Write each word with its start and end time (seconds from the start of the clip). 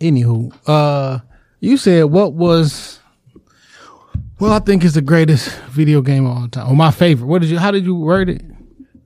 Anywho, 0.00 0.52
uh, 0.66 1.18
you 1.60 1.76
said 1.76 2.04
what 2.04 2.32
was? 2.34 2.98
Well, 4.38 4.52
I 4.52 4.58
think 4.60 4.84
it's 4.84 4.94
the 4.94 5.02
greatest 5.02 5.54
video 5.70 6.00
game 6.00 6.24
of 6.26 6.36
all 6.36 6.48
time, 6.48 6.68
or 6.68 6.76
my 6.76 6.90
favorite. 6.90 7.26
What 7.26 7.42
did 7.42 7.50
you? 7.50 7.58
How 7.58 7.70
did 7.70 7.84
you 7.84 7.94
word 7.94 8.30
it? 8.30 8.42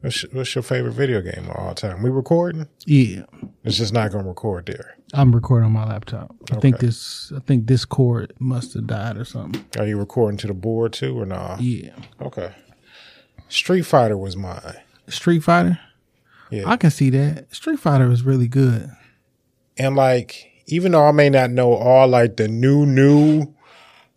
What's, 0.01 0.23
what's 0.33 0.55
your 0.55 0.63
favorite 0.63 0.93
video 0.93 1.23
game 1.23 1.49
of 1.51 1.57
all 1.57 1.75
time? 1.75 2.03
We 2.03 2.11
recording? 2.11 2.69
Yeah, 2.85 3.23
It's 3.65 3.79
just 3.79 3.93
not 3.93 4.13
gonna 4.13 4.29
record 4.29 4.67
there. 4.67 4.97
I'm 5.15 5.35
recording 5.35 5.65
on 5.67 5.73
my 5.73 5.87
laptop. 5.87 6.35
I 6.53 6.57
think 6.57 6.79
this. 6.79 7.33
I 7.35 7.41
think 7.41 7.67
this 7.67 7.85
cord 7.85 8.33
must 8.39 8.75
have 8.75 8.87
died 8.87 9.17
or 9.17 9.25
something. 9.25 9.65
Are 9.79 9.87
you 9.87 9.99
recording 9.99 10.37
to 10.39 10.47
the 10.47 10.55
board 10.55 10.93
too 10.93 11.19
or 11.19 11.27
nah? 11.27 11.57
Yeah, 11.59 11.97
Okay. 12.21 12.53
Street 13.49 13.83
Fighter 13.83 14.17
was 14.17 14.37
mine. 14.37 14.77
Street 15.09 15.41
Fighter. 15.41 15.79
Yeah. 16.51 16.65
I 16.69 16.77
can 16.77 16.91
see 16.91 17.11
that. 17.11 17.55
Street 17.55 17.79
Fighter 17.79 18.11
is 18.11 18.23
really 18.23 18.49
good. 18.49 18.91
And 19.77 19.97
like, 19.97 20.51
even 20.67 20.93
though 20.93 21.07
I 21.07 21.13
may 21.13 21.31
not 21.31 21.51
know 21.51 21.73
all 21.75 22.09
like 22.09 22.37
the 22.37 22.49
new 22.49 22.87
new 22.87 23.53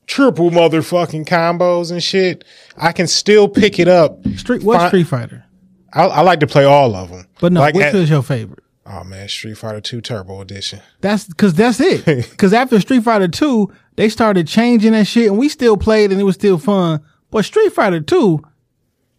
triple 0.06 0.50
motherfucking 0.52 1.26
combos 1.26 1.92
and 1.92 2.02
shit, 2.02 2.44
I 2.78 2.92
can 2.92 3.08
still 3.08 3.48
pick 3.48 3.80
it 3.80 3.88
up. 3.88 4.26
Street. 4.38 4.64
What 4.64 4.80
Fi- 4.80 4.88
Street 4.88 5.08
Fighter? 5.08 5.46
I, 5.94 6.04
I 6.06 6.22
like 6.22 6.40
to 6.42 6.48
play 6.48 6.64
all 6.66 6.96
of 6.96 7.10
them. 7.10 7.28
But 7.40 7.54
no, 7.54 7.60
like 7.62 7.76
which 7.76 7.86
at- 7.86 7.96
is 7.96 8.10
your 8.10 8.24
favorite? 8.24 8.60
oh 8.86 9.04
man, 9.04 9.28
Street 9.28 9.58
Fighter 9.58 9.82
Two 9.82 10.00
Turbo 10.02 10.40
Edition. 10.42 10.80
That's 11.02 11.26
because 11.26 11.54
that's 11.54 11.80
it. 11.80 12.06
Because 12.32 12.54
after 12.54 12.80
Street 12.80 13.04
Fighter 13.04 13.28
Two, 13.28 13.72
they 13.96 14.10
started 14.10 14.48
changing 14.48 14.94
that 14.94 15.08
shit, 15.08 15.28
and 15.28 15.38
we 15.38 15.50
still 15.50 15.76
played, 15.78 16.12
and 16.12 16.22
it 16.22 16.24
was 16.24 16.36
still 16.36 16.58
fun. 16.58 17.02
But 17.32 17.44
Street 17.46 17.74
Fighter 17.74 18.00
Two 18.02 18.42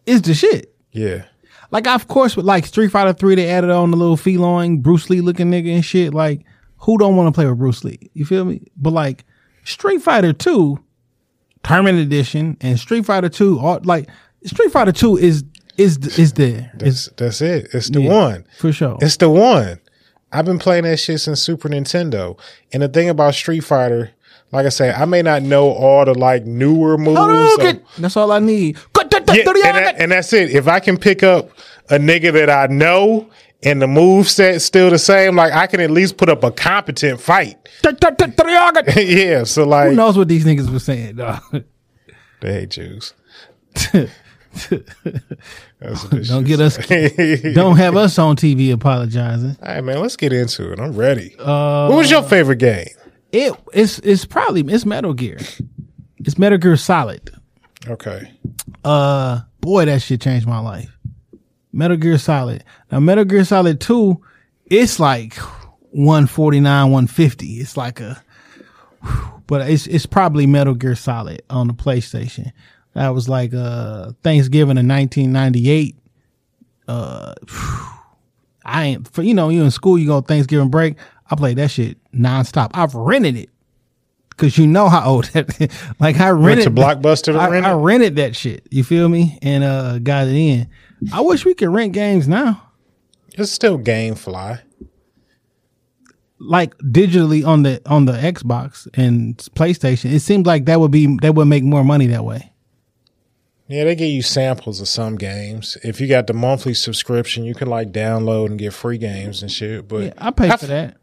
is 0.05 0.21
the 0.23 0.33
shit. 0.33 0.73
Yeah, 0.91 1.25
Like, 1.69 1.85
of 1.85 2.07
course, 2.07 2.35
with 2.35 2.45
like 2.47 2.65
Street 2.65 2.89
Fighter 2.89 3.13
Three, 3.13 3.35
they 3.35 3.47
added 3.47 3.69
on 3.69 3.91
the 3.91 3.97
little 3.97 4.17
Fei 4.17 4.37
Long 4.37 4.79
Bruce 4.79 5.07
Lee 5.11 5.21
looking 5.21 5.51
nigga 5.51 5.75
and 5.75 5.85
shit. 5.85 6.15
Like, 6.15 6.43
who 6.79 6.97
don't 6.97 7.15
want 7.15 7.27
to 7.27 7.37
play 7.37 7.47
with 7.47 7.57
Bruce 7.57 7.83
Lee? 7.83 7.99
You 8.13 8.25
feel 8.25 8.45
me? 8.45 8.61
But 8.77 8.91
like 8.93 9.25
Street 9.65 10.01
Fighter 10.01 10.33
Two, 10.33 10.79
Tournament 11.63 11.99
Edition, 11.99 12.57
and 12.61 12.79
Street 12.79 13.05
Fighter 13.05 13.29
Two, 13.29 13.59
all, 13.59 13.79
like 13.83 14.09
Street 14.45 14.71
Fighter 14.71 14.91
Two 14.91 15.17
is 15.17 15.43
is 15.77 15.97
is 16.17 16.33
there. 16.33 16.71
It's 16.79 17.05
that's 17.07 17.39
that's 17.39 17.41
it. 17.41 17.69
It's 17.73 17.89
the 17.89 18.01
Yeah. 18.01 18.09
one. 18.13 18.45
for 18.57 18.71
sure. 18.71 18.97
It's 19.01 19.17
the 19.17 19.29
one. 19.29 19.79
I've 20.31 20.45
been 20.45 20.59
playing 20.59 20.83
that 20.83 20.97
shit 20.97 21.19
since 21.21 21.41
Super 21.41 21.69
Nintendo. 21.69 22.37
And 22.71 22.83
the 22.83 22.87
thing 22.87 23.09
about 23.09 23.33
Street 23.33 23.61
Fighter, 23.61 24.11
like 24.51 24.65
I 24.65 24.69
say, 24.69 24.91
I 24.91 25.05
may 25.05 25.21
not 25.23 25.41
know 25.41 25.69
all 25.71 26.05
the 26.05 26.13
like 26.13 26.45
newer 26.45 26.97
moves. 26.97 27.19
Hadouken! 27.19 27.81
That's 27.97 28.15
all 28.15 28.31
I 28.31 28.39
need. 28.39 28.77
Yeah, 28.95 29.43
and, 29.47 29.55
that- 29.57 29.95
and 29.99 30.11
that's 30.11 30.31
it. 30.33 30.51
If 30.51 30.67
I 30.67 30.79
can 30.79 30.97
pick 30.97 31.23
up 31.23 31.49
a 31.89 31.97
nigga 31.97 32.31
that 32.33 32.49
I 32.49 32.71
know 32.71 33.27
and 33.63 33.81
the 33.81 33.87
move 33.87 34.29
set 34.29 34.61
still 34.61 34.89
the 34.89 34.99
same, 34.99 35.35
like 35.35 35.53
I 35.53 35.67
can 35.67 35.79
at 35.79 35.91
least 35.91 36.17
put 36.17 36.29
up 36.29 36.43
a 36.43 36.51
competent 36.51 37.19
fight. 37.19 37.57
yeah, 38.95 39.43
so 39.43 39.65
like 39.65 39.89
Who 39.89 39.95
knows 39.95 40.17
what 40.17 40.27
these 40.27 40.45
niggas 40.45 40.69
were 40.69 40.79
saying, 40.79 41.17
dog? 41.17 41.41
they 42.41 42.53
hate 42.53 42.69
Jews. 42.69 43.13
Don't 45.79 46.43
get 46.43 46.59
us, 46.59 46.75
don't 46.77 47.77
have 47.77 47.95
us 47.95 48.17
on 48.17 48.35
TV 48.35 48.73
apologizing. 48.73 49.55
All 49.61 49.75
right, 49.75 49.83
man, 49.83 50.01
let's 50.01 50.15
get 50.15 50.33
into 50.33 50.71
it. 50.73 50.79
I'm 50.79 50.93
ready. 50.93 51.35
Uh, 51.37 51.87
what 51.87 51.97
was 51.97 52.09
your 52.11 52.23
favorite 52.23 52.57
game? 52.57 52.87
It 53.31 53.53
it's 53.73 53.99
it's 53.99 54.25
probably 54.25 54.61
it's 54.73 54.85
Metal 54.85 55.13
Gear. 55.13 55.37
It's 56.17 56.37
Metal 56.37 56.57
Gear 56.57 56.77
Solid. 56.77 57.29
Okay. 57.87 58.33
Uh, 58.83 59.41
boy, 59.61 59.85
that 59.85 60.01
shit 60.01 60.19
changed 60.21 60.47
my 60.47 60.59
life. 60.59 60.89
Metal 61.71 61.97
Gear 61.97 62.17
Solid. 62.17 62.63
Now, 62.91 62.99
Metal 62.99 63.25
Gear 63.25 63.43
Solid 63.43 63.79
Two, 63.79 64.21
it's 64.65 64.99
like 64.99 65.35
one 65.91 66.27
forty 66.27 66.59
nine, 66.59 66.91
one 66.91 67.07
fifty. 67.07 67.55
It's 67.59 67.77
like 67.77 67.99
a, 67.99 68.21
but 69.47 69.69
it's 69.69 69.87
it's 69.87 70.05
probably 70.05 70.47
Metal 70.47 70.73
Gear 70.73 70.95
Solid 70.95 71.41
on 71.49 71.67
the 71.67 71.73
PlayStation. 71.73 72.51
That 72.93 73.09
was 73.09 73.29
like 73.29 73.53
uh 73.53 74.11
Thanksgiving 74.23 74.85
ninety 74.85 75.69
eight. 75.69 75.95
Uh, 76.87 77.33
I 78.65 78.83
ain't 78.85 79.07
for 79.13 79.21
you 79.21 79.33
know 79.33 79.49
you 79.49 79.63
in 79.63 79.71
school 79.71 79.97
you 79.97 80.07
go 80.07 80.21
Thanksgiving 80.21 80.69
break. 80.69 80.97
I 81.29 81.35
played 81.35 81.57
that 81.57 81.69
shit 81.69 81.97
nonstop. 82.11 82.71
I've 82.73 82.95
rented 82.95 83.35
it 83.35 83.49
because 84.31 84.57
you 84.57 84.65
know 84.65 84.89
how 84.89 85.07
old 85.07 85.25
that. 85.33 85.71
like 85.99 86.19
I 86.19 86.31
Went 86.31 86.45
rented 86.45 86.65
to 86.65 86.71
Blockbuster 86.81 87.33
to 87.33 87.37
I, 87.39 87.49
rent 87.49 87.65
I 87.65 87.73
rented 87.73 88.15
that 88.15 88.35
shit. 88.35 88.67
You 88.71 88.83
feel 88.83 89.07
me? 89.07 89.37
And 89.41 89.63
uh 89.63 89.99
got 89.99 90.27
it 90.27 90.35
in. 90.35 90.67
I 91.13 91.21
wish 91.21 91.45
we 91.45 91.53
could 91.53 91.69
rent 91.69 91.93
games 91.93 92.27
now, 92.27 92.61
It's 93.37 93.51
still 93.51 93.77
GameFly. 93.79 94.61
like 96.39 96.77
digitally 96.79 97.45
on 97.45 97.63
the 97.63 97.81
on 97.85 98.05
the 98.05 98.13
Xbox 98.13 98.87
and 98.93 99.37
PlayStation. 99.55 100.11
It 100.11 100.21
seems 100.21 100.45
like 100.45 100.65
that 100.65 100.79
would 100.79 100.91
be 100.91 101.17
that 101.21 101.35
would 101.35 101.45
make 101.47 101.63
more 101.63 101.83
money 101.83 102.07
that 102.07 102.23
way. 102.25 102.51
Yeah, 103.67 103.83
they 103.83 103.95
give 103.95 104.09
you 104.09 104.23
samples 104.23 104.81
of 104.81 104.87
some 104.87 105.15
games. 105.15 105.77
If 105.83 106.01
you 106.01 106.07
got 106.07 106.25
the 106.27 106.33
monthly 106.33 106.73
subscription, 106.73 107.43
you 107.43 107.53
can 107.53 107.69
like 107.69 107.91
download 107.91 108.47
and 108.47 108.57
get 108.57 108.73
free 108.73 108.97
games 108.97 109.41
and 109.43 109.51
shit. 109.51 109.87
But 109.87 110.03
Yeah, 110.03 110.13
I 110.17 110.31
pay 110.31 110.49
I 110.49 110.57
for 110.57 110.65
that. 110.67 110.97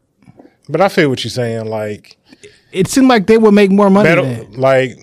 But 0.67 0.81
I 0.81 0.89
feel 0.89 1.09
what 1.09 1.23
you're 1.23 1.31
saying. 1.31 1.65
Like 1.67 2.17
It 2.73 2.87
seemed 2.89 3.07
like 3.07 3.27
they 3.27 3.37
would 3.37 3.53
make 3.53 3.71
more 3.71 3.89
money. 3.89 4.09
than 4.09 4.51
like 4.59 4.99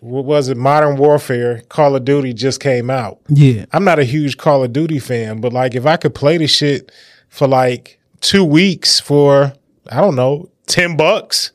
what 0.00 0.24
was 0.24 0.48
it? 0.48 0.56
Modern 0.56 0.96
Warfare, 0.96 1.62
Call 1.68 1.96
of 1.96 2.04
Duty 2.04 2.32
just 2.32 2.60
came 2.60 2.90
out. 2.90 3.18
Yeah, 3.28 3.64
I'm 3.72 3.84
not 3.84 3.98
a 3.98 4.04
huge 4.04 4.36
Call 4.36 4.62
of 4.64 4.72
Duty 4.72 4.98
fan, 4.98 5.40
but 5.40 5.52
like 5.52 5.74
if 5.74 5.86
I 5.86 5.96
could 5.96 6.14
play 6.14 6.36
the 6.38 6.46
shit 6.46 6.92
for 7.28 7.46
like 7.48 7.98
two 8.20 8.44
weeks 8.44 9.00
for 9.00 9.52
I 9.90 10.00
don't 10.00 10.14
know 10.16 10.48
ten 10.66 10.96
bucks, 10.96 11.52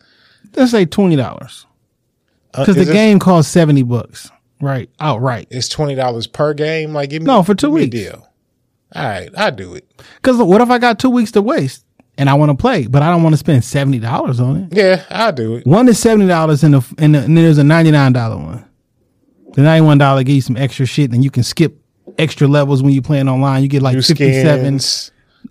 let's 0.55 0.71
say 0.71 0.85
twenty 0.85 1.15
dollars 1.15 1.65
uh, 2.53 2.65
because 2.65 2.85
the 2.85 2.91
game 2.91 3.19
costs 3.19 3.51
seventy 3.51 3.83
bucks. 3.83 4.29
Right, 4.61 4.89
outright. 4.99 5.47
It's 5.49 5.67
twenty 5.67 5.95
dollars 5.95 6.25
per 6.27 6.53
game. 6.53 6.93
Like 6.93 7.09
give 7.09 7.21
me 7.21 7.27
No, 7.27 7.43
for 7.43 7.53
two 7.55 7.67
give 7.67 7.73
me 7.73 7.81
a 7.81 7.83
weeks. 7.85 7.91
deal. 7.97 8.29
All 8.95 9.03
right, 9.03 9.29
I 9.35 9.49
do 9.49 9.73
it. 9.75 9.89
Because 10.21 10.37
what 10.37 10.61
if 10.61 10.69
I 10.69 10.77
got 10.77 10.99
two 10.99 11.09
weeks 11.09 11.31
to 11.31 11.41
waste 11.41 11.83
and 12.17 12.29
I 12.29 12.33
want 12.35 12.51
to 12.51 12.57
play, 12.57 12.87
but 12.87 13.01
I 13.01 13.09
don't 13.09 13.23
want 13.23 13.33
to 13.33 13.37
spend 13.37 13.63
seventy 13.63 13.99
dollars 13.99 14.39
on 14.39 14.57
it? 14.57 14.75
Yeah, 14.75 15.03
I 15.09 15.31
do 15.31 15.55
it. 15.55 15.65
One 15.65 15.87
is 15.87 15.99
seventy 15.99 16.27
dollars, 16.27 16.63
and 16.63 16.75
the 16.75 16.95
and, 16.97 17.15
the, 17.15 17.19
and 17.19 17.35
then 17.37 17.43
there's 17.43 17.57
a 17.57 17.63
ninety 17.63 17.91
nine 17.91 18.13
dollar 18.13 18.37
one. 18.37 18.65
The 19.53 19.61
ninety 19.61 19.85
one 19.85 19.97
dollar 19.97 20.23
give 20.23 20.35
you 20.35 20.41
some 20.41 20.57
extra 20.57 20.85
shit, 20.85 21.11
and 21.11 21.23
you 21.23 21.31
can 21.31 21.43
skip 21.43 21.79
extra 22.17 22.47
levels 22.47 22.83
when 22.83 22.93
you're 22.93 23.03
playing 23.03 23.27
online. 23.27 23.63
You 23.63 23.69
get 23.69 23.81
like 23.81 23.95
fifty 23.95 24.41
seven. 24.41 24.79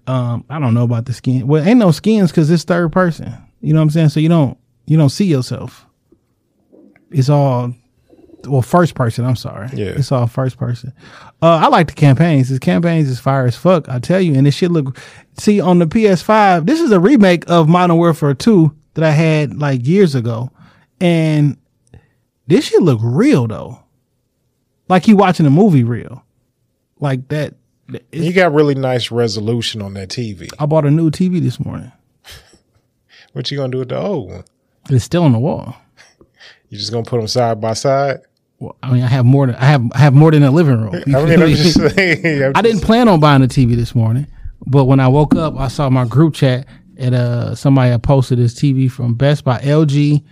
Um, 0.07 0.45
I 0.49 0.59
don't 0.59 0.75
know 0.75 0.85
about 0.85 1.05
the 1.05 1.13
skin. 1.13 1.47
Well, 1.47 1.67
ain't 1.67 1.79
no 1.79 1.91
skins 1.91 2.31
because 2.31 2.51
it's 2.51 2.65
third 2.65 2.93
person. 2.93 3.33
You 3.61 3.75
know 3.75 3.81
what 3.81 3.85
I'm 3.85 3.91
saying? 3.91 4.09
So 4.11 4.21
you 4.21 4.29
don't 4.29 4.59
you 4.87 4.97
don't 4.97 5.11
see 5.11 5.27
yourself. 5.27 5.87
It's 7.11 7.29
all 7.29 7.75
well 8.47 8.63
first 8.63 8.95
person. 8.95 9.25
I'm 9.25 9.37
sorry. 9.37 9.69
Yeah. 9.73 9.87
it's 9.97 10.13
all 10.13 10.27
first 10.27 10.59
person. 10.59 10.93
Uh, 11.41 11.57
I 11.63 11.69
like 11.69 11.89
the 11.89 11.95
campaigns. 11.95 12.49
His 12.49 12.59
campaigns 12.59 13.09
is 13.09 13.21
fire 13.21 13.47
as 13.47 13.57
fuck. 13.57 13.89
I 13.89 13.99
tell 13.99 14.21
you, 14.21 14.35
and 14.35 14.47
this 14.47 14.55
shit 14.55 14.71
look. 14.71 14.99
See 15.39 15.61
on 15.61 15.79
the 15.79 15.87
PS5, 15.87 16.67
this 16.67 16.81
is 16.81 16.91
a 16.93 17.01
remake 17.01 17.49
of 17.49 17.69
Modern 17.69 17.97
Warfare 17.97 18.35
2 18.35 18.75
that 18.95 19.05
I 19.05 19.11
had 19.11 19.59
like 19.59 19.87
years 19.87 20.15
ago, 20.15 20.51
and 21.01 21.57
this 22.47 22.67
shit 22.67 22.83
look 22.83 23.01
real 23.03 23.47
though. 23.47 23.81
Like 24.89 25.09
you 25.09 25.17
watching 25.17 25.47
a 25.47 25.51
movie 25.51 25.85
real, 25.85 26.25
like 27.01 27.29
that. 27.29 27.55
You 28.11 28.33
got 28.33 28.53
really 28.53 28.75
nice 28.75 29.11
resolution 29.11 29.83
on 29.83 29.95
that 29.95 30.09
TV. 30.09 30.49
I 30.59 30.67
bought 30.67 30.85
a 30.87 30.91
new 30.91 31.11
TV 31.11 31.41
this 31.41 31.59
morning. 31.61 31.93
What 33.33 33.51
you 33.51 33.57
gonna 33.57 33.71
do 33.73 33.79
with 33.79 33.89
the 33.89 33.99
old 33.99 34.31
one? 34.31 34.45
It's 34.91 35.05
still 35.07 35.23
on 35.25 35.33
the 35.33 35.39
wall. 35.39 35.75
You 36.69 36.79
just 36.79 36.93
gonna 36.93 37.05
put 37.05 37.19
them 37.19 37.29
side 37.29 37.61
by 37.61 37.73
side? 37.75 38.21
Well, 38.63 38.77
I 38.81 38.93
mean, 38.93 39.03
I 39.03 39.09
have 39.09 39.25
more 39.25 39.47
than 39.49 39.57
I 39.57 39.65
have 39.65 39.83
I 39.93 39.99
have 39.99 40.15
more 40.15 40.31
than 40.31 40.45
a 40.45 40.51
living 40.53 40.81
room. 40.81 40.95
I 41.07 41.25
mean, 41.25 41.43
I'm 41.43 41.49
just 41.49 41.75
saying. 41.97 42.45
I'm 42.45 42.53
I 42.55 42.63
didn't 42.63 42.83
plan 42.83 43.09
on 43.09 43.19
buying 43.19 43.43
a 43.43 43.49
TV 43.49 43.75
this 43.75 43.93
morning, 43.93 44.29
but 44.67 44.85
when 44.85 45.01
I 45.01 45.09
woke 45.09 45.35
up, 45.35 45.59
I 45.59 45.67
saw 45.67 45.91
my 45.91 46.05
group 46.05 46.35
chat 46.35 46.69
and 46.97 47.13
uh 47.13 47.57
somebody 47.57 47.91
had 47.91 48.05
posted 48.05 48.39
this 48.39 48.55
TV 48.55 48.89
from 48.89 49.15
Best 49.15 49.43
Buy, 49.43 49.59
LG 49.59 50.23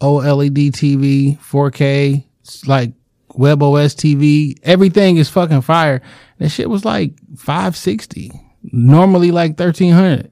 OLED 0.00 0.70
TV, 0.70 1.36
4K, 1.40 2.24
it's 2.42 2.64
like 2.68 2.92
WebOS 3.30 3.96
TV. 3.96 4.56
Everything 4.62 5.16
is 5.16 5.28
fucking 5.28 5.62
fire. 5.62 6.00
That 6.38 6.50
shit 6.50 6.70
was 6.70 6.84
like 6.84 7.14
560, 7.36 8.30
normally 8.72 9.32
like 9.32 9.58
1300. 9.58 10.30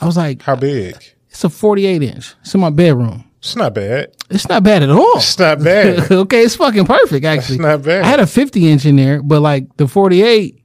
I 0.00 0.04
was 0.04 0.16
like, 0.16 0.42
How 0.42 0.56
big? 0.56 0.96
it's 1.30 1.44
a 1.44 1.48
48 1.48 2.02
inch. 2.02 2.34
It's 2.40 2.54
in 2.54 2.60
my 2.60 2.70
bedroom. 2.70 3.22
It's 3.46 3.54
not 3.54 3.74
bad. 3.74 4.12
It's 4.28 4.48
not 4.48 4.64
bad 4.64 4.82
at 4.82 4.90
all. 4.90 5.18
It's 5.18 5.38
not 5.38 5.62
bad. 5.62 6.10
okay, 6.10 6.42
it's 6.42 6.56
fucking 6.56 6.84
perfect 6.84 7.24
actually. 7.24 7.56
It's 7.56 7.62
not 7.62 7.80
bad. 7.82 8.02
I 8.02 8.08
had 8.08 8.18
a 8.18 8.26
50 8.26 8.68
inch 8.68 8.84
in 8.84 8.96
there, 8.96 9.22
but 9.22 9.40
like 9.40 9.76
the 9.76 9.86
48, 9.86 10.60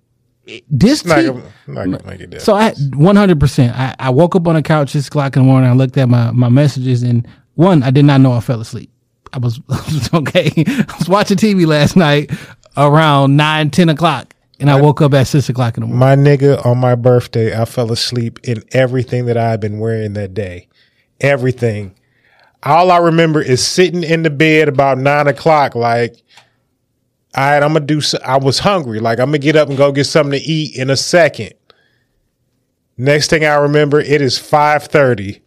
this 0.68 1.06
not 1.06 1.24
gonna, 1.24 1.44
not 1.68 1.86
gonna 1.86 2.04
make 2.08 2.22
it 2.22 2.42
so 2.42 2.56
I 2.56 2.72
100%. 2.72 3.72
I, 3.72 3.96
I 4.00 4.10
woke 4.10 4.36
up 4.36 4.48
on 4.48 4.56
the 4.56 4.64
couch 4.64 4.90
six 4.90 5.08
o'clock 5.10 5.36
in 5.36 5.44
the 5.44 5.48
morning. 5.48 5.70
I 5.70 5.74
looked 5.74 5.96
at 5.98 6.10
my, 6.10 6.32
my 6.32 6.50
messages 6.50 7.04
and 7.04 7.28
one, 7.54 7.84
I 7.84 7.92
did 7.92 8.06
not 8.06 8.20
know 8.20 8.32
I 8.32 8.40
fell 8.40 8.60
asleep. 8.60 8.92
I 9.32 9.38
was, 9.38 9.62
I 9.70 9.76
was 9.76 10.14
okay. 10.16 10.52
I 10.68 10.96
was 10.98 11.08
watching 11.08 11.38
TV 11.38 11.68
last 11.68 11.96
night 11.96 12.32
around 12.78 13.38
nine, 13.38 13.70
10 13.70 13.90
o'clock 13.90 14.34
and 14.60 14.72
I 14.72 14.82
woke 14.82 15.02
up 15.02 15.14
at 15.14 15.28
six 15.28 15.50
o'clock 15.50 15.78
in 15.78 15.82
the 15.82 15.88
morning. 15.88 16.00
my 16.00 16.16
nigga, 16.16 16.66
on 16.66 16.80
my 16.80 16.96
birthday, 16.96 17.56
I 17.56 17.66
fell 17.66 17.92
asleep 17.92 18.40
in 18.44 18.64
everything 18.72 19.28
that 19.28 19.38
I 19.38 19.52
had 19.52 19.60
been 19.60 19.78
wearing 19.80 20.14
that 20.14 20.34
day. 20.34 20.68
everything. 21.20 21.94
All 22.64 22.92
I 22.92 22.98
remember 22.98 23.42
is 23.42 23.66
sitting 23.66 24.04
in 24.04 24.24
the 24.24 24.30
bed 24.30 24.68
about 24.70 24.98
nine 25.00 25.28
o'clock, 25.28 25.74
like, 25.76 26.22
all 27.36 27.44
right, 27.44 27.64
I'm 27.64 27.74
gonna 27.74 27.86
do. 27.86 28.02
So, 28.02 28.20
I 28.26 28.38
was 28.38 28.60
hungry, 28.60 29.00
like 29.00 29.20
I'm 29.20 29.28
gonna 29.28 29.40
get 29.40 29.56
up 29.56 29.70
and 29.70 29.78
go 29.78 29.92
get 29.92 30.04
something 30.06 30.40
to 30.40 30.46
eat 30.46 30.76
in 30.76 30.90
a 30.90 30.98
second. 30.98 31.54
Next 32.98 33.30
thing 33.30 33.46
I 33.46 33.56
remember, 33.56 34.00
it 34.00 34.22
is 34.22 34.38
five 34.38 34.84
thirty. 34.84 35.42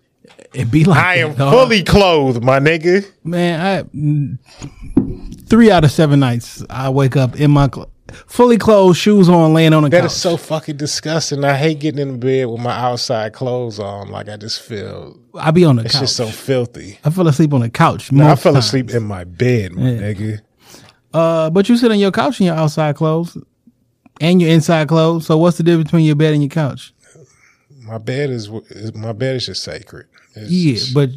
It 0.54 0.70
be 0.70 0.84
like 0.84 0.98
I 1.04 1.16
that, 1.18 1.28
am 1.30 1.34
dog. 1.34 1.52
fully 1.52 1.82
clothed, 1.82 2.42
my 2.42 2.58
nigga. 2.58 3.04
man. 3.22 3.60
I 3.60 5.44
three 5.46 5.70
out 5.70 5.84
of 5.84 5.90
seven 5.90 6.20
nights 6.20 6.64
I 6.70 6.88
wake 6.90 7.16
up 7.16 7.38
in 7.38 7.50
my 7.50 7.68
cl- 7.72 7.90
fully 8.26 8.58
clothed, 8.58 8.96
shoes 8.98 9.28
on, 9.28 9.54
laying 9.54 9.72
on 9.72 9.82
the 9.84 9.88
That 9.88 10.02
couch. 10.02 10.10
That 10.10 10.14
is 10.16 10.20
so 10.20 10.36
fucking 10.36 10.76
disgusting. 10.76 11.44
I 11.44 11.56
hate 11.56 11.80
getting 11.80 12.00
in 12.00 12.12
the 12.12 12.18
bed 12.18 12.46
with 12.46 12.60
my 12.60 12.72
outside 12.72 13.32
clothes 13.32 13.78
on. 13.78 14.08
Like 14.10 14.28
I 14.28 14.36
just 14.36 14.60
feel 14.62 15.18
I 15.34 15.50
be 15.50 15.64
on 15.64 15.76
the 15.76 15.82
couch. 15.82 15.86
it's 15.86 15.94
couch. 15.94 16.02
just 16.02 16.16
so 16.16 16.26
filthy. 16.26 16.98
I 17.04 17.10
fell 17.10 17.26
asleep 17.28 17.52
on 17.54 17.60
the 17.60 17.70
couch. 17.70 18.12
No, 18.12 18.26
I 18.28 18.34
fell 18.36 18.52
times. 18.52 18.66
asleep 18.66 18.90
in 18.90 19.02
my 19.04 19.24
bed, 19.24 19.72
my 19.72 19.82
nigga. 19.82 20.40
Uh, 21.12 21.48
but 21.50 21.68
you 21.68 21.76
sit 21.76 21.90
on 21.90 21.98
your 21.98 22.10
couch 22.10 22.40
in 22.40 22.46
your 22.46 22.56
outside 22.56 22.96
clothes 22.96 23.36
and 24.20 24.40
your 24.42 24.50
inside 24.50 24.88
clothes. 24.88 25.26
So 25.26 25.38
what's 25.38 25.56
the 25.56 25.62
difference 25.62 25.88
between 25.88 26.04
your 26.04 26.16
bed 26.16 26.34
and 26.34 26.42
your 26.42 26.50
couch? 26.50 26.92
My 27.82 27.98
bed 27.98 28.30
is 28.30 28.48
is- 28.70 28.94
my 28.94 29.12
bed 29.12 29.36
is 29.36 29.46
just 29.46 29.62
sacred. 29.62 30.06
It's 30.34 30.50
Yeah, 30.50 30.74
just- 30.74 30.94
but 30.94 31.10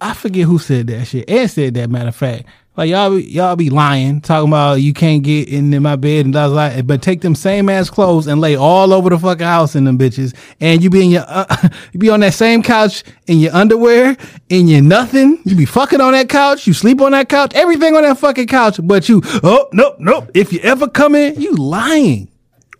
I 0.00 0.14
forget 0.14 0.46
who 0.46 0.58
said 0.58 0.86
that 0.88 1.06
shit. 1.06 1.28
Ed 1.30 1.46
said 1.48 1.74
that. 1.74 1.88
Matter 1.90 2.08
of 2.08 2.16
fact, 2.16 2.44
like 2.76 2.88
y'all, 2.88 3.16
be, 3.16 3.22
y'all 3.24 3.56
be 3.56 3.68
lying, 3.68 4.22
talking 4.22 4.48
about 4.48 4.74
you 4.80 4.94
can't 4.94 5.22
get 5.22 5.48
in, 5.48 5.70
my 5.82 5.96
bed 5.96 6.24
and 6.24 6.32
blah 6.32 6.48
blah. 6.48 6.70
blah, 6.70 6.82
But 6.82 7.02
take 7.02 7.20
them 7.20 7.34
same 7.34 7.68
ass 7.68 7.90
clothes 7.90 8.26
and 8.26 8.40
lay 8.40 8.56
all 8.56 8.92
over 8.94 9.10
the 9.10 9.18
fucking 9.18 9.46
house 9.46 9.74
in 9.76 9.84
them 9.84 9.98
bitches, 9.98 10.34
and 10.60 10.82
you 10.82 10.88
be 10.90 11.04
in 11.04 11.10
your, 11.10 11.24
uh, 11.28 11.68
you 11.92 12.00
be 12.00 12.08
on 12.08 12.20
that 12.20 12.34
same 12.34 12.62
couch 12.62 13.04
in 13.26 13.38
your 13.40 13.54
underwear, 13.54 14.16
in 14.48 14.68
your 14.68 14.80
nothing. 14.82 15.40
You 15.44 15.54
be 15.54 15.66
fucking 15.66 16.00
on 16.00 16.12
that 16.12 16.28
couch. 16.30 16.66
You 16.66 16.72
sleep 16.72 17.00
on 17.02 17.12
that 17.12 17.28
couch. 17.28 17.52
Everything 17.54 17.94
on 17.96 18.02
that 18.02 18.18
fucking 18.18 18.46
couch. 18.46 18.80
But 18.82 19.08
you, 19.08 19.20
oh 19.42 19.68
nope, 19.72 19.96
nope. 19.98 20.30
If 20.34 20.52
you 20.52 20.60
ever 20.60 20.88
come 20.88 21.14
in, 21.14 21.40
you 21.40 21.54
lying, 21.54 22.30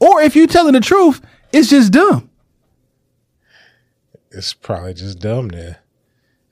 or 0.01 0.23
if 0.23 0.35
you 0.37 0.47
telling 0.47 0.73
the 0.75 0.81
truth, 0.81 1.21
it's 1.53 1.69
just 1.69 1.93
dumb. 1.93 2.31
it's 4.31 4.55
probably 4.55 4.95
just 4.95 5.19
dumb 5.19 5.49
then. 5.49 5.77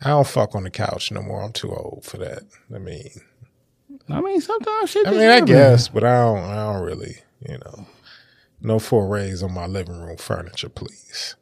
I 0.02 0.08
don't 0.10 0.26
fuck 0.26 0.54
on 0.54 0.64
the 0.64 0.70
couch 0.70 1.10
no 1.12 1.22
more. 1.22 1.42
I'm 1.42 1.52
too 1.52 1.70
old 1.74 2.04
for 2.04 2.16
that. 2.18 2.42
I 2.74 2.78
mean, 2.78 3.10
I 4.12 4.20
mean, 4.20 4.40
sometimes 4.40 4.90
shit. 4.90 5.06
I 5.06 5.10
mean, 5.10 5.22
I 5.22 5.40
guess, 5.40 5.88
but 5.88 6.04
I 6.04 6.22
don't. 6.24 6.38
I 6.44 6.72
don't 6.72 6.82
really, 6.82 7.16
you 7.48 7.58
know, 7.58 7.86
no 8.60 8.78
forays 8.78 9.42
on 9.42 9.52
my 9.54 9.66
living 9.66 10.00
room 10.00 10.16
furniture, 10.16 10.68
please. 10.68 11.36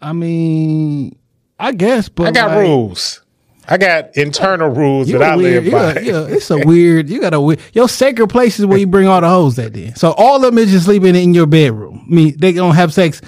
I 0.00 0.12
mean, 0.12 1.16
I 1.58 1.72
guess, 1.72 2.08
but 2.08 2.28
I 2.28 2.30
got 2.32 2.50
like, 2.50 2.66
rules. 2.66 3.20
I 3.66 3.78
got 3.78 4.14
internal 4.16 4.68
rules 4.68 5.08
that 5.08 5.22
I 5.22 5.36
weird, 5.36 5.64
live 5.64 5.72
by. 5.72 5.92
a- 6.00 6.24
it's 6.34 6.50
a 6.50 6.58
weird. 6.66 7.08
You 7.08 7.20
got 7.20 7.32
a 7.32 7.40
weird. 7.40 7.60
Your 7.72 7.88
sacred 7.88 8.28
place 8.28 8.58
is 8.58 8.66
where 8.66 8.78
you 8.78 8.86
bring 8.86 9.06
all 9.08 9.20
the 9.20 9.28
hoes 9.28 9.56
that 9.56 9.72
then. 9.72 9.94
So 9.96 10.12
all 10.12 10.36
of 10.36 10.42
them 10.42 10.58
is 10.58 10.70
just 10.70 10.84
sleeping 10.84 11.14
in 11.16 11.32
your 11.34 11.46
bedroom. 11.46 12.04
I 12.10 12.14
mean, 12.14 12.34
they 12.38 12.52
don't 12.52 12.74
have 12.74 12.92
sex 12.92 13.20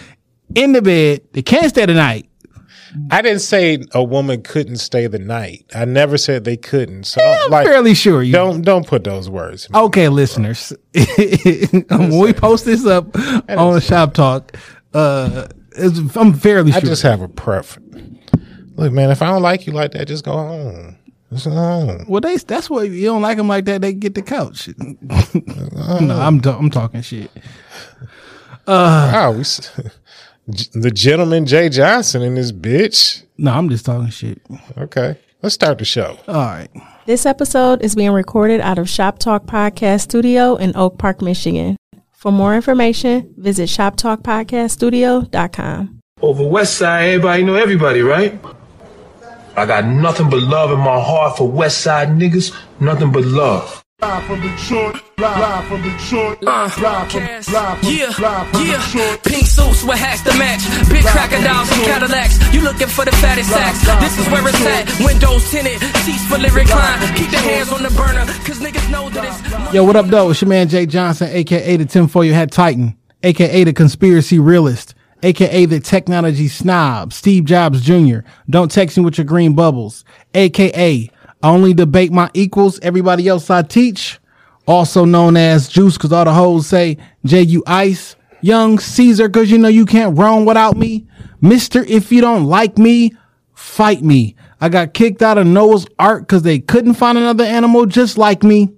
in 0.54 0.72
the 0.72 0.82
bed. 0.82 1.22
They 1.32 1.42
can't 1.42 1.68
stay 1.68 1.86
the 1.86 1.94
night. 1.94 2.28
I 3.10 3.22
didn't 3.22 3.40
say 3.40 3.84
a 3.92 4.02
woman 4.02 4.42
couldn't 4.42 4.76
stay 4.76 5.06
the 5.06 5.18
night. 5.18 5.64
I 5.74 5.84
never 5.84 6.16
said 6.16 6.44
they 6.44 6.56
couldn't. 6.56 7.04
So 7.04 7.20
I'm 7.20 7.50
like, 7.50 7.66
fairly 7.66 7.94
sure 7.94 8.22
you. 8.22 8.32
don't 8.32 8.62
don't 8.62 8.86
put 8.86 9.04
those 9.04 9.28
words. 9.28 9.68
Okay, 9.74 10.08
listeners, 10.08 10.72
when 10.94 12.18
we 12.18 12.32
post 12.32 12.64
this 12.64 12.86
up 12.86 13.16
on 13.48 13.80
shop 13.80 14.14
talk, 14.14 14.56
uh, 14.94 15.46
I'm 16.14 16.34
fairly 16.34 16.72
sure. 16.72 16.78
I 16.78 16.84
just 16.84 17.02
have 17.02 17.20
a 17.20 17.28
preference. 17.28 17.86
Look, 18.76 18.92
man, 18.92 19.10
if 19.10 19.22
I 19.22 19.26
don't 19.26 19.42
like 19.42 19.66
you 19.66 19.72
like 19.72 19.92
that, 19.92 20.06
just 20.06 20.24
go 20.24 20.32
home. 20.32 20.96
Just 21.32 21.46
go 21.46 21.52
home. 21.52 22.04
well, 22.08 22.20
they 22.20 22.36
that's 22.36 22.70
what 22.70 22.88
you 22.90 23.06
don't 23.06 23.22
like 23.22 23.36
them 23.36 23.48
like 23.48 23.64
that. 23.64 23.80
They 23.80 23.92
get 23.92 24.14
the 24.14 24.22
couch. 24.22 24.68
no, 24.78 26.18
I'm 26.18 26.40
I'm 26.44 26.70
talking 26.70 27.02
shit. 27.02 27.30
Wow, 28.66 29.32
we, 29.32 29.44
the 30.46 30.90
gentleman 30.90 31.46
Jay 31.46 31.68
Johnson 31.68 32.22
and 32.22 32.36
this 32.36 32.50
bitch. 32.52 33.22
No, 33.38 33.52
I'm 33.52 33.68
just 33.68 33.84
talking 33.84 34.08
shit. 34.10 34.40
Okay, 34.78 35.18
let's 35.42 35.54
start 35.54 35.78
the 35.78 35.84
show. 35.84 36.18
All 36.28 36.34
right. 36.34 36.68
This 37.06 37.26
episode 37.26 37.82
is 37.82 37.94
being 37.94 38.10
recorded 38.12 38.60
out 38.60 38.78
of 38.78 38.88
Shop 38.88 39.18
Talk 39.18 39.44
Podcast 39.46 40.00
Studio 40.02 40.56
in 40.56 40.74
Oak 40.76 40.98
Park, 40.98 41.22
Michigan. 41.22 41.76
For 42.12 42.32
more 42.32 42.54
information, 42.56 43.32
visit 43.36 43.68
shoptalkpodcaststudio.com. 43.68 46.00
Over 46.22 46.48
West 46.48 46.78
Side, 46.78 47.10
everybody 47.10 47.44
know 47.44 47.54
everybody, 47.54 48.00
right? 48.00 48.40
I 49.56 49.66
got 49.66 49.86
nothing 49.86 50.30
but 50.30 50.42
love 50.42 50.72
in 50.72 50.78
my 50.78 51.00
heart 51.00 51.36
for 51.36 51.46
West 51.48 51.82
Side 51.82 52.08
niggas, 52.08 52.56
nothing 52.80 53.12
but 53.12 53.24
love. 53.24 53.84
Live 54.02 54.26
from 54.26 54.42
Detroit, 54.42 54.94
live, 55.16 55.38
live 55.40 55.68
from 55.68 55.80
Detroit, 55.82 56.42
live, 56.42 56.78
uh, 56.78 56.82
live 56.82 57.10
from, 57.10 57.22
live 57.22 57.78
from, 57.80 57.88
Yeah, 57.90 58.12
live 58.20 58.48
from 58.50 58.66
yeah. 58.66 58.84
Detroit. 58.84 59.22
Pink 59.24 59.46
suits 59.46 59.84
with 59.84 59.98
hats 59.98 60.20
to 60.20 60.36
match. 60.36 60.60
Big 60.90 61.02
crocodiles 61.02 61.72
and 61.72 61.80
Cadillacs. 61.80 62.52
You 62.52 62.60
looking 62.60 62.88
for 62.88 63.06
the 63.06 63.12
fattest 63.12 63.48
sacks. 63.48 63.80
This 64.04 64.18
is 64.18 64.30
where 64.30 64.46
it's 64.46 64.66
at. 64.66 65.02
Windows 65.02 65.50
tinted, 65.50 65.80
seats 66.04 66.26
fully 66.26 66.50
reclined. 66.50 67.16
Keep 67.16 67.30
the 67.30 67.38
hands 67.38 67.72
on 67.72 67.82
the 67.82 67.88
burner, 67.88 68.26
cause 68.44 68.60
niggas 68.60 68.90
know 68.90 69.08
that 69.08 69.24
it's. 69.24 69.74
Yo, 69.74 69.82
what 69.82 69.96
up, 69.96 70.06
though? 70.08 70.28
It's 70.28 70.42
your 70.42 70.50
man 70.50 70.68
Jay 70.68 70.84
Johnson, 70.84 71.30
aka 71.32 71.78
the 71.78 71.86
tinfoil 71.86 72.34
hat 72.34 72.52
titan, 72.52 72.98
aka 73.22 73.64
the 73.64 73.72
conspiracy 73.72 74.38
realist, 74.38 74.94
aka 75.22 75.64
the 75.64 75.80
technology 75.80 76.48
snob, 76.48 77.14
Steve 77.14 77.46
Jobs 77.46 77.80
Jr. 77.80 78.18
Don't 78.50 78.70
text 78.70 78.98
me 78.98 79.04
with 79.04 79.16
your 79.16 79.24
green 79.24 79.54
bubbles, 79.54 80.04
aka 80.34 81.10
I 81.42 81.50
only 81.50 81.74
debate 81.74 82.12
my 82.12 82.30
equals, 82.34 82.80
everybody 82.80 83.28
else 83.28 83.50
I 83.50 83.62
teach. 83.62 84.18
Also 84.66 85.04
known 85.04 85.36
as 85.36 85.68
Juice, 85.68 85.96
cause 85.96 86.12
all 86.12 86.24
the 86.24 86.32
hoes 86.32 86.66
say 86.66 86.98
J 87.24 87.42
U 87.42 87.62
Ice. 87.66 88.16
Young 88.42 88.78
Caesar, 88.78 89.28
cause 89.28 89.50
you 89.50 89.58
know 89.58 89.68
you 89.68 89.86
can't 89.86 90.16
roam 90.16 90.44
without 90.44 90.76
me. 90.76 91.06
Mister, 91.40 91.82
if 91.84 92.12
you 92.12 92.20
don't 92.20 92.44
like 92.44 92.78
me, 92.78 93.12
fight 93.54 94.02
me. 94.02 94.36
I 94.60 94.68
got 94.68 94.94
kicked 94.94 95.22
out 95.22 95.38
of 95.38 95.46
Noah's 95.46 95.86
Ark 95.98 96.28
cause 96.28 96.42
they 96.42 96.58
couldn't 96.58 96.94
find 96.94 97.16
another 97.18 97.44
animal 97.44 97.86
just 97.86 98.18
like 98.18 98.42
me 98.42 98.72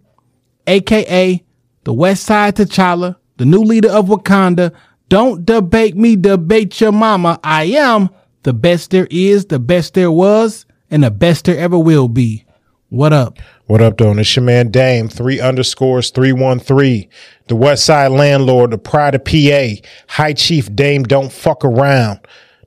aka 0.69 1.43
the 1.85 1.93
West 1.93 2.25
Side 2.25 2.57
T'Challa, 2.57 3.17
the 3.39 3.47
new 3.47 3.63
leader 3.63 3.91
of 3.91 4.07
Wakanda. 4.07 4.73
Don't 5.09 5.47
debate 5.47 5.97
me, 5.97 6.17
debate 6.17 6.81
your 6.81 6.93
mama. 6.93 7.41
I 7.43 7.65
am 7.65 8.11
the 8.43 8.53
best 8.53 8.91
there 8.91 9.09
is, 9.11 9.47
the 9.47 9.59
best 9.59 9.95
there 9.95 10.11
was, 10.11 10.67
and 10.91 11.03
the 11.03 11.11
best 11.11 11.47
there 11.47 11.57
ever 11.57 11.79
will 11.79 12.09
be. 12.09 12.45
What 12.91 13.13
up? 13.13 13.39
What 13.67 13.83
up, 13.83 13.99
though? 13.99 14.17
It's 14.17 14.35
your 14.35 14.47
man 14.47 14.71
Dame, 14.71 15.11
three 15.11 15.41
underscores, 15.41 16.09
313. 16.09 17.07
The 17.49 17.55
West 17.55 17.85
Side 17.85 18.13
Landlord, 18.13 18.71
the 18.71 18.79
Pride 18.79 19.15
of 19.15 19.27
PA, 19.27 19.87
High 20.09 20.33
Chief 20.33 20.75
Dame, 20.75 21.03
don't 21.03 21.31
fuck 21.31 21.67
around. 21.67 22.21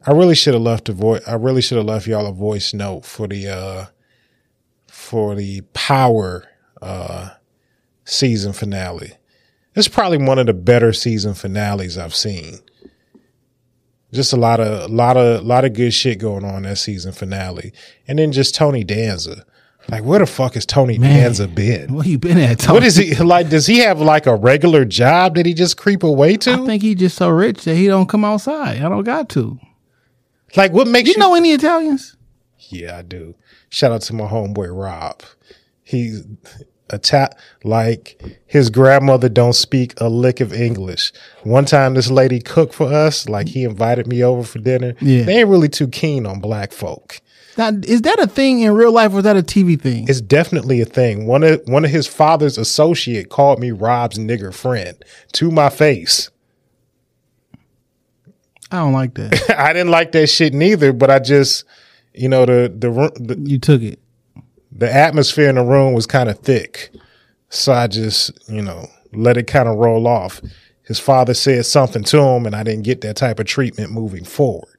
I 0.07 0.13
really 0.13 0.35
should 0.35 0.55
have 0.55 0.63
left 0.63 0.89
a 0.89 0.93
voice. 0.93 1.23
I 1.27 1.35
really 1.35 1.63
should 1.63 1.79
have 1.79 1.87
left 1.87 2.07
y'all 2.07 2.27
a 2.27 2.33
voice 2.33 2.75
note 2.75 3.05
for 3.05 3.27
the 3.27 3.49
uh 3.49 3.87
for 4.87 5.35
the 5.35 5.63
power 5.73 6.47
uh 6.83 7.31
season 8.05 8.53
finale. 8.53 9.15
It's 9.75 9.89
probably 9.89 10.19
one 10.19 10.39
of 10.39 10.47
the 10.47 10.55
better 10.55 10.93
season 10.93 11.35
finales 11.35 11.97
I've 11.99 12.15
seen. 12.15 12.59
Just 14.13 14.33
a 14.33 14.37
lot 14.37 14.61
of 14.61 14.91
a 14.91 14.95
lot 14.95 15.17
of 15.17 15.41
a 15.41 15.43
lot 15.43 15.65
of 15.65 15.73
good 15.73 15.93
shit 15.93 16.19
going 16.19 16.45
on 16.45 16.63
that 16.63 16.77
season 16.77 17.13
finale, 17.13 17.73
and 18.07 18.19
then 18.19 18.31
just 18.31 18.55
Tony 18.55 18.85
Danza. 18.85 19.45
Like, 19.89 20.03
where 20.03 20.19
the 20.19 20.27
fuck 20.27 20.55
has 20.55 20.65
Tony 20.65 20.99
Man. 20.99 21.23
Danza 21.23 21.47
been? 21.47 21.93
Where 21.95 22.07
you 22.07 22.19
been 22.19 22.39
at? 22.39 22.65
What 22.69 22.83
is 22.83 22.97
he 22.97 23.15
like? 23.17 23.51
Does 23.51 23.67
he 23.67 23.79
have 23.79 24.01
like 24.01 24.27
a 24.27 24.35
regular 24.35 24.85
job 24.85 25.35
that 25.35 25.47
he 25.47 25.53
just 25.55 25.77
creep 25.77 26.03
away 26.03 26.37
to? 26.39 26.53
I 26.53 26.57
think 26.67 26.83
he 26.83 26.95
just 26.95 27.17
so 27.17 27.29
rich 27.29 27.65
that 27.65 27.75
he 27.77 27.87
don't 27.87 28.09
come 28.09 28.25
outside. 28.25 28.79
I 28.83 28.89
don't 28.89 29.05
got 29.05 29.29
to. 29.31 29.59
like, 30.57 30.73
what 30.73 30.87
makes 30.89 31.11
You 31.11 31.19
know 31.19 31.35
any 31.35 31.53
Italians? 31.53 32.17
Yeah, 32.71 32.99
I 32.99 33.03
do. 33.03 33.35
Shout 33.69 33.93
out 33.93 34.03
to 34.03 34.15
my 34.15 34.25
homeboy 34.25 34.75
Rob. 34.75 35.23
He's 35.83 36.25
a 36.91 36.99
ta- 36.99 37.31
like 37.63 38.23
his 38.47 38.71
grandmother 38.71 39.29
don't 39.29 39.55
speak 39.55 39.95
a 40.01 40.09
lick 40.09 40.41
of 40.41 40.53
English. 40.53 41.13
One 41.43 41.65
time 41.65 41.95
this 41.95 42.11
lady 42.11 42.41
cooked 42.41 42.75
for 42.75 42.93
us, 42.93 43.29
like 43.29 43.49
he 43.49 43.65
invited 43.65 44.07
me 44.07 44.23
over 44.23 44.45
for 44.45 44.59
dinner. 44.61 44.95
Yeah. 45.01 45.25
They 45.25 45.41
ain't 45.41 45.49
really 45.49 45.69
too 45.69 45.89
keen 45.89 46.25
on 46.27 46.41
black 46.41 46.73
folk. 46.73 47.21
Now, 47.57 47.71
is 47.85 48.03
that 48.03 48.19
a 48.19 48.27
thing 48.27 48.61
in 48.61 48.73
real 48.73 48.93
life 48.93 49.13
or 49.13 49.19
is 49.19 49.25
that 49.25 49.37
a 49.37 49.43
TV 49.43 49.81
thing? 49.81 50.07
It's 50.09 50.21
definitely 50.21 50.81
a 50.81 50.87
thing. 50.87 51.27
One 51.27 51.43
of 51.43 51.63
one 51.67 51.85
of 51.85 51.91
his 51.91 52.07
father's 52.07 52.59
associate 52.59 53.29
called 53.29 53.61
me 53.61 53.71
Rob's 53.71 54.19
nigger 54.19 54.53
friend 54.53 55.03
to 55.33 55.51
my 55.51 55.71
face. 55.71 56.31
I 58.71 58.79
don't 58.79 58.93
like 58.93 59.15
that. 59.15 59.51
I 59.59 59.73
didn't 59.73 59.91
like 59.93 60.13
that 60.13 60.29
shit 60.29 60.53
neither, 60.53 60.93
but 60.93 61.11
I 61.11 61.19
just 61.21 61.65
you 62.13 62.29
know 62.29 62.45
the 62.45 62.73
the 62.77 62.91
the, 63.21 63.49
you 63.49 63.59
took 63.59 63.83
it. 63.83 64.01
the 64.73 64.93
atmosphere 64.93 65.49
in 65.49 65.55
the 65.55 65.65
room 65.65 65.95
was 65.95 66.07
kind 66.07 66.29
of 66.29 66.39
thick. 66.41 66.91
So 67.55 67.73
I 67.73 67.87
just, 67.87 68.33
you 68.49 68.63
know, 68.63 68.89
let 69.13 69.37
it 69.37 69.47
kind 69.47 69.69
of 69.69 69.77
roll 69.77 70.09
off. 70.09 70.43
His 70.83 70.99
father 70.99 71.35
said 71.35 71.65
something 71.67 72.03
to 72.05 72.19
him, 72.19 72.47
and 72.47 72.57
I 72.57 72.65
didn't 72.65 72.83
get 72.83 73.01
that 73.03 73.17
type 73.17 73.39
of 73.39 73.47
treatment 73.47 73.93
moving 73.93 74.25
forward. 74.25 74.77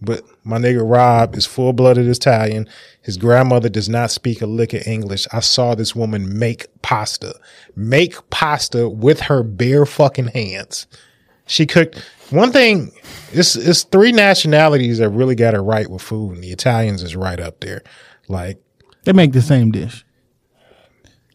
But 0.00 0.22
my 0.44 0.58
nigga 0.58 0.82
Rob 0.88 1.36
is 1.36 1.46
full 1.46 1.72
blooded 1.72 2.06
Italian. 2.08 2.68
His 3.02 3.16
grandmother 3.16 3.68
does 3.68 3.88
not 3.88 4.10
speak 4.10 4.42
a 4.42 4.46
lick 4.46 4.72
of 4.72 4.86
English. 4.86 5.26
I 5.32 5.40
saw 5.40 5.74
this 5.74 5.94
woman 5.94 6.38
make 6.38 6.66
pasta, 6.82 7.34
make 7.76 8.14
pasta 8.30 8.88
with 8.88 9.20
her 9.22 9.42
bare 9.42 9.86
fucking 9.86 10.28
hands. 10.28 10.86
She 11.46 11.66
cooked 11.66 11.98
one 12.30 12.52
thing. 12.52 12.92
It's 13.32 13.56
it's 13.56 13.82
three 13.82 14.12
nationalities 14.12 14.98
that 14.98 15.10
really 15.10 15.34
got 15.34 15.54
it 15.54 15.60
right 15.60 15.88
with 15.90 16.02
food, 16.02 16.34
and 16.34 16.44
the 16.44 16.50
Italians 16.52 17.02
is 17.02 17.14
right 17.16 17.38
up 17.40 17.60
there. 17.60 17.82
Like 18.28 18.58
They 19.04 19.12
make 19.12 19.32
the 19.32 19.42
same 19.42 19.70
dish. 19.72 20.04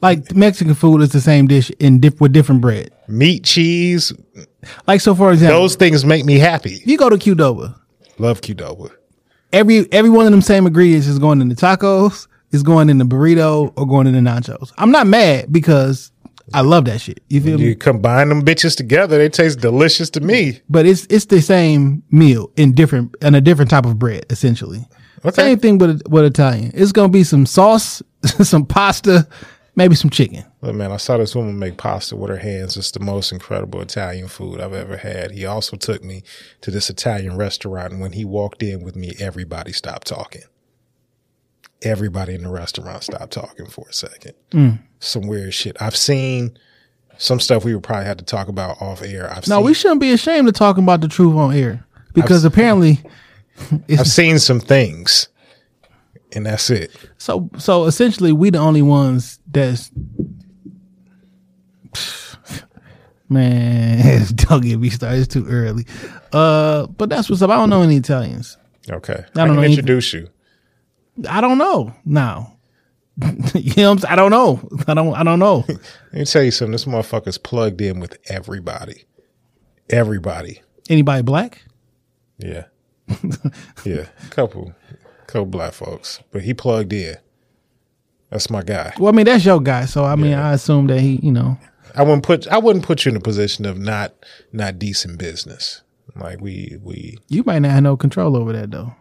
Like 0.01 0.35
Mexican 0.35 0.75
food 0.75 1.01
is 1.01 1.09
the 1.11 1.21
same 1.21 1.47
dish 1.47 1.71
in 1.79 1.99
dip, 1.99 2.21
with 2.21 2.31
different 2.31 2.61
bread. 2.61 2.91
meat, 3.07 3.43
cheese, 3.43 4.13
Like 4.85 5.01
so, 5.01 5.15
for 5.15 5.31
example, 5.33 5.59
those 5.59 5.75
things 5.75 6.05
make 6.05 6.23
me 6.23 6.37
happy. 6.37 6.81
you 6.85 6.97
go 6.97 7.09
to 7.09 7.17
Qdoba. 7.17 7.75
Love 8.19 8.41
Qdoba. 8.41 8.91
Every 9.53 9.91
every 9.91 10.09
one 10.09 10.25
of 10.25 10.31
them 10.31 10.41
same 10.41 10.67
ingredients 10.67 11.07
is 11.07 11.19
going 11.19 11.41
in 11.41 11.49
the 11.49 11.55
tacos, 11.55 12.27
is 12.51 12.63
going 12.63 12.89
in 12.89 12.97
the 12.97 13.05
burrito, 13.05 13.73
or 13.75 13.87
going 13.87 14.07
in 14.07 14.13
the 14.13 14.29
nachos. 14.29 14.71
I'm 14.77 14.91
not 14.91 15.07
mad 15.07 15.51
because 15.51 16.11
I 16.53 16.61
love 16.61 16.85
that 16.85 17.01
shit. 17.01 17.21
You 17.29 17.41
feel 17.41 17.59
You 17.59 17.69
me? 17.69 17.75
combine 17.75 18.29
them 18.29 18.43
bitches 18.43 18.75
together, 18.75 19.17
they 19.17 19.29
taste 19.29 19.59
delicious 19.59 20.09
to 20.11 20.21
me. 20.21 20.59
But 20.69 20.85
it's 20.85 21.05
it's 21.09 21.25
the 21.25 21.41
same 21.41 22.03
meal 22.11 22.51
in 22.57 22.73
different 22.73 23.15
in 23.21 23.35
a 23.35 23.41
different 23.41 23.69
type 23.71 23.85
of 23.85 23.97
bread, 23.97 24.25
essentially. 24.29 24.85
Okay. 25.25 25.31
Same 25.35 25.59
thing 25.59 25.77
with 25.77 26.01
with 26.09 26.25
Italian. 26.25 26.71
It's 26.73 26.91
gonna 26.91 27.09
be 27.09 27.23
some 27.23 27.45
sauce, 27.45 28.01
some 28.43 28.65
pasta, 28.65 29.27
maybe 29.75 29.95
some 29.95 30.09
chicken. 30.09 30.43
Look, 30.67 30.75
man, 30.75 30.91
I 30.91 30.97
saw 30.97 31.15
this 31.15 31.33
woman 31.33 31.57
make 31.57 31.77
pasta 31.77 32.17
with 32.17 32.29
her 32.29 32.37
hands. 32.37 32.75
It's 32.75 32.91
the 32.91 32.99
most 32.99 33.31
incredible 33.31 33.79
Italian 33.79 34.27
food 34.27 34.59
I've 34.59 34.73
ever 34.73 34.97
had. 34.97 35.31
He 35.31 35.45
also 35.45 35.77
took 35.77 36.03
me 36.03 36.23
to 36.59 36.69
this 36.71 36.89
Italian 36.89 37.37
restaurant, 37.37 37.93
and 37.93 38.01
when 38.01 38.11
he 38.11 38.25
walked 38.25 38.61
in 38.61 38.83
with 38.83 38.93
me, 38.97 39.13
everybody 39.17 39.71
stopped 39.71 40.07
talking. 40.07 40.41
Everybody 41.83 42.35
in 42.35 42.43
the 42.43 42.49
restaurant 42.49 43.03
stopped 43.03 43.31
talking 43.31 43.67
for 43.67 43.85
a 43.89 43.93
second. 43.93 44.33
Mm. 44.51 44.79
Some 44.99 45.27
weird 45.27 45.53
shit. 45.53 45.77
I've 45.81 45.95
seen 45.95 46.57
some 47.17 47.39
stuff 47.39 47.63
we 47.63 47.73
would 47.73 47.83
probably 47.83 48.05
have 48.07 48.17
to 48.17 48.25
talk 48.25 48.49
about 48.49 48.81
off 48.81 49.01
air. 49.01 49.29
I've 49.31 49.47
No, 49.47 49.59
seen, 49.59 49.65
we 49.65 49.73
shouldn't 49.73 50.01
be 50.01 50.11
ashamed 50.11 50.49
of 50.49 50.53
talking 50.53 50.83
about 50.83 50.99
the 50.99 51.07
truth 51.07 51.33
on 51.35 51.53
air 51.55 51.85
because 52.13 52.43
apparently, 52.43 52.99
I've 53.89 54.07
seen 54.07 54.37
some 54.39 54.59
things, 54.59 55.29
and 56.33 56.45
that's 56.45 56.69
it. 56.69 56.91
so 57.17 57.49
so 57.57 57.85
essentially, 57.85 58.33
we 58.33 58.49
the 58.49 58.57
only 58.59 58.81
ones 58.81 59.39
that's. 59.49 59.91
Man, 63.29 64.25
don't 64.35 64.63
get 64.63 64.79
me 64.79 64.89
started. 64.89 65.19
It's 65.19 65.33
too 65.33 65.45
early. 65.47 65.85
Uh, 66.31 66.87
but 66.87 67.09
that's 67.09 67.29
what's 67.29 67.41
up. 67.41 67.49
I 67.49 67.57
don't 67.57 67.69
know 67.69 67.81
any 67.81 67.97
Italians. 67.97 68.57
Okay, 68.89 69.13
I, 69.13 69.17
don't 69.17 69.47
can 69.47 69.55
know 69.55 69.61
anything. 69.61 69.79
introduce 69.79 70.13
you. 70.13 70.29
I 71.27 71.41
don't 71.41 71.57
know 71.57 71.93
now. 72.05 72.57
you 73.53 73.73
know 73.83 73.91
I'm 73.91 73.99
saying? 73.99 74.11
I 74.11 74.15
don't 74.15 74.31
know. 74.31 74.69
I 74.87 74.93
don't. 74.93 75.13
I 75.13 75.23
don't 75.23 75.39
know. 75.39 75.65
Let 75.67 76.13
me 76.13 76.25
tell 76.25 76.43
you 76.43 76.51
something. 76.51 76.71
This 76.71 76.85
motherfucker's 76.85 77.37
plugged 77.37 77.81
in 77.81 77.99
with 77.99 78.17
everybody. 78.29 79.05
Everybody. 79.89 80.61
Anybody 80.89 81.23
black? 81.23 81.63
Yeah. 82.37 82.65
yeah. 83.83 84.05
Couple 84.29 84.73
couple 85.25 85.47
black 85.47 85.73
folks. 85.73 86.21
But 86.31 86.43
he 86.43 86.53
plugged 86.53 86.93
in. 86.93 87.17
That's 88.29 88.49
my 88.49 88.61
guy. 88.61 88.93
Well, 88.99 89.11
I 89.11 89.15
mean 89.15 89.25
that's 89.25 89.43
your 89.43 89.59
guy, 89.59 89.85
so 89.85 90.05
I 90.05 90.15
mean 90.15 90.33
I 90.33 90.53
assume 90.53 90.87
that 90.87 90.99
he, 90.99 91.19
you 91.23 91.31
know, 91.31 91.57
I 91.97 92.03
wouldn't 92.03 92.23
put 92.23 92.47
I 92.47 92.59
wouldn't 92.59 92.85
put 92.85 93.05
you 93.05 93.11
in 93.11 93.17
a 93.17 93.21
position 93.21 93.65
of 93.65 93.77
not 93.77 94.13
not 94.53 94.79
decent 94.79 95.19
business. 95.19 95.81
Like 96.15 96.39
we 96.41 96.77
we 96.81 97.17
you 97.27 97.43
might 97.45 97.59
not 97.59 97.71
have 97.71 97.83
no 97.83 97.97
control 97.97 98.37
over 98.37 98.53
that 98.53 98.71
though. 98.71 98.93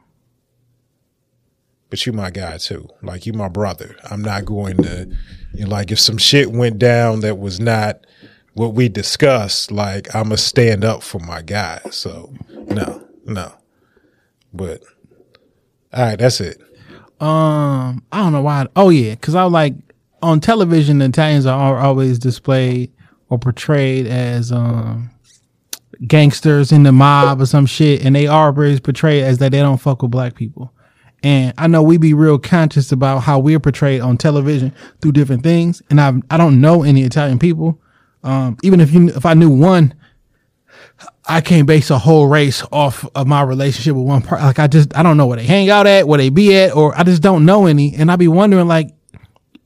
but 1.90 2.04
you 2.06 2.12
my 2.12 2.30
guy 2.30 2.58
too. 2.58 2.88
Like 3.02 3.26
you 3.26 3.32
my 3.32 3.48
brother. 3.48 3.96
I'm 4.10 4.22
not 4.22 4.44
going 4.44 4.78
to 4.82 5.08
you 5.54 5.64
know, 5.64 5.70
like 5.70 5.90
if 5.92 6.00
some 6.00 6.18
shit 6.18 6.50
went 6.52 6.78
down 6.78 7.20
that 7.20 7.38
was 7.38 7.60
not 7.60 8.06
what 8.54 8.74
we 8.74 8.88
discussed, 8.88 9.70
like 9.70 10.14
I'ma 10.14 10.36
stand 10.36 10.84
up 10.84 11.02
for 11.02 11.18
my 11.20 11.42
guy. 11.42 11.80
So 11.90 12.32
no, 12.50 13.06
no. 13.24 13.52
But 14.52 14.82
all 15.92 16.04
right, 16.06 16.18
that's 16.18 16.40
it. 16.40 16.60
Um, 17.20 18.02
I 18.12 18.18
don't 18.20 18.32
know 18.32 18.42
why. 18.42 18.66
Oh 18.76 18.90
yeah, 18.90 19.14
because 19.14 19.34
I 19.34 19.44
like 19.44 19.74
on 20.26 20.40
television, 20.40 21.00
Italians 21.00 21.46
are 21.46 21.78
always 21.78 22.18
displayed 22.18 22.92
or 23.28 23.38
portrayed 23.38 24.06
as 24.06 24.52
um 24.52 25.10
gangsters 26.06 26.72
in 26.72 26.82
the 26.82 26.92
mob 26.92 27.40
or 27.40 27.46
some 27.46 27.66
shit, 27.66 28.04
and 28.04 28.14
they 28.14 28.26
are 28.26 28.48
always 28.48 28.80
portrayed 28.80 29.24
as 29.24 29.38
that 29.38 29.52
they 29.52 29.60
don't 29.60 29.78
fuck 29.78 30.02
with 30.02 30.10
black 30.10 30.34
people. 30.34 30.72
And 31.22 31.54
I 31.58 31.66
know 31.66 31.82
we 31.82 31.96
be 31.96 32.14
real 32.14 32.38
conscious 32.38 32.92
about 32.92 33.20
how 33.20 33.38
we're 33.38 33.58
portrayed 33.58 34.00
on 34.00 34.16
television 34.16 34.74
through 35.00 35.12
different 35.12 35.42
things. 35.42 35.82
And 35.90 36.00
I 36.00 36.12
I 36.30 36.36
don't 36.36 36.60
know 36.60 36.82
any 36.82 37.02
Italian 37.02 37.38
people. 37.38 37.80
Um, 38.22 38.56
even 38.62 38.80
if 38.80 38.92
you 38.92 39.08
if 39.08 39.24
I 39.24 39.34
knew 39.34 39.50
one, 39.50 39.94
I 41.28 41.40
can't 41.40 41.66
base 41.66 41.90
a 41.90 41.98
whole 41.98 42.28
race 42.28 42.62
off 42.70 43.04
of 43.14 43.26
my 43.26 43.42
relationship 43.42 43.96
with 43.96 44.06
one 44.06 44.22
part. 44.22 44.40
Like 44.40 44.58
I 44.58 44.66
just 44.66 44.96
I 44.96 45.02
don't 45.02 45.16
know 45.16 45.26
where 45.26 45.38
they 45.38 45.44
hang 45.44 45.70
out 45.70 45.86
at, 45.86 46.06
where 46.06 46.18
they 46.18 46.28
be 46.28 46.56
at, 46.56 46.74
or 46.74 46.96
I 46.98 47.02
just 47.02 47.22
don't 47.22 47.44
know 47.44 47.66
any. 47.66 47.94
And 47.94 48.10
I 48.10 48.16
be 48.16 48.28
wondering 48.28 48.68
like, 48.68 48.90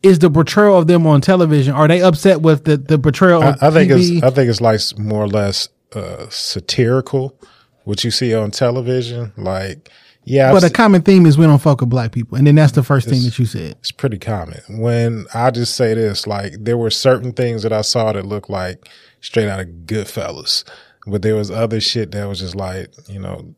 is 0.02 0.18
the 0.18 0.30
portrayal 0.30 0.76
of 0.78 0.86
them 0.86 1.06
on 1.06 1.20
television? 1.20 1.74
Are 1.74 1.88
they 1.88 2.00
upset 2.02 2.40
with 2.42 2.64
the 2.64 2.76
the 2.76 2.98
portrayal? 2.98 3.42
I, 3.42 3.50
Of 3.50 3.62
I 3.62 3.70
think 3.70 3.90
TV? 3.92 4.16
it's 4.16 4.22
I 4.24 4.30
think 4.30 4.48
it's 4.50 4.60
like 4.60 4.80
more 4.98 5.22
or 5.24 5.28
less 5.28 5.68
uh, 5.94 6.26
satirical. 6.28 7.38
What 7.84 8.04
you 8.04 8.10
see 8.10 8.34
on 8.34 8.50
television, 8.50 9.32
like 9.36 9.90
yeah, 10.24 10.48
I've 10.48 10.54
but 10.54 10.62
a 10.64 10.66
se- 10.68 10.74
common 10.74 11.02
theme 11.02 11.24
is 11.26 11.38
we 11.38 11.46
don't 11.46 11.58
fuck 11.60 11.80
with 11.80 11.88
black 11.90 12.12
people, 12.12 12.36
and 12.36 12.46
then 12.46 12.54
that's 12.54 12.72
the 12.72 12.82
first 12.82 13.08
thing 13.08 13.22
that 13.24 13.38
you 13.38 13.46
said. 13.46 13.72
it's 13.80 13.90
pretty 13.90 14.18
common. 14.18 14.60
When 14.68 15.24
I 15.34 15.50
just 15.50 15.74
say 15.76 15.94
this, 15.94 16.26
like 16.26 16.52
there 16.60 16.76
were 16.76 16.90
certain 16.90 17.32
things 17.32 17.62
that 17.62 17.72
I 17.72 17.80
saw 17.80 18.12
that 18.12 18.26
looked 18.26 18.50
like 18.50 18.86
straight 19.22 19.48
out 19.48 19.60
of 19.60 19.66
Goodfellas, 19.86 20.62
but 21.06 21.22
there 21.22 21.34
was 21.36 21.50
other 21.50 21.80
shit 21.80 22.12
that 22.12 22.28
was 22.28 22.40
just 22.40 22.54
like 22.54 22.90
you 23.08 23.18
know. 23.18 23.54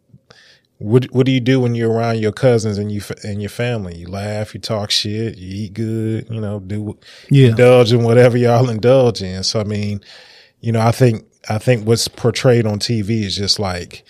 What 0.82 1.04
what 1.12 1.26
do 1.26 1.32
you 1.32 1.40
do 1.40 1.60
when 1.60 1.74
you're 1.74 1.90
around 1.92 2.18
your 2.18 2.32
cousins 2.32 2.78
and 2.78 2.90
you 2.90 3.00
and 3.24 3.40
your 3.40 3.48
family? 3.50 3.96
You 3.96 4.08
laugh, 4.08 4.54
you 4.54 4.60
talk 4.60 4.90
shit, 4.90 5.38
you 5.38 5.64
eat 5.64 5.74
good, 5.74 6.28
you 6.30 6.40
know, 6.40 6.60
do 6.60 6.98
Yeah. 7.30 7.48
indulge 7.48 7.92
in 7.92 8.02
whatever 8.02 8.36
y'all 8.36 8.68
indulge 8.68 9.22
in. 9.22 9.42
So 9.44 9.60
I 9.60 9.64
mean, 9.64 10.00
you 10.60 10.72
know, 10.72 10.80
I 10.80 10.92
think 10.92 11.24
I 11.48 11.58
think 11.58 11.86
what's 11.86 12.06
portrayed 12.08 12.66
on 12.66 12.78
TV 12.78 13.22
is 13.24 13.36
just 13.36 13.58
like 13.58 14.04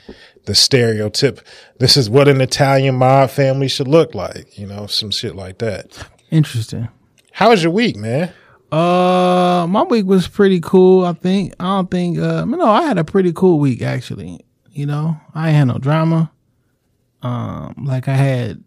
the 0.46 0.54
stereotype. 0.54 1.40
This 1.78 1.96
is 1.96 2.10
what 2.10 2.26
an 2.28 2.40
Italian 2.40 2.96
mob 2.96 3.30
family 3.30 3.68
should 3.68 3.88
look 3.88 4.14
like. 4.14 4.58
You 4.58 4.66
know, 4.66 4.86
some 4.86 5.10
shit 5.10 5.36
like 5.36 5.58
that. 5.58 5.86
Interesting. 6.30 6.88
How 7.32 7.50
was 7.50 7.62
your 7.62 7.72
week, 7.72 7.96
man? 7.96 8.32
Uh, 8.70 9.66
my 9.68 9.82
week 9.82 10.06
was 10.06 10.26
pretty 10.28 10.58
cool. 10.60 11.04
I 11.04 11.12
think. 11.12 11.54
I 11.60 11.64
don't 11.76 11.90
think. 11.90 12.18
Uh, 12.18 12.44
no, 12.46 12.68
I 12.68 12.82
had 12.82 12.98
a 12.98 13.04
pretty 13.04 13.32
cool 13.32 13.58
week 13.60 13.82
actually. 13.82 14.40
You 14.72 14.86
know, 14.86 15.18
I 15.34 15.48
ain't 15.48 15.56
had 15.58 15.64
no 15.68 15.76
drama. 15.78 16.31
Um, 17.22 17.74
like 17.86 18.08
I 18.08 18.14
had, 18.14 18.62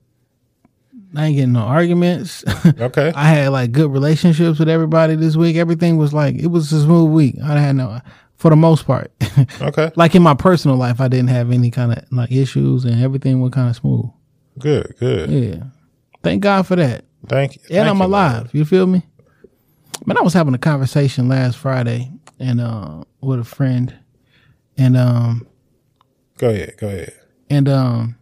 I 1.16 1.26
ain't 1.28 1.36
getting 1.36 1.54
no 1.54 1.62
arguments. 1.62 2.44
Okay. 2.80 3.12
I 3.16 3.30
had 3.30 3.50
like 3.50 3.72
good 3.72 3.92
relationships 3.92 4.60
with 4.60 4.70
everybody 4.70 5.16
this 5.16 5.36
week. 5.36 5.56
Everything 5.56 5.98
was 5.98 6.14
like 6.14 6.36
it 6.36 6.48
was 6.48 6.72
a 6.74 6.82
smooth 6.84 7.12
week. 7.12 7.36
I 7.44 7.58
had 7.60 7.76
no, 7.76 8.00
for 8.36 8.50
the 8.50 8.56
most 8.56 8.86
part. 8.86 9.12
Okay. 9.62 9.92
like 9.96 10.16
in 10.16 10.24
my 10.24 10.34
personal 10.34 10.78
life, 10.78 11.00
I 11.02 11.08
didn't 11.08 11.28
have 11.30 11.52
any 11.52 11.70
kind 11.72 11.92
of 11.94 12.04
like 12.12 12.32
issues, 12.32 12.86
and 12.86 13.02
everything 13.04 13.40
went 13.42 13.54
kind 13.54 13.70
of 13.70 13.76
smooth. 13.76 14.06
Good. 14.60 14.96
Good. 15.00 15.30
Yeah, 15.30 15.64
thank 16.24 16.42
God 16.42 16.66
for 16.66 16.76
that. 16.78 17.04
Thank 17.28 17.56
you. 17.56 17.62
and 17.70 17.70
Thank 17.70 17.90
I'm 17.90 17.96
you, 17.98 18.00
Lord. 18.00 18.10
alive. 18.10 18.50
You 18.54 18.66
feel 18.66 18.88
me? 18.88 19.04
Man, 20.06 20.18
I 20.18 20.22
was 20.22 20.34
having 20.34 20.54
a 20.54 20.58
conversation 20.60 21.28
last 21.30 21.58
Friday 21.58 22.12
and 22.40 22.60
uh 22.62 23.04
with 23.22 23.40
a 23.40 23.44
friend, 23.44 23.94
and 24.78 24.96
um 24.98 25.48
Go 26.38 26.50
ahead. 26.50 26.76
Go 26.78 26.88
ahead. 26.88 27.14
and 27.50 27.68
um 27.70 28.16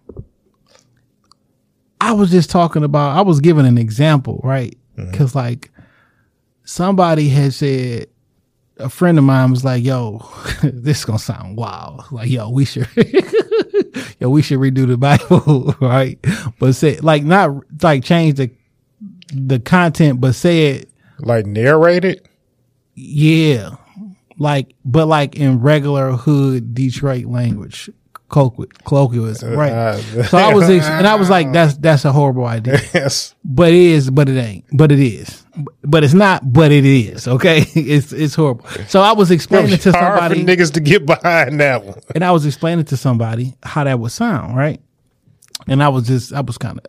I 2.10 2.12
was 2.13 2.31
just 2.31 2.50
talking 2.50 2.83
about 2.83 3.17
I 3.17 3.22
was 3.22 3.39
giving 3.39 3.65
an 3.65 3.77
example, 3.77 4.39
right? 4.43 4.77
Mm-hmm. 4.98 5.12
Cuz 5.13 5.36
like 5.36 5.72
somebody 6.63 7.29
had 7.29 7.53
said 7.53 8.07
a 8.77 8.89
friend 8.89 9.17
of 9.17 9.24
mine 9.24 9.51
was 9.51 9.63
like, 9.63 9.83
"Yo, 9.83 10.25
this 10.63 11.00
is 11.00 11.05
to 11.05 11.17
sound 11.19 11.57
wild. 11.57 12.03
Like, 12.12 12.29
yo, 12.29 12.50
we 12.50 12.65
should 12.65 12.88
yo, 14.19 14.29
we 14.29 14.41
should 14.41 14.60
redo 14.60 14.88
the 14.88 14.98
Bible, 14.98 15.75
right? 15.81 16.19
But 16.60 16.74
say 16.75 16.98
like 17.00 17.24
not 17.24 17.51
like 17.81 18.03
change 18.03 18.38
the 18.38 18.50
the 19.33 19.60
content, 19.60 20.19
but 20.22 20.33
say 20.36 20.67
it 20.72 20.89
Like 21.19 21.45
narrated. 21.45 22.27
yeah. 22.95 23.75
Like, 24.39 24.74
but 24.83 25.05
like 25.07 25.36
in 25.36 25.60
regular 25.62 26.12
hood 26.13 26.74
Detroit 26.74 27.25
language, 27.25 27.89
colloquialism, 28.33 29.53
right? 29.53 29.71
Uh, 29.71 30.23
so 30.23 30.37
I 30.37 30.53
was, 30.53 30.69
ex- 30.69 30.85
and 30.85 31.07
I 31.07 31.15
was 31.15 31.29
like, 31.29 31.51
that's, 31.51 31.75
that's 31.77 32.05
a 32.05 32.11
horrible 32.11 32.45
idea. 32.45 32.79
yes. 32.93 33.35
But 33.43 33.69
it 33.69 33.75
is, 33.79 34.09
but 34.09 34.27
it 34.29 34.37
ain't, 34.39 34.65
but 34.73 34.91
it 34.91 34.99
is. 34.99 35.45
But 35.83 36.03
it's 36.03 36.15
not, 36.15 36.51
but 36.51 36.71
it 36.71 36.85
is, 36.85 37.27
okay? 37.27 37.65
It's, 37.75 38.11
it's 38.11 38.35
horrible. 38.35 38.65
So 38.87 39.01
I 39.01 39.13
was 39.13 39.29
explaining 39.29 39.77
to 39.79 39.91
Hard 39.91 40.19
for 40.19 40.35
somebody, 40.35 40.43
niggas 40.45 40.73
to 40.73 40.79
get 40.79 41.05
behind 41.05 41.59
that 41.59 41.83
one. 41.83 41.99
and 42.15 42.23
I 42.23 42.31
was 42.31 42.45
explaining 42.45 42.85
to 42.85 42.97
somebody 42.97 43.55
how 43.61 43.83
that 43.83 43.99
would 43.99 44.11
sound, 44.11 44.57
right? 44.57 44.81
And 45.67 45.83
I 45.83 45.89
was 45.89 46.07
just, 46.07 46.33
I 46.33 46.41
was 46.41 46.57
kind 46.57 46.79
of, 46.79 46.85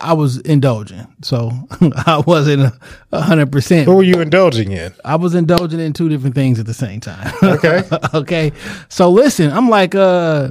I 0.00 0.12
was 0.12 0.38
indulging. 0.38 1.06
So 1.22 1.50
I 1.80 2.22
wasn't 2.26 2.72
a 3.12 3.20
hundred 3.20 3.50
percent. 3.50 3.86
Who 3.86 3.96
were 3.96 4.02
you 4.02 4.20
indulging 4.20 4.72
in? 4.72 4.92
I 5.04 5.16
was 5.16 5.34
indulging 5.34 5.80
in 5.80 5.92
two 5.92 6.08
different 6.08 6.34
things 6.34 6.58
at 6.58 6.66
the 6.66 6.74
same 6.74 7.00
time. 7.00 7.32
Okay. 7.42 7.82
okay. 8.12 8.52
So 8.88 9.08
listen, 9.10 9.50
I'm 9.50 9.70
like, 9.70 9.94
uh, 9.94 10.50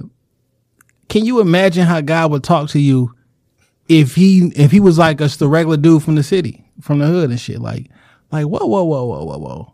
can 1.10 1.25
you 1.25 1.40
imagine 1.40 1.86
how 1.86 2.02
God 2.02 2.32
would 2.32 2.44
talk 2.44 2.70
to 2.70 2.80
you 2.80 3.14
if 3.88 4.16
he 4.16 4.52
if 4.56 4.72
he 4.72 4.80
was 4.80 4.98
like 4.98 5.22
us 5.22 5.38
the 5.38 5.48
regular 5.48 5.78
dude 5.78 6.04
from 6.04 6.16
the 6.16 6.24
city, 6.24 6.66
from 6.82 7.00
the 7.00 7.06
hood 7.06 7.30
and 7.30 7.40
shit? 7.40 7.60
Like, 7.60 7.92
like, 8.32 8.46
whoa, 8.46 8.66
whoa, 8.66 8.84
whoa, 8.84 9.06
whoa, 9.06 9.24
whoa, 9.24 9.38
whoa. 9.38 9.74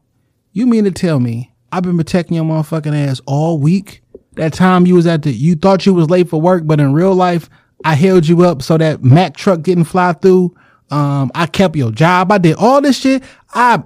You 0.52 0.68
mean 0.68 0.84
to 0.84 0.92
tell 0.92 1.20
me 1.20 1.54
I've 1.72 1.84
been 1.84 1.98
protecting 1.98 2.36
your 2.36 2.44
motherfucking 2.44 3.08
ass 3.08 3.22
all 3.26 3.58
week? 3.58 4.02
That 4.34 4.54
time 4.54 4.86
you 4.86 4.96
was 4.96 5.08
at 5.08 5.24
the 5.24 5.32
you 5.32 5.56
thought 5.56 5.86
you 5.86 5.94
was 5.94 6.10
late 6.10 6.30
for 6.30 6.42
work, 6.42 6.64
but 6.66 6.80
in 6.80 6.94
real 6.94 7.14
life, 7.14 7.50
I 7.84 7.96
held 7.96 8.28
you 8.28 8.44
up 8.44 8.62
so 8.62 8.78
that 8.78 9.04
Mack 9.04 9.36
truck 9.36 9.62
didn't 9.62 9.86
fly 9.86 10.14
through. 10.14 10.56
Um, 10.90 11.32
I 11.34 11.46
kept 11.48 11.76
your 11.76 11.92
job. 11.92 12.32
I 12.32 12.38
did 12.38 12.56
all 12.58 12.82
this 12.82 13.00
shit. 13.00 13.24
I 13.54 13.84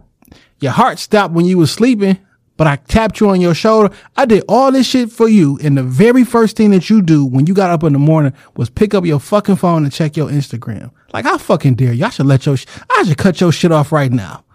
your 0.60 0.72
heart 0.72 1.00
stopped 1.00 1.34
when 1.34 1.46
you 1.46 1.58
was 1.58 1.72
sleeping, 1.72 2.18
but 2.58 2.66
I 2.66 2.78
tapped 2.78 3.20
you 3.20 3.30
on 3.30 3.42
your 3.42 3.54
shoulder. 3.54 3.94
I 4.16 4.26
did 4.26 4.44
all 4.48 4.72
this 4.72 4.88
shit 4.88 5.12
for 5.12 5.28
you. 5.28 5.60
And 5.62 5.78
the 5.78 5.84
very 5.84 6.24
first 6.24 6.56
thing 6.58 6.72
that 6.72 6.90
you 6.90 7.02
do 7.02 7.26
when 7.26 7.46
you 7.46 7.54
got 7.54 7.70
up 7.70 7.84
in 7.84 7.94
the 7.94 8.00
morning 8.00 8.34
was 8.56 8.70
pick 8.70 8.94
up 8.94 9.06
your 9.06 9.20
fucking 9.20 9.58
phone 9.58 9.84
and 9.84 9.92
check 9.92 10.16
your 10.16 10.30
Instagram. 10.30 10.92
Like, 11.14 11.26
I 11.26 11.38
fucking 11.38 11.76
dare 11.76 11.94
you. 11.94 12.06
I 12.06 12.10
should 12.10 12.26
let 12.26 12.46
your, 12.46 12.58
sh- 12.58 12.66
I 12.90 13.04
should 13.04 13.18
cut 13.18 13.40
your 13.42 13.52
shit 13.52 13.72
off 13.72 13.92
right 13.92 14.12
now. 14.12 14.46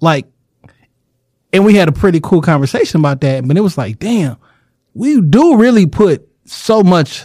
Like, 0.00 0.26
and 1.52 1.64
we 1.64 1.74
had 1.74 1.88
a 1.88 1.92
pretty 1.92 2.20
cool 2.22 2.40
conversation 2.40 3.00
about 3.00 3.20
that. 3.22 3.46
But 3.46 3.56
it 3.56 3.60
was 3.60 3.76
like, 3.76 3.98
damn, 3.98 4.36
we 4.94 5.20
do 5.20 5.56
really 5.56 5.86
put 5.86 6.28
so 6.44 6.82
much, 6.82 7.24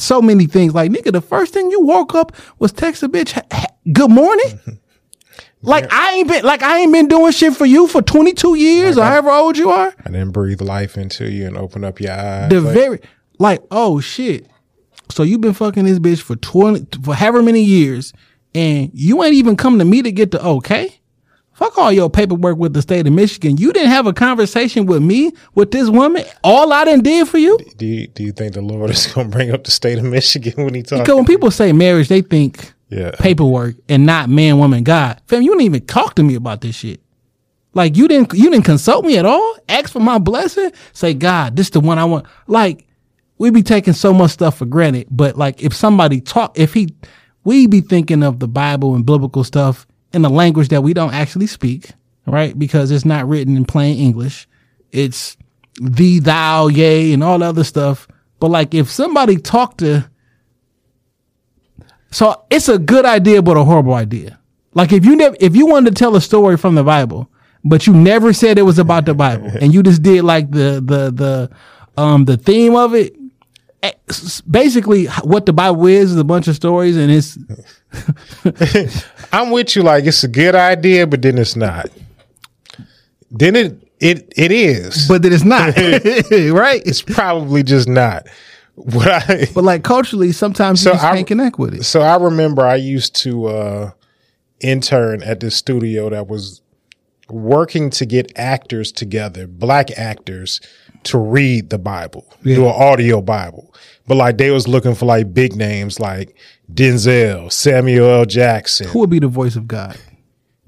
so 0.00 0.20
many 0.22 0.46
things. 0.46 0.74
Like, 0.74 0.90
nigga, 0.90 1.12
the 1.12 1.20
first 1.20 1.52
thing 1.54 1.70
you 1.70 1.80
woke 1.80 2.14
up 2.14 2.34
was 2.58 2.72
text 2.72 3.02
a 3.02 3.08
bitch, 3.08 3.32
"Ha- 3.32 3.42
ha- 3.52 3.66
good 3.92 4.10
morning. 4.10 4.60
Like 5.62 5.92
I 5.92 6.12
ain't 6.14 6.28
been 6.28 6.42
like 6.44 6.62
I 6.62 6.78
ain't 6.78 6.92
been 6.92 7.08
doing 7.08 7.32
shit 7.32 7.54
for 7.54 7.66
you 7.66 7.86
for 7.86 8.00
22 8.00 8.54
years 8.54 8.96
or 8.96 9.04
however 9.04 9.30
old 9.30 9.58
you 9.58 9.70
are. 9.70 9.92
I 10.04 10.10
didn't 10.10 10.30
breathe 10.30 10.62
life 10.62 10.96
into 10.96 11.30
you 11.30 11.46
and 11.46 11.56
open 11.56 11.84
up 11.84 12.00
your 12.00 12.12
eyes. 12.12 12.48
The 12.48 12.60
Like, 12.62 12.74
very 12.74 13.00
like 13.38 13.62
oh 13.70 14.00
shit. 14.00 14.46
So 15.10 15.22
you've 15.22 15.42
been 15.42 15.52
fucking 15.52 15.84
this 15.84 15.98
bitch 15.98 16.22
for 16.22 16.36
20 16.36 17.02
for 17.02 17.14
however 17.14 17.42
many 17.42 17.62
years 17.62 18.14
and 18.54 18.90
you 18.94 19.22
ain't 19.22 19.34
even 19.34 19.56
come 19.56 19.78
to 19.78 19.84
me 19.84 20.00
to 20.02 20.10
get 20.10 20.30
the 20.30 20.42
okay? 20.42 20.99
Fuck 21.60 21.76
all 21.76 21.92
your 21.92 22.08
paperwork 22.08 22.56
with 22.56 22.72
the 22.72 22.80
state 22.80 23.06
of 23.06 23.12
Michigan. 23.12 23.58
You 23.58 23.70
didn't 23.74 23.90
have 23.90 24.06
a 24.06 24.14
conversation 24.14 24.86
with 24.86 25.02
me 25.02 25.30
with 25.54 25.72
this 25.72 25.90
woman. 25.90 26.24
All 26.42 26.72
I 26.72 26.84
done 26.86 27.02
did 27.02 27.28
for 27.28 27.36
you. 27.36 27.58
do 27.76 27.84
you 27.84 28.06
do 28.06 28.22
you 28.22 28.32
think 28.32 28.54
the 28.54 28.62
Lord 28.62 28.88
is 28.96 29.06
going 29.12 29.30
to 29.30 29.36
bring 29.36 29.50
up 29.50 29.64
the 29.64 29.70
state 29.70 29.98
of 29.98 30.04
Michigan 30.04 30.64
when 30.64 30.72
he 30.72 30.82
talks? 30.82 31.02
Because 31.02 31.16
when 31.16 31.26
people 31.26 31.50
say 31.50 31.72
marriage, 31.74 32.08
they 32.08 32.22
think 32.22 32.72
Yeah. 32.88 33.10
paperwork 33.18 33.76
and 33.90 34.06
not 34.06 34.30
man, 34.30 34.58
woman, 34.58 34.84
God. 34.84 35.20
Fam, 35.26 35.42
you 35.42 35.50
didn't 35.50 35.66
even 35.66 35.84
talk 35.84 36.14
to 36.14 36.22
me 36.22 36.34
about 36.34 36.62
this 36.62 36.76
shit. 36.76 37.02
Like 37.74 37.94
you 37.94 38.08
didn't 38.08 38.32
you 38.32 38.50
didn't 38.50 38.64
consult 38.64 39.04
me 39.04 39.18
at 39.18 39.26
all? 39.26 39.56
Ask 39.68 39.92
for 39.92 40.00
my 40.00 40.16
blessing? 40.18 40.72
Say, 40.94 41.12
God, 41.12 41.56
this 41.56 41.68
the 41.68 41.80
one 41.80 41.98
I 41.98 42.06
want. 42.06 42.24
Like, 42.46 42.86
we 43.36 43.50
be 43.50 43.62
taking 43.62 43.92
so 43.92 44.14
much 44.14 44.30
stuff 44.30 44.56
for 44.56 44.64
granted. 44.64 45.08
But 45.10 45.36
like 45.36 45.62
if 45.62 45.74
somebody 45.74 46.22
talk 46.22 46.58
if 46.58 46.72
he 46.72 46.88
we 47.44 47.66
be 47.66 47.82
thinking 47.82 48.22
of 48.22 48.38
the 48.38 48.48
Bible 48.48 48.94
and 48.94 49.04
biblical 49.04 49.44
stuff 49.44 49.86
in 50.12 50.24
a 50.24 50.28
language 50.28 50.68
that 50.68 50.82
we 50.82 50.94
don't 50.94 51.14
actually 51.14 51.46
speak, 51.46 51.90
right? 52.26 52.58
Because 52.58 52.90
it's 52.90 53.04
not 53.04 53.28
written 53.28 53.56
in 53.56 53.64
plain 53.64 53.98
English. 53.98 54.48
It's 54.90 55.36
thee, 55.80 56.18
thou, 56.18 56.68
yea, 56.68 57.12
and 57.12 57.22
all 57.22 57.38
the 57.38 57.46
other 57.46 57.64
stuff. 57.64 58.08
But 58.38 58.48
like 58.48 58.74
if 58.74 58.90
somebody 58.90 59.36
talked 59.36 59.78
to 59.78 60.10
so 62.10 62.44
it's 62.50 62.68
a 62.68 62.78
good 62.78 63.04
idea, 63.04 63.42
but 63.42 63.56
a 63.56 63.64
horrible 63.64 63.94
idea. 63.94 64.38
Like 64.74 64.92
if 64.92 65.04
you 65.04 65.16
never, 65.16 65.36
if 65.40 65.56
you 65.56 65.66
wanted 65.66 65.94
to 65.94 65.98
tell 65.98 66.16
a 66.16 66.20
story 66.20 66.56
from 66.56 66.74
the 66.74 66.84
Bible, 66.84 67.30
but 67.64 67.86
you 67.86 67.94
never 67.94 68.32
said 68.32 68.58
it 68.58 68.62
was 68.62 68.78
about 68.78 69.06
the 69.06 69.14
Bible, 69.14 69.50
and 69.60 69.72
you 69.72 69.82
just 69.82 70.02
did 70.02 70.24
like 70.24 70.50
the 70.50 70.82
the 70.84 71.10
the 71.10 71.50
um 72.00 72.24
the 72.24 72.36
theme 72.36 72.74
of 72.74 72.94
it. 72.94 73.14
Basically, 74.50 75.06
what 75.24 75.46
the 75.46 75.52
Bible 75.52 75.86
is 75.86 76.10
is 76.12 76.16
a 76.16 76.24
bunch 76.24 76.48
of 76.48 76.56
stories, 76.56 76.96
and 76.96 77.10
it's 77.10 77.38
I'm 79.32 79.50
with 79.50 79.76
you. 79.76 79.82
Like 79.82 80.04
it's 80.04 80.24
a 80.24 80.28
good 80.28 80.54
idea, 80.54 81.06
but 81.06 81.22
then 81.22 81.38
it's 81.38 81.56
not. 81.56 81.86
Then 83.30 83.56
it 83.56 83.88
it 84.00 84.32
it 84.36 84.52
is, 84.52 85.06
but 85.08 85.22
then 85.22 85.32
it's 85.32 85.44
not 85.44 85.68
right. 85.76 86.82
it's 86.84 87.02
probably 87.02 87.62
just 87.62 87.88
not. 87.88 88.26
What 88.74 89.08
I 89.08 89.46
But 89.54 89.64
like 89.64 89.84
culturally, 89.84 90.32
sometimes 90.32 90.80
So 90.82 90.90
you 90.90 90.94
just 90.94 91.04
I- 91.04 91.14
can't 91.16 91.26
connect 91.26 91.58
with 91.58 91.74
it. 91.74 91.84
so 91.84 92.00
I 92.00 92.16
remember 92.16 92.64
I 92.66 92.76
used 92.76 93.14
to 93.16 93.46
uh, 93.46 93.90
intern 94.60 95.22
at 95.22 95.40
this 95.40 95.54
studio 95.54 96.08
that 96.10 96.28
was 96.28 96.62
working 97.28 97.90
to 97.90 98.06
get 98.06 98.32
actors 98.36 98.90
together, 98.90 99.46
black 99.46 99.90
actors, 99.98 100.60
to 101.04 101.18
read 101.18 101.70
the 101.70 101.78
Bible, 101.78 102.26
do 102.42 102.64
an 102.66 102.74
audio 102.74 103.20
Bible. 103.20 103.74
But 104.06 104.16
like 104.16 104.38
they 104.38 104.50
was 104.50 104.66
looking 104.66 104.94
for 104.94 105.06
like 105.06 105.32
big 105.32 105.54
names 105.54 106.00
like 106.00 106.36
Denzel, 106.72 107.52
Samuel 107.52 108.10
L. 108.10 108.24
Jackson, 108.24 108.88
Who 108.88 109.00
would 109.00 109.10
be 109.10 109.18
the 109.18 109.28
voice 109.28 109.56
of 109.56 109.68
God? 109.68 109.96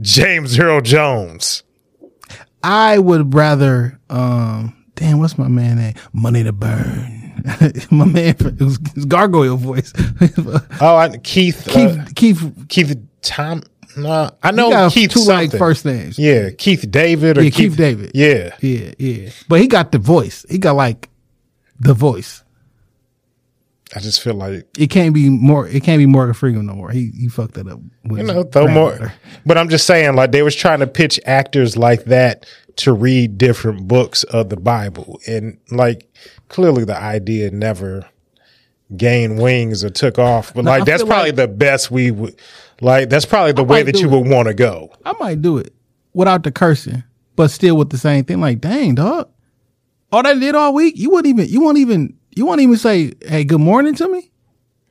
James 0.00 0.58
Earl 0.58 0.80
Jones. 0.80 1.62
I 2.62 2.98
would 2.98 3.34
rather, 3.34 3.98
um, 4.08 4.86
damn, 4.94 5.18
what's 5.18 5.36
my 5.36 5.48
man 5.48 5.78
name? 5.78 5.94
Money 6.12 6.44
to 6.44 6.52
Burn. 6.52 7.18
my 7.90 8.04
man, 8.04 8.36
it 8.38 8.60
was 8.60 8.78
his 8.94 9.04
gargoyle 9.04 9.56
voice. 9.56 9.92
Oh, 10.80 10.96
I, 10.96 11.16
Keith. 11.18 11.64
Keith, 11.68 11.98
uh, 11.98 12.04
Keith, 12.14 12.52
Keith 12.68 12.96
Tom. 13.22 13.62
No, 13.96 14.30
I 14.42 14.50
know 14.52 14.88
Keith 14.90 15.10
two 15.10 15.20
like 15.20 15.50
something. 15.50 15.58
first 15.58 15.84
names. 15.84 16.18
Yeah, 16.18 16.50
Keith 16.50 16.90
David 16.90 17.38
or 17.38 17.42
Yeah, 17.42 17.50
Keith 17.50 17.76
David. 17.76 18.12
Yeah, 18.14 18.54
Yeah, 18.60 18.92
yeah. 18.98 19.30
But 19.48 19.60
he 19.60 19.66
got 19.68 19.92
the 19.92 19.98
voice. 19.98 20.46
He 20.48 20.58
got 20.58 20.76
like 20.76 21.10
the 21.80 21.94
voice. 21.94 22.42
I 23.94 24.00
just 24.00 24.22
feel 24.22 24.34
like 24.34 24.66
It 24.78 24.86
can't 24.88 25.12
be 25.14 25.28
more. 25.28 25.68
It 25.68 25.82
can't 25.82 25.98
be 25.98 26.06
Morgan 26.06 26.32
Freeman 26.34 26.64
no 26.66 26.74
more. 26.74 26.90
He 26.90 27.10
he 27.10 27.28
fucked 27.28 27.54
that 27.54 27.68
up. 27.68 27.78
With 28.04 28.20
you 28.20 28.26
know 28.26 28.44
throw 28.44 28.66
more. 28.68 29.12
But 29.44 29.58
I'm 29.58 29.68
just 29.68 29.86
saying, 29.86 30.16
like 30.16 30.32
they 30.32 30.42
was 30.42 30.56
trying 30.56 30.80
to 30.80 30.86
pitch 30.86 31.20
actors 31.26 31.76
like 31.76 32.04
that 32.06 32.46
to 32.76 32.94
read 32.94 33.36
different 33.36 33.86
books 33.86 34.24
of 34.24 34.48
the 34.48 34.56
Bible, 34.56 35.20
and 35.26 35.58
like 35.70 36.08
clearly 36.48 36.84
the 36.84 36.96
idea 36.96 37.50
never 37.50 38.06
gained 38.96 39.38
wings 39.38 39.84
or 39.84 39.90
took 39.90 40.18
off. 40.18 40.54
But 40.54 40.64
No, 40.64 40.70
like 40.70 40.82
I 40.82 40.84
that's 40.86 41.02
probably 41.02 41.30
like- 41.32 41.36
the 41.36 41.48
best 41.48 41.90
we 41.90 42.10
would. 42.10 42.40
Like 42.82 43.08
that's 43.10 43.24
probably 43.24 43.52
the 43.52 43.62
way 43.62 43.84
that 43.84 43.94
you 43.94 44.02
do 44.02 44.08
would 44.10 44.28
want 44.28 44.48
to 44.48 44.54
go. 44.54 44.92
I 45.04 45.14
might 45.20 45.40
do 45.40 45.56
it 45.56 45.72
without 46.14 46.42
the 46.42 46.50
cursing, 46.50 47.04
but 47.36 47.52
still 47.52 47.76
with 47.76 47.90
the 47.90 47.96
same 47.96 48.24
thing. 48.24 48.40
Like, 48.40 48.60
dang, 48.60 48.96
dog. 48.96 49.30
All 50.10 50.22
that 50.24 50.40
did 50.40 50.56
all 50.56 50.74
week, 50.74 50.98
you 50.98 51.08
wouldn't 51.10 51.28
even. 51.28 51.48
You 51.48 51.60
won't 51.60 51.78
even. 51.78 52.16
You 52.34 52.44
won't 52.44 52.60
even 52.60 52.76
say, 52.76 53.12
"Hey, 53.24 53.44
good 53.44 53.60
morning" 53.60 53.94
to 53.94 54.08
me. 54.08 54.30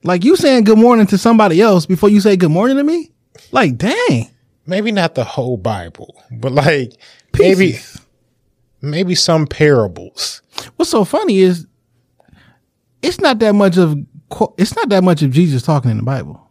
Like 0.03 0.23
you 0.23 0.37
saying 0.37 0.63
good 0.63 0.77
morning 0.77 1.05
to 1.07 1.17
somebody 1.17 1.61
else 1.61 1.85
before 1.85 2.09
you 2.09 2.21
say 2.21 2.37
good 2.37 2.49
morning 2.49 2.77
to 2.77 2.83
me. 2.83 3.11
Like, 3.51 3.77
dang. 3.77 4.29
Maybe 4.65 4.91
not 4.93 5.15
the 5.15 5.23
whole 5.25 5.57
Bible, 5.57 6.23
but 6.31 6.53
like 6.53 6.93
maybe 7.37 7.73
Pieces. 7.73 7.99
maybe 8.81 9.15
some 9.15 9.47
parables. 9.47 10.41
What's 10.77 10.91
so 10.91 11.03
funny 11.03 11.39
is 11.39 11.67
it's 13.01 13.19
not 13.19 13.39
that 13.39 13.53
much 13.53 13.77
of 13.77 13.97
it's 14.57 14.75
not 14.77 14.87
that 14.89 15.03
much 15.03 15.21
of 15.23 15.31
Jesus 15.31 15.61
talking 15.61 15.91
in 15.91 15.97
the 15.97 16.03
Bible. 16.03 16.47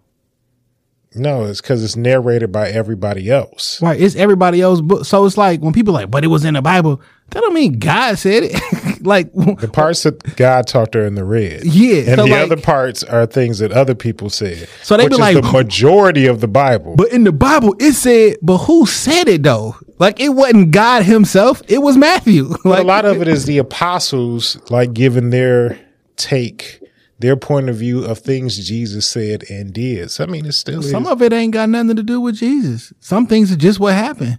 No, 1.15 1.45
it's 1.45 1.61
because 1.61 1.83
it's 1.83 1.97
narrated 1.97 2.53
by 2.53 2.69
everybody 2.69 3.31
else. 3.31 3.83
Right. 3.83 4.01
It's 4.01 4.15
everybody 4.15 4.61
else. 4.61 4.81
book. 4.81 5.05
So 5.05 5.25
it's 5.27 5.37
like 5.37 5.61
when 5.61 5.73
people 5.73 5.97
are 5.97 6.03
like, 6.03 6.11
but 6.11 6.23
it 6.23 6.29
was 6.29 6.45
in 6.45 6.55
the 6.55 6.63
Bible. 6.63 7.01
That 7.31 7.41
don't 7.41 7.55
mean 7.55 7.79
God 7.81 8.17
said 8.19 8.45
it. 8.45 9.03
like 9.07 9.33
The 9.33 9.69
parts 9.73 10.05
that 10.05 10.37
God 10.37 10.67
talked 10.69 10.95
are 10.95 11.05
in 11.05 11.17
the 11.17 11.25
red. 11.25 11.65
Yeah, 11.65 11.97
And 11.99 12.07
so 12.17 12.25
the 12.25 12.31
like- 12.31 12.43
other 12.43 12.57
parts 12.57 13.03
are 13.03 13.27
things 13.27 13.59
that 13.59 13.73
other 13.73 13.95
people 13.97 14.31
said. 14.31 14.69
So 14.83 14.97
they 14.97 15.09
be 15.09 15.17
like- 15.17 15.35
the 15.37 15.43
majority 15.43 16.27
of 16.27 16.41
the 16.41 16.49
Bible. 16.49 16.95
But 16.97 17.13
in 17.13 17.25
the 17.25 17.33
Bible, 17.33 17.75
it 17.81 17.93
said, 17.95 18.37
but 18.43 18.59
who 18.59 18.87
said 18.87 19.27
it 19.29 19.43
though? 19.43 19.77
Like 19.99 20.21
it 20.21 20.31
wasn't 20.31 20.71
God 20.71 21.03
himself. 21.05 21.61
It 21.69 21.79
was 21.79 21.97
Matthew. 21.97 22.49
But 22.63 22.65
like 22.65 22.85
a 22.85 22.87
lot 22.87 23.05
of 23.05 23.21
it 23.23 23.27
is 23.29 23.47
the 23.47 23.59
apostles 23.59 24.59
like 24.71 24.93
giving 24.93 25.31
their 25.31 25.77
take, 26.17 26.81
their 27.21 27.37
point 27.37 27.69
of 27.69 27.77
view 27.77 28.05
of 28.05 28.19
things 28.19 28.67
Jesus 28.67 29.07
said 29.09 29.45
and 29.51 29.73
did. 29.73 30.11
So 30.11 30.25
I 30.25 30.27
mean, 30.27 30.45
it 30.47 30.53
still 30.53 30.83
some 30.83 31.05
is. 31.05 31.11
of 31.11 31.23
it 31.23 31.33
ain't 31.33 31.53
got 31.53 31.69
nothing 31.69 31.97
to 31.97 32.03
do 32.03 32.21
with 32.21 32.37
Jesus. 32.37 32.93
Some 33.01 33.27
things 33.27 33.53
are 33.53 33.57
just 33.57 33.79
what 33.79 33.95
happened. 33.95 34.39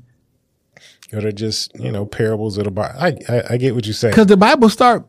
or 1.14 1.22
they're 1.22 1.32
just 1.32 1.72
you 1.80 1.92
know 1.92 2.06
parables 2.06 2.58
of 2.58 2.66
the 2.66 2.72
Bible. 2.72 2.96
I, 3.00 3.16
I 3.30 3.44
I 3.52 3.58
get 3.58 3.76
what 3.76 3.86
you're 3.86 3.94
saying. 3.94 4.12
Because 4.12 4.28
the 4.28 4.38
Bible 4.38 4.70
start 4.70 5.08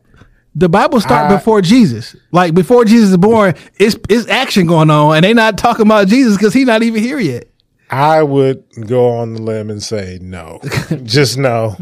the 0.55 0.69
Bible 0.69 1.01
start 1.01 1.31
I- 1.31 1.35
before 1.37 1.63
Jesus. 1.63 2.15
Like 2.31 2.55
before 2.55 2.85
Jesus 2.85 3.11
is 3.11 3.17
born, 3.17 3.55
it's 3.77 3.97
it's 4.09 4.29
action 4.29 4.67
going 4.67 4.91
on, 4.91 5.17
and 5.17 5.25
they 5.25 5.33
not 5.35 5.57
talking 5.59 5.87
about 5.87 6.09
Jesus 6.09 6.37
because 6.37 6.53
he 6.53 6.65
not 6.65 6.83
even 6.83 7.03
here 7.03 7.19
yet. 7.19 7.49
I 7.91 8.23
would 8.23 8.65
go 8.87 9.09
on 9.11 9.35
the 9.35 9.43
limb 9.43 9.69
and 9.69 9.83
say 9.83 10.19
no, 10.23 10.61
just 11.03 11.37
no. 11.37 11.77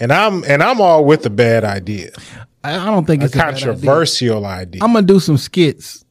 And 0.00 0.12
I'm 0.12 0.44
and 0.44 0.62
I'm 0.62 0.80
all 0.82 1.04
with 1.04 1.22
the 1.22 1.30
bad 1.30 1.64
idea, 1.64 2.10
I, 2.66 2.82
I 2.82 2.84
don't 2.86 3.06
think 3.06 3.22
a 3.22 3.26
it's 3.26 3.34
a 3.36 3.38
idea. 3.46 3.64
controversial 3.66 4.46
idea. 4.46 4.82
I'm 4.82 4.92
gonna 4.92 5.06
do 5.06 5.20
some 5.20 5.36
skits. 5.36 6.04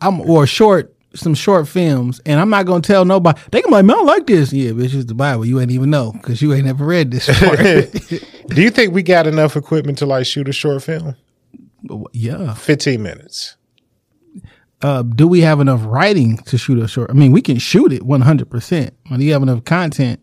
I'm 0.00 0.20
or 0.22 0.46
short 0.46 0.94
some 1.14 1.34
short 1.34 1.66
films, 1.68 2.20
and 2.24 2.40
I'm 2.40 2.50
not 2.50 2.66
gonna 2.66 2.82
tell 2.82 3.04
nobody. 3.04 3.40
They 3.50 3.62
can 3.62 3.70
be 3.70 3.74
like, 3.76 3.84
"Man, 3.84 3.98
I 3.98 4.02
like 4.02 4.26
this." 4.26 4.52
Yeah, 4.52 4.72
but 4.72 4.84
it's 4.84 4.92
just 4.92 5.08
the 5.08 5.14
Bible. 5.14 5.44
You 5.44 5.60
ain't 5.60 5.70
even 5.72 5.90
know 5.90 6.12
because 6.12 6.40
you 6.40 6.52
ain't 6.54 6.66
never 6.66 6.84
read 6.84 7.10
this. 7.10 7.26
Do 8.48 8.62
you 8.62 8.70
think 8.70 8.94
we 8.94 9.02
got 9.02 9.26
enough 9.26 9.56
equipment 9.56 9.98
to 9.98 10.06
like 10.06 10.26
shoot 10.26 10.48
a 10.48 10.52
short 10.52 10.82
film? 10.82 11.16
yeah. 12.12 12.54
15 12.54 13.02
minutes. 13.02 13.56
Uh, 14.82 15.02
do 15.02 15.28
we 15.28 15.40
have 15.40 15.60
enough 15.60 15.80
writing 15.84 16.38
to 16.38 16.56
shoot 16.56 16.78
a 16.78 16.88
short? 16.88 17.10
I 17.10 17.14
mean, 17.14 17.32
we 17.32 17.42
can 17.42 17.58
shoot 17.58 17.92
it 17.92 18.02
100. 18.02 18.48
percent 18.50 18.94
Do 19.08 19.22
you 19.24 19.32
have 19.32 19.42
enough 19.42 19.64
content 19.64 20.20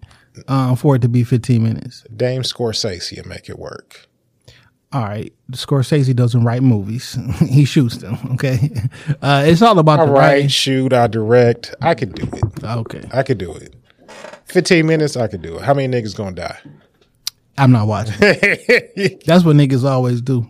um, 0.47 0.75
for 0.75 0.95
it 0.95 1.01
to 1.03 1.09
be 1.09 1.23
15 1.23 1.61
minutes? 1.61 2.03
Dame 2.15 2.41
Scorsese 2.41 3.17
and 3.17 3.27
make 3.27 3.49
it 3.49 3.59
work. 3.59 4.06
All 4.93 5.03
right, 5.03 5.33
Scorsese 5.51 6.15
doesn't 6.15 6.43
write 6.45 6.63
movies; 6.63 7.17
he 7.49 7.65
shoots 7.65 7.97
them. 7.97 8.17
Okay, 8.33 8.71
uh, 9.21 9.43
it's 9.45 9.61
all 9.61 9.77
about 9.79 9.99
I 9.99 10.05
the 10.05 10.11
write, 10.11 10.19
writing. 10.19 10.47
shoot, 10.47 10.93
I 10.93 11.07
direct. 11.07 11.75
I 11.81 11.93
could 11.93 12.15
do 12.15 12.27
it. 12.31 12.63
Okay, 12.63 13.03
I 13.13 13.23
could 13.23 13.37
do 13.37 13.53
it. 13.53 13.73
15 14.45 14.85
minutes, 14.85 15.17
I 15.17 15.27
could 15.27 15.41
do 15.41 15.57
it. 15.57 15.63
How 15.63 15.73
many 15.73 15.93
niggas 15.93 16.15
gonna 16.15 16.35
die? 16.35 16.57
I'm 17.57 17.71
not 17.71 17.87
watching. 17.87 18.15
That's 18.19 19.43
what 19.43 19.55
niggas 19.57 19.83
always 19.83 20.21
do. 20.21 20.47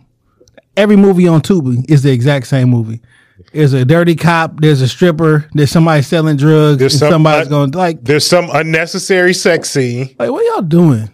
Every 0.76 0.96
movie 0.96 1.26
on 1.26 1.40
Tubi 1.40 1.84
is 1.90 2.02
the 2.04 2.12
exact 2.12 2.46
same 2.46 2.68
movie. 2.68 3.00
There's 3.52 3.72
a 3.72 3.84
dirty 3.84 4.14
cop. 4.14 4.60
There's 4.60 4.80
a 4.82 4.88
stripper. 4.88 5.48
There's 5.52 5.70
somebody 5.70 6.02
selling 6.02 6.36
drugs. 6.36 6.78
There's 6.78 6.92
and 6.94 7.00
some- 7.00 7.10
somebody's 7.12 7.46
uh, 7.48 7.50
going 7.50 7.70
like, 7.72 8.04
There's 8.04 8.26
some 8.26 8.50
unnecessary 8.52 9.32
sex 9.34 9.70
scene. 9.70 10.14
like, 10.18 10.30
what 10.30 10.44
y'all 10.54 10.62
doing? 10.62 11.08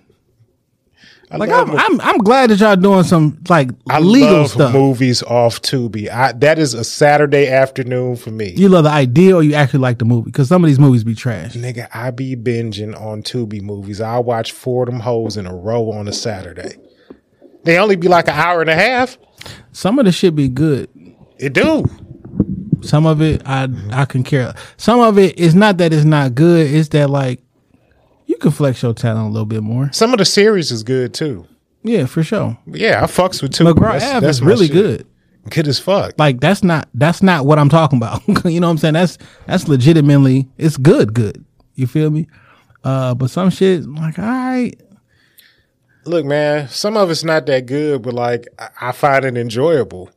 I 1.35 1.37
Like, 1.37 1.51
I'm, 1.51 1.71
I'm, 1.71 2.01
I'm 2.01 2.19
glad 2.19 2.51
that 2.51 2.61
y'all 2.61 2.77
doing 2.77 3.03
some 3.03 3.39
like 3.49 3.71
I 3.91 3.99
legal 3.99 4.47
stuff. 4.47 4.73
movies 4.73 5.23
off 5.25 5.61
Tubi. 5.63 6.09
I, 6.09 6.33
that 6.33 6.59
is 6.59 6.75
a 6.75 6.85
Saturday 6.85 7.49
afternoon 7.49 8.17
for 8.17 8.31
me. 8.31 8.53
You 8.53 8.69
love 8.69 8.85
the 8.85 8.91
idea, 8.91 9.35
or 9.35 9.43
you 9.43 9.55
actually 9.55 9.81
like 9.81 9.99
the 9.99 10.05
movie? 10.05 10.27
Because 10.31 10.49
some 10.49 10.63
of 10.63 10.69
these 10.69 10.79
movies 10.79 11.03
be 11.03 11.15
trash. 11.15 11.55
Nigga, 11.55 11.89
I 11.93 12.11
be 12.13 12.37
binging 12.37 12.99
on 13.01 13.23
Tubi 13.23 13.61
movies. 13.61 14.01
I 14.01 14.19
watch 14.19 14.53
four 14.53 14.85
of 14.85 14.91
them 14.91 15.01
hoes 15.01 15.37
in 15.37 15.47
a 15.47 15.55
row 15.55 15.91
on 15.91 16.07
a 16.07 16.13
Saturday. 16.13 16.77
They 17.65 17.79
only 17.79 17.97
be 17.97 18.09
like 18.09 18.29
an 18.29 18.35
hour 18.35 18.61
and 18.61 18.71
a 18.71 18.75
half. 18.75 19.19
Some 19.73 19.99
of 19.99 20.05
the 20.05 20.13
shit 20.13 20.37
be 20.37 20.49
good. 20.49 20.89
It 21.39 21.53
do. 21.53 21.85
Some 22.83 23.07
of 23.07 23.23
it 23.23 23.43
I 23.47 23.69
I 23.91 24.05
can 24.05 24.23
care. 24.23 24.55
Some 24.77 25.01
of 25.01 25.19
it 25.19 25.39
is 25.39 25.55
not 25.55 25.79
that 25.79 25.93
it's 25.93 26.05
not 26.05 26.35
good. 26.35 26.71
It's 26.71 26.91
that 26.91 27.09
like 27.11 27.41
can 28.45 28.53
flex 28.53 28.83
your 28.83 28.95
talent 28.95 29.27
a 29.27 29.31
little 29.31 29.47
bit 29.47 29.63
more. 29.63 29.91
Some 29.93 30.13
of 30.13 30.19
the 30.19 30.25
series 30.25 30.71
is 30.71 30.83
good 30.83 31.13
too. 31.13 31.47
Yeah, 31.83 32.07
for 32.07 32.23
sure. 32.23 32.57
Yeah, 32.67 33.03
I 33.03 33.07
fucks 33.07 33.43
with 33.43 33.53
Tubi. 33.53 33.73
McGraw 33.73 34.01
Ave 34.17 34.27
is 34.27 34.41
my 34.41 34.47
really 34.47 34.67
shit. 34.67 34.75
good. 34.75 35.07
Good 35.51 35.69
as 35.69 35.79
fuck. 35.79 36.15
Like 36.19 36.41
that's 36.41 36.63
not 36.65 36.89
that's 36.95 37.23
not 37.23 37.45
what 37.45 37.59
I'm 37.59 37.69
talking 37.69 37.99
about. 37.99 38.23
you 38.45 38.61
know 38.61 38.69
what 38.69 38.73
I'm 38.73 38.79
saying? 38.79 38.95
That's 38.95 39.19
that's 39.47 39.69
legitimately 39.69 40.49
it's 40.57 40.77
good, 40.77 41.13
good. 41.13 41.45
You 41.75 41.87
feel 41.87 42.11
me? 42.11 42.29
Uh, 42.83 43.15
but 43.15 43.31
some 43.31 43.51
shit 43.51 43.85
like 43.87 44.19
all 44.19 44.25
right, 44.25 44.75
Look, 46.07 46.27
man, 46.27 46.69
some 46.69 46.97
of 46.99 47.11
it's 47.11 47.25
not 47.25 47.47
that 47.47 47.65
good, 47.67 48.03
but 48.03 48.13
like 48.15 48.47
I, 48.59 48.69
I 48.81 48.93
find 48.93 49.25
it 49.25 49.37
enjoyable. 49.37 50.11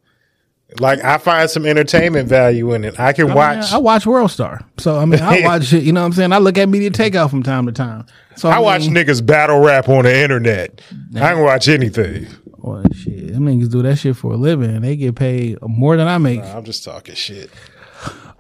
Like 0.80 1.02
I 1.04 1.18
find 1.18 1.50
some 1.50 1.66
entertainment 1.66 2.28
value 2.28 2.74
in 2.74 2.84
it. 2.84 3.00
I 3.00 3.14
can 3.14 3.32
I, 3.32 3.36
watch. 3.36 3.58
mean, 3.66 3.74
I 3.74 3.78
watch 3.78 4.06
World 4.06 4.32
Star, 4.32 4.62
so 4.78 4.98
I 5.00 5.06
mean 5.06 5.22
I 5.22 5.42
watch 5.46 5.72
it. 5.74 5.84
You 5.84 5.94
know 5.94 6.02
what 6.02 6.08
I'm 6.08 6.14
saying? 6.14 6.34
I 6.34 6.40
look 6.40 6.58
at 6.58 6.68
Media 6.68 6.92
Takeout 6.92 7.30
from 7.30 7.42
time 7.42 7.66
to 7.68 7.72
time. 7.72 8.06
So 8.36 8.50
I 8.50 8.60
watch 8.60 8.82
mean, 8.82 8.94
niggas 8.96 9.26
battle 9.26 9.60
rap 9.60 9.88
on 9.90 10.04
the 10.04 10.16
internet. 10.16 10.82
I 11.16 11.34
can 11.34 11.44
watch 11.44 11.68
anything. 11.70 12.28
Well, 12.58 12.84
shit, 12.94 13.32
them 13.34 13.46
niggas 13.46 13.72
do 13.72 13.82
that 13.84 13.96
shit 13.98 14.18
for 14.18 14.34
a 14.34 14.36
living. 14.36 14.82
They 14.82 14.98
get 14.98 15.16
paid 15.16 15.58
more 15.62 15.96
than 15.96 16.08
I 16.08 16.18
make. 16.18 16.42
I'm 16.44 16.66
just 16.66 16.84
talking 16.84 17.16
shit. 17.16 17.50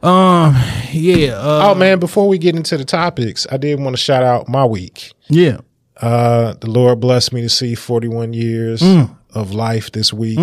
Um, 0.04 0.54
yeah, 0.92 1.32
uh, 1.34 1.72
Oh 1.72 1.76
man, 1.76 1.98
before 2.00 2.28
we 2.28 2.38
get 2.38 2.56
into 2.56 2.78
the 2.78 2.86
topics, 2.86 3.48
I 3.52 3.58
did 3.58 3.80
want 3.80 3.96
to 3.96 4.02
shout 4.02 4.24
out 4.24 4.48
my 4.48 4.66
week. 4.66 5.12
yeah. 5.30 5.58
Uh, 6.00 6.54
the 6.62 6.70
Lord 6.70 7.00
blessed 7.00 7.34
me 7.34 7.42
to 7.42 7.50
see 7.50 7.74
41 7.74 8.32
years 8.34 8.82
Mm. 8.84 9.18
of 9.34 9.54
life 9.56 9.92
this 9.94 10.14
week. 10.14 10.38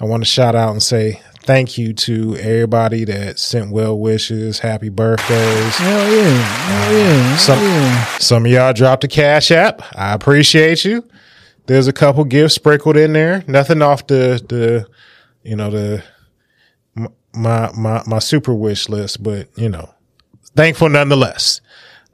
I 0.00 0.04
want 0.04 0.22
to 0.22 0.28
shout 0.28 0.54
out 0.54 0.70
and 0.72 0.82
say 0.82 1.20
thank 1.42 1.76
you 1.76 1.92
to 1.92 2.36
everybody 2.36 3.04
that 3.04 3.38
sent 3.38 3.70
well 3.70 3.98
wishes, 3.98 4.58
happy 4.60 4.88
birthdays. 4.88 5.76
Hell 5.76 6.12
yeah, 6.12 6.32
hell 6.32 6.92
yeah, 6.92 7.22
hell 7.28 7.38
Some- 7.38 7.58
yeah. 7.64 8.04
Some 8.18 8.46
of 8.46 8.52
y'all 8.52 8.72
dropped 8.72 9.04
a 9.04 9.08
cash 9.08 9.50
app. 9.50 9.82
I 9.94 10.12
appreciate 10.14 10.84
you. 10.84 11.06
There's 11.66 11.86
a 11.86 11.92
couple 11.92 12.24
gifts 12.24 12.54
sprinkled 12.54 12.96
in 12.96 13.12
there. 13.12 13.44
Nothing 13.46 13.82
off 13.82 14.06
the 14.06 14.42
the 14.48 14.88
you 15.42 15.54
know 15.56 15.70
the 15.70 16.02
my 17.34 17.70
my 17.76 18.02
my 18.06 18.18
super 18.18 18.54
wish 18.54 18.88
list, 18.88 19.22
but 19.22 19.48
you 19.56 19.68
know, 19.68 19.88
thankful 20.56 20.88
nonetheless. 20.88 21.60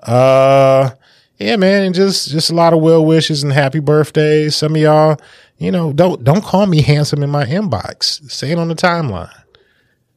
Uh 0.03 0.91
yeah, 1.39 1.57
man, 1.57 1.85
and 1.85 1.95
just 1.95 2.31
just 2.31 2.51
a 2.51 2.55
lot 2.55 2.73
of 2.73 2.81
well 2.81 3.05
wishes 3.05 3.43
and 3.43 3.53
happy 3.53 3.79
birthdays. 3.79 4.57
Some 4.57 4.75
of 4.75 4.81
y'all, 4.81 5.19
you 5.59 5.71
know, 5.71 5.93
don't 5.93 6.23
don't 6.25 6.43
call 6.45 6.67
me 6.67 6.83
handsome 6.83 7.23
in 7.23 7.31
my 7.31 7.45
inbox. 7.45 8.31
Say 8.31 8.51
it 8.53 8.59
on 8.59 8.69
the 8.69 8.75
timeline. 8.75 9.33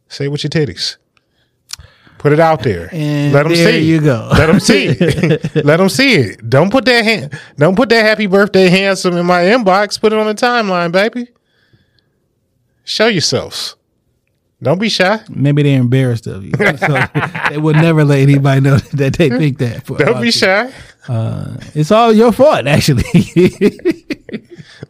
Say 0.07 0.25
it 0.25 0.29
with 0.29 0.43
your 0.43 0.49
titties. 0.49 0.97
Put 2.17 2.33
it 2.33 2.39
out 2.39 2.63
there. 2.63 2.89
And 2.91 3.31
Let 3.31 3.43
them 3.43 3.53
there 3.53 3.71
see. 3.71 3.79
you 3.79 4.01
go. 4.01 4.29
Let 4.33 4.47
them 4.47 4.59
see. 4.59 4.87
it. 4.87 5.55
Let 5.65 5.77
them 5.77 5.87
see 5.87 6.15
it. 6.15 6.49
Don't 6.49 6.69
put 6.69 6.83
that 6.85 7.05
hand, 7.05 7.39
don't 7.57 7.75
put 7.77 7.87
that 7.89 8.03
happy 8.03 8.27
birthday 8.27 8.67
handsome 8.67 9.15
in 9.15 9.25
my 9.25 9.41
inbox. 9.43 9.99
Put 9.99 10.11
it 10.11 10.19
on 10.19 10.27
the 10.27 10.35
timeline, 10.35 10.91
baby. 10.91 11.29
Show 12.83 13.07
yourselves. 13.07 13.75
Don't 14.61 14.79
be 14.79 14.89
shy. 14.89 15.21
Maybe 15.29 15.63
they're 15.63 15.79
embarrassed 15.79 16.27
of 16.27 16.43
you, 16.43 16.51
so 16.77 17.05
they 17.49 17.57
would 17.57 17.77
never 17.77 18.03
let 18.03 18.19
anybody 18.19 18.59
know 18.61 18.77
that 18.77 19.13
they 19.17 19.29
think 19.29 19.57
that. 19.59 19.85
Don't 19.85 20.21
be 20.21 20.31
shy. 20.31 20.71
It's 21.73 21.91
all 21.91 22.11
your 22.11 22.31
fault, 22.31 22.67
actually. 22.67 23.03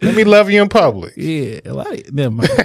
Let 0.01 0.15
me 0.15 0.23
love 0.23 0.49
you 0.49 0.61
in 0.61 0.69
public. 0.69 1.13
yeah, 1.17 1.59
a 1.65 1.73
lot 1.73 1.91
of, 1.91 2.13
never 2.13 2.31
mind. 2.31 2.49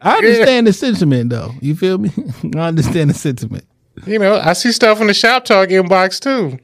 I 0.00 0.16
understand 0.16 0.66
the 0.66 0.72
sentiment, 0.72 1.30
though. 1.30 1.52
You 1.60 1.74
feel 1.74 1.98
me? 1.98 2.10
I 2.54 2.68
understand 2.68 3.10
the 3.10 3.14
sentiment. 3.14 3.64
You 4.06 4.18
know, 4.18 4.36
I 4.36 4.52
see 4.52 4.70
stuff 4.72 5.00
in 5.00 5.08
the 5.08 5.14
shop 5.14 5.44
talk 5.44 5.68
inbox 5.70 6.20
too. 6.20 6.58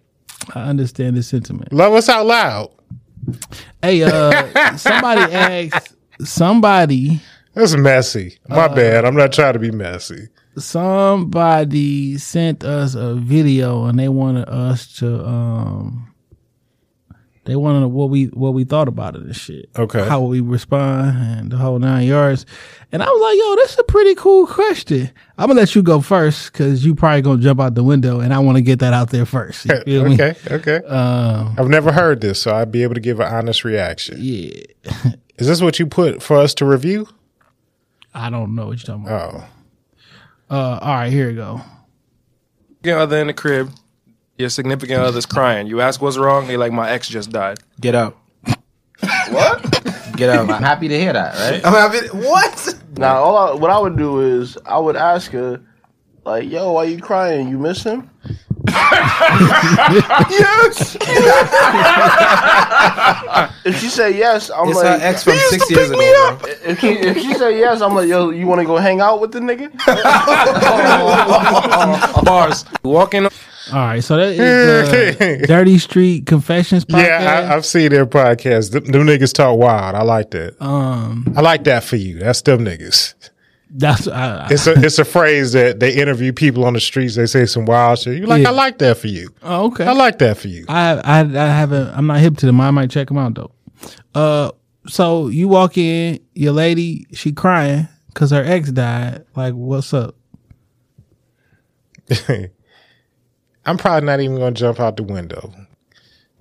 I 0.55 0.69
understand 0.69 1.17
the 1.17 1.23
sentiment. 1.23 1.73
Love 1.73 1.95
us 1.95 2.09
out 2.09 2.27
loud. 2.27 2.71
Hey, 3.83 4.03
uh, 4.03 4.77
somebody 4.77 5.33
asked 5.33 5.95
somebody 6.21 7.21
That's 7.59 7.77
messy. 7.77 8.39
My 8.49 8.67
Uh, 8.67 8.75
bad. 8.75 9.05
I'm 9.05 9.17
not 9.17 9.33
trying 9.33 9.55
to 9.55 9.59
be 9.59 9.71
messy. 9.73 10.29
somebody 10.57 12.19
sent 12.19 12.63
us 12.65 12.95
a 12.95 13.15
video 13.15 13.85
and 13.87 13.99
they 13.99 14.09
wanted 14.09 14.49
us 14.49 14.93
to 14.99 15.25
um 15.27 16.05
they 17.45 17.57
wanted 17.57 17.81
to 17.81 17.89
what 17.89 18.11
we 18.11 18.27
what 18.27 18.53
we 18.55 18.65
thought 18.65 18.89
about 18.89 19.17
it 19.17 19.23
and 19.23 19.35
shit. 19.35 19.71
Okay. 19.79 20.07
How 20.07 20.21
we 20.21 20.41
respond 20.41 21.17
and 21.17 21.51
the 21.51 21.57
whole 21.57 21.79
nine 21.79 22.07
yards. 22.07 22.45
And 22.93 23.03
I 23.03 23.07
was 23.07 23.21
like, 23.23 23.39
yo, 23.39 23.57
that's 23.57 23.79
a 23.79 23.85
pretty 23.85 24.15
cool 24.17 24.47
question. 24.47 25.11
I'm 25.39 25.49
gonna 25.49 25.61
let 25.61 25.75
you 25.75 25.83
go 25.83 26.01
first 26.01 26.53
because 26.53 26.85
you 26.85 26.95
probably 26.95 27.23
gonna 27.23 27.41
jump 27.43 27.61
out 27.61 27.75
the 27.75 27.83
window 27.85 28.21
and 28.21 28.35
I 28.35 28.39
wanna 28.39 28.61
get 28.61 28.79
that 28.81 28.93
out 28.93 29.11
there 29.11 29.25
first. 29.27 29.63
Feel 29.85 30.05
me? 30.05 30.15
okay, 30.15 30.37
okay. 30.51 30.77
Um 30.87 31.55
I've 31.59 31.69
never 31.69 31.91
heard 31.93 32.21
this, 32.21 32.41
so 32.43 32.55
I'd 32.55 32.71
be 32.71 32.83
able 32.83 32.95
to 32.95 33.01
give 33.01 33.19
an 33.21 33.33
honest 33.33 33.65
reaction. 33.65 34.17
yeah. 34.21 34.51
Is 35.39 35.47
this 35.47 35.61
what 35.63 35.79
you 35.79 35.87
put 35.87 36.21
for 36.23 36.37
us 36.37 36.53
to 36.55 36.65
review? 36.67 37.07
I 38.19 38.31
don't 38.31 38.55
know 38.55 38.67
what 38.67 38.79
you're 38.79 38.97
talking 38.97 39.07
about. 39.07 39.35
Oh, 39.35 40.55
Uh 40.55 40.79
all 40.83 40.95
right, 40.95 41.13
here 41.13 41.29
we 41.29 41.35
go. 41.35 41.61
significant 42.83 42.99
other 42.99 43.19
in 43.19 43.27
the 43.29 43.33
crib. 43.35 43.71
Your 44.39 44.49
significant 44.49 45.01
other's 45.03 45.27
crying. 45.27 45.67
You 45.67 45.81
ask 45.81 46.01
what's 46.01 46.17
wrong. 46.17 46.47
They 46.47 46.57
like 46.57 46.73
my 46.73 46.91
ex 46.91 47.09
just 47.09 47.31
died. 47.31 47.59
Get 47.81 47.95
out. 47.95 48.17
What? 49.31 49.63
Get 50.17 50.31
out. 50.31 50.49
I'm 50.51 50.63
happy 50.63 50.89
to 50.89 50.99
hear 50.99 51.13
that, 51.13 51.35
right? 51.35 51.65
I'm 51.65 51.73
happy. 51.73 52.07
What? 52.09 52.75
Now, 52.97 53.17
all 53.19 53.37
I, 53.37 53.55
what 53.55 53.71
I 53.71 53.79
would 53.79 53.97
do 53.97 54.21
is 54.21 54.57
I 54.65 54.79
would 54.79 54.97
ask 54.97 55.31
her, 55.33 55.61
like, 56.25 56.49
"Yo, 56.51 56.73
why 56.73 56.85
you 56.85 57.01
crying? 57.01 57.49
You 57.49 57.59
miss 57.59 57.83
him?" 57.85 58.11
Yes. 60.31 60.97
if 63.65 63.81
she 63.81 63.89
say 63.89 64.17
yes, 64.17 64.51
I'm 64.51 64.69
It's 64.69 64.77
like, 64.77 65.01
her 65.01 65.07
ex 65.07 65.25
from 65.25 65.35
"He 65.35 65.39
used 65.39 65.51
six 65.51 65.67
to 65.69 65.75
years 65.75 65.89
pick 65.91 65.99
me 65.99 66.09
ago, 66.09 66.29
up." 66.29 66.43
If 66.65 66.81
she 66.81 66.89
if 66.89 67.17
she 67.19 67.35
say 67.35 67.59
yes, 67.59 67.81
I'm 67.81 67.95
like, 67.95 68.09
"Yo, 68.09 68.31
you 68.31 68.47
want 68.47 68.61
to 68.61 68.67
go 68.67 68.77
hang 68.77 69.01
out 69.01 69.21
with 69.21 69.33
the 69.33 69.41
nigga?" 69.41 69.71
Bars. 72.25 72.65
Walking. 72.83 73.25
All 73.27 73.31
right, 73.75 74.03
so 74.03 74.17
that 74.17 74.33
is 74.33 75.19
the 75.41 75.47
Dirty 75.47 75.79
Street 75.79 76.25
Confessions 76.27 76.85
podcast. 76.87 77.03
Yeah, 77.07 77.49
I, 77.51 77.55
I've 77.55 77.67
seen 77.67 77.91
their 77.91 78.07
podcast. 78.07 78.73
Them, 78.73 78.85
them 78.87 79.07
niggas 79.07 79.33
talk 79.35 79.59
wild. 79.59 79.95
I 79.95 80.03
like 80.03 80.31
that. 80.31 80.61
um, 80.63 81.33
I 81.37 81.43
like 81.43 81.65
that 81.65 81.85
for 81.85 81.97
you. 81.97 82.19
That's 82.19 82.41
them 82.43 82.65
niggas. 82.65 83.15
That's 83.71 84.09
I, 84.09 84.49
It's 84.51 84.67
a 84.67 84.73
it's 84.73 84.99
a 84.99 85.05
phrase 85.05 85.53
that 85.53 85.81
they 85.81 85.95
interview 85.95 86.33
people 86.33 86.65
on 86.65 86.73
the 86.73 86.81
streets. 86.81 87.17
They 87.17 87.27
say 87.27 87.45
some 87.47 87.67
wild 87.67 87.99
shit. 87.99 88.19
You 88.19 88.27
like? 88.27 88.43
Yeah. 88.43 88.49
I 88.49 88.53
like 88.53 88.79
that 88.79 88.97
for 88.97 89.09
you. 89.09 89.31
oh, 89.43 89.67
okay. 89.67 89.85
I 89.85 89.93
like 89.93 90.19
that 90.19 90.39
for 90.39 90.49
you. 90.49 90.65
I 90.69 90.93
I 91.05 91.21
I 91.21 91.49
haven't. 91.49 91.89
I'm 91.89 92.07
not 92.07 92.21
hip 92.21 92.37
to 92.39 92.47
them. 92.47 92.61
I 92.61 92.71
might 92.71 92.91
check 92.91 93.09
them 93.09 93.19
out 93.19 93.35
though. 93.35 93.53
Uh, 94.15 94.51
so 94.87 95.29
you 95.29 95.49
walk 95.49 95.77
in, 95.77 96.21
your 96.35 96.53
lady, 96.53 97.07
she 97.13 97.33
crying 97.33 97.89
because 98.09 98.31
her 98.31 98.43
ex 98.43 98.71
died. 98.73 99.25
Like, 99.37 99.55
what's 99.55 99.93
up? 99.93 100.15
I'm 103.67 103.77
probably 103.77 104.07
not 104.07 104.21
even 104.21 104.37
going 104.37 104.55
to 104.55 104.59
jump 104.61 104.81
out 104.81 104.97
the 104.97 105.03
window 105.03 105.53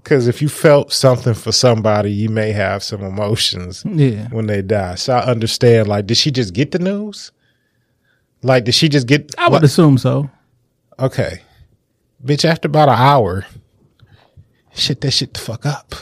because 0.07 0.29
if 0.29 0.41
you 0.41 0.47
felt 0.47 0.93
something 0.93 1.33
for 1.33 1.51
somebody, 1.51 2.09
you 2.13 2.29
may 2.29 2.53
have 2.53 2.81
some 2.81 3.01
emotions 3.03 3.83
Yeah. 3.85 4.29
when 4.29 4.47
they 4.47 4.61
die. 4.61 4.95
So 4.95 5.13
I 5.13 5.25
understand. 5.25 5.89
Like, 5.89 6.07
did 6.07 6.15
she 6.15 6.31
just 6.31 6.53
get 6.53 6.71
the 6.71 6.79
news? 6.79 7.33
Like, 8.41 8.63
did 8.63 8.73
she 8.73 8.87
just 8.87 9.05
get? 9.05 9.35
I 9.37 9.49
would 9.49 9.65
assume 9.65 9.97
so. 9.97 10.29
Okay, 10.97 11.41
bitch. 12.23 12.45
After 12.45 12.67
about 12.67 12.87
an 12.87 12.95
hour, 12.97 13.45
shit 14.73 15.01
that 15.01 15.11
shit 15.11 15.33
the 15.33 15.41
fuck 15.41 15.65
up. 15.65 15.93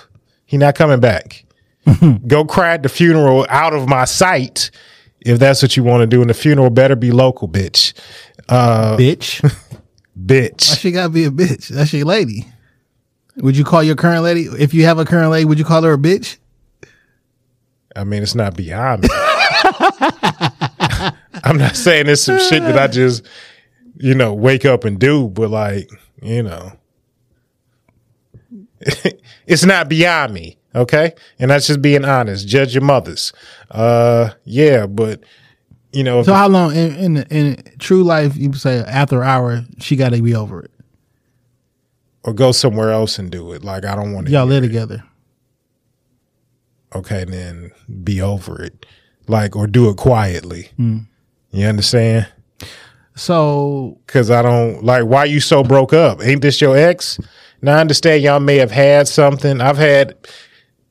He 0.46 0.58
not 0.60 0.76
coming 0.76 1.00
back. 1.00 1.44
Go 2.28 2.46
cry 2.46 2.76
at 2.76 2.84
the 2.84 2.90
funeral 2.90 3.48
out 3.50 3.74
of 3.74 3.90
my 3.90 4.06
sight. 4.06 4.70
If 5.20 5.40
that's 5.40 5.64
what 5.64 5.76
you 5.76 5.84
want 5.84 6.02
to 6.02 6.08
do, 6.08 6.22
and 6.22 6.30
the 6.30 6.36
funeral 6.36 6.70
better 6.70 6.96
be 6.96 7.10
local, 7.12 7.50
bitch. 7.50 7.94
Uh, 8.48 8.98
Bitch. 8.98 9.42
bitch. 10.26 10.70
Why 10.70 10.76
she 10.76 10.92
gotta 10.92 11.10
be 11.10 11.26
a 11.26 11.32
bitch? 11.32 11.70
That's 11.70 11.92
your 11.92 12.06
lady. 12.06 12.46
Would 13.38 13.58
you 13.58 13.64
call 13.64 13.84
your 13.84 13.96
current 13.96 14.24
lady 14.24 14.44
if 14.60 14.74
you 14.74 14.86
have 14.86 14.98
a 14.98 15.06
current 15.06 15.32
lady? 15.32 15.46
Would 15.46 15.60
you 15.60 15.66
call 15.66 15.84
her 15.84 15.94
a 15.94 15.98
bitch? 15.98 16.38
I 17.96 18.04
mean, 18.04 18.24
it's 18.24 18.36
not 18.36 18.56
beyond 18.56 19.04
me. 19.04 19.10
I'm 21.44 21.58
not 21.58 21.76
saying 21.76 22.08
it's 22.08 22.24
some 22.24 22.40
shit 22.40 22.64
that 22.64 22.78
I 22.78 22.88
just, 22.88 23.26
you 23.98 24.14
know, 24.16 24.34
wake 24.34 24.66
up 24.66 24.84
and 24.84 25.00
do, 25.00 25.30
but 25.30 25.50
like, 25.50 25.90
you 26.22 26.44
know, 26.44 26.74
it's 29.48 29.66
not 29.66 29.90
beyond 29.90 30.34
me. 30.34 30.58
Okay. 30.74 31.14
And 31.40 31.52
that's 31.52 31.68
just 31.68 31.82
being 31.82 32.04
honest. 32.04 32.48
Judge 32.48 32.74
your 32.74 32.84
mothers. 32.84 33.32
Uh, 33.72 34.32
yeah, 34.44 34.88
but 34.88 35.24
you 35.94 36.04
know, 36.04 36.24
So 36.24 36.34
how 36.34 36.50
long 36.50 36.76
in 36.76 36.96
in, 36.96 37.18
in 37.30 37.64
true 37.80 38.04
life 38.04 38.36
you 38.36 38.52
say 38.54 38.80
after 38.80 39.24
hour 39.24 39.64
she 39.80 39.96
got 39.96 40.10
to 40.10 40.22
be 40.22 40.36
over 40.36 40.62
it? 40.62 40.72
Or 42.26 42.34
go 42.34 42.52
somewhere 42.52 42.92
else 42.92 43.18
and 43.20 43.32
do 43.32 43.54
it. 43.54 43.64
Like, 43.64 43.86
I 43.86 43.96
don't 43.96 44.12
want 44.14 44.26
to. 44.28 44.34
Y'all 44.34 44.46
live 44.46 44.64
together. 44.64 45.04
okay, 46.94 47.24
then 47.26 47.72
be 48.04 48.22
over 48.22 48.62
it. 48.62 48.86
Like, 49.28 49.56
or 49.56 49.68
do 49.68 49.90
it 49.90 49.98
quietly. 49.98 50.70
Hmm. 50.78 51.00
You 51.52 51.68
understand? 51.68 52.28
So 53.16 53.98
Cause 54.08 54.30
I 54.30 54.42
don't 54.42 54.84
like 54.84 55.06
why 55.06 55.24
you 55.26 55.40
so 55.40 55.64
broke 55.64 55.94
up. 55.94 56.22
Ain't 56.22 56.42
this 56.42 56.60
your 56.60 56.76
ex? 56.76 57.18
Now 57.62 57.78
I 57.78 57.80
understand 57.80 58.24
y'all 58.24 58.42
may 58.42 58.58
have 58.58 58.72
had 58.72 59.08
something. 59.08 59.62
I've 59.62 59.78
had, 59.78 60.16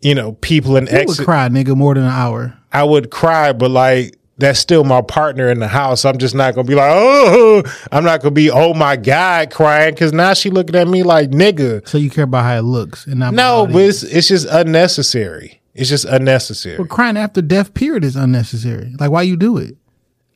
you 0.00 0.14
know, 0.14 0.32
people 0.32 0.76
in 0.76 0.86
you 0.86 0.92
ex. 0.92 1.18
would 1.18 1.24
cry, 1.26 1.48
nigga, 1.50 1.76
more 1.76 1.94
than 1.94 2.04
an 2.04 2.10
hour. 2.10 2.58
I 2.72 2.82
would 2.84 3.10
cry, 3.10 3.52
but 3.52 3.70
like 3.70 4.16
that's 4.38 4.58
still 4.58 4.82
my 4.84 5.00
partner 5.00 5.48
in 5.50 5.60
the 5.60 5.68
house. 5.68 6.04
I'm 6.04 6.18
just 6.18 6.34
not 6.34 6.54
gonna 6.54 6.66
be 6.66 6.74
like, 6.74 6.90
oh, 6.92 7.62
I'm 7.92 8.02
not 8.04 8.20
gonna 8.20 8.32
be, 8.34 8.50
oh 8.50 8.74
my 8.74 8.96
god, 8.96 9.50
crying 9.50 9.94
because 9.94 10.12
now 10.12 10.34
she 10.34 10.50
looking 10.50 10.74
at 10.76 10.88
me 10.88 11.02
like 11.02 11.30
nigga. 11.30 11.86
So 11.88 11.98
you 11.98 12.10
care 12.10 12.24
about 12.24 12.44
how 12.44 12.58
it 12.58 12.62
looks 12.62 13.06
and 13.06 13.20
not 13.20 13.34
No, 13.34 13.66
but 13.66 13.76
it. 13.82 13.88
it's 13.88 14.02
it's 14.02 14.28
just 14.28 14.46
unnecessary. 14.50 15.60
It's 15.74 15.88
just 15.88 16.04
unnecessary. 16.04 16.76
But 16.78 16.88
crying 16.88 17.16
after 17.16 17.42
death 17.42 17.74
period 17.74 18.04
is 18.04 18.16
unnecessary. 18.16 18.94
Like 18.98 19.10
why 19.10 19.22
you 19.22 19.36
do 19.36 19.56
it? 19.56 19.76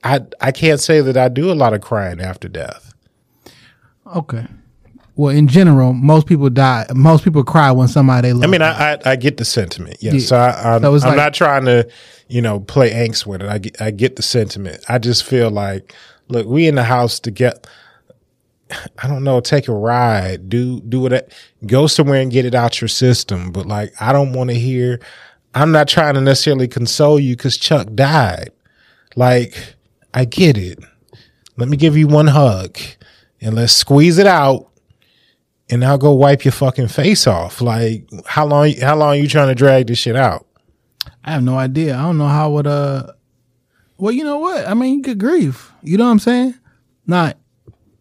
I 0.04 0.20
I 0.40 0.52
can't 0.52 0.80
say 0.80 1.00
that 1.00 1.16
I 1.16 1.28
do 1.28 1.50
a 1.50 1.54
lot 1.54 1.74
of 1.74 1.80
crying 1.80 2.20
after 2.20 2.48
death. 2.48 2.92
Okay. 4.14 4.46
Well, 5.18 5.34
in 5.36 5.48
general, 5.48 5.92
most 5.94 6.26
people 6.28 6.48
die. 6.48 6.86
Most 6.94 7.24
people 7.24 7.42
cry 7.42 7.72
when 7.72 7.88
somebody 7.88 8.28
they 8.28 8.32
love. 8.32 8.44
I 8.44 8.46
mean, 8.46 8.62
I, 8.62 8.92
I 8.94 8.98
I 9.04 9.16
get 9.16 9.36
the 9.36 9.44
sentiment. 9.44 9.96
Yes, 10.00 10.14
Yeah. 10.14 10.20
so 10.20 10.36
I, 10.36 10.76
I'm, 10.76 10.82
So 10.82 10.94
I'm 10.94 11.00
like- 11.00 11.16
not 11.16 11.34
trying 11.34 11.64
to, 11.64 11.88
you 12.28 12.40
know, 12.40 12.60
play 12.60 12.92
angst 12.92 13.26
with 13.26 13.42
it. 13.42 13.48
I 13.48 13.58
get, 13.58 13.82
I 13.82 13.90
get 13.90 14.14
the 14.14 14.22
sentiment. 14.22 14.82
I 14.88 14.98
just 14.98 15.24
feel 15.24 15.50
like, 15.50 15.92
look, 16.28 16.46
we 16.46 16.68
in 16.68 16.76
the 16.76 16.84
house 16.84 17.18
to 17.20 17.32
get. 17.32 17.66
I 19.02 19.08
don't 19.08 19.24
know. 19.24 19.40
Take 19.40 19.66
a 19.66 19.72
ride. 19.74 20.48
Do 20.48 20.80
do 20.82 21.06
it. 21.06 21.32
Go 21.66 21.88
somewhere 21.88 22.20
and 22.20 22.30
get 22.30 22.44
it 22.44 22.54
out 22.54 22.80
your 22.80 22.86
system. 22.88 23.50
But 23.50 23.66
like, 23.66 23.92
I 24.00 24.12
don't 24.12 24.32
want 24.34 24.50
to 24.50 24.56
hear. 24.56 25.00
I'm 25.52 25.72
not 25.72 25.88
trying 25.88 26.14
to 26.14 26.20
necessarily 26.20 26.68
console 26.68 27.18
you 27.18 27.34
because 27.34 27.56
Chuck 27.56 27.88
died. 27.94 28.50
Like, 29.16 29.74
I 30.14 30.26
get 30.26 30.56
it. 30.56 30.78
Let 31.56 31.68
me 31.68 31.76
give 31.76 31.96
you 31.96 32.06
one 32.06 32.28
hug 32.28 32.78
and 33.40 33.56
let's 33.56 33.72
squeeze 33.72 34.18
it 34.18 34.26
out 34.28 34.67
and 35.70 35.84
I'll 35.84 35.98
go 35.98 36.12
wipe 36.12 36.44
your 36.44 36.52
fucking 36.52 36.88
face 36.88 37.26
off. 37.26 37.60
Like, 37.60 38.08
how 38.26 38.46
long? 38.46 38.72
How 38.74 38.96
long 38.96 39.08
are 39.10 39.20
you 39.20 39.28
trying 39.28 39.48
to 39.48 39.54
drag 39.54 39.86
this 39.86 39.98
shit 39.98 40.16
out? 40.16 40.46
I 41.24 41.32
have 41.32 41.42
no 41.42 41.58
idea. 41.58 41.96
I 41.96 42.02
don't 42.02 42.18
know 42.18 42.28
how 42.28 42.50
would 42.52 42.66
uh. 42.66 43.12
Well, 43.96 44.12
you 44.12 44.24
know 44.24 44.38
what? 44.38 44.66
I 44.66 44.74
mean, 44.74 44.98
you 44.98 45.02
could 45.02 45.18
grieve. 45.18 45.72
You 45.82 45.96
know 45.96 46.04
what 46.04 46.12
I'm 46.12 46.18
saying? 46.20 46.54
Not 47.06 47.36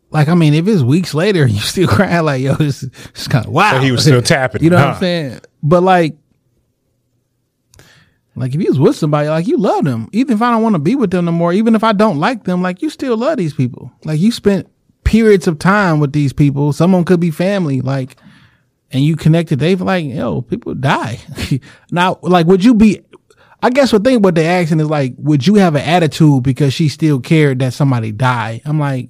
like 0.10 0.28
I 0.30 0.36
mean, 0.36 0.54
if 0.54 0.68
it's 0.68 0.82
weeks 0.82 1.14
later, 1.14 1.44
and 1.44 1.52
you 1.54 1.60
still 1.60 1.88
crying 1.88 2.24
like 2.26 2.42
yo, 2.42 2.56
it's, 2.60 2.84
it's 2.84 3.28
kind 3.28 3.46
of 3.46 3.52
wow. 3.52 3.74
So 3.74 3.80
he 3.80 3.92
was 3.92 4.02
still 4.02 4.22
tapping 4.22 4.64
you 4.64 4.70
know 4.70 4.78
it, 4.78 4.82
what? 4.82 4.96
I'm 4.96 5.00
saying? 5.00 5.40
But 5.64 5.84
like, 5.84 6.16
like 8.36 8.54
if 8.54 8.62
you 8.62 8.70
was 8.70 8.80
with 8.80 8.96
somebody, 8.96 9.30
like 9.30 9.48
you 9.48 9.58
love 9.58 9.84
them, 9.84 10.10
even 10.14 10.36
if 10.36 10.42
I 10.42 10.52
don't 10.52 10.62
want 10.62 10.76
to 10.76 10.80
be 10.80 10.96
with 10.96 11.12
them 11.12 11.26
no 11.26 11.32
more, 11.32 11.52
even 11.52 11.76
if 11.76 11.84
I 11.84 11.92
don't 11.92 12.20
like 12.20 12.44
them, 12.44 12.62
like 12.62 12.82
you 12.82 12.90
still 12.90 13.18
love 13.18 13.38
these 13.38 13.54
people. 13.54 13.92
Like 14.06 14.20
you 14.20 14.32
spent 14.32 14.70
periods 15.08 15.48
of 15.48 15.58
time 15.58 16.02
with 16.02 16.12
these 16.12 16.34
people. 16.34 16.74
Someone 16.74 17.06
could 17.06 17.22
be 17.22 17.32
family, 17.32 17.80
like, 17.80 18.18
and 18.92 19.04
you 19.04 19.16
connected. 19.16 19.58
They've 19.58 19.80
like, 19.80 20.06
yo, 20.06 20.42
people 20.42 20.76
die. 20.76 21.20
now, 21.92 22.20
like, 22.22 22.46
would 22.46 22.64
you 22.64 22.74
be? 22.74 23.02
I 23.64 23.70
guess 23.72 23.92
what 23.92 24.04
thing 24.04 24.22
what 24.22 24.36
they 24.36 24.46
asking 24.46 24.82
is 24.82 24.90
like, 24.90 25.16
would 25.18 25.48
you 25.48 25.56
have 25.56 25.76
an 25.76 25.82
attitude 25.82 26.44
because 26.44 26.74
she 26.74 26.90
still 26.90 27.20
cared 27.20 27.60
that 27.60 27.74
somebody 27.74 28.12
died? 28.12 28.62
I'm 28.66 28.80
like, 28.80 29.10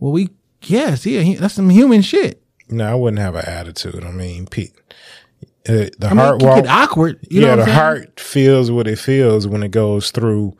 well, 0.00 0.12
we 0.12 0.30
yes, 0.62 1.04
yeah, 1.06 1.38
that's 1.38 1.54
some 1.54 1.68
human 1.68 2.00
shit. 2.00 2.42
No, 2.70 2.90
I 2.90 2.94
wouldn't 2.94 3.20
have 3.20 3.34
an 3.34 3.44
attitude. 3.46 4.02
I 4.02 4.10
mean, 4.10 4.46
Pete, 4.46 4.72
uh, 5.68 5.92
the 5.98 6.06
I 6.06 6.08
mean, 6.08 6.16
heart 6.16 6.42
walk. 6.42 6.64
awkward. 6.66 7.18
You 7.30 7.42
yeah, 7.42 7.54
know 7.54 7.64
the 7.64 7.72
heart 7.72 8.18
feels 8.18 8.70
what 8.70 8.88
it 8.88 8.98
feels 8.98 9.46
when 9.46 9.62
it 9.62 9.70
goes 9.70 10.10
through 10.10 10.56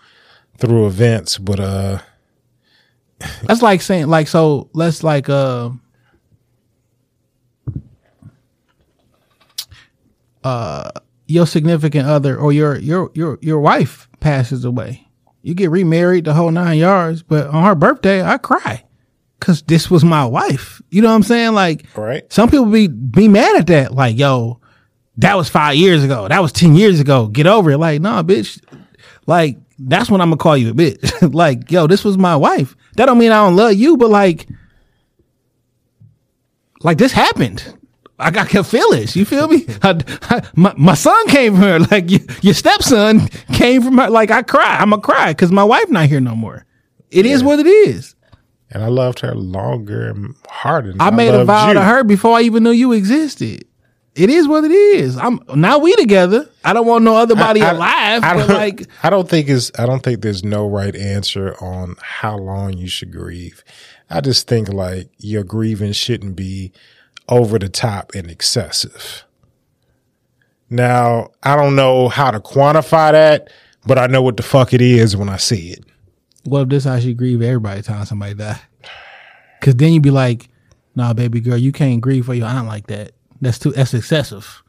through 0.59 0.87
events. 0.87 1.39
But 1.39 1.59
uh, 1.59 1.99
That's 3.43 3.63
like 3.63 3.83
saying 3.83 4.09
like 4.09 4.29
so. 4.29 4.71
Let's 4.73 5.03
like 5.03 5.29
uh 5.29 5.71
uh 10.43 10.91
your 11.27 11.47
significant 11.47 12.07
other 12.07 12.37
or 12.37 12.53
your 12.53 12.77
your 12.79 13.11
your 13.15 13.39
your 13.41 13.61
wife 13.61 14.09
passes 14.21 14.65
away. 14.65 15.07
You 15.43 15.55
get 15.55 15.71
remarried 15.71 16.25
the 16.25 16.35
whole 16.35 16.51
nine 16.51 16.79
yards, 16.79 17.23
but 17.23 17.49
on 17.49 17.65
her 17.65 17.75
birthday 17.75 18.23
I 18.23 18.39
cry 18.39 18.85
because 19.39 19.63
this 19.63 19.91
was 19.91 20.05
my 20.05 20.25
wife. 20.25 20.81
You 20.91 21.03
know 21.03 21.09
what 21.09 21.17
I'm 21.17 21.23
saying? 21.23 21.53
Like 21.53 21.85
right? 21.97 22.31
some 22.33 22.51
people 22.51 22.67
be 22.67 22.89
be 22.89 23.29
mad 23.29 23.57
at 23.57 23.67
that. 23.69 23.93
Like 23.93 24.19
yo, 24.19 24.61
that 25.19 25.37
was 25.37 25.49
five 25.49 25.77
years 25.77 26.03
ago. 26.03 26.29
That 26.29 26.41
was 26.41 26.53
ten 26.53 26.75
years 26.75 27.01
ago. 27.01 27.29
Get 27.29 27.47
over 27.47 27.73
it. 27.73 27.79
Like 27.79 28.01
nah, 28.01 28.23
bitch. 28.23 28.63
Like 29.27 29.59
that's 29.79 30.11
when 30.11 30.21
I'm 30.21 30.29
gonna 30.29 30.39
call 30.39 30.57
you 30.57 30.71
a 30.71 30.75
bitch. 30.75 31.35
like 31.35 31.71
yo, 31.71 31.87
this 31.87 32.05
was 32.05 32.17
my 32.17 32.37
wife. 32.37 32.75
That 32.97 33.07
don't 33.07 33.19
mean 33.19 33.33
I 33.33 33.45
don't 33.45 33.57
love 33.57 33.75
you, 33.75 33.97
but 33.97 34.11
like, 34.11 34.47
like 36.83 36.99
this 36.99 37.13
happened. 37.13 37.77
I 38.19 38.31
got 38.31 38.49
can 38.49 38.63
feel 38.63 38.93
it. 38.93 39.17
You 39.17 39.25
feel 39.25 39.49
me? 39.49 39.67
I, 39.83 40.01
I- 40.31 40.43
my, 40.55 40.73
my 40.77 40.95
son 40.95 41.27
came 41.29 41.55
from 41.55 41.63
her. 41.63 41.79
Like 41.81 42.11
your, 42.11 42.21
your 42.43 42.55
stepson 42.55 43.27
came 43.53 43.83
from 43.83 43.99
her. 43.99 44.09
Like 44.11 44.31
I 44.31 44.43
cry. 44.43 44.77
I'm 44.79 44.93
a 44.93 45.01
cry 45.01 45.33
because 45.33 45.51
my 45.51 45.65
wife 45.65 45.91
not 45.91 46.07
here 46.09 46.21
no 46.21 46.35
more. 46.37 46.65
It 47.11 47.27
is 47.27 47.43
what 47.45 47.59
it 47.61 47.67
is. 47.67 48.15
and 48.71 48.83
I 48.83 48.89
loved 48.89 49.21
her 49.21 49.35
longer 49.35 50.09
and 50.11 50.35
harder. 50.49 50.93
Than 50.93 51.01
I 51.01 51.11
made 51.11 51.35
a 51.35 51.45
vow 51.45 51.69
you. 51.69 51.75
to 51.75 51.81
her 51.83 52.03
before 52.05 52.37
I 52.37 52.43
even 52.43 52.63
knew 52.65 52.71
you 52.73 52.93
existed. 52.93 53.65
It 54.15 54.31
is 54.31 54.47
what 54.47 54.63
it 54.65 54.71
is. 54.71 55.17
I'm 55.17 55.41
now 55.57 55.79
we 55.79 55.95
together. 55.97 56.49
I 56.65 56.73
don't 56.73 56.87
want 56.87 57.03
no 57.05 57.17
other 57.17 57.35
body 57.35 57.61
I- 57.63 57.71
I- 57.71 57.73
alive. 57.73 58.23
I 58.25 58.35
but 58.35 58.47
don't, 58.47 58.57
like 58.57 58.87
I 59.03 59.11
don't 59.11 59.29
think 59.29 59.49
is 59.49 59.73
I 59.79 59.87
don't 59.87 60.03
think 60.05 60.21
there's 60.23 60.45
no 60.45 60.69
right 60.69 60.95
answer 60.95 61.55
on 61.61 61.97
how 62.01 62.37
long 62.39 62.75
you 62.75 62.87
should 62.87 63.11
grieve. 63.13 63.65
I 64.11 64.21
just 64.21 64.47
think 64.47 64.69
like 64.69 65.09
your 65.19 65.43
grieving 65.43 65.93
shouldn't 65.93 66.37
be 66.37 66.73
over 67.29 67.59
the 67.59 67.69
top 67.69 68.13
and 68.15 68.31
excessive. 68.31 69.25
Now, 70.71 71.31
I 71.43 71.57
don't 71.57 71.77
know 71.77 72.09
how 72.09 72.31
to 72.31 72.41
quantify 72.41 73.13
that, 73.13 73.49
but 73.87 73.99
I 73.99 74.07
know 74.07 74.23
what 74.23 74.37
the 74.37 74.43
fuck 74.43 74.73
it 74.73 74.81
is 74.81 75.17
when 75.17 75.29
I 75.29 75.37
see 75.37 75.71
it. 75.71 75.85
what 76.45 76.63
if 76.63 76.69
this 76.69 76.85
how 76.85 76.99
she 77.01 77.15
grieve 77.15 77.43
everybody 77.43 77.83
time 77.83 78.05
somebody 78.05 78.35
die? 78.35 78.61
Cause 79.61 79.75
then 79.77 79.93
you'd 79.95 80.03
be 80.03 80.11
like, 80.11 80.49
nah, 80.95 81.15
baby 81.15 81.41
girl, 81.41 81.57
you 81.57 81.73
can't 81.73 82.01
grieve 82.01 82.27
for 82.27 82.35
your 82.35 82.47
aunt 82.47 82.67
like 82.69 82.87
that. 82.89 83.13
That's 83.41 83.59
too 83.59 83.73
that's 83.73 83.95
excessive. 83.95 84.63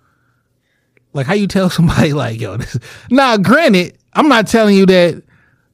Like 1.13 1.25
how 1.27 1.33
you 1.33 1.47
tell 1.47 1.69
somebody 1.71 2.13
like, 2.13 2.39
yo, 2.39 2.57
this 2.57 2.77
now 3.09 3.37
granted, 3.37 3.97
I'm 4.13 4.27
not 4.27 4.47
telling 4.47 4.75
you 4.75 4.85
that 4.87 5.23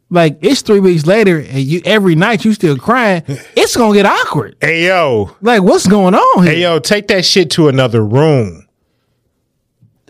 like 0.09 0.37
it's 0.41 0.61
three 0.61 0.79
weeks 0.79 1.05
later 1.05 1.39
and 1.39 1.59
you 1.59 1.81
every 1.85 2.15
night 2.15 2.45
you 2.45 2.53
still 2.53 2.77
crying, 2.77 3.23
it's 3.27 3.75
gonna 3.75 3.93
get 3.93 4.05
awkward. 4.05 4.55
Hey 4.61 4.85
yo, 4.87 5.35
Like 5.41 5.63
what's 5.63 5.87
going 5.87 6.15
on 6.15 6.43
here? 6.43 6.53
hey 6.53 6.61
yo, 6.61 6.79
take 6.79 7.07
that 7.07 7.25
shit 7.25 7.49
to 7.51 7.67
another 7.69 8.05
room. 8.05 8.67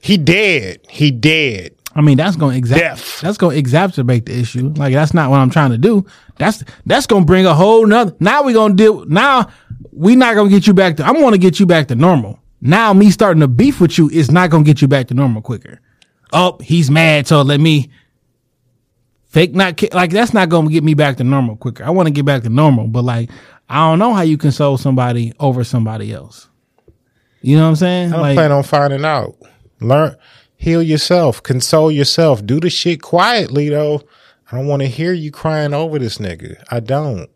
He 0.02 0.17
dead. 0.17 0.80
He 0.89 1.12
dead. 1.12 1.76
I 1.94 2.02
mean, 2.02 2.17
that's 2.17 2.36
going 2.38 2.54
to 2.54 2.58
exact 2.58 3.22
that's 3.22 3.38
going 3.38 3.56
to 3.56 3.62
exacerbate 3.62 4.26
the 4.26 4.39
issue. 4.39 4.70
Like 4.78 4.94
that's 4.94 5.13
not 5.13 5.30
what 5.30 5.38
I'm 5.38 5.50
trying 5.50 5.72
to 5.72 5.78
do. 5.78 6.06
That's 6.38 6.63
that's 6.86 7.06
going 7.06 7.24
to 7.24 7.26
bring 7.26 7.46
a 7.46 7.54
whole 7.54 7.86
nother. 7.86 8.15
Now 8.20 8.44
we're 8.44 8.54
going 8.54 8.78
to 8.78 8.84
deal. 8.84 9.06
Now 9.06 9.50
we 9.91 10.15
not 10.15 10.36
going 10.36 10.50
to 10.50 10.56
get 10.56 10.67
you 10.67 10.74
back 10.74 10.98
to. 10.98 11.06
I'm 11.06 11.15
going 11.15 11.34
to 11.34 11.38
get 11.38 11.60
you 11.60 11.65
back 11.65 11.89
to 11.89 11.96
normal. 11.96 12.39
Now 12.62 12.93
me 12.93 13.10
starting 13.10 13.41
to 13.41 13.47
beef 13.47 13.82
with 13.82 13.97
you 13.97 14.10
is 14.10 14.30
not 14.32 14.50
going 14.52 14.63
to 14.63 14.67
get 14.67 14.82
you 14.82 14.88
back 14.88 15.08
to 15.08 15.13
normal 15.13 15.41
quicker. 15.41 15.80
Oh, 16.32 16.58
he's 16.62 16.89
mad, 16.91 17.28
so 17.28 17.41
let 17.41 17.60
me 17.60 17.89
fake 19.26 19.54
not 19.56 19.78
ki- 19.78 19.89
like 19.93 20.12
that's 20.12 20.34
not 20.34 20.50
going 20.50 20.67
to 20.67 20.71
get 20.71 20.84
me 20.84 20.93
back 20.93 21.17
to 21.17 21.24
normal 21.24 21.56
quicker. 21.56 21.84
I 21.84 21.89
want 21.89 22.08
to 22.08 22.13
get 22.13 22.26
back 22.26 22.43
to 22.43 22.50
normal, 22.50 22.88
but 22.88 23.04
like 23.04 23.30
I 23.69 23.89
don't 23.89 24.00
know 24.00 24.13
how 24.13 24.21
you 24.21 24.38
console 24.38 24.78
somebody 24.78 25.34
over 25.39 25.63
somebody 25.63 26.13
else. 26.13 26.47
You 27.41 27.58
know 27.58 27.63
what 27.63 27.69
I'm 27.69 27.76
saying? 27.78 28.10
I 28.10 28.12
don't 28.12 28.21
Like 28.21 28.36
plan 28.36 28.52
on 28.52 28.63
finding 28.63 29.04
out. 29.06 29.36
Learn, 29.80 30.15
heal 30.56 30.84
yourself, 30.84 31.41
console 31.41 31.91
yourself, 31.91 32.45
do 32.45 32.60
the 32.60 32.69
shit 32.69 33.02
quietly 33.02 33.69
though. 33.69 34.04
I 34.52 34.58
don't 34.58 34.67
want 34.67 34.82
to 34.82 34.88
hear 34.88 35.13
you 35.13 35.32
crying 35.32 35.74
over 35.74 35.97
this 35.97 36.17
nigga. 36.17 36.62
I 36.69 36.82
don't. 36.82 37.30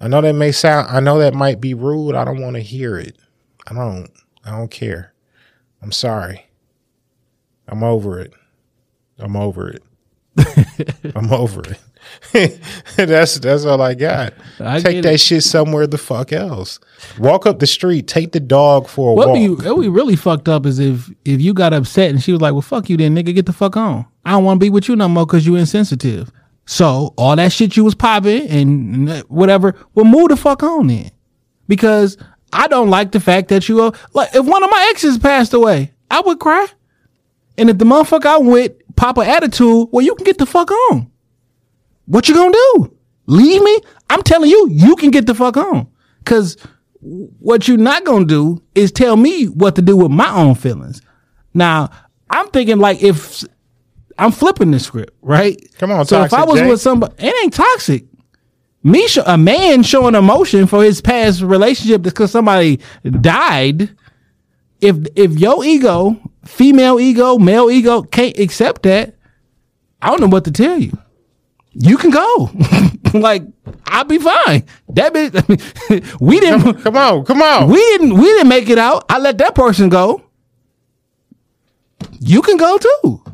I 0.00 0.08
know 0.08 0.20
that 0.20 0.34
may 0.34 0.52
sound. 0.52 0.88
I 0.90 1.00
know 1.00 1.18
that 1.18 1.32
might 1.34 1.60
be 1.60 1.72
rude. 1.72 2.14
I 2.14 2.24
don't 2.24 2.40
want 2.40 2.56
to 2.56 2.62
hear 2.62 2.98
it. 2.98 3.16
I 3.66 3.74
don't. 3.74 4.10
I 4.44 4.50
don't 4.50 4.70
care. 4.70 5.12
I'm 5.82 5.92
sorry. 5.92 6.46
I'm 7.68 7.82
over 7.82 8.18
it. 8.20 8.32
I'm 9.18 9.36
over 9.36 9.68
it. 9.70 9.82
I'm 11.16 11.32
over 11.32 11.62
it. 11.62 11.78
that's 12.96 13.38
that's 13.38 13.64
all 13.64 13.80
I 13.80 13.94
got. 13.94 14.34
I 14.60 14.80
take 14.80 15.02
that 15.04 15.14
it. 15.14 15.20
shit 15.20 15.42
somewhere 15.42 15.86
the 15.86 15.96
fuck 15.96 16.32
else. 16.32 16.78
Walk 17.18 17.46
up 17.46 17.60
the 17.60 17.66
street. 17.66 18.06
Take 18.06 18.32
the 18.32 18.40
dog 18.40 18.88
for 18.88 19.12
a 19.12 19.14
What 19.14 19.28
walk. 19.28 19.36
be 19.36 19.48
what 19.48 19.78
we 19.78 19.88
really 19.88 20.16
fucked 20.16 20.48
up 20.48 20.66
is 20.66 20.78
if 20.78 21.10
if 21.24 21.40
you 21.40 21.54
got 21.54 21.72
upset 21.72 22.10
and 22.10 22.22
she 22.22 22.32
was 22.32 22.40
like, 22.42 22.52
"Well, 22.52 22.60
fuck 22.60 22.90
you, 22.90 22.96
then 22.98 23.14
nigga, 23.16 23.34
get 23.34 23.46
the 23.46 23.52
fuck 23.54 23.76
on. 23.76 24.04
I 24.26 24.32
don't 24.32 24.44
want 24.44 24.60
to 24.60 24.64
be 24.66 24.70
with 24.70 24.88
you 24.88 24.96
no 24.96 25.08
more 25.08 25.24
because 25.24 25.46
you 25.46 25.56
insensitive." 25.56 26.30
So 26.66 27.14
all 27.16 27.36
that 27.36 27.52
shit 27.52 27.76
you 27.76 27.84
was 27.84 27.94
popping 27.94 28.48
and 28.48 29.10
whatever, 29.28 29.74
well, 29.94 30.04
move 30.06 30.28
the 30.28 30.36
fuck 30.36 30.62
on 30.62 30.86
then, 30.88 31.10
because 31.68 32.16
I 32.54 32.68
don't 32.68 32.88
like 32.88 33.10
the 33.12 33.20
fact 33.20 33.48
that 33.48 33.68
you 33.68 33.80
are 33.82 33.92
like 34.12 34.34
if 34.34 34.46
one 34.46 34.62
of 34.62 34.70
my 34.70 34.88
exes 34.90 35.18
passed 35.18 35.52
away, 35.52 35.92
I 36.10 36.20
would 36.20 36.38
cry, 36.38 36.66
and 37.58 37.68
if 37.68 37.78
the 37.78 37.84
motherfucker 37.84 38.26
I 38.26 38.38
went 38.38 38.76
pop 38.96 39.18
a 39.18 39.22
attitude, 39.22 39.88
well, 39.90 40.04
you 40.04 40.14
can 40.14 40.24
get 40.24 40.38
the 40.38 40.46
fuck 40.46 40.70
on. 40.70 41.10
What 42.06 42.28
you 42.28 42.34
gonna 42.34 42.52
do? 42.52 42.96
Leave 43.26 43.62
me? 43.62 43.78
I'm 44.08 44.22
telling 44.22 44.50
you, 44.50 44.68
you 44.70 44.94
can 44.96 45.10
get 45.10 45.26
the 45.26 45.34
fuck 45.34 45.56
on. 45.56 45.88
Cause 46.24 46.56
what 47.00 47.66
you're 47.68 47.76
not 47.76 48.04
gonna 48.04 48.24
do 48.24 48.62
is 48.74 48.92
tell 48.92 49.16
me 49.16 49.46
what 49.46 49.74
to 49.76 49.82
do 49.82 49.96
with 49.96 50.10
my 50.10 50.30
own 50.30 50.54
feelings. 50.54 51.02
Now, 51.52 51.90
I'm 52.30 52.48
thinking 52.48 52.78
like 52.78 53.02
if 53.02 53.44
I'm 54.18 54.30
flipping 54.30 54.70
the 54.70 54.78
script, 54.78 55.12
right? 55.22 55.60
Come 55.78 55.90
on, 55.90 56.06
So 56.06 56.22
if 56.22 56.32
I 56.32 56.44
was 56.44 56.60
Jay. 56.60 56.68
with 56.68 56.80
somebody, 56.80 57.14
it 57.18 57.34
ain't 57.42 57.52
toxic. 57.52 58.04
Me, 58.86 59.08
show, 59.08 59.22
a 59.26 59.38
man 59.38 59.82
showing 59.82 60.14
emotion 60.14 60.66
for 60.66 60.84
his 60.84 61.00
past 61.00 61.40
relationship 61.40 62.02
because 62.02 62.30
somebody 62.30 62.80
died. 63.02 63.96
If 64.80 64.96
if 65.16 65.38
your 65.38 65.64
ego, 65.64 66.20
female 66.44 67.00
ego, 67.00 67.38
male 67.38 67.70
ego, 67.70 68.02
can't 68.02 68.38
accept 68.38 68.82
that, 68.82 69.14
I 70.02 70.10
don't 70.10 70.20
know 70.20 70.26
what 70.26 70.44
to 70.44 70.50
tell 70.50 70.78
you. 70.78 70.92
You 71.72 71.96
can 71.96 72.10
go. 72.10 72.50
like 73.14 73.42
I'll 73.86 74.04
be 74.04 74.18
fine. 74.18 74.64
That 74.90 75.14
bitch. 75.14 75.34
I 75.34 75.44
mean, 75.48 76.18
we 76.20 76.40
didn't. 76.40 76.82
Come 76.82 76.96
on, 76.98 77.24
come 77.24 77.40
on. 77.40 77.68
We 77.70 77.76
didn't. 77.76 78.14
We 78.14 78.24
didn't 78.24 78.48
make 78.48 78.68
it 78.68 78.78
out. 78.78 79.06
I 79.08 79.18
let 79.18 79.38
that 79.38 79.54
person 79.54 79.88
go. 79.88 80.22
You 82.20 82.42
can 82.42 82.58
go 82.58 82.78
too. 82.78 83.24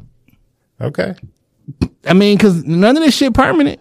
okay. 0.81 1.15
I 2.07 2.15
mean, 2.15 2.37
because 2.37 2.65
none 2.65 2.97
of 2.97 3.03
this 3.03 3.17
shit 3.17 3.35
permanent. 3.35 3.81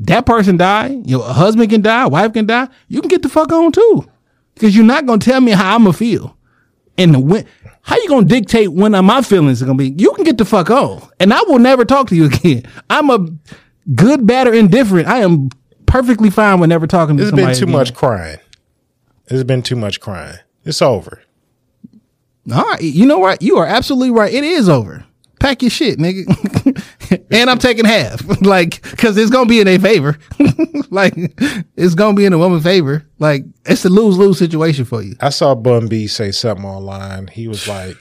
That 0.00 0.26
person 0.26 0.56
died. 0.56 1.06
Your 1.06 1.22
husband 1.22 1.70
can 1.70 1.80
die. 1.82 2.06
Wife 2.06 2.32
can 2.32 2.46
die. 2.46 2.68
You 2.88 3.00
can 3.00 3.08
get 3.08 3.22
the 3.22 3.28
fuck 3.28 3.52
on 3.52 3.72
too. 3.72 4.06
Because 4.54 4.74
you're 4.76 4.84
not 4.84 5.06
gonna 5.06 5.18
tell 5.20 5.40
me 5.40 5.52
how 5.52 5.74
I'm 5.74 5.82
gonna 5.84 5.92
feel. 5.92 6.36
And 6.96 7.28
when, 7.28 7.46
how 7.82 7.96
you 7.96 8.08
gonna 8.08 8.26
dictate 8.26 8.72
when 8.72 8.92
my 9.04 9.22
feelings 9.22 9.62
are 9.62 9.66
gonna 9.66 9.78
be? 9.78 9.94
You 9.96 10.12
can 10.14 10.24
get 10.24 10.38
the 10.38 10.44
fuck 10.44 10.70
on, 10.70 11.08
and 11.20 11.32
I 11.32 11.40
will 11.42 11.58
never 11.58 11.84
talk 11.84 12.08
to 12.08 12.16
you 12.16 12.24
again. 12.32 12.62
I'm 12.90 13.10
a 13.10 13.26
good, 13.94 14.26
bad, 14.26 14.46
or 14.48 14.54
indifferent. 14.54 15.08
I 15.08 15.18
am 15.20 15.50
perfectly 15.86 16.30
fine 16.30 16.60
with 16.60 16.70
never 16.70 16.86
talking 16.86 17.16
to 17.16 17.22
It's 17.22 17.30
somebody. 17.30 17.46
There's 17.46 17.60
been 17.60 17.66
too 17.68 17.70
again. 17.70 17.78
much 17.80 17.94
crying. 17.94 18.38
It's 19.26 19.44
been 19.44 19.62
too 19.62 19.76
much 19.76 20.00
crying. 20.00 20.38
It's 20.64 20.82
over. 20.82 21.22
All 22.52 22.62
right, 22.62 22.82
you 22.82 23.06
know 23.06 23.18
what? 23.18 23.42
You 23.42 23.56
are 23.58 23.66
absolutely 23.66 24.10
right. 24.10 24.32
It 24.32 24.44
is 24.44 24.68
over. 24.68 25.04
Pack 25.40 25.62
your 25.62 25.70
shit, 25.70 25.98
nigga. 25.98 26.24
and 27.30 27.50
I'm 27.50 27.58
taking 27.58 27.84
half, 27.84 28.22
like, 28.42 28.82
cause 28.96 29.16
it's 29.16 29.30
gonna 29.30 29.48
be 29.48 29.60
in 29.60 29.68
a 29.68 29.78
favor. 29.78 30.18
like, 30.90 31.14
it's 31.76 31.94
gonna 31.94 32.16
be 32.16 32.24
in 32.24 32.32
a 32.32 32.38
woman's 32.38 32.62
favor. 32.64 33.06
Like, 33.18 33.44
it's 33.64 33.84
a 33.84 33.88
lose 33.88 34.16
lose 34.18 34.38
situation 34.38 34.84
for 34.84 35.02
you. 35.02 35.16
I 35.20 35.30
saw 35.30 35.54
Bun 35.54 35.88
B 35.88 36.06
say 36.06 36.30
something 36.32 36.64
online. 36.66 37.28
He 37.28 37.48
was 37.48 37.66
like, 37.68 37.96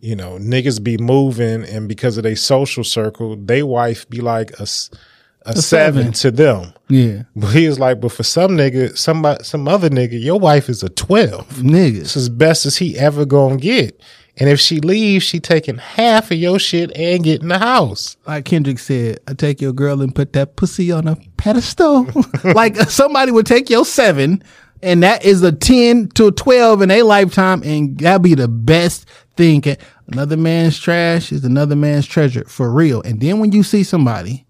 you 0.00 0.14
know, 0.14 0.38
niggas 0.38 0.82
be 0.82 0.96
moving, 0.96 1.64
and 1.64 1.88
because 1.88 2.16
of 2.16 2.22
their 2.22 2.36
social 2.36 2.84
circle, 2.84 3.36
they 3.36 3.62
wife 3.62 4.08
be 4.08 4.20
like 4.20 4.50
a 4.60 4.66
seven. 4.66 5.62
seven. 5.62 6.12
to 6.12 6.30
them. 6.30 6.72
Yeah, 6.88 7.22
But 7.36 7.48
he 7.48 7.66
was 7.68 7.78
like, 7.78 8.00
but 8.00 8.12
for 8.12 8.22
some 8.22 8.52
nigga, 8.52 8.96
somebody, 8.96 9.44
some 9.44 9.66
other 9.68 9.90
nigga, 9.90 10.22
your 10.22 10.38
wife 10.38 10.68
is 10.68 10.82
a 10.82 10.88
twelve. 10.88 11.46
It's 11.50 11.58
niggas. 11.60 12.16
as 12.16 12.28
best 12.28 12.64
as 12.66 12.76
he 12.78 12.96
ever 12.98 13.24
gonna 13.24 13.56
get. 13.56 14.00
And 14.40 14.48
if 14.48 14.60
she 14.60 14.80
leaves, 14.80 15.24
she 15.24 15.40
taking 15.40 15.78
half 15.78 16.30
of 16.30 16.38
your 16.38 16.60
shit 16.60 16.96
and 16.96 17.24
getting 17.24 17.48
the 17.48 17.58
house. 17.58 18.16
Like 18.24 18.44
Kendrick 18.44 18.78
said, 18.78 19.18
I 19.26 19.34
take 19.34 19.60
your 19.60 19.72
girl 19.72 20.00
and 20.00 20.14
put 20.14 20.32
that 20.34 20.54
pussy 20.54 20.92
on 20.92 21.08
a 21.08 21.16
pedestal. 21.36 22.06
like 22.44 22.76
somebody 22.88 23.32
would 23.32 23.46
take 23.46 23.68
your 23.68 23.84
seven, 23.84 24.44
and 24.80 25.02
that 25.02 25.24
is 25.24 25.42
a 25.42 25.50
ten 25.50 26.08
to 26.10 26.28
a 26.28 26.32
twelve 26.32 26.82
in 26.82 26.90
a 26.92 27.02
lifetime, 27.02 27.62
and 27.64 27.98
that'd 27.98 28.22
be 28.22 28.36
the 28.36 28.46
best 28.46 29.08
thing. 29.36 29.64
Another 30.06 30.36
man's 30.36 30.78
trash 30.78 31.32
is 31.32 31.44
another 31.44 31.74
man's 31.76 32.06
treasure 32.06 32.44
for 32.44 32.72
real. 32.72 33.02
And 33.02 33.20
then 33.20 33.40
when 33.40 33.50
you 33.50 33.64
see 33.64 33.82
somebody 33.82 34.46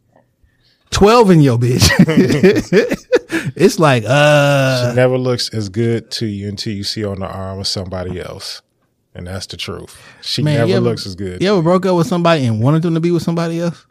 twelve 0.91 1.31
in 1.31 1.41
your 1.41 1.57
bitch, 1.57 1.89
it's 3.57 3.79
like 3.79 4.05
uh, 4.07 4.91
She 4.91 4.97
never 4.97 5.17
looks 5.17 5.49
as 5.55 5.71
good 5.71 6.11
to 6.11 6.27
you 6.27 6.47
until 6.47 6.75
you 6.75 6.85
see 6.85 7.01
her 7.01 7.09
on 7.09 7.21
the 7.21 7.27
arm 7.27 7.61
of 7.61 7.67
somebody 7.67 8.21
else. 8.21 8.61
And 9.19 9.27
that's 9.27 9.47
the 9.47 9.57
truth. 9.57 10.01
She 10.23 10.43
man, 10.43 10.59
never 10.59 10.75
ever- 10.75 10.81
looks 10.81 11.05
as 11.05 11.17
good. 11.17 11.43
You 11.43 11.53
ever 11.53 11.61
broke 11.61 11.85
up 11.85 11.97
with 11.97 12.07
somebody 12.07 12.47
and 12.47 12.63
wanted 12.63 12.83
them 12.83 12.95
to 12.95 13.01
be 13.01 13.11
with 13.11 13.25
somebody 13.25 13.59
else? 13.59 13.85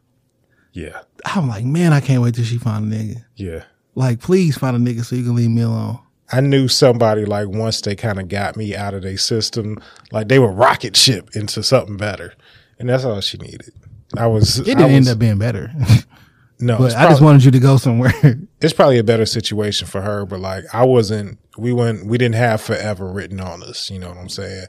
Yeah. 0.72 1.02
I'm 1.26 1.50
like, 1.50 1.66
man, 1.66 1.92
I 1.92 2.00
can't 2.00 2.24
wait 2.24 2.34
till 2.36 2.46
she 2.46 2.58
find 2.58 2.92
a 2.92 2.96
nigga. 2.96 3.26
Yeah. 3.36 3.64
Like, 3.94 4.22
please 4.22 4.58
find 4.58 4.78
a 4.78 4.80
nigga 4.80 5.04
so 5.04 5.18
you 5.18 5.24
can 5.26 5.36
leave 5.36 5.50
me 5.50 5.64
alone. 5.64 6.00
I 6.32 6.40
knew 6.40 6.70
somebody 6.70 7.26
like 7.26 7.50
once 7.50 7.82
they 7.82 7.96
kind 7.96 8.20
of 8.20 8.30
got 8.30 8.56
me 8.56 8.74
out 8.74 8.94
of 8.94 9.02
their 9.02 9.18
system, 9.18 9.82
like 10.14 10.30
they 10.30 10.40
were 10.40 10.52
rocket 10.52 10.96
ship 10.96 11.30
into 11.36 11.62
something 11.62 11.98
better. 11.98 12.34
And 12.80 12.88
that's 12.88 13.04
all 13.04 13.20
she 13.20 13.38
needed. 13.38 13.74
I 14.16 14.28
was 14.28 14.60
It 14.60 14.66
didn't 14.66 14.92
end 14.92 15.10
up 15.10 15.20
being 15.20 15.40
better. 15.40 15.74
no, 16.60 16.78
but 16.78 16.86
it's 16.86 16.96
I 16.96 17.10
just 17.10 17.22
wanted 17.22 17.44
you 17.44 17.52
to 17.52 17.60
go 17.60 17.76
somewhere. 17.76 18.14
it's 18.62 18.74
probably 18.74 18.98
a 18.98 19.04
better 19.04 19.26
situation 19.26 19.88
for 19.88 20.00
her, 20.02 20.26
but 20.26 20.40
like 20.40 20.64
I 20.74 20.86
wasn't 20.86 21.38
we 21.58 21.74
went 21.74 22.06
we 22.06 22.18
didn't 22.18 22.36
have 22.36 22.62
forever 22.62 23.12
written 23.12 23.42
on 23.42 23.64
us, 23.64 23.90
you 23.90 24.00
know 24.00 24.10
what 24.10 24.18
I'm 24.18 24.30
saying? 24.30 24.68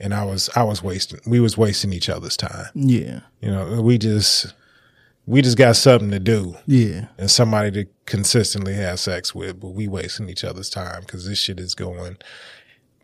And 0.00 0.12
I 0.12 0.24
was 0.24 0.50
I 0.56 0.62
was 0.64 0.82
wasting 0.82 1.20
we 1.26 1.40
was 1.40 1.56
wasting 1.56 1.92
each 1.92 2.08
other's 2.08 2.36
time. 2.36 2.66
yeah. 2.74 3.20
You 3.40 3.50
know, 3.50 3.80
we 3.82 3.96
just 3.98 4.52
We 5.26 5.40
just 5.40 5.56
got 5.56 5.76
something 5.76 6.10
to 6.10 6.18
do 6.18 6.56
Yeah. 6.66 7.06
and 7.16 7.30
somebody 7.30 7.70
to 7.72 7.86
consistently 8.04 8.74
have 8.74 9.00
sex 9.00 9.34
with, 9.34 9.58
but 9.60 9.70
we 9.70 9.88
wasting 9.88 10.28
each 10.28 10.44
other's 10.44 10.68
time 10.68 11.00
because 11.00 11.26
this 11.26 11.38
shit 11.38 11.58
is 11.58 11.74
going 11.74 12.18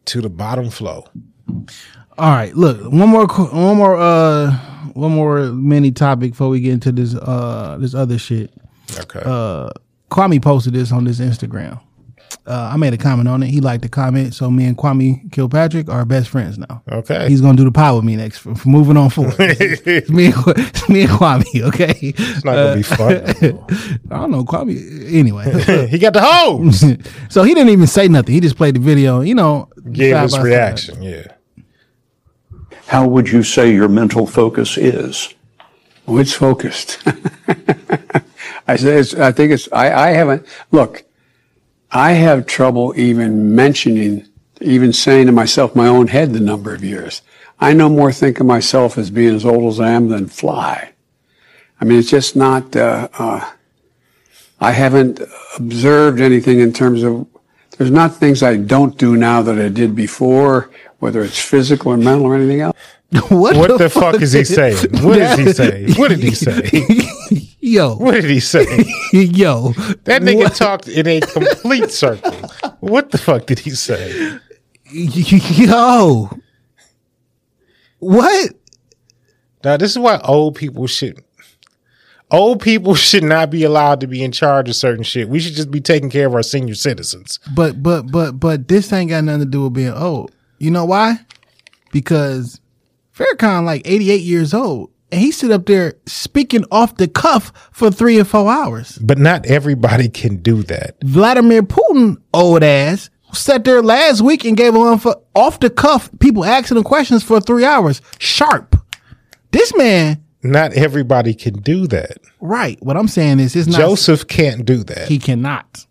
to 0.06 0.20
the 0.20 0.28
bottom 0.28 0.68
flow. 0.70 1.04
All 2.18 2.30
right, 2.30 2.54
look, 2.54 2.78
one 2.92 3.08
more, 3.08 3.26
one 3.26 3.76
more, 3.78 3.96
uh, 3.96 4.50
one 4.92 5.12
more 5.12 5.46
mini 5.52 5.90
topic 5.92 6.32
before 6.32 6.50
we 6.50 6.60
get 6.60 6.72
into 6.74 6.92
this, 6.92 7.14
uh, 7.14 7.78
this 7.80 7.94
other 7.94 8.18
shit. 8.18 8.52
Okay. 8.98 9.22
Uh, 9.24 9.70
Kwame 10.10 10.42
posted 10.42 10.74
this 10.74 10.92
on 10.92 11.06
his 11.06 11.20
Instagram. 11.20 11.80
Uh, 12.50 12.70
I 12.72 12.76
made 12.76 12.92
a 12.92 12.96
comment 12.98 13.28
on 13.28 13.44
it. 13.44 13.46
He 13.46 13.60
liked 13.60 13.82
the 13.82 13.88
comment, 13.88 14.34
so 14.34 14.50
me 14.50 14.64
and 14.64 14.76
Kwame 14.76 15.30
Kilpatrick 15.30 15.88
are 15.88 16.04
best 16.04 16.28
friends 16.28 16.58
now. 16.58 16.82
Okay. 16.90 17.28
he's 17.28 17.40
gonna 17.40 17.56
do 17.56 17.62
the 17.64 17.70
pie 17.70 17.92
with 17.92 18.02
me 18.02 18.16
next 18.16 18.38
for, 18.38 18.56
for 18.56 18.68
moving 18.68 18.96
on 18.96 19.08
forward. 19.10 19.34
It's 19.38 20.10
me, 20.10 20.26
and, 20.26 20.34
Kwa- 20.34 20.54
it's 20.56 20.88
me 20.88 21.02
and 21.02 21.10
Kwame. 21.10 21.62
Okay, 21.68 21.94
it's 22.00 22.44
not 22.44 22.54
gonna 22.56 22.74
be 22.74 22.82
fun. 22.82 23.12
I 24.10 24.20
don't 24.20 24.32
know 24.32 24.44
Kwame. 24.44 25.14
Anyway, 25.14 25.86
he 25.90 25.98
got 25.98 26.12
the 26.12 26.22
hose. 26.22 26.80
so 27.32 27.44
he 27.44 27.54
didn't 27.54 27.70
even 27.72 27.86
say 27.86 28.08
nothing. 28.08 28.34
He 28.34 28.40
just 28.40 28.56
played 28.56 28.74
the 28.74 28.80
video. 28.80 29.20
You 29.20 29.36
know, 29.36 29.68
Gave 29.92 30.14
side 30.14 30.22
his 30.22 30.32
by 30.32 30.38
side. 30.38 30.44
reaction. 30.44 31.02
Yeah. 31.02 31.26
How 32.88 33.06
would 33.06 33.28
you 33.30 33.44
say 33.44 33.72
your 33.72 33.88
mental 33.88 34.26
focus 34.26 34.76
is? 34.76 35.32
Oh, 36.08 36.18
it's 36.18 36.32
focused. 36.32 36.98
I 38.66 38.74
say 38.76 38.98
it's, 38.98 39.14
I 39.14 39.30
think 39.30 39.52
it's, 39.52 39.68
I, 39.72 40.08
I 40.08 40.10
haven't, 40.10 40.44
look, 40.72 41.04
I 41.92 42.12
have 42.12 42.46
trouble 42.46 42.92
even 42.96 43.54
mentioning, 43.54 44.26
even 44.60 44.92
saying 44.92 45.26
to 45.26 45.32
myself, 45.32 45.74
my 45.74 45.88
own 45.88 46.06
head, 46.06 46.32
the 46.32 46.40
number 46.40 46.74
of 46.74 46.84
years. 46.84 47.22
I 47.58 47.72
no 47.72 47.88
more 47.88 48.12
think 48.12 48.40
of 48.40 48.46
myself 48.46 48.96
as 48.96 49.10
being 49.10 49.34
as 49.34 49.44
old 49.44 49.72
as 49.72 49.80
I 49.80 49.90
am 49.90 50.08
than 50.08 50.28
fly. 50.28 50.92
I 51.80 51.84
mean, 51.84 51.98
it's 51.98 52.10
just 52.10 52.36
not, 52.36 52.76
uh, 52.76 53.08
uh, 53.18 53.50
I 54.60 54.72
haven't 54.72 55.20
observed 55.56 56.20
anything 56.20 56.60
in 56.60 56.72
terms 56.72 57.02
of, 57.02 57.26
there's 57.76 57.90
not 57.90 58.14
things 58.14 58.42
I 58.42 58.56
don't 58.56 58.96
do 58.96 59.16
now 59.16 59.42
that 59.42 59.58
I 59.58 59.68
did 59.68 59.94
before, 59.96 60.70
whether 60.98 61.22
it's 61.22 61.38
physical 61.38 61.92
or 61.92 61.96
mental 61.96 62.26
or 62.26 62.36
anything 62.36 62.60
else. 62.60 62.76
what, 63.28 63.56
What 63.56 63.78
the 63.78 63.90
fuck 63.90 64.20
is 64.20 64.32
he 64.32 64.44
saying? 64.44 64.76
What 65.02 65.16
did 65.16 65.38
he 65.38 65.52
saying? 65.52 65.94
What 65.94 66.08
did 66.08 66.20
he 66.20 66.34
say? 66.34 66.62
Yo, 67.62 67.94
What 67.96 68.12
did 68.12 68.24
he 68.24 68.40
say? 68.40 68.64
yo, 69.12 69.72
That 70.04 70.22
nigga 70.22 70.36
what- 70.44 70.54
talked 70.54 70.88
in 70.88 71.06
a 71.06 71.20
complete 71.20 71.90
circle. 72.02 72.32
What 72.80 73.10
the 73.10 73.18
fuck 73.18 73.46
did 73.46 73.58
he 73.58 73.70
say? 73.70 74.38
yo, 74.92 76.30
what? 77.98 78.50
Now 79.62 79.76
this 79.76 79.90
is 79.92 79.98
why 79.98 80.18
old 80.24 80.54
people 80.56 80.86
should 80.86 81.22
old 82.30 82.60
people 82.62 82.94
should 82.94 83.22
not 83.24 83.50
be 83.50 83.62
allowed 83.64 84.00
to 84.00 84.06
be 84.06 84.22
in 84.24 84.32
charge 84.32 84.68
of 84.68 84.74
certain 84.76 85.04
shit. 85.04 85.28
We 85.28 85.38
should 85.40 85.54
just 85.54 85.70
be 85.70 85.80
taking 85.80 86.10
care 86.10 86.26
of 86.26 86.34
our 86.34 86.42
senior 86.42 86.74
citizens. 86.74 87.38
But 87.54 87.82
but 87.82 88.10
but 88.10 88.32
but 88.40 88.68
this 88.68 88.92
ain't 88.92 89.10
got 89.10 89.24
nothing 89.24 89.40
to 89.40 89.46
do 89.46 89.64
with 89.64 89.74
being 89.74 89.92
old. 89.92 90.32
You 90.58 90.70
know 90.70 90.84
why? 90.86 91.20
Because 91.92 92.60
Farrakhan 93.14 93.64
like 93.64 93.82
88 93.84 94.22
years 94.22 94.54
old 94.54 94.90
and 95.12 95.20
he 95.20 95.32
sit 95.32 95.50
up 95.50 95.66
there 95.66 95.94
speaking 96.06 96.64
off 96.70 96.96
the 96.96 97.08
cuff 97.08 97.52
for 97.72 97.90
three 97.90 98.18
or 98.20 98.24
four 98.24 98.50
hours. 98.50 98.98
But 98.98 99.18
not 99.18 99.46
everybody 99.46 100.08
can 100.08 100.36
do 100.36 100.62
that. 100.64 100.96
Vladimir 101.04 101.62
Putin, 101.62 102.16
old 102.32 102.62
ass, 102.62 103.10
sat 103.32 103.64
there 103.64 103.82
last 103.82 104.20
week 104.20 104.44
and 104.44 104.56
gave 104.56 104.74
one 104.74 104.98
for 104.98 105.16
off 105.34 105.60
the 105.60 105.70
cuff 105.70 106.10
people 106.18 106.44
asking 106.44 106.76
him 106.76 106.82
questions 106.84 107.22
for 107.22 107.40
three 107.40 107.64
hours. 107.64 108.02
Sharp. 108.18 108.76
This 109.52 109.74
man, 109.76 110.22
Not 110.42 110.72
everybody 110.74 111.34
can 111.34 111.54
do 111.54 111.86
that. 111.88 112.18
right? 112.40 112.78
What 112.82 112.96
I'm 112.96 113.08
saying 113.08 113.40
is, 113.40 113.54
it's 113.56 113.66
not. 113.68 113.78
Joseph 113.78 114.26
can't 114.28 114.64
do 114.64 114.84
that. 114.84 115.08
He 115.08 115.18
cannot 115.18 115.86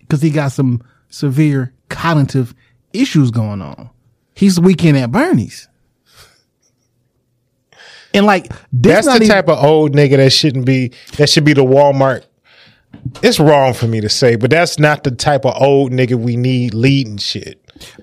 because 0.00 0.22
he 0.22 0.30
got 0.30 0.52
some 0.52 0.82
severe 1.08 1.72
cognitive 1.88 2.54
issues 2.92 3.30
going 3.30 3.62
on. 3.62 3.90
He's 4.34 4.58
weekend 4.60 4.96
at 4.96 5.10
Bernie's. 5.10 5.68
And 8.14 8.26
like 8.26 8.52
That's 8.72 9.06
the 9.06 9.16
even- 9.16 9.28
type 9.28 9.48
of 9.48 9.62
old 9.62 9.94
nigga 9.94 10.16
that 10.16 10.30
shouldn't 10.32 10.64
be 10.66 10.92
that 11.16 11.28
should 11.28 11.44
be 11.44 11.52
the 11.52 11.64
Walmart. 11.64 12.24
It's 13.22 13.38
wrong 13.38 13.72
for 13.72 13.86
me 13.86 14.00
to 14.00 14.08
say, 14.08 14.34
but 14.36 14.50
that's 14.50 14.78
not 14.78 15.04
the 15.04 15.12
type 15.12 15.44
of 15.46 15.54
old 15.60 15.92
nigga 15.92 16.16
we 16.18 16.36
need 16.36 16.74
leading 16.74 17.18
shit. 17.18 17.56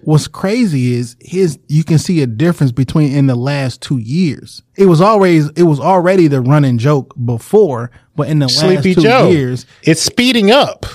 What's 0.03 0.27
crazy 0.27 0.93
is 0.93 1.15
his 1.19 1.59
you 1.67 1.83
can 1.83 1.99
see 1.99 2.21
a 2.23 2.27
difference 2.27 2.71
between 2.71 3.11
in 3.13 3.27
the 3.27 3.35
last 3.35 3.81
two 3.81 3.97
years. 3.97 4.63
It 4.75 4.85
was 4.85 5.01
always 5.01 5.49
it 5.51 5.63
was 5.63 5.79
already 5.79 6.27
the 6.27 6.41
running 6.41 6.77
joke 6.77 7.13
before, 7.25 7.91
but 8.15 8.27
in 8.29 8.39
the 8.39 8.47
Sleepy 8.49 8.93
last 8.93 8.95
two 8.95 9.01
Joe. 9.03 9.29
years, 9.29 9.65
It's 9.83 10.01
speeding 10.01 10.49
up. 10.51 10.85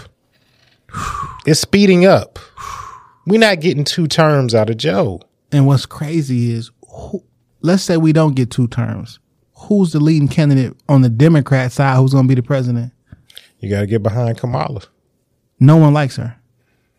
It's 1.47 1.61
speeding 1.61 2.05
up. 2.07 2.39
We're 3.27 3.39
not 3.41 3.61
getting 3.61 3.85
two 3.85 4.07
terms 4.09 4.55
out 4.55 4.71
of 4.71 4.77
Joe. 4.79 5.21
and 5.53 5.67
what's 5.67 5.87
crazy 5.87 6.53
is 6.53 6.71
who, 6.89 7.23
let's 7.63 7.83
say 7.83 7.97
we 7.97 8.13
don't 8.13 8.35
get 8.35 8.51
two 8.51 8.69
terms. 8.69 9.19
Who's 9.55 9.93
the 9.93 10.01
leading 10.01 10.29
candidate 10.29 10.75
on 10.89 11.03
the 11.03 11.09
Democrat 11.09 11.73
side 11.73 11.97
who's 11.97 12.13
going 12.13 12.25
to 12.25 12.29
be 12.29 12.35
the 12.35 12.43
president? 12.43 12.93
You 13.61 13.71
got 13.71 13.81
to 13.81 13.87
get 13.87 14.03
behind 14.03 14.39
Kamala. 14.39 14.83
No 15.61 15.77
one 15.77 15.95
likes 15.95 16.17
her. 16.17 16.37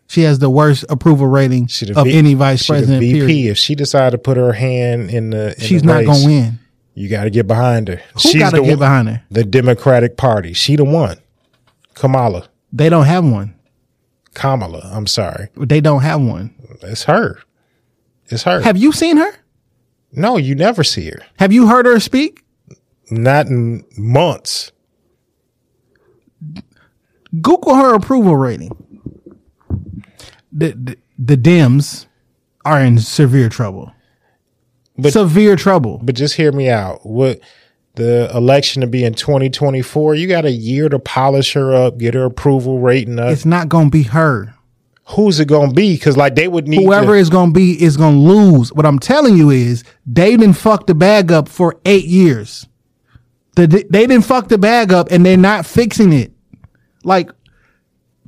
She 0.06 0.22
has 0.22 0.38
the 0.38 0.48
worst 0.50 0.84
approval 0.88 1.26
rating 1.26 1.64
of 1.94 2.04
V- 2.06 2.12
any 2.16 2.34
vice 2.34 2.66
president. 2.66 3.00
VP. 3.00 3.18
Period. 3.20 3.50
If 3.52 3.58
she 3.58 3.74
decided 3.74 4.12
to 4.12 4.18
put 4.18 4.36
her 4.36 4.52
hand 4.52 5.10
in 5.10 5.30
the, 5.30 5.54
in 5.54 5.60
She's 5.60 5.82
the 5.82 5.88
not 5.88 6.04
going 6.04 6.20
to 6.20 6.26
win. 6.26 6.58
You 6.94 7.08
got 7.08 7.24
to 7.24 7.30
get 7.30 7.46
behind 7.46 7.88
her. 7.88 7.96
Who 8.22 8.38
got 8.38 8.50
to 8.50 8.56
the 8.56 8.62
get 8.62 8.70
one- 8.70 8.78
behind 8.78 9.08
her? 9.08 9.22
The 9.30 9.44
Democratic 9.44 10.16
Party. 10.16 10.52
She 10.52 10.76
the 10.76 10.84
one. 10.84 11.18
Kamala. 11.94 12.48
They 12.72 12.88
don't 12.88 13.04
have 13.06 13.24
one. 13.24 13.54
Kamala. 14.34 14.90
I'm 14.92 15.06
sorry. 15.06 15.48
They 15.56 15.80
don't 15.80 16.02
have 16.02 16.20
one. 16.20 16.54
It's 16.82 17.04
her. 17.04 17.40
It's 18.26 18.42
her. 18.44 18.60
Have 18.60 18.76
you 18.76 18.92
seen 18.92 19.16
her? 19.16 19.30
No, 20.14 20.36
you 20.36 20.54
never 20.54 20.84
see 20.84 21.08
her. 21.10 21.20
Have 21.38 21.52
you 21.52 21.66
heard 21.68 21.86
her 21.86 22.00
speak? 22.00 22.44
Not 23.10 23.46
in 23.46 23.84
months. 23.96 24.72
Google 27.40 27.74
her 27.74 27.94
approval 27.94 28.36
rating. 28.36 28.70
The 30.52 30.72
the, 30.72 30.96
the 31.18 31.36
Dems 31.36 32.06
are 32.64 32.80
in 32.80 32.98
severe 32.98 33.48
trouble. 33.48 33.92
But- 34.96 35.12
severe 35.12 35.56
trouble. 35.56 36.00
But 36.02 36.14
just 36.14 36.34
hear 36.34 36.52
me 36.52 36.68
out. 36.68 37.04
What 37.04 37.40
the 37.96 38.30
election 38.34 38.80
to 38.80 38.86
be 38.86 39.04
in 39.04 39.14
2024, 39.14 40.14
you 40.16 40.26
got 40.26 40.44
a 40.44 40.50
year 40.50 40.88
to 40.88 40.98
polish 40.98 41.52
her 41.52 41.74
up, 41.74 41.98
get 41.98 42.14
her 42.14 42.24
approval 42.24 42.80
rating 42.80 43.18
up. 43.18 43.30
It's 43.30 43.44
not 43.44 43.68
going 43.68 43.86
to 43.86 43.90
be 43.90 44.02
her. 44.04 44.53
Who's 45.08 45.38
it 45.38 45.48
going 45.48 45.68
to 45.70 45.74
be? 45.74 45.94
Because 45.94 46.16
like 46.16 46.34
they 46.34 46.48
would 46.48 46.66
need 46.66 46.82
Whoever 46.82 47.14
to, 47.14 47.18
is 47.18 47.28
going 47.28 47.50
to 47.50 47.52
be 47.54 47.80
is 47.82 47.96
going 47.96 48.14
to 48.14 48.20
lose. 48.20 48.72
What 48.72 48.86
I'm 48.86 48.98
telling 48.98 49.36
you 49.36 49.50
is 49.50 49.84
they 50.06 50.36
didn't 50.36 50.54
fuck 50.54 50.86
the 50.86 50.94
bag 50.94 51.30
up 51.30 51.48
for 51.48 51.78
eight 51.84 52.06
years. 52.06 52.66
The, 53.56 53.66
they 53.66 54.06
didn't 54.06 54.22
fuck 54.22 54.48
the 54.48 54.58
bag 54.58 54.92
up 54.92 55.08
and 55.10 55.24
they're 55.24 55.36
not 55.36 55.66
fixing 55.66 56.12
it. 56.12 56.32
Like 57.04 57.30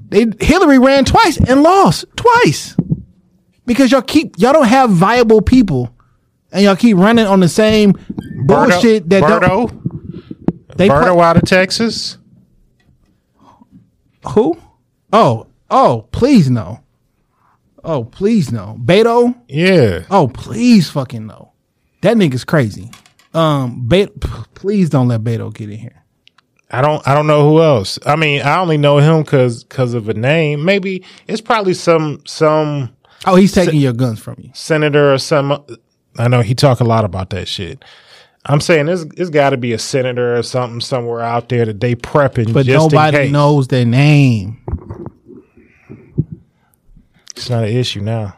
they 0.09 0.27
Hillary 0.39 0.79
ran 0.79 1.05
twice 1.05 1.39
and 1.39 1.63
lost 1.63 2.05
twice 2.15 2.77
because 3.65 3.91
y'all 3.91 4.03
keep 4.03 4.35
y'all 4.39 4.53
don't 4.53 4.69
have 4.69 4.91
viable 4.91 5.41
people 5.41 5.91
and 6.53 6.63
y'all 6.63 6.77
keep 6.77 6.99
running 6.99 7.27
on 7.27 7.41
the 7.41 7.49
same 7.49 7.95
bullshit 8.45 9.09
that 9.09 9.23
Beto, 9.23 9.41
don't. 9.41 10.77
They 10.77 10.89
Beto 10.89 11.15
put- 11.15 11.21
out 11.21 11.37
of 11.39 11.43
Texas. 11.45 12.19
who? 14.29 14.59
Oh, 15.13 15.47
oh, 15.71 16.09
please 16.13 16.51
no. 16.51 16.81
Oh, 17.85 18.05
please 18.05 18.51
no. 18.51 18.77
Beto? 18.83 19.35
Yeah. 19.49 20.05
Oh, 20.11 20.29
please 20.29 20.91
fucking 20.91 21.27
no. 21.27 21.53
That 22.03 22.17
nigga's 22.17 22.45
crazy. 22.45 22.91
Um, 23.33 23.87
Beto, 23.89 24.47
please 24.55 24.91
don't 24.91 25.09
let 25.09 25.23
Beto 25.23 25.53
get 25.55 25.71
in 25.71 25.79
here. 25.79 26.03
I 26.71 26.81
don't. 26.81 27.07
I 27.07 27.15
don't 27.15 27.29
know 27.29 27.49
who 27.49 27.63
else. 27.63 27.97
I 28.05 28.17
mean, 28.17 28.43
I 28.43 28.59
only 28.59 28.77
know 28.77 28.99
him 28.99 29.23
because 29.23 29.63
because 29.63 29.95
of 29.95 30.09
a 30.09 30.15
name. 30.15 30.65
Maybe 30.65 31.05
it's 31.29 31.41
probably 31.41 31.75
some 31.75 32.23
some 32.27 32.97
Oh, 33.25 33.37
he's 33.37 33.53
taking 33.53 33.81
your 33.81 33.93
guns 33.93 34.19
from 34.19 34.35
you. 34.39 34.51
senator 34.53 35.13
or 35.15 35.19
some. 35.19 35.65
I 36.19 36.27
know 36.27 36.43
he 36.43 36.55
talk 36.57 36.81
a 36.81 36.85
lot 36.85 37.05
about 37.05 37.31
that 37.31 37.47
shit. 37.47 37.85
I'm 38.47 38.61
saying 38.61 38.87
there's 38.87 39.05
it's 39.17 39.31
got 39.31 39.51
to 39.51 39.57
be 39.57 39.73
a 39.73 39.79
senator 39.79 40.37
or 40.37 40.43
something 40.43 40.81
somewhere 40.81 41.21
out 41.21 41.49
there 41.49 41.67
that 41.67 41.81
they 41.81 41.95
prepping, 41.95 42.53
But 42.53 42.67
nobody 42.67 43.31
knows 43.31 43.69
their 43.69 43.85
name. 43.85 44.59
It's 47.37 47.51
not 47.51 47.65
an 47.65 47.71
issue 47.71 48.01
now. 48.01 48.37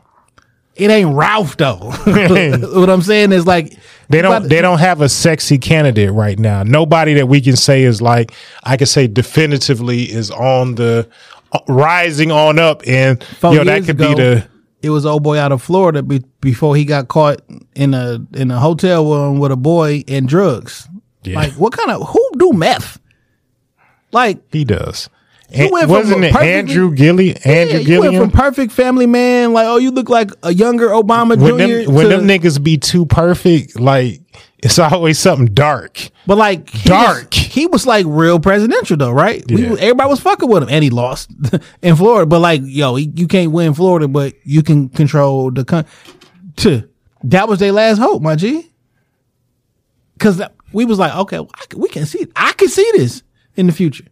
It 0.78 0.90
ain't 0.90 1.14
Ralph 1.14 1.56
though. 1.56 1.76
what 2.04 2.88
I'm 2.88 3.02
saying 3.02 3.32
is 3.32 3.46
like 3.46 3.76
They 4.08 4.22
don't. 4.22 4.48
They 4.48 4.62
don't 4.62 4.78
have 4.78 5.00
a 5.00 5.08
sexy 5.08 5.58
candidate 5.58 6.12
right 6.12 6.38
now. 6.38 6.62
Nobody 6.62 7.14
that 7.14 7.26
we 7.26 7.40
can 7.40 7.56
say 7.56 7.82
is 7.82 8.00
like 8.00 8.32
I 8.62 8.76
can 8.76 8.86
say 8.86 9.08
definitively 9.08 10.02
is 10.04 10.30
on 10.30 10.76
the 10.76 11.08
uh, 11.52 11.58
rising 11.68 12.30
on 12.30 12.58
up, 12.58 12.82
and 12.86 13.24
you 13.42 13.54
know 13.54 13.64
that 13.64 13.84
could 13.84 14.00
ago, 14.00 14.14
be 14.14 14.22
the 14.22 14.48
It 14.82 14.90
was 14.90 15.04
old 15.04 15.24
boy 15.24 15.38
out 15.38 15.50
of 15.50 15.60
Florida 15.62 16.02
be, 16.02 16.22
before 16.40 16.76
he 16.76 16.84
got 16.84 17.08
caught 17.08 17.40
in 17.74 17.92
a 17.92 18.24
in 18.34 18.52
a 18.52 18.60
hotel 18.60 19.04
room 19.04 19.40
with 19.40 19.50
a 19.50 19.56
boy 19.56 20.04
and 20.06 20.28
drugs. 20.28 20.88
Yeah. 21.24 21.36
Like 21.36 21.54
what 21.54 21.72
kind 21.72 21.90
of 21.90 22.08
who 22.08 22.30
do 22.36 22.52
meth? 22.52 23.00
Like 24.12 24.40
He 24.52 24.64
does. 24.64 25.10
You 25.50 25.70
went 25.72 25.84
from 25.84 25.90
wasn't 25.92 26.24
it 26.24 26.36
Andrew 26.36 26.92
Gilly? 26.94 27.34
Andrew 27.44 27.78
yeah, 27.80 27.86
you 27.94 28.00
went 28.00 28.12
Gillum? 28.12 28.30
from 28.30 28.38
perfect 28.38 28.70
family 28.72 29.06
man, 29.06 29.52
like 29.54 29.66
oh, 29.66 29.78
you 29.78 29.90
look 29.90 30.08
like 30.10 30.30
a 30.42 30.52
younger 30.52 30.88
Obama 30.88 31.40
when 31.40 31.56
Jr. 31.56 31.84
them, 31.86 31.94
when 31.94 32.08
to- 32.10 32.16
them 32.18 32.26
niggas 32.28 32.62
be 32.62 32.76
too 32.76 33.06
perfect, 33.06 33.80
like 33.80 34.20
it's 34.58 34.78
always 34.78 35.18
something 35.18 35.46
dark. 35.46 36.10
But 36.26 36.36
like 36.36 36.68
he 36.68 36.88
Dark. 36.88 37.30
was, 37.34 37.38
he 37.46 37.66
was 37.66 37.86
like 37.86 38.04
real 38.06 38.38
presidential 38.40 38.96
though, 38.98 39.10
right? 39.12 39.42
We, 39.50 39.64
everybody 39.66 40.08
was 40.10 40.20
fucking 40.20 40.48
with 40.50 40.64
him, 40.64 40.68
and 40.68 40.84
he 40.84 40.90
lost 40.90 41.30
in 41.82 41.96
Florida. 41.96 42.26
But 42.26 42.40
like, 42.40 42.60
yo, 42.64 42.96
you 42.96 43.26
can't 43.26 43.50
win 43.50 43.72
Florida, 43.72 44.06
but 44.08 44.34
you 44.44 44.62
can 44.62 44.90
control 44.90 45.50
the 45.50 45.64
country. 45.64 46.84
That 47.24 47.48
was 47.48 47.58
their 47.58 47.72
last 47.72 47.98
hope, 47.98 48.20
my 48.20 48.36
G. 48.36 48.70
Because 50.14 50.42
we 50.72 50.84
was 50.84 50.98
like, 50.98 51.14
okay, 51.14 51.38
I 51.38 51.64
can- 51.68 51.80
we 51.80 51.88
can 51.88 52.04
see 52.04 52.18
it. 52.20 52.32
I 52.36 52.52
can 52.52 52.68
see 52.68 52.88
this 52.96 53.22
in 53.56 53.66
the 53.66 53.72
future. 53.72 54.04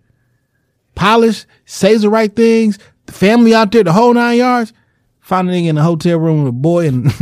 Polish, 0.96 1.46
says 1.64 2.02
the 2.02 2.10
right 2.10 2.34
things, 2.34 2.78
the 3.06 3.12
family 3.12 3.54
out 3.54 3.70
there, 3.70 3.84
the 3.84 3.92
whole 3.92 4.12
nine 4.12 4.38
yards. 4.38 4.72
Found 5.20 5.50
a 5.50 5.52
nigga 5.52 5.68
in 5.68 5.78
a 5.78 5.82
hotel 5.82 6.18
room 6.18 6.44
with 6.44 6.50
a 6.50 6.52
boy 6.52 6.86
and 6.86 7.12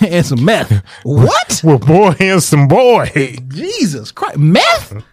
and 0.06 0.24
some 0.24 0.44
meth. 0.44 0.82
What? 1.02 1.60
With 1.64 1.86
boy 1.86 2.14
and 2.18 2.42
some 2.42 2.68
boy. 2.68 3.36
Jesus 3.48 4.12
Christ, 4.12 4.38
meth? 4.38 5.04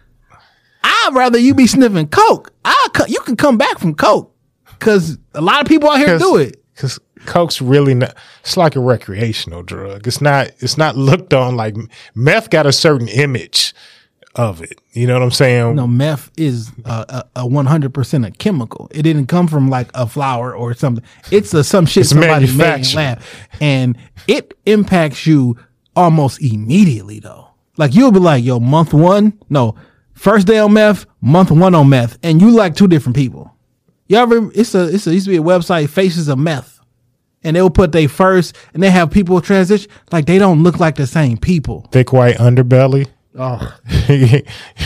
I'd 0.82 1.10
rather 1.12 1.38
you 1.38 1.54
be 1.54 1.66
sniffing 1.66 2.08
coke. 2.08 2.54
I 2.64 2.88
you 3.06 3.20
can 3.20 3.36
come 3.36 3.58
back 3.58 3.78
from 3.78 3.94
coke 3.94 4.34
because 4.64 5.18
a 5.34 5.42
lot 5.42 5.60
of 5.60 5.68
people 5.68 5.90
out 5.90 5.98
here 5.98 6.18
do 6.18 6.36
it. 6.36 6.64
Because 6.74 6.98
coke's 7.26 7.60
really 7.60 7.92
not. 7.92 8.16
It's 8.40 8.56
like 8.56 8.76
a 8.76 8.80
recreational 8.80 9.62
drug. 9.62 10.06
It's 10.06 10.22
not. 10.22 10.50
It's 10.60 10.78
not 10.78 10.96
looked 10.96 11.34
on 11.34 11.54
like 11.54 11.76
meth. 12.14 12.48
Got 12.48 12.66
a 12.66 12.72
certain 12.72 13.08
image 13.08 13.74
of 14.34 14.62
it. 14.62 14.80
You 14.92 15.06
know 15.06 15.14
what 15.14 15.22
I'm 15.22 15.30
saying? 15.30 15.74
No, 15.74 15.86
meth 15.86 16.30
is 16.36 16.70
a 16.84 17.24
a 17.36 17.46
one 17.46 17.66
hundred 17.66 17.94
percent 17.94 18.24
a 18.24 18.30
chemical. 18.30 18.88
It 18.92 19.02
didn't 19.02 19.26
come 19.26 19.48
from 19.48 19.68
like 19.70 19.88
a 19.94 20.06
flower 20.06 20.54
or 20.54 20.74
something. 20.74 21.04
It's 21.30 21.52
a 21.54 21.64
some 21.64 21.86
shit 21.86 22.02
It's 22.02 22.10
somebody 22.10 22.46
made 22.46 22.50
in 22.50 22.56
manufactured. 22.56 22.96
lab, 22.96 23.22
and 23.60 23.98
it 24.26 24.54
impacts 24.66 25.26
you 25.26 25.56
almost 25.96 26.42
immediately 26.42 27.20
though. 27.20 27.48
Like 27.76 27.94
you'll 27.94 28.12
be 28.12 28.18
like, 28.20 28.44
yo, 28.44 28.60
month 28.60 28.92
one, 28.92 29.38
no, 29.48 29.74
first 30.14 30.46
day 30.46 30.58
on 30.58 30.72
meth, 30.72 31.06
month 31.20 31.50
one 31.50 31.74
on 31.74 31.88
meth, 31.88 32.18
and 32.22 32.40
you 32.40 32.50
like 32.50 32.74
two 32.74 32.88
different 32.88 33.16
people. 33.16 33.54
Y'all 34.08 34.20
ever? 34.20 34.50
It's 34.54 34.74
a 34.74 34.92
it's 34.94 35.06
a 35.06 35.10
it 35.10 35.14
used 35.14 35.26
to 35.26 35.30
be 35.30 35.36
a 35.36 35.42
website, 35.42 35.88
Faces 35.90 36.28
of 36.28 36.38
Meth, 36.38 36.80
and 37.42 37.56
they 37.56 37.62
will 37.62 37.70
put 37.70 37.92
they 37.92 38.06
first, 38.06 38.56
and 38.74 38.82
they 38.82 38.90
have 38.90 39.10
people 39.10 39.40
transition 39.40 39.90
like 40.12 40.26
they 40.26 40.38
don't 40.38 40.62
look 40.62 40.80
like 40.80 40.96
the 40.96 41.06
same 41.06 41.36
people. 41.36 41.88
Thick 41.92 42.12
white 42.12 42.36
underbelly. 42.36 43.08
Oh, 43.38 43.78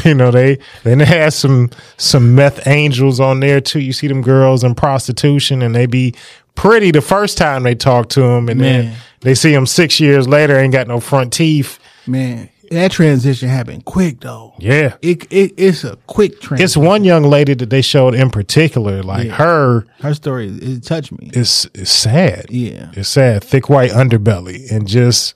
you 0.04 0.14
know 0.14 0.30
they 0.30 0.58
then 0.84 0.98
they 0.98 1.04
had 1.06 1.32
some 1.32 1.70
some 1.96 2.34
meth 2.34 2.66
angels 2.66 3.18
on 3.20 3.40
there 3.40 3.60
too. 3.60 3.80
You 3.80 3.92
see 3.92 4.08
them 4.08 4.22
girls 4.22 4.62
in 4.64 4.74
prostitution, 4.74 5.62
and 5.62 5.74
they 5.74 5.86
be 5.86 6.14
pretty 6.54 6.90
the 6.90 7.00
first 7.00 7.38
time 7.38 7.62
they 7.62 7.74
talk 7.74 8.08
to 8.10 8.20
them, 8.20 8.48
and 8.48 8.60
Man. 8.60 8.84
then 8.86 8.96
they 9.20 9.34
see 9.34 9.52
them 9.52 9.66
six 9.66 10.00
years 10.00 10.28
later 10.28 10.58
ain't 10.58 10.72
got 10.72 10.86
no 10.88 11.00
front 11.00 11.32
teeth. 11.32 11.78
man, 12.06 12.48
that 12.70 12.90
transition 12.90 13.48
happened 13.48 13.84
quick 13.84 14.20
though. 14.20 14.54
Yeah, 14.58 14.96
It, 15.02 15.24
it 15.32 15.54
it's 15.56 15.84
a 15.84 15.96
quick 16.06 16.40
transition. 16.40 16.64
it's 16.64 16.76
one 16.76 17.04
young 17.04 17.22
lady 17.22 17.54
that 17.54 17.70
they 17.70 17.82
showed 17.82 18.14
in 18.14 18.30
particular, 18.30 19.02
like 19.02 19.26
Yeah. 19.28 19.34
her. 19.34 19.86
Her 20.00 20.14
story 20.14 20.48
it 20.48 20.82
touched 20.82 21.12
me. 21.12 21.30
It's 21.32 21.66
it's 21.74 21.90
sad. 21.90 22.46
Yeah. 22.50 22.90
it's 22.94 23.08
sad. 23.08 23.44
Thick 23.44 23.68
white 23.70 23.90
underbelly, 23.92 24.70
and 24.70 24.86
just 24.88 25.34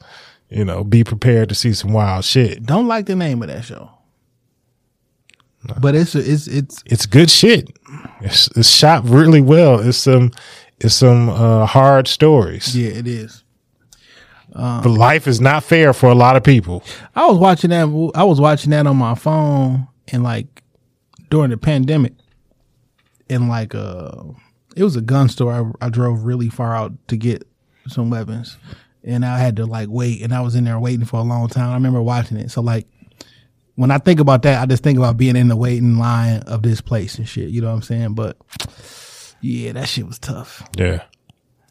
you 0.49 0.65
know 0.65 0.85
be 0.85 1.05
prepared 1.05 1.49
to 1.49 1.55
see 1.55 1.73
some 1.73 1.93
wild 1.93 2.25
shit. 2.25 2.65
Don't 2.65 2.87
like 2.87 3.07
the 3.07 3.17
name 3.17 3.43
of 3.43 3.49
that 3.49 3.65
show, 3.65 3.91
but 5.81 5.95
it's 5.95 6.15
it's 6.15 6.47
it's 6.47 6.83
It's 6.87 7.07
good 7.07 7.31
shit. 7.31 7.71
It's, 8.21 8.49
it's 8.57 8.69
shot 8.69 9.05
really 9.05 9.41
well. 9.41 9.81
It's 9.81 9.99
some 9.99 10.33
it's 10.81 10.95
some 10.95 11.29
uh, 11.29 11.67
hard 11.67 12.09
stories. 12.09 12.77
yeah, 12.77 12.91
it 12.91 13.07
is. 13.07 13.43
But 14.53 14.89
life 14.89 15.27
is 15.27 15.39
not 15.39 15.65
fair 15.65 15.93
for 15.93 16.09
a 16.09 16.15
lot 16.15 16.37
of 16.37 16.43
people. 16.43 16.83
I 17.15 17.27
was 17.27 17.37
watching 17.39 17.71
that. 17.71 18.13
I 18.15 18.25
was 18.25 18.41
watching 18.41 18.71
that 18.71 18.87
on 18.87 18.97
my 18.97 19.15
phone, 19.15 19.87
and 20.09 20.23
like 20.23 20.63
during 21.29 21.51
the 21.51 21.59
pandemic, 21.59 22.15
and 23.29 23.51
like 23.51 23.75
uh, 23.75 24.13
it 24.75 24.83
was 24.83 24.97
a 24.97 25.03
gun 25.03 25.29
store. 25.29 25.75
I, 25.83 25.87
I 25.87 25.89
drove 25.91 26.25
really 26.25 26.49
far 26.49 26.75
out 26.75 26.93
to 27.09 27.19
get 27.19 27.47
some 27.87 28.09
weapons, 28.09 28.57
and 29.07 29.25
I 29.25 29.39
had 29.39 29.57
to 29.57 29.67
like 29.67 29.89
wait, 29.89 30.23
and 30.23 30.35
I 30.35 30.41
was 30.41 30.55
in 30.55 30.65
there 30.65 30.79
waiting 30.79 31.07
for 31.07 31.19
a 31.19 31.23
long 31.23 31.49
time. 31.49 31.71
I 31.71 31.75
remember 31.75 32.03
watching 32.03 32.37
it. 32.37 32.51
So 32.51 32.61
like 32.61 32.87
when 33.77 33.91
I 33.91 33.99
think 33.99 34.21
about 34.21 34.43
that, 34.43 34.61
I 34.61 34.67
just 34.67 34.83
think 34.83 34.99
about 34.99 35.17
being 35.17 35.37
in 35.37 35.49
the 35.49 35.57
waiting 35.57 35.97
line 35.97 36.41
of 36.41 36.63
this 36.63 36.81
place 36.81 37.17
and 37.17 37.29
shit. 37.29 37.51
You 37.51 37.61
know 37.61 37.69
what 37.69 37.77
I'm 37.77 37.83
saying? 37.83 38.15
But 38.15 38.37
yeah, 39.41 39.73
that 39.73 39.89
shit 39.89 40.07
was 40.07 40.19
tough. 40.19 40.69
Yeah. 40.77 41.03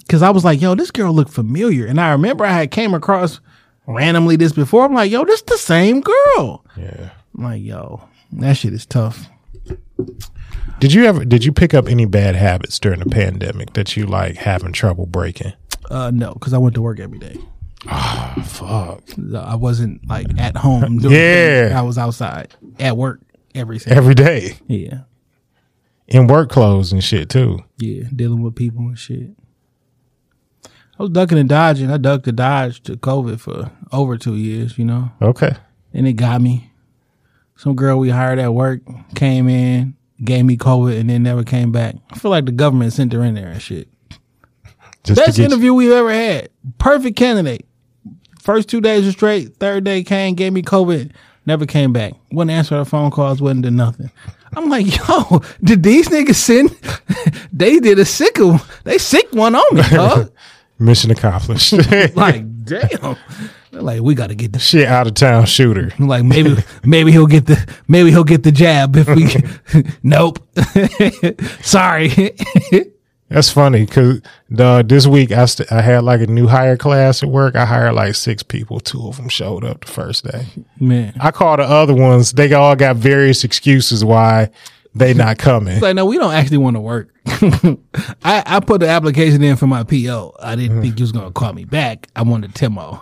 Cause 0.08 0.22
I 0.22 0.30
was 0.30 0.46
like, 0.46 0.62
yo, 0.62 0.76
this 0.76 0.92
girl 0.92 1.14
looked 1.14 1.34
familiar. 1.34 1.88
And 1.88 2.00
I 2.00 2.12
remember 2.12 2.46
I 2.46 2.52
had 2.52 2.70
came 2.70 2.94
across 2.94 3.42
randomly 3.88 4.36
this 4.36 4.54
before. 4.54 4.86
I'm 4.86 4.94
like, 4.94 5.12
yo, 5.12 5.26
this 5.26 5.42
the 5.42 5.58
same 5.58 6.02
girl. 6.02 6.64
Yeah. 6.78 7.10
I'm 7.36 7.44
like, 7.44 7.64
yo, 7.64 8.08
that 8.34 8.54
shit 8.54 8.74
is 8.74 8.86
tough. 8.86 9.28
Did 10.80 10.94
you 10.94 11.06
ever 11.06 11.26
did 11.26 11.44
you 11.44 11.52
pick 11.52 11.74
up 11.74 11.88
any 11.88 12.06
bad 12.06 12.36
habits 12.36 12.78
during 12.80 13.00
the 13.00 13.10
pandemic 13.10 13.74
that 13.74 13.98
you 13.98 14.06
like 14.06 14.36
having 14.36 14.74
trouble 14.74 15.08
breaking? 15.08 15.54
Uh, 15.90 16.12
no, 16.14 16.34
because 16.34 16.54
I 16.54 16.58
went 16.58 16.76
to 16.76 16.82
work 16.82 17.00
every 17.00 17.20
day. 17.20 17.38
Ah, 17.88 18.34
fuck. 18.46 19.04
I 19.36 19.56
wasn't 19.56 20.08
like 20.08 20.28
at 20.40 20.58
home 20.58 20.98
doing 21.00 21.14
Yeah. 21.14 21.74
I 21.76 21.82
was 21.82 21.98
outside 21.98 22.56
at 22.80 22.98
work 22.98 23.22
every 23.54 23.78
single 23.80 23.98
Every 23.98 24.16
day. 24.16 24.58
Yeah. 24.68 25.02
In 26.08 26.28
work 26.28 26.50
clothes 26.50 26.92
and 26.92 27.04
shit 27.04 27.30
too. 27.30 27.60
Yeah. 27.78 28.04
Dealing 28.16 28.42
with 28.42 28.56
people 28.56 28.82
and 28.82 28.98
shit. 28.98 29.30
I 30.98 31.04
was 31.04 31.10
ducking 31.12 31.38
and 31.38 31.50
dodging. 31.50 31.92
I 31.92 31.98
ducked 31.98 32.28
and 32.28 32.38
dodged 32.38 32.86
to 32.86 32.96
COVID 32.96 33.40
for 33.40 33.70
over 33.92 34.18
two 34.18 34.36
years, 34.36 34.78
you 34.78 34.86
know? 34.86 35.12
Okay. 35.22 35.52
and 35.94 36.08
it 36.08 36.14
got 36.14 36.42
me. 36.42 36.72
Some 37.58 37.76
girl 37.76 37.98
we 38.00 38.10
hired 38.10 38.40
at 38.40 38.54
work 38.54 38.82
came 39.14 39.48
in, 39.48 39.96
gave 40.24 40.44
me 40.46 40.58
COVID, 40.58 41.00
and 41.00 41.10
then 41.10 41.24
never 41.24 41.44
came 41.44 41.72
back. 41.72 41.96
I 42.12 42.18
feel 42.18 42.32
like 42.32 42.46
the 42.46 42.52
government 42.52 42.94
sent 42.94 43.14
her 43.14 43.24
in 43.24 43.36
there 43.36 43.48
and 43.48 43.62
shit. 43.62 43.88
Just 45.06 45.24
Best 45.24 45.40
interview 45.40 45.74
we've 45.74 45.92
ever 45.92 46.12
had. 46.12 46.50
Perfect 46.80 47.16
candidate. 47.16 47.66
First 48.42 48.70
two 48.70 48.82
days 48.82 49.06
were 49.06 49.12
straight. 49.12 49.58
Third 49.58 49.84
day 49.84 50.04
came, 50.04 50.34
gave 50.36 50.52
me 50.54 50.62
COVID, 50.62 51.12
never 51.46 51.66
came 51.66 51.94
back. 51.94 52.14
Wouldn't 52.32 52.52
answer 52.52 52.76
her 52.78 52.86
phone 52.86 53.12
calls, 53.12 53.42
wouldn't 53.42 53.64
do 53.64 53.72
nothing. 53.72 54.10
I'm 54.56 54.70
like, 54.70 54.86
yo, 55.08 55.42
did 55.64 55.84
these 55.84 56.10
niggas 56.10 56.36
send? 56.36 56.70
they 57.54 57.80
did 57.80 58.00
a 58.00 58.06
sick 58.06 58.38
one. 58.40 58.60
They 58.84 58.98
sick 58.98 59.32
one 59.32 59.56
on 59.56 59.76
me, 59.76 59.82
dog. 59.92 60.32
mission 60.80 61.12
accomplished. 61.12 61.74
like, 62.16 62.66
damn. 62.66 63.18
They're 63.72 63.82
like, 63.82 64.02
we 64.02 64.16
got 64.16 64.28
to 64.28 64.36
get 64.36 64.54
the 64.54 64.60
shit 64.60 64.88
out 64.88 65.06
of 65.06 65.14
town 65.16 65.46
shooter. 65.46 65.92
Like 66.00 66.24
maybe 66.24 66.56
maybe 66.84 67.12
he'll 67.12 67.28
get 67.28 67.46
the 67.46 67.76
maybe 67.88 68.10
he'll 68.10 68.24
get 68.24 68.44
the 68.44 68.52
jab 68.52 68.96
if 68.96 69.08
we 69.10 69.28
nope. 70.04 70.40
Sorry. 71.62 72.32
That's 73.36 73.52
funny 73.52 73.86
because 73.86 74.22
this 74.48 75.06
week 75.06 75.34
I 75.34 75.44
st- 75.44 75.70
I 75.70 75.82
had 75.82 76.06
like 76.06 76.22
a 76.22 76.28
new 76.28 76.48
hire 76.48 76.78
class 76.78 77.22
at 77.22 77.28
work. 77.28 77.58
I 77.58 77.66
hired 77.66 77.94
like 77.94 78.16
six 78.16 78.44
people. 78.44 78.80
Two 78.80 79.10
of 79.10 79.18
them 79.18 79.28
showed 79.28 79.66
up 79.66 79.84
the 79.84 79.92
first 79.92 80.24
day. 80.24 80.46
Man. 80.80 81.14
I 81.20 81.32
called 81.32 81.60
the 81.60 81.64
other 81.64 81.94
ones. 81.94 82.32
They 82.32 82.54
all 82.54 82.78
got 82.78 82.96
various 82.96 83.44
excuses 83.44 84.06
why 84.06 84.52
they 84.94 85.14
not 85.14 85.38
coming. 85.38 85.74
It's 85.74 85.82
like 85.82 85.98
no, 85.98 86.06
we 86.06 86.18
don't 86.18 86.34
actually 86.34 86.60
want 86.60 86.78
to 86.78 86.80
work. 86.80 87.14
I, 88.24 88.42
I 88.46 88.62
put 88.62 88.80
the 88.80 88.88
application 88.88 89.44
in 89.44 89.58
for 89.58 89.68
my 89.68 89.84
PO. 89.84 90.34
I 90.40 90.56
didn't 90.56 90.72
mm-hmm. 90.72 90.82
think 90.84 91.00
you 91.00 91.04
was 91.04 91.12
gonna 91.12 91.32
call 91.32 91.52
me 91.52 91.66
back. 91.66 92.08
I 92.16 92.22
wanted 92.22 92.54
Timo. 92.54 93.02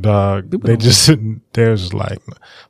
Dog, 0.00 0.52
they 0.52 0.76
just 0.76 1.10
there's 1.54 1.92
like 1.92 2.20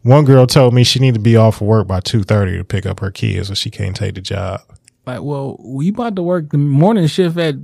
one 0.05 0.25
girl 0.25 0.47
told 0.47 0.73
me 0.73 0.85
she 0.85 1.01
need 1.01 1.13
to 1.13 1.21
be 1.21 1.37
off 1.37 1.61
of 1.61 1.67
work 1.67 1.87
by 1.87 2.01
two 2.01 2.23
thirty 2.23 2.57
to 2.57 2.65
pick 2.65 2.87
up 2.87 3.01
her 3.01 3.11
kids, 3.11 3.51
or 3.51 3.57
she 3.57 3.71
can't 3.71 3.95
take 3.95 4.15
the 4.15 4.23
job. 4.23 4.63
Like, 5.09 5.23
well, 5.23 5.57
we 5.65 5.89
about 5.89 6.17
to 6.17 6.23
work 6.23 6.51
the 6.51 6.59
morning 6.59 7.07
shift 7.07 7.39
at 7.39 7.55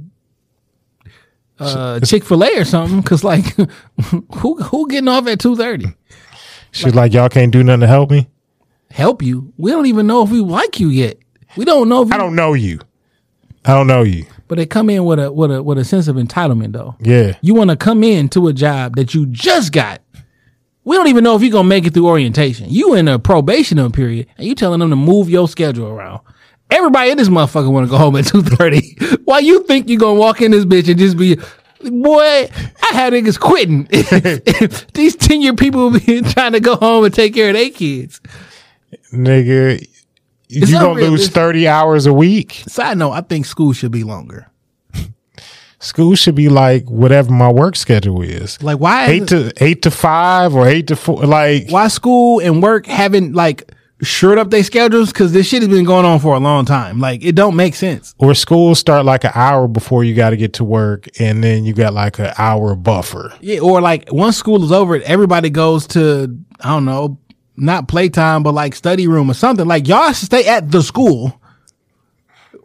uh, 1.59 2.01
Chick 2.01 2.25
Fil 2.25 2.43
A 2.43 2.59
or 2.59 2.65
something. 2.65 3.03
Cause 3.03 3.23
like, 3.23 3.45
who 4.37 4.63
who 4.63 4.89
getting 4.89 5.09
off 5.09 5.27
at 5.27 5.41
two 5.41 5.55
thirty? 5.55 5.85
She's 6.71 6.95
like, 6.95 7.13
y'all 7.13 7.29
can't 7.29 7.53
do 7.53 7.63
nothing 7.63 7.83
to 7.83 7.87
help 7.87 8.11
me. 8.11 8.31
Help 8.91 9.21
you? 9.21 9.53
We 9.59 9.73
don't 9.73 9.85
even 9.85 10.07
know 10.07 10.25
if 10.25 10.31
we 10.31 10.41
like 10.41 10.81
you 10.81 10.89
yet. 10.89 11.19
We 11.55 11.67
don't 11.67 11.91
know 11.91 12.01
if 12.01 12.11
I 12.11 12.17
don't 12.17 12.35
know 12.35 12.55
you. 12.55 12.81
I 13.67 13.75
don't 13.75 13.89
know 13.89 14.05
you. 14.05 14.25
But 14.49 14.57
they 14.57 14.65
come 14.65 14.89
in 14.89 15.05
with 15.05 15.19
a 15.19 15.31
with 15.31 15.51
a 15.53 15.63
with 15.63 15.77
a 15.77 15.85
sense 15.85 16.09
of 16.09 16.17
entitlement 16.17 16.73
though. 16.73 16.97
Yeah. 16.99 17.37
You 17.43 17.55
want 17.55 17.69
to 17.69 17.77
come 17.77 18.03
in 18.03 18.31
to 18.31 18.49
a 18.49 18.55
job 18.55 18.97
that 18.97 19.13
you 19.13 19.27
just 19.27 19.71
got. 19.71 20.01
We 20.85 20.97
don't 20.97 21.09
even 21.09 21.25
know 21.25 21.37
if 21.37 21.43
you're 21.43 21.53
gonna 21.53 21.69
make 21.69 21.85
it 21.85 21.93
through 21.93 22.09
orientation. 22.09 22.71
You 22.71 22.95
in 22.95 23.07
a 23.07 23.19
probational 23.19 23.93
period 23.93 24.29
and 24.39 24.47
you 24.47 24.55
telling 24.55 24.81
them 24.81 24.89
to 24.89 24.97
move 24.97 25.29
your 25.29 25.47
schedule 25.47 25.89
around. 25.89 26.23
Everybody 26.75 27.11
in 27.13 27.19
this 27.19 27.29
motherfucker 27.29 27.71
want 27.71 27.87
to 27.87 27.91
go 27.91 27.99
home 27.99 28.17
at 28.17 28.27
two 28.27 28.43
thirty. 28.43 28.97
Why 29.25 29.39
you 29.39 29.63
think 29.63 29.89
you 29.89 29.97
gonna 29.99 30.19
walk 30.19 30.41
in 30.41 30.51
this 30.51 30.65
bitch 30.65 30.89
and 30.89 30.99
just 30.99 31.17
be, 31.17 31.37
boy? 31.89 32.49
I 32.83 32.91
had 32.93 33.13
niggas 33.13 33.39
quitting. 33.39 33.85
These 34.95 35.15
tenure 35.17 35.55
people 35.55 35.93
be 35.93 36.21
trying 36.23 36.53
to 36.53 36.61
go 36.61 36.75
home 36.75 37.05
and 37.05 37.15
take 37.15 37.33
care 37.35 37.51
of 37.51 37.55
their 37.55 37.71
kids. 37.71 38.21
nigga, 39.13 39.87
It's 40.49 40.71
you're 40.71 40.81
gonna 40.81 41.01
lose 41.01 41.29
thirty 41.29 41.69
hours 41.69 42.07
a 42.07 42.13
week. 42.13 42.65
Side 42.67 42.99
note, 42.99 43.13
I 43.13 43.21
think 43.21 43.47
school 43.47 43.73
should 43.73 43.93
be 43.93 44.03
longer. 44.03 44.51
School 45.79 46.15
should 46.15 46.35
be 46.35 46.49
like 46.49 46.89
whatever 46.91 47.31
my 47.31 47.53
work 47.53 47.77
schedule 47.77 48.23
is. 48.23 48.61
Like 48.63 48.81
why 48.81 49.07
eight 49.07 49.29
to 49.29 49.53
eight 49.59 49.83
to 49.83 49.91
five 49.91 50.55
or 50.57 50.67
eight 50.67 50.87
to 50.89 50.97
four. 50.97 51.25
Like 51.27 51.69
why 51.69 51.89
school 51.89 52.41
and 52.41 52.63
work 52.63 52.87
haven't 52.87 53.35
like 53.35 53.71
shored 54.05 54.39
up 54.39 54.51
their 54.51 54.63
schedules 54.65 55.13
because 55.13 55.33
this 55.33 55.47
shit 55.49 55.63
has 55.63 55.69
been 55.69 55.85
going 55.85 56.05
on 56.05 56.21
for 56.21 56.35
a 56.35 56.41
long 56.41 56.65
time. 56.65 56.99
Like 57.01 57.25
it 57.25 57.35
don't 57.35 57.57
make 57.57 57.75
sense. 57.75 58.15
or 58.19 58.35
schools 58.35 58.79
start 58.79 59.05
like 59.05 59.25
an 59.25 59.33
hour 59.35 59.67
before 59.69 60.05
you 60.05 60.15
got 60.15 60.31
to 60.31 60.37
get 60.37 60.55
to 60.55 60.65
work, 60.65 61.09
and 61.21 61.43
then 61.43 61.65
you 61.65 61.73
got 61.75 61.93
like 61.95 62.19
an 62.19 62.33
hour 62.39 62.75
buffer. 62.75 63.33
Yeah, 63.41 63.61
or 63.61 63.81
like 63.81 64.13
once 64.13 64.37
school 64.37 64.63
is 64.65 64.73
over, 64.73 64.97
everybody 65.03 65.51
goes 65.51 65.87
to 65.89 66.39
I 66.61 66.69
don't 66.69 66.85
know, 66.85 67.19
not 67.57 67.89
playtime, 67.89 68.43
but 68.43 68.53
like 68.55 68.75
study 68.75 69.07
room 69.09 69.31
or 69.31 69.35
something. 69.35 69.67
Like 69.67 69.89
y'all 69.89 70.13
stay 70.13 70.47
at 70.47 70.71
the 70.71 70.83
school. 70.83 71.41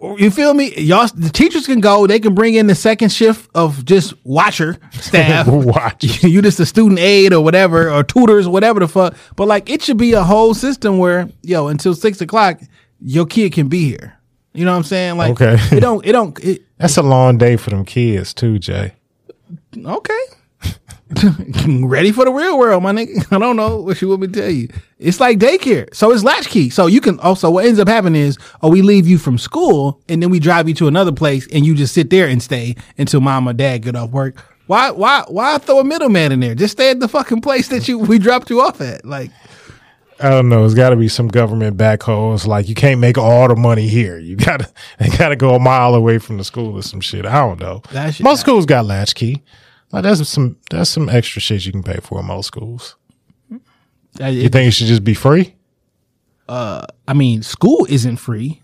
You 0.01 0.31
feel 0.31 0.53
me? 0.53 0.73
Y'all, 0.77 1.07
the 1.13 1.29
teachers 1.29 1.65
can 1.65 1.81
go. 1.81 2.07
They 2.07 2.19
can 2.19 2.33
bring 2.33 2.53
in 2.55 2.67
the 2.67 2.75
second 2.75 3.09
shift 3.11 3.49
of 3.53 3.83
just 3.83 4.13
watcher 4.23 4.77
staff. 4.93 5.47
Watch. 5.47 6.23
you 6.23 6.41
just 6.41 6.59
a 6.59 6.65
student 6.65 6.99
aide 6.99 7.33
or 7.33 7.43
whatever, 7.43 7.91
or 7.91 8.03
tutors, 8.03 8.47
whatever 8.47 8.79
the 8.79 8.87
fuck. 8.87 9.15
But 9.35 9.47
like, 9.49 9.69
it 9.69 9.81
should 9.81 9.97
be 9.97 10.13
a 10.13 10.23
whole 10.23 10.53
system 10.53 10.99
where 10.99 11.27
yo, 11.41 11.67
until 11.67 11.93
six 11.95 12.21
o'clock, 12.21 12.61
your 13.01 13.25
kid 13.25 13.51
can 13.53 13.67
be 13.67 13.85
here. 13.89 14.15
You 14.53 14.65
know 14.65 14.71
what 14.71 14.77
I'm 14.77 14.83
saying? 14.83 15.17
Like, 15.17 15.31
Okay. 15.31 15.57
it 15.75 15.79
don't, 15.81 16.05
it 16.05 16.11
don't, 16.13 16.37
it, 16.43 16.63
That's 16.77 16.97
a 16.97 17.03
long 17.03 17.37
day 17.37 17.55
for 17.55 17.69
them 17.69 17.83
kids 17.85 18.33
too, 18.33 18.57
Jay. 18.57 18.93
okay. 19.85 20.19
Ready 21.67 22.11
for 22.11 22.25
the 22.25 22.31
real 22.31 22.57
world, 22.59 22.83
my 22.83 22.91
nigga. 22.91 23.25
I 23.31 23.39
don't 23.39 23.55
know 23.55 23.81
what 23.81 23.99
you 24.01 24.09
want 24.09 24.21
me 24.21 24.27
to 24.27 24.33
tell 24.33 24.49
you. 24.49 24.69
It's 24.99 25.19
like 25.19 25.39
daycare. 25.39 25.93
So 25.93 26.11
it's 26.11 26.23
latchkey. 26.23 26.69
So 26.69 26.85
you 26.85 27.01
can 27.01 27.19
oh, 27.19 27.29
also, 27.29 27.49
what 27.49 27.65
ends 27.65 27.79
up 27.79 27.87
happening 27.87 28.21
is, 28.21 28.37
oh, 28.61 28.69
we 28.69 28.81
leave 28.81 29.07
you 29.07 29.17
from 29.17 29.37
school 29.37 30.01
and 30.07 30.21
then 30.21 30.29
we 30.29 30.39
drive 30.39 30.67
you 30.67 30.75
to 30.75 30.87
another 30.87 31.11
place 31.11 31.47
and 31.51 31.65
you 31.65 31.73
just 31.73 31.93
sit 31.93 32.09
there 32.11 32.27
and 32.27 32.43
stay 32.43 32.75
until 32.97 33.21
mom 33.21 33.49
or 33.49 33.53
dad 33.53 33.79
get 33.79 33.95
off 33.95 34.11
work. 34.11 34.35
Why, 34.67 34.91
why, 34.91 35.23
why 35.27 35.57
throw 35.57 35.79
a 35.79 35.83
middleman 35.83 36.31
in 36.31 36.41
there? 36.41 36.53
Just 36.53 36.73
stay 36.73 36.91
at 36.91 36.99
the 36.99 37.07
fucking 37.07 37.41
place 37.41 37.69
that 37.69 37.87
you, 37.87 37.97
we 37.97 38.19
dropped 38.19 38.51
you 38.51 38.61
off 38.61 38.79
at. 38.81 39.03
Like, 39.03 39.31
I 40.19 40.29
don't 40.29 40.49
know. 40.49 40.63
It's 40.63 40.75
got 40.75 40.89
to 40.89 40.95
be 40.95 41.07
some 41.07 41.27
government 41.27 41.75
backhoe. 41.75 42.35
It's 42.35 42.45
like 42.45 42.69
you 42.69 42.75
can't 42.75 42.99
make 42.99 43.17
all 43.17 43.47
the 43.47 43.55
money 43.55 43.87
here. 43.87 44.19
You 44.19 44.35
gotta, 44.35 44.69
you 45.01 45.17
gotta 45.17 45.35
go 45.35 45.55
a 45.55 45.59
mile 45.59 45.95
away 45.95 46.19
from 46.19 46.37
the 46.37 46.43
school 46.43 46.75
or 46.75 46.83
some 46.83 47.01
shit. 47.01 47.25
I 47.25 47.39
don't 47.39 47.59
know. 47.59 47.81
Most 48.23 48.41
schools 48.41 48.67
got 48.67 48.85
latchkey. 48.85 49.41
Like 49.91 50.03
that's 50.03 50.27
some 50.29 50.57
that's 50.69 50.89
some 50.89 51.09
extra 51.09 51.41
shit 51.41 51.65
you 51.65 51.71
can 51.71 51.83
pay 51.83 51.99
for 52.01 52.19
in 52.19 52.25
most 52.27 52.47
schools. 52.47 52.95
You 54.19 54.49
think 54.49 54.67
it 54.67 54.71
should 54.71 54.87
just 54.87 55.03
be 55.03 55.13
free? 55.13 55.55
uh, 56.47 56.85
I 57.07 57.13
mean, 57.13 57.43
school 57.43 57.85
isn't 57.89 58.17
free. 58.17 58.61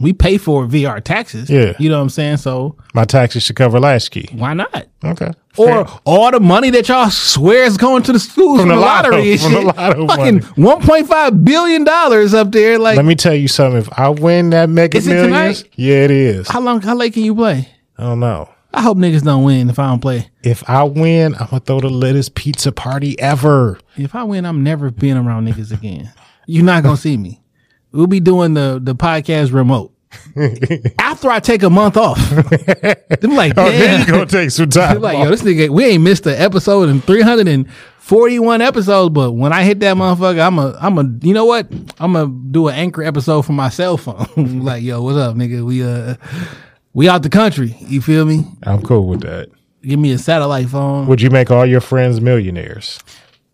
We 0.00 0.12
pay 0.12 0.38
for 0.38 0.64
it 0.64 0.68
via 0.68 0.88
our 0.88 1.00
taxes. 1.00 1.50
Yeah. 1.50 1.72
You 1.78 1.88
know 1.90 1.96
what 1.96 2.02
I'm 2.02 2.08
saying? 2.08 2.36
So 2.38 2.76
My 2.94 3.04
taxes 3.04 3.42
should 3.42 3.56
cover 3.56 3.80
latchkey. 3.80 4.30
why 4.32 4.54
not? 4.54 4.86
Okay. 5.04 5.30
Or 5.56 5.86
all 6.04 6.30
the 6.30 6.38
money 6.40 6.70
that 6.70 6.88
y'all 6.88 7.10
swear 7.10 7.64
is 7.64 7.76
going 7.76 8.04
to 8.04 8.12
the 8.12 8.20
schools 8.20 8.60
From 8.60 8.68
from, 8.68 8.76
the 8.78 8.80
lotto, 8.80 9.10
lottery 9.10 9.32
and 9.32 9.40
from 9.40 9.52
the 9.52 9.58
shit. 9.58 9.76
lotto 9.76 10.06
Fucking 10.06 10.38
one 10.64 10.80
point 10.82 11.08
five 11.08 11.44
billion 11.44 11.82
dollars 11.84 12.32
up 12.32 12.52
there. 12.52 12.78
Like, 12.78 12.96
Let 12.96 13.04
me 13.06 13.16
tell 13.16 13.34
you 13.34 13.48
something. 13.48 13.80
If 13.80 13.92
I 13.98 14.08
win 14.08 14.50
that 14.50 14.68
mega 14.70 14.96
Is 14.98 15.06
it 15.08 15.14
millions, 15.14 15.62
tonight? 15.62 15.72
yeah, 15.76 16.04
it 16.04 16.10
is. 16.12 16.48
how 16.48 16.60
long? 16.60 16.80
How 16.80 16.94
late 16.94 17.12
can 17.12 17.24
you 17.24 17.34
play? 17.34 17.68
I 17.98 18.04
don't 18.04 18.20
know. 18.20 18.48
I 18.72 18.82
hope 18.82 18.98
niggas 18.98 19.22
don't 19.22 19.44
win 19.44 19.70
if 19.70 19.78
I 19.78 19.88
don't 19.88 20.00
play. 20.00 20.28
If 20.42 20.68
I 20.68 20.84
win, 20.84 21.34
I'm 21.34 21.46
gonna 21.48 21.60
throw 21.60 21.80
the 21.80 21.88
littest 21.88 22.34
pizza 22.34 22.70
party 22.70 23.18
ever. 23.18 23.78
If 23.96 24.14
I 24.14 24.24
win, 24.24 24.44
I'm 24.44 24.62
never 24.62 24.90
being 24.90 25.16
around 25.16 25.48
niggas 25.48 25.72
again. 25.72 26.12
You're 26.46 26.64
not 26.64 26.82
gonna 26.82 26.96
see 26.96 27.16
me. 27.16 27.40
We'll 27.92 28.06
be 28.06 28.20
doing 28.20 28.54
the 28.54 28.78
the 28.82 28.94
podcast 28.94 29.52
remote. 29.52 29.92
After 30.98 31.30
I 31.30 31.40
take 31.40 31.62
a 31.62 31.70
month 31.70 31.96
off, 31.96 32.18
them 32.30 33.34
like, 33.34 33.54
Oh, 33.56 33.70
then 33.70 34.00
you 34.00 34.06
gonna 34.06 34.26
take 34.26 34.50
some 34.50 34.70
time. 34.70 34.92
They're 34.92 35.00
like, 35.00 35.18
yo, 35.18 35.30
this 35.30 35.42
nigga, 35.42 35.68
we 35.68 35.84
ain't 35.84 36.02
missed 36.02 36.26
an 36.26 36.34
episode 36.34 36.88
in 36.88 37.02
341 37.02 38.60
episodes, 38.62 39.12
but 39.12 39.32
when 39.32 39.52
I 39.52 39.64
hit 39.64 39.80
that 39.80 39.96
motherfucker, 39.96 40.46
I'm 40.46 40.58
a, 40.58 40.78
I'm 40.80 40.98
a, 40.98 41.26
you 41.26 41.34
know 41.34 41.44
what? 41.44 41.70
I'm 41.98 42.14
gonna 42.14 42.26
do 42.28 42.68
an 42.68 42.74
anchor 42.76 43.02
episode 43.02 43.42
for 43.42 43.52
my 43.52 43.68
cell 43.68 43.96
phone. 43.98 44.60
like, 44.64 44.82
yo, 44.82 45.02
what's 45.02 45.18
up, 45.18 45.36
nigga? 45.36 45.62
We, 45.62 45.82
uh, 45.82 46.14
we 46.98 47.08
out 47.08 47.22
the 47.22 47.30
country. 47.30 47.76
You 47.78 48.02
feel 48.02 48.24
me? 48.24 48.44
I'm 48.64 48.82
cool 48.82 49.06
with 49.06 49.20
that. 49.20 49.50
Give 49.82 50.00
me 50.00 50.10
a 50.10 50.18
satellite 50.18 50.68
phone. 50.68 51.06
Would 51.06 51.22
you 51.22 51.30
make 51.30 51.48
all 51.48 51.64
your 51.64 51.80
friends 51.80 52.20
millionaires? 52.20 52.98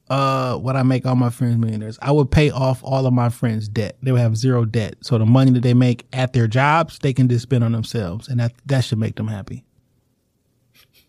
uh 0.08 0.58
would 0.60 0.76
I 0.76 0.82
make 0.82 1.04
all 1.04 1.14
my 1.14 1.28
friends 1.28 1.58
millionaires. 1.58 1.98
I 2.00 2.10
would 2.10 2.30
pay 2.30 2.50
off 2.50 2.82
all 2.82 3.06
of 3.06 3.12
my 3.12 3.28
friends' 3.28 3.68
debt. 3.68 3.98
They 4.02 4.12
would 4.12 4.20
have 4.22 4.38
zero 4.38 4.64
debt. 4.64 4.94
So 5.02 5.18
the 5.18 5.26
money 5.26 5.50
that 5.52 5.62
they 5.62 5.74
make 5.74 6.06
at 6.14 6.32
their 6.32 6.46
jobs, 6.46 6.98
they 7.00 7.12
can 7.12 7.28
just 7.28 7.42
spend 7.42 7.64
on 7.64 7.72
themselves. 7.72 8.28
And 8.28 8.40
that 8.40 8.54
that 8.64 8.84
should 8.84 8.98
make 8.98 9.16
them 9.16 9.28
happy. 9.28 9.62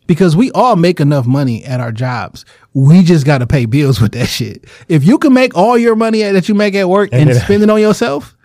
Because 0.06 0.36
we 0.36 0.52
all 0.52 0.76
make 0.76 1.00
enough 1.00 1.26
money 1.26 1.64
at 1.64 1.80
our 1.80 1.94
jobs. 1.94 2.44
We 2.74 3.02
just 3.02 3.26
gotta 3.26 3.48
pay 3.48 3.66
bills 3.66 4.02
with 4.02 4.12
that 4.12 4.28
shit. 4.28 4.66
If 4.90 5.06
you 5.06 5.20
can 5.20 5.32
make 5.34 5.56
all 5.56 5.78
your 5.78 5.96
money 5.96 6.22
that 6.22 6.50
you 6.50 6.56
make 6.56 6.76
at 6.76 6.90
work 6.90 7.12
and, 7.14 7.30
And 7.30 7.40
spend 7.40 7.64
it 7.64 7.70
on 7.70 7.80
yourself, 7.80 8.36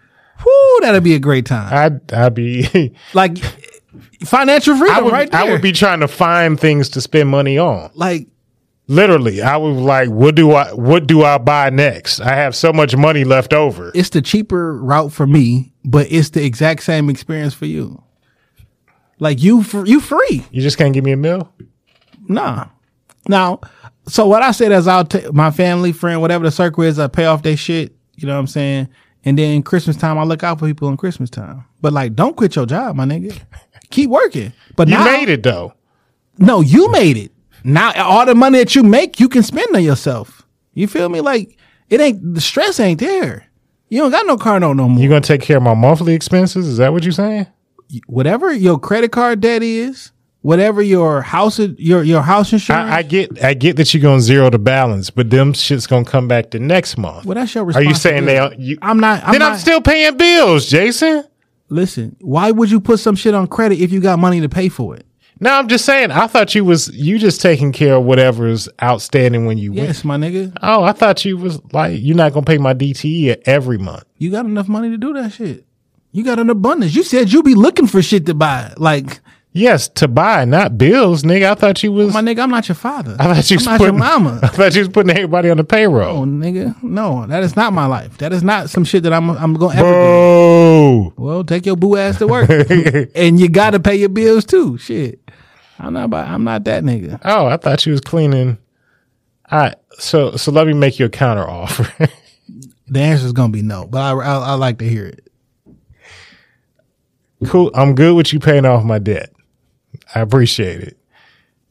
whoo, 0.45 0.81
that'd 0.81 1.05
be 1.05 1.15
a 1.15 1.19
great 1.19 1.47
time. 1.47 1.73
I'd 1.73 2.13
I'd 2.13 2.35
be 2.35 2.95
like 3.15 3.39
financial 4.25 4.77
freedom 4.77 4.97
I 4.97 5.01
would, 5.01 5.13
right 5.13 5.31
there. 5.31 5.41
I 5.41 5.51
would 5.51 5.63
be 5.63 5.73
trying 5.73 6.01
to 6.01 6.09
find 6.09 6.59
things 6.59 6.89
to 6.91 7.01
spend 7.01 7.29
money 7.29 7.59
on. 7.59 7.91
like 7.95 8.27
Literally, 8.91 9.41
I 9.41 9.57
would 9.57 9.77
like, 9.77 10.09
what 10.09 10.35
do 10.35 10.51
I 10.51 10.73
what 10.73 11.07
do 11.07 11.23
I 11.23 11.39
buy 11.39 11.71
next? 11.71 12.19
I 12.21 12.35
have 12.35 12.57
so 12.57 12.73
much 12.73 12.97
money 12.97 13.23
left 13.23 13.53
over. 13.53 13.93
it's 13.95 14.09
the 14.11 14.21
cheaper 14.21 14.77
route 14.83 15.13
for 15.13 15.29
me, 15.29 15.73
but 15.85 16.11
it's 16.11 16.31
the 16.31 16.45
exact 16.45 16.83
same 16.83 17.09
experience 17.09 17.55
for 17.55 17.67
you. 17.67 18.03
Like 19.21 19.41
you, 19.41 19.65
you 19.85 20.01
free. 20.01 20.45
You 20.51 20.61
just 20.61 20.77
can't 20.77 20.93
give 20.93 21.05
me 21.05 21.13
a 21.13 21.17
meal. 21.17 21.53
Nah. 22.27 22.67
Now, 23.29 23.61
so 24.09 24.27
what 24.27 24.43
I 24.43 24.51
said 24.51 24.73
is 24.73 24.89
I'll 24.89 25.05
take 25.05 25.33
my 25.33 25.53
family, 25.53 25.93
friend, 25.93 26.21
whatever 26.21 26.45
the 26.45 26.51
circle 26.51 26.83
is, 26.83 26.99
I 26.99 27.07
pay 27.07 27.27
off 27.27 27.43
their 27.43 27.57
shit. 27.57 27.95
You 28.17 28.27
know 28.27 28.35
what 28.35 28.41
I'm 28.41 28.47
saying? 28.49 28.89
And 29.25 29.39
then 29.39 29.63
Christmas 29.63 29.97
time, 29.97 30.19
I 30.19 30.25
look 30.25 30.43
out 30.43 30.59
for 30.59 30.67
people 30.67 30.89
in 30.89 30.97
Christmas 30.97 31.31
time. 31.31 31.65
But 31.81 31.93
like, 31.93 32.15
don't 32.17 32.37
quit 32.37 32.57
your 32.57 32.67
job, 32.67 32.97
my 32.97 33.05
nigga. 33.05 33.39
Keep 33.91 34.11
working. 34.11 34.53
But 34.77 34.89
You 34.89 34.95
now, 34.95 35.05
made 35.05 35.29
it 35.29 35.43
though. 35.43 35.75
No, 36.39 36.61
you 36.61 36.91
made 36.91 37.17
it. 37.17 37.33
Now 37.65 37.93
all 38.03 38.25
the 38.25 38.35
money 38.35 38.59
that 38.59 38.75
you 38.75 38.83
make, 38.83 39.21
you 39.21 39.29
can 39.29 39.43
spend 39.43 39.75
on 39.75 39.85
yourself. 39.85 40.47
You 40.75 40.87
feel 40.87 41.09
me? 41.09 41.21
Like 41.21 41.59
it 41.91 42.01
ain't 42.01 42.35
the 42.35 42.41
stress 42.41 42.81
ain't 42.81 43.01
there. 43.01 43.47
You 43.89 43.99
don't 43.99 44.13
got 44.13 44.27
no 44.27 44.37
car 44.37 44.61
note 44.61 44.75
no 44.75 44.89
more. 44.89 45.03
You 45.03 45.09
gonna 45.09 45.21
take 45.21 45.43
care 45.43 45.57
of 45.57 45.63
my 45.63 45.75
monthly 45.75 46.15
expenses? 46.15 46.67
Is 46.67 46.77
that 46.79 46.93
what 46.93 47.03
you're 47.03 47.13
saying? 47.13 47.47
Whatever 48.07 48.53
your 48.53 48.79
credit 48.79 49.11
card 49.11 49.41
debt 49.41 49.65
is, 49.65 50.13
whatever 50.43 50.81
your 50.81 51.23
house 51.23 51.59
your 51.59 52.03
your 52.03 52.23
house 52.23 52.53
insurance. 52.53 52.91
I, 52.91 52.99
I 52.99 53.03
get 53.03 53.45
I 53.45 53.55
get 53.55 53.77
that 53.77 53.93
you're 53.93 54.03
gonna 54.03 54.21
zero 54.21 54.49
the 54.49 54.59
balance, 54.59 55.11
but 55.11 55.31
them 55.31 55.53
shit's 55.53 55.87
gonna 55.87 56.05
come 56.05 56.29
back 56.29 56.51
the 56.53 56.61
next 56.61 56.97
month. 56.97 57.27
well, 57.27 57.35
that's 57.35 57.55
your 57.55 57.71
Are 57.73 57.83
you 57.83 57.95
saying 57.95 58.27
they? 58.27 58.55
You, 58.59 58.79
I'm 58.81 59.01
not. 59.01 59.25
I'm 59.25 59.33
then 59.33 59.43
I'm 59.43 59.59
still 59.59 59.81
paying 59.81 60.17
bills, 60.17 60.67
Jason. 60.67 61.25
Listen, 61.71 62.17
why 62.21 62.51
would 62.51 62.71
you 62.71 62.81
put 62.81 63.01
some 63.01 63.15
shit 63.15 63.35
on 63.35 63.47
credit 63.47 63.81
if 63.81 63.93
you 63.93 64.01
got 64.01 64.19
money 64.19 64.41
to 64.41 64.49
pay 64.49 64.69
for 64.69 64.97
it? 64.97 65.07
No, 65.43 65.53
I'm 65.53 65.69
just 65.69 65.87
saying. 65.87 66.11
I 66.11 66.27
thought 66.27 66.55
you 66.55 66.65
was 66.67 66.89
you 66.95 67.19
just 67.19 67.41
taking 67.41 67.73
care 67.73 67.95
of 67.95 68.05
whatever's 68.05 68.69
outstanding 68.83 69.47
when 69.47 69.57
you. 69.57 69.73
Yes, 69.73 70.05
my 70.05 70.19
nigga. 70.19 70.55
Oh, 70.61 70.83
I 70.83 70.93
thought 70.93 71.25
you 71.25 71.39
was 71.39 71.61
like 71.73 71.99
you're 72.03 72.17
not 72.17 72.35
gonna 72.35 72.45
pay 72.45 72.59
my 72.59 72.75
DTE 72.75 73.41
every 73.47 73.79
month. 73.79 74.05
You 74.19 74.31
got 74.31 74.45
enough 74.45 74.69
money 74.69 74.91
to 74.91 74.99
do 74.99 75.15
that 75.15 75.33
shit. 75.33 75.65
You 76.13 76.25
got 76.25 76.39
an 76.39 76.51
abundance. 76.51 76.95
You 76.95 77.05
said 77.05 77.33
you 77.33 77.43
be 77.43 77.55
looking 77.55 77.87
for 77.87 78.03
shit 78.03 78.27
to 78.27 78.35
buy. 78.35 78.75
Like, 78.77 79.21
Yes, 79.53 79.89
to 79.89 80.07
buy, 80.07 80.45
not 80.45 80.79
bills, 80.79 81.25
nigga. 81.25 81.51
I 81.51 81.55
thought 81.57 81.83
you 81.83 81.91
was. 81.91 82.11
Oh, 82.11 82.13
my 82.13 82.23
nigga, 82.23 82.39
I'm 82.41 82.51
not 82.51 82.69
your 82.69 82.77
father. 82.77 83.17
I 83.19 83.35
thought 83.35 83.51
you 83.51 83.57
I'm 83.57 83.59
was 83.59 83.67
not 83.67 83.79
putting, 83.79 83.95
your 83.95 83.99
mama. 84.05 84.39
I 84.45 84.47
thought 84.49 84.75
you 84.77 84.81
was 84.83 84.89
putting 84.91 85.11
everybody 85.11 85.51
on 85.51 85.57
the 85.57 85.65
payroll. 85.65 86.19
Oh, 86.19 86.25
nigga, 86.25 86.81
no, 86.85 87.27
that 87.27 87.43
is 87.43 87.57
not 87.57 87.73
my 87.73 87.87
life. 87.87 88.17
That 88.19 88.33
is 88.33 88.45
not 88.45 88.71
some 88.71 88.85
shit 88.85 89.03
that 89.03 89.13
I'm 89.13 89.29
I'm 89.31 89.55
gonna 89.55 89.75
ever 89.75 89.89
do. 89.91 91.13
Boo. 91.17 91.23
Well, 91.25 91.43
take 91.45 91.67
your 91.67 91.75
boo 91.75 91.97
ass 91.97 92.19
to 92.19 92.29
work, 92.29 92.49
and 93.17 93.41
you 93.41 93.49
got 93.49 93.71
to 93.71 93.81
pay 93.81 93.97
your 93.97 94.09
bills 94.09 94.45
too. 94.45 94.79
Shit, 94.79 95.19
I'm 95.81 95.95
not. 95.95 96.05
About, 96.05 96.29
I'm 96.29 96.45
not 96.45 96.63
that 96.65 96.85
nigga. 96.85 97.19
Oh, 97.25 97.47
I 97.47 97.57
thought 97.57 97.85
you 97.87 97.93
was 97.93 98.01
cleaning. 98.01 98.57
All 99.51 99.59
right, 99.59 99.75
so 99.99 100.37
so 100.37 100.53
let 100.53 100.69
me 100.69 100.75
make 100.75 101.01
you 101.01 101.07
a 101.07 101.11
counter 101.11 101.49
offer. 101.49 102.09
The 102.93 102.99
answer 102.99 103.25
is 103.27 103.33
gonna 103.33 103.53
be 103.53 103.63
no, 103.63 103.87
but 103.87 104.01
I, 104.01 104.11
I 104.11 104.35
I 104.51 104.55
like 104.55 104.79
to 104.79 104.89
hear 104.89 105.07
it. 105.07 105.25
cool. 107.47 107.71
I'm 107.73 107.95
good 107.95 108.17
with 108.17 108.33
you 108.33 108.41
paying 108.41 108.67
off 108.67 108.83
my 108.85 108.99
debt. 108.99 109.31
I 110.15 110.21
appreciate 110.21 110.81
it, 110.81 110.99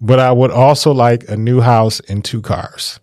but 0.02 0.20
I 0.20 0.32
would 0.32 0.52
also 0.52 0.92
like 0.92 1.28
a 1.30 1.36
new 1.38 1.62
house 1.62 2.00
and 2.02 2.24
two 2.24 2.42
cars. 2.42 3.00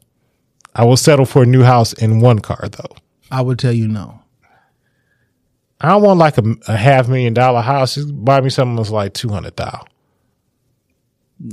I 0.74 0.84
will 0.84 0.96
settle 0.96 1.26
for 1.26 1.42
a 1.42 1.46
new 1.46 1.62
house 1.62 1.92
and 1.94 2.20
one 2.22 2.38
car 2.40 2.68
though. 2.70 2.96
I 3.30 3.40
would 3.42 3.58
tell 3.58 3.72
you 3.72 3.88
no. 3.88 4.20
I 5.80 5.88
don't 5.90 6.02
want 6.02 6.18
like 6.18 6.38
a, 6.38 6.54
a 6.68 6.76
half 6.76 7.08
million 7.08 7.34
dollar 7.34 7.60
house. 7.60 7.96
Just 7.96 8.24
buy 8.24 8.40
me 8.40 8.48
something 8.50 8.76
that's 8.76 8.90
like 8.90 9.12
two 9.14 9.28
hundred 9.28 9.56
thousand. 9.56 9.88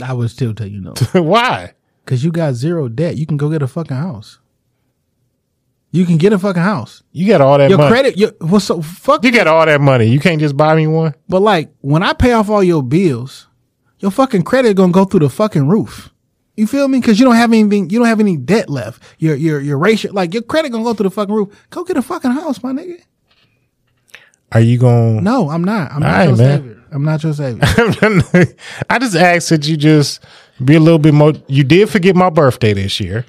I 0.03 0.13
would 0.13 0.29
still 0.29 0.53
tell 0.53 0.67
you 0.67 0.79
no, 0.79 0.93
Why? 1.21 1.73
because 2.05 2.23
you 2.23 2.31
got 2.31 2.53
zero 2.53 2.87
debt. 2.87 3.17
You 3.17 3.25
can 3.25 3.35
go 3.37 3.49
get 3.49 3.61
a 3.61 3.67
fucking 3.67 3.97
house. 3.97 4.39
You 5.91 6.05
can 6.05 6.17
get 6.17 6.33
a 6.33 6.39
fucking 6.39 6.61
house. 6.61 7.03
You 7.11 7.27
got 7.27 7.41
all 7.41 7.57
that 7.57 7.69
Your 7.69 7.77
money. 7.77 7.91
credit, 7.91 8.17
your 8.17 8.31
what's 8.39 8.65
so 8.65 8.81
fuck. 8.81 9.23
You 9.23 9.31
got 9.31 9.45
all 9.47 9.65
that 9.65 9.79
money. 9.81 10.05
You 10.05 10.19
can't 10.19 10.39
just 10.39 10.55
buy 10.57 10.75
me 10.75 10.87
one. 10.87 11.13
But 11.29 11.41
like 11.41 11.71
when 11.81 12.01
I 12.01 12.13
pay 12.13 12.31
off 12.31 12.49
all 12.49 12.63
your 12.63 12.81
bills, 12.81 13.47
your 14.03 14.11
fucking 14.11 14.43
credit 14.43 14.75
gonna 14.75 14.91
go 14.91 15.05
through 15.05 15.21
the 15.21 15.29
fucking 15.29 15.65
roof. 15.67 16.11
You 16.57 16.67
feel 16.67 16.87
me? 16.89 16.99
Because 16.99 17.19
you 17.19 17.25
don't 17.25 17.35
have 17.35 17.51
anything. 17.53 17.89
You 17.89 17.99
don't 17.99 18.07
have 18.07 18.19
any 18.19 18.35
debt 18.37 18.69
left. 18.69 19.01
Your 19.17 19.33
your 19.35 19.59
your 19.61 19.77
ratio, 19.79 20.11
like 20.11 20.33
your 20.33 20.43
credit, 20.43 20.71
gonna 20.73 20.83
go 20.83 20.93
through 20.93 21.05
the 21.09 21.15
fucking 21.15 21.33
roof. 21.33 21.49
Go 21.71 21.83
get 21.85 21.95
a 21.97 22.01
fucking 22.01 22.31
house, 22.31 22.61
my 22.61 22.73
nigga. 22.73 23.01
Are 24.51 24.59
you 24.59 24.77
gonna? 24.77 25.21
No, 25.21 25.49
I'm 25.49 25.63
not. 25.63 25.89
I'm 25.91 26.03
All 26.03 26.09
not 26.09 26.11
right, 26.17 26.27
your 26.27 26.37
man. 26.37 26.59
savior. 26.59 26.83
I'm 26.91 27.03
not 27.05 27.23
your 27.23 27.33
savior. 27.33 27.63
I 28.89 28.99
just 28.99 29.15
asked 29.15 29.49
that 29.49 29.67
you 29.67 29.77
just 29.77 30.23
be 30.63 30.75
a 30.75 30.79
little 30.81 30.99
bit 30.99 31.13
more. 31.13 31.33
You 31.47 31.63
did 31.63 31.89
forget 31.89 32.15
my 32.15 32.29
birthday 32.29 32.73
this 32.73 32.99
year, 32.99 33.25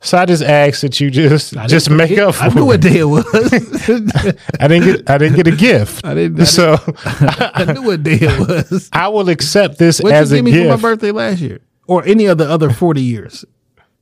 so 0.00 0.16
I 0.18 0.26
just 0.26 0.42
asked 0.42 0.82
that 0.82 1.00
you 1.00 1.10
just 1.10 1.56
I 1.56 1.66
just 1.66 1.90
make 1.90 2.10
forget- 2.10 2.28
up 2.28 2.34
for 2.36 2.44
I 2.44 2.48
knew 2.50 2.62
it. 2.62 2.66
what 2.66 2.80
day 2.80 2.98
it 2.98 3.04
was. 3.04 3.26
I 4.60 4.68
didn't 4.68 4.84
get. 4.84 5.10
I 5.10 5.18
didn't 5.18 5.36
get 5.36 5.46
a 5.48 5.56
gift. 5.56 6.04
I 6.06 6.14
didn't. 6.14 6.40
I 6.40 6.44
so 6.44 6.76
I 7.04 7.72
knew 7.72 7.82
what 7.82 8.02
day 8.02 8.18
it 8.20 8.38
was. 8.38 8.88
I 8.92 9.08
will 9.08 9.28
accept 9.28 9.78
this 9.78 10.00
What 10.00 10.12
as 10.12 10.30
you 10.32 10.38
a 10.38 10.42
me 10.42 10.52
for 10.62 10.68
my 10.68 10.76
birthday 10.76 11.10
last 11.10 11.40
year, 11.40 11.60
or 11.86 12.04
any 12.04 12.26
of 12.26 12.38
the 12.38 12.48
other 12.48 12.70
forty 12.70 13.02
years? 13.02 13.44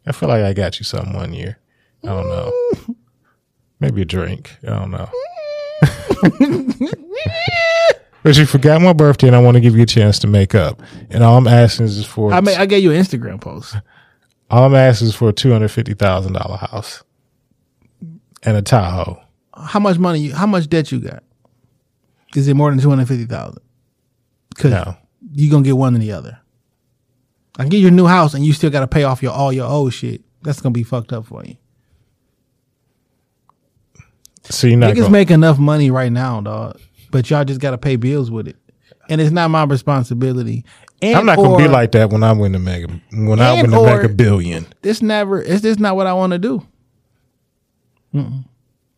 I 0.06 0.12
feel 0.12 0.28
like 0.28 0.42
I 0.44 0.52
got 0.52 0.78
you 0.78 0.84
something 0.84 1.14
one 1.14 1.32
year. 1.32 1.58
I 2.04 2.08
don't 2.08 2.28
know. 2.28 2.96
Maybe 3.80 4.02
a 4.02 4.04
drink. 4.04 4.56
I 4.62 4.70
don't 4.70 4.90
know. 4.90 5.10
but 8.22 8.36
you 8.36 8.46
forgot 8.46 8.80
my 8.82 8.92
birthday, 8.92 9.26
and 9.28 9.36
I 9.36 9.40
want 9.40 9.54
to 9.56 9.60
give 9.60 9.76
you 9.76 9.82
a 9.82 9.86
chance 9.86 10.18
to 10.20 10.26
make 10.26 10.54
up. 10.54 10.82
And 11.10 11.22
all 11.22 11.36
I'm 11.36 11.46
asking 11.46 11.86
is 11.86 12.04
for 12.06 12.32
I 12.32 12.40
mean, 12.40 12.56
I 12.58 12.66
gave 12.66 12.82
you 12.82 12.92
an 12.92 13.00
Instagram 13.00 13.40
post. 13.40 13.76
All 14.50 14.64
I'm 14.64 14.74
asking 14.74 15.08
is 15.08 15.14
for 15.14 15.28
a 15.28 15.32
two 15.32 15.50
hundred 15.52 15.68
fifty 15.68 15.94
thousand 15.94 16.34
dollar 16.34 16.56
house 16.56 17.02
and 18.42 18.56
a 18.56 18.62
Tahoe. 18.62 19.20
How 19.56 19.80
much 19.80 19.98
money? 19.98 20.20
You, 20.20 20.34
how 20.34 20.46
much 20.46 20.68
debt 20.68 20.92
you 20.92 21.00
got? 21.00 21.22
Is 22.34 22.46
it 22.48 22.54
more 22.54 22.70
than 22.70 22.78
two 22.80 22.90
hundred 22.90 23.08
fifty 23.08 23.24
thousand? 23.26 23.62
Because 24.50 24.70
No. 24.72 24.96
you 25.32 25.50
gonna 25.50 25.64
get 25.64 25.76
one 25.76 25.94
or 25.94 25.98
the 25.98 26.12
other. 26.12 26.38
I 27.58 27.62
can 27.62 27.70
get 27.70 27.78
you 27.78 27.88
a 27.88 27.90
new 27.90 28.06
house, 28.06 28.34
and 28.34 28.44
you 28.44 28.52
still 28.52 28.68
got 28.70 28.80
to 28.80 28.86
pay 28.86 29.04
off 29.04 29.22
your 29.22 29.32
all 29.32 29.52
your 29.52 29.66
old 29.66 29.94
shit. 29.94 30.22
That's 30.42 30.60
gonna 30.60 30.72
be 30.74 30.82
fucked 30.82 31.12
up 31.12 31.26
for 31.26 31.42
you. 31.44 31.56
So 34.44 34.66
you're 34.66 34.76
not 34.78 34.92
Niggas 34.94 34.98
gonna, 35.00 35.10
make 35.10 35.30
enough 35.30 35.58
money 35.58 35.90
right 35.90 36.12
now, 36.12 36.40
dog. 36.40 36.78
But 37.10 37.28
y'all 37.30 37.44
just 37.44 37.60
got 37.60 37.70
to 37.70 37.78
pay 37.78 37.96
bills 37.96 38.30
with 38.30 38.46
it, 38.46 38.56
and 39.08 39.20
it's 39.20 39.30
not 39.30 39.50
my 39.50 39.64
responsibility. 39.64 40.64
And 41.02 41.16
I'm 41.16 41.26
not 41.26 41.36
gonna 41.36 41.58
be 41.58 41.68
like 41.68 41.92
that 41.92 42.10
when 42.10 42.22
I 42.22 42.32
win 42.32 42.52
the 42.52 42.58
mega 42.58 42.88
when 43.12 43.40
I 43.40 43.60
win 43.60 43.70
the 43.70 43.82
mega 43.82 44.08
billion. 44.08 44.66
This 44.82 45.02
never. 45.02 45.40
is 45.40 45.62
this 45.62 45.78
not 45.78 45.96
what 45.96 46.06
I 46.06 46.14
want 46.14 46.32
to 46.32 46.38
do. 46.38 46.66
Mm-mm. 48.14 48.44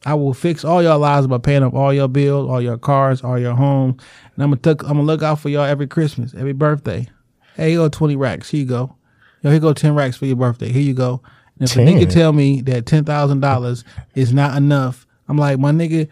I 0.06 0.14
will 0.14 0.32
fix 0.32 0.64
all 0.64 0.82
your 0.82 0.96
lives 0.96 1.26
by 1.26 1.38
paying 1.38 1.64
up 1.64 1.74
all 1.74 1.92
your 1.92 2.08
bills, 2.08 2.48
all 2.48 2.62
your 2.62 2.78
cars, 2.78 3.22
all 3.22 3.38
your 3.38 3.54
homes, 3.54 4.00
and 4.34 4.44
I'm 4.44 4.50
gonna 4.50 4.60
tuck, 4.60 4.82
I'm 4.82 4.90
gonna 4.90 5.02
look 5.02 5.22
out 5.22 5.40
for 5.40 5.48
y'all 5.48 5.64
every 5.64 5.88
Christmas, 5.88 6.34
every 6.34 6.52
birthday. 6.52 7.08
Hey, 7.56 7.70
here 7.70 7.78
go 7.78 7.88
twenty 7.88 8.14
racks. 8.14 8.50
Here 8.50 8.60
you 8.60 8.66
go. 8.66 8.96
Yo, 9.42 9.50
here 9.50 9.60
go 9.60 9.72
ten 9.72 9.94
racks 9.94 10.16
for 10.16 10.26
your 10.26 10.36
birthday. 10.36 10.70
Here 10.70 10.82
you 10.82 10.94
go. 10.94 11.20
And 11.58 11.68
if 11.68 11.76
a 11.76 11.84
10. 11.84 11.86
nigga 11.86 12.10
tell 12.10 12.32
me 12.32 12.60
that 12.62 12.86
ten 12.86 13.04
thousand 13.04 13.40
dollars 13.40 13.82
is 14.14 14.32
not 14.32 14.56
enough, 14.56 15.06
I'm 15.28 15.36
like, 15.36 15.58
my 15.58 15.72
nigga, 15.72 16.08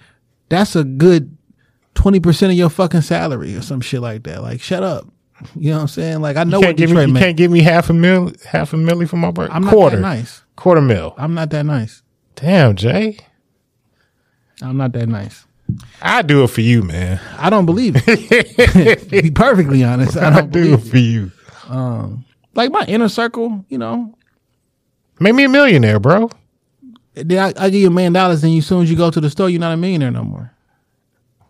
that's 0.49 0.75
a 0.75 0.83
good 0.83 1.37
twenty 1.95 2.19
percent 2.19 2.51
of 2.51 2.59
your 2.59 2.71
fucking 2.71 3.03
salary 3.03 3.55
or 3.55 3.63
some 3.63 3.81
shit 3.81 4.01
like 4.01 4.25
that. 4.25 4.43
Like, 4.43 4.61
shut 4.61 4.83
up. 4.83 5.07
You 5.55 5.71
know 5.71 5.77
what 5.77 5.83
I'm 5.83 5.89
saying? 5.89 6.21
Like, 6.21 6.37
I 6.37 6.45
know 6.45 6.59
You 6.61 6.67
what 6.69 6.77
can't 6.77 6.79
give 6.79 6.91
me 6.91 7.01
you 7.03 7.09
make. 7.09 7.23
can't 7.23 7.37
give 7.37 7.51
me 7.51 7.61
half 7.61 7.91
a 7.91 7.93
mil 7.93 8.33
half 8.47 8.73
a 8.73 8.77
milli 8.77 9.09
for 9.09 9.17
my 9.17 9.31
birthday. 9.31 9.55
I'm 9.55 9.65
not 9.65 9.73
quarter 9.73 9.97
that 9.97 10.03
nice. 10.03 10.43
quarter 10.57 10.81
mil. 10.81 11.15
I'm 11.19 11.35
not 11.35 11.51
that 11.51 11.65
nice. 11.67 12.03
Damn, 12.37 12.75
Jay. 12.77 13.19
I'm 14.63 14.77
not 14.77 14.93
that 14.93 15.09
nice. 15.09 15.45
I 16.01 16.23
do 16.23 16.45
it 16.45 16.51
for 16.51 16.61
you, 16.61 16.83
man. 16.83 17.21
I 17.39 17.51
don't 17.51 17.67
believe 17.67 17.95
it. 17.97 18.99
to 19.11 19.23
be 19.23 19.31
perfectly 19.31 19.83
honest, 19.85 20.17
I 20.17 20.29
I, 20.29 20.31
don't 20.41 20.51
do 20.51 20.63
believe 20.63 20.87
it 20.87 20.91
for 20.91 20.99
you. 20.99 21.33
Um, 21.69 22.25
like 22.55 22.71
my 22.71 22.85
inner 22.87 23.09
circle, 23.09 23.65
you 23.69 23.77
know. 23.79 24.15
Make 25.19 25.35
me 25.35 25.45
a 25.45 25.49
millionaire, 25.49 25.99
bro. 25.99 26.31
Then 27.15 27.39
I, 27.57 27.65
I 27.65 27.71
give 27.71 27.81
you 27.81 27.87
a 27.89 27.91
million 27.91 28.13
dollars, 28.13 28.45
and 28.45 28.53
you, 28.53 28.59
as 28.59 28.67
soon 28.67 28.83
as 28.83 28.91
you 28.91 28.97
go 28.97 29.11
to 29.11 29.21
the 29.21 29.29
store, 29.31 29.51
you're 29.51 29.61
not 29.61 29.73
a 29.73 29.77
millionaire 29.77 30.11
no 30.11 30.23
more. 30.25 30.53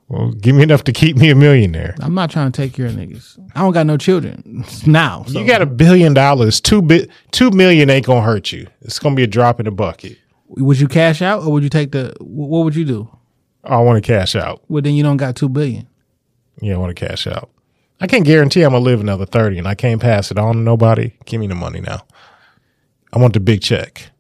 Well, 0.09 0.31
give 0.33 0.55
me 0.55 0.63
enough 0.63 0.85
to 0.85 0.93
keep 0.93 1.17
me 1.17 1.31
a 1.31 1.35
millionaire. 1.35 1.97
I'm 2.01 2.15
not 2.15 2.31
trying 2.31 2.53
to 2.53 2.57
take 2.63 2.73
care 2.73 2.87
of 2.87 2.93
niggas. 2.93 3.39
I 3.57 3.61
don't 3.61 3.73
got 3.73 3.87
no 3.87 3.97
children 3.97 4.65
now. 4.87 5.25
So. 5.27 5.41
You 5.41 5.47
got 5.47 5.63
a 5.63 5.67
billion 5.67 6.15
dollars. 6.15 6.61
Two 6.61 6.81
bit 6.81 7.11
two 7.33 7.51
million 7.51 7.91
ain't 7.91 8.07
gonna 8.07 8.23
hurt 8.23 8.53
you. 8.53 8.69
It's 8.83 8.99
gonna 9.01 9.17
be 9.17 9.25
a 9.25 9.27
drop 9.27 9.59
in 9.59 9.65
the 9.65 9.73
bucket. 9.73 10.17
Would 10.49 10.79
you 10.79 10.87
cash 10.87 11.23
out, 11.23 11.43
or 11.43 11.53
would 11.53 11.65
you 11.65 11.69
take 11.69 11.91
the? 11.91 12.15
What 12.21 12.65
would 12.65 12.77
you 12.77 12.85
do? 12.85 13.09
I 13.65 13.79
want 13.79 14.03
to 14.03 14.07
cash 14.07 14.37
out. 14.37 14.63
Well, 14.69 14.81
then 14.81 14.95
you 14.95 15.03
don't 15.03 15.17
got 15.17 15.35
two 15.35 15.49
billion. 15.49 15.89
Yeah, 16.61 16.75
I 16.75 16.77
want 16.79 16.97
to 16.97 17.07
cash 17.07 17.27
out. 17.27 17.51
I 18.01 18.07
can't 18.07 18.25
guarantee 18.25 18.63
I'm 18.63 18.71
gonna 18.71 18.85
live 18.85 19.01
another 19.01 19.27
thirty, 19.27 19.59
and 19.59 19.67
I 19.67 19.75
can't 19.75 20.01
pass 20.01 20.31
it 20.31 20.39
on 20.39 20.55
to 20.55 20.61
nobody. 20.61 21.15
Give 21.25 21.41
me 21.41 21.49
the 21.49 21.57
money 21.57 21.81
now. 21.81 22.07
I 23.13 23.19
want 23.19 23.35
the 23.35 23.41
big 23.41 23.61
check. 23.61 24.11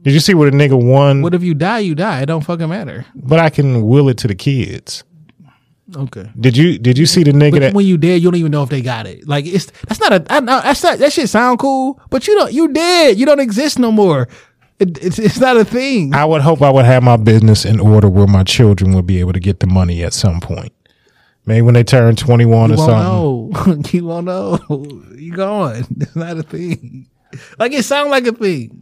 Did 0.00 0.14
you 0.14 0.20
see 0.20 0.32
what 0.32 0.48
a 0.48 0.50
nigga 0.50 0.82
won? 0.82 1.20
What 1.20 1.34
if 1.34 1.42
you 1.42 1.52
die? 1.52 1.80
You 1.80 1.94
die. 1.94 2.22
It 2.22 2.26
don't 2.26 2.40
fucking 2.42 2.70
matter. 2.70 3.04
but 3.14 3.38
I 3.38 3.50
can 3.50 3.82
will 3.86 4.08
it 4.08 4.16
to 4.18 4.28
the 4.28 4.34
kids. 4.34 5.04
Okay. 5.96 6.30
Did 6.38 6.56
you 6.56 6.78
Did 6.78 6.98
you 6.98 7.06
see 7.06 7.22
the 7.24 7.32
nigga 7.32 7.52
But 7.52 7.60
that? 7.60 7.74
when 7.74 7.86
you 7.86 7.98
dead, 7.98 8.22
you 8.22 8.30
don't 8.30 8.38
even 8.38 8.52
know 8.52 8.62
if 8.62 8.68
they 8.68 8.80
got 8.82 9.06
it. 9.06 9.26
Like 9.26 9.46
it's 9.46 9.66
that's 9.88 10.00
not 10.00 10.12
a 10.12 10.24
I, 10.32 10.40
know- 10.40 10.60
that's 10.60 10.82
not 10.82 10.98
that 10.98 11.12
shit 11.12 11.28
sound 11.28 11.58
cool, 11.58 12.00
but 12.10 12.26
you 12.28 12.34
don't 12.36 12.52
you 12.52 12.72
dead. 12.72 13.18
You 13.18 13.26
don't 13.26 13.40
exist 13.40 13.78
no 13.78 13.90
more. 13.90 14.28
It, 14.78 15.02
it's 15.04 15.18
it's 15.18 15.38
not 15.40 15.56
a 15.56 15.64
thing. 15.64 16.14
I 16.14 16.24
would 16.24 16.42
hope 16.42 16.62
I 16.62 16.70
would 16.70 16.84
have 16.84 17.02
my 17.02 17.16
business 17.16 17.64
in 17.64 17.80
order 17.80 18.08
where 18.08 18.26
my 18.26 18.44
children 18.44 18.94
would 18.94 19.06
be 19.06 19.20
able 19.20 19.32
to 19.32 19.40
get 19.40 19.60
the 19.60 19.66
money 19.66 20.02
at 20.04 20.12
some 20.14 20.40
point. 20.40 20.72
Maybe 21.46 21.62
when 21.62 21.74
they 21.74 21.84
turn 21.84 22.16
twenty 22.16 22.44
one 22.44 22.70
You 22.70 22.76
or 22.76 22.78
won't 22.86 23.54
something. 23.54 23.74
know. 23.76 23.82
you 23.90 24.04
won't 24.04 24.26
know. 24.26 24.58
You 25.20 25.32
going? 25.32 25.84
It's 26.00 26.16
not 26.16 26.38
a 26.38 26.42
thing. 26.42 27.08
Like 27.58 27.72
it 27.72 27.84
sounds 27.84 28.10
like 28.10 28.26
a 28.26 28.32
thing, 28.32 28.79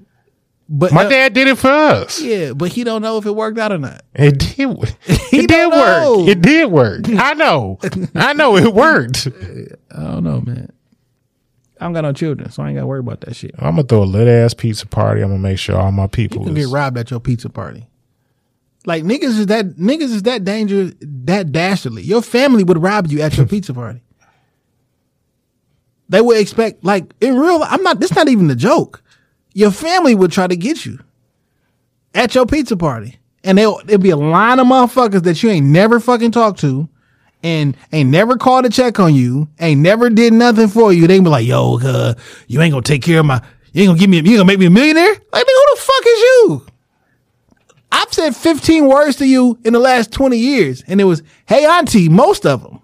but 0.69 0.93
My 0.93 1.05
dad 1.09 1.33
did 1.33 1.49
it 1.49 1.57
for 1.59 1.69
us. 1.69 2.21
yeah, 2.21 2.53
but 2.53 2.71
he 2.73 2.85
don't 2.85 3.01
know 3.03 3.17
if 3.19 3.25
it 3.27 3.31
worked 3.35 3.59
out 3.59 3.73
or 3.73 3.79
not. 3.79 4.03
It 4.15 4.39
did. 4.39 4.97
He 5.31 5.41
It 5.41 5.49
did 5.49 5.49
don't 5.49 5.71
know. 5.71 6.19
work. 6.21 6.29
It 6.29 6.41
did 6.43 6.71
work. 6.71 7.01
I 7.09 7.35
know. 7.35 7.79
I 8.15 8.33
know 8.33 8.57
it 8.57 8.73
worked. 8.75 9.29
I 9.95 10.03
don't 10.03 10.25
know, 10.25 10.41
man. 10.41 10.73
I 11.81 11.85
don't 11.85 11.93
got 11.93 12.01
no 12.01 12.13
children, 12.13 12.51
so 12.51 12.63
I 12.63 12.69
ain't 12.69 12.77
got 12.77 12.81
to 12.83 12.87
worry 12.87 12.99
about 13.01 13.21
that 13.21 13.37
shit. 13.37 13.55
I'm 13.59 13.77
gonna 13.77 13.85
throw 13.85 14.03
a 14.03 14.05
lit 14.05 14.27
ass 14.27 14.53
pizza 14.53 14.87
party. 14.87 15.21
I'm 15.23 15.29
gonna 15.29 15.39
make 15.39 15.59
sure 15.59 15.77
all 15.77 15.93
my 15.93 16.07
people 16.09 16.41
You 16.43 16.49
can 16.49 16.57
is- 16.57 16.67
get 16.67 16.73
robbed 16.73 16.99
at 16.99 17.11
your 17.11 17.21
pizza 17.21 17.49
party. 17.49 17.87
Like 18.87 19.05
niggas 19.05 19.39
is 19.39 19.47
that 19.47 19.77
niggas 19.77 20.03
is 20.13 20.23
that 20.25 20.45
dangerous, 20.45 20.93
that 21.01 21.53
dastardly. 21.53 22.03
Your 22.03 22.23
family 22.23 22.65
would 22.65 22.83
rob 22.83 23.07
you 23.09 23.21
at 23.21 23.37
your 23.37 23.47
pizza 23.55 23.73
party. 23.75 24.03
They 26.09 26.21
would 26.21 26.39
expect 26.39 26.85
like 26.85 27.13
in 27.21 27.39
real. 27.39 27.63
I'm 27.65 27.83
not. 27.83 28.01
This 28.01 28.15
not 28.15 28.29
even 28.29 28.51
a 28.51 28.55
joke. 28.57 29.03
Your 29.59 29.73
family 29.73 30.15
would 30.15 30.31
try 30.31 30.47
to 30.47 30.55
get 30.55 30.87
you 30.87 31.01
at 32.15 32.37
your 32.37 32.47
pizza 32.47 32.77
party, 32.77 33.19
and 33.43 33.59
they'll 33.59 33.81
there'll 33.87 34.01
be 34.01 34.11
a 34.11 34.17
line 34.17 34.61
of 34.61 34.69
motherfuckers 34.69 35.25
that 35.25 35.43
you 35.43 35.51
ain't 35.51 35.67
never 35.67 35.99
fucking 35.99 36.31
talked 36.31 36.61
to, 36.61 36.89
and 37.43 37.77
ain't 37.93 38.09
never 38.09 38.37
called 38.37 38.67
a 38.67 38.71
check 38.71 39.01
on 39.01 39.17
you, 39.17 39.49
ain't 39.59 39.81
never 39.81 40.11
did 40.11 40.33
nothing 40.33 40.69
for 40.69 40.93
you. 40.93 41.09
They 41.09 41.19
be 41.19 41.29
like, 41.29 41.45
"Yo, 41.45 41.81
uh, 41.83 42.15
you 42.47 42.61
ain't 42.63 42.71
gonna 42.71 42.83
take 42.83 43.03
care 43.03 43.19
of 43.19 43.27
my. 43.27 43.43
You 43.73 43.83
ain't 43.83 43.89
gonna 43.89 43.99
give 43.99 44.09
me. 44.09 44.19
You 44.19 44.37
gonna 44.37 44.45
make 44.45 44.61
me 44.61 44.67
a 44.67 44.71
millionaire. 44.71 45.17
Like, 45.33 45.45
who 45.45 45.75
the 45.75 45.81
fuck 45.81 46.07
is 46.07 46.21
you? 46.21 46.67
I've 47.91 48.13
said 48.13 48.37
15 48.37 48.87
words 48.87 49.17
to 49.17 49.27
you 49.27 49.59
in 49.65 49.73
the 49.73 49.81
last 49.81 50.13
20 50.13 50.39
years, 50.39 50.85
and 50.87 51.01
it 51.01 51.05
was, 51.05 51.25
hey, 51.47 51.67
auntie, 51.67 52.09
most 52.09 52.47
of 52.47 52.63
them. 52.63 52.81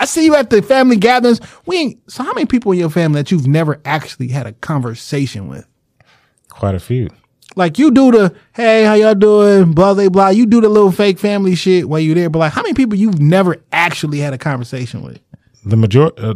I 0.00 0.06
see 0.06 0.24
you 0.24 0.34
at 0.34 0.50
the 0.50 0.62
family 0.62 0.96
gatherings. 0.96 1.40
We 1.66 1.76
ain't, 1.76 2.10
so 2.10 2.22
how 2.22 2.32
many 2.32 2.46
people 2.46 2.72
in 2.72 2.78
your 2.78 2.90
family 2.90 3.20
that 3.20 3.30
you've 3.30 3.46
never 3.46 3.80
actually 3.84 4.28
had 4.28 4.46
a 4.46 4.52
conversation 4.52 5.48
with? 5.48 5.66
quite 6.54 6.74
a 6.74 6.80
few. 6.80 7.08
Like 7.56 7.78
you 7.78 7.90
do 7.90 8.10
the, 8.10 8.34
hey, 8.54 8.84
how 8.84 8.94
y'all 8.94 9.14
doing? 9.14 9.72
Blah, 9.72 9.94
blah, 9.94 10.08
blah. 10.08 10.28
You 10.30 10.46
do 10.46 10.60
the 10.60 10.68
little 10.68 10.90
fake 10.90 11.18
family 11.18 11.54
shit 11.54 11.88
while 11.88 12.00
you're 12.00 12.14
there. 12.14 12.30
But 12.30 12.38
like, 12.40 12.52
how 12.52 12.62
many 12.62 12.74
people 12.74 12.96
you've 12.96 13.20
never 13.20 13.62
actually 13.72 14.18
had 14.18 14.32
a 14.32 14.38
conversation 14.38 15.02
with? 15.02 15.20
The 15.64 15.76
majority, 15.76 16.20
uh, 16.20 16.34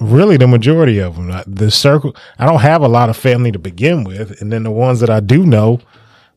really, 0.00 0.36
the 0.36 0.48
majority 0.48 0.98
of 0.98 1.16
them. 1.16 1.42
The 1.46 1.70
circle. 1.70 2.14
I 2.38 2.46
don't 2.46 2.60
have 2.60 2.82
a 2.82 2.88
lot 2.88 3.08
of 3.08 3.16
family 3.16 3.52
to 3.52 3.58
begin 3.58 4.04
with, 4.04 4.40
and 4.40 4.52
then 4.52 4.64
the 4.64 4.70
ones 4.70 5.00
that 5.00 5.08
I 5.08 5.20
do 5.20 5.46
know, 5.46 5.80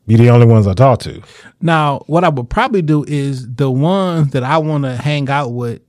be 0.08 0.16
the 0.16 0.30
only 0.30 0.46
ones 0.46 0.68
I 0.68 0.74
talk 0.74 1.00
to. 1.02 1.22
Now, 1.62 2.04
what 2.08 2.24
I 2.24 2.30
would 2.30 2.50
probably 2.50 2.82
do 2.82 3.04
is 3.08 3.54
the 3.56 3.72
ones 3.72 4.32
that 4.32 4.44
I 4.44 4.58
want 4.58 4.84
to 4.84 4.96
hang 4.96 5.30
out 5.30 5.50
with 5.50 5.82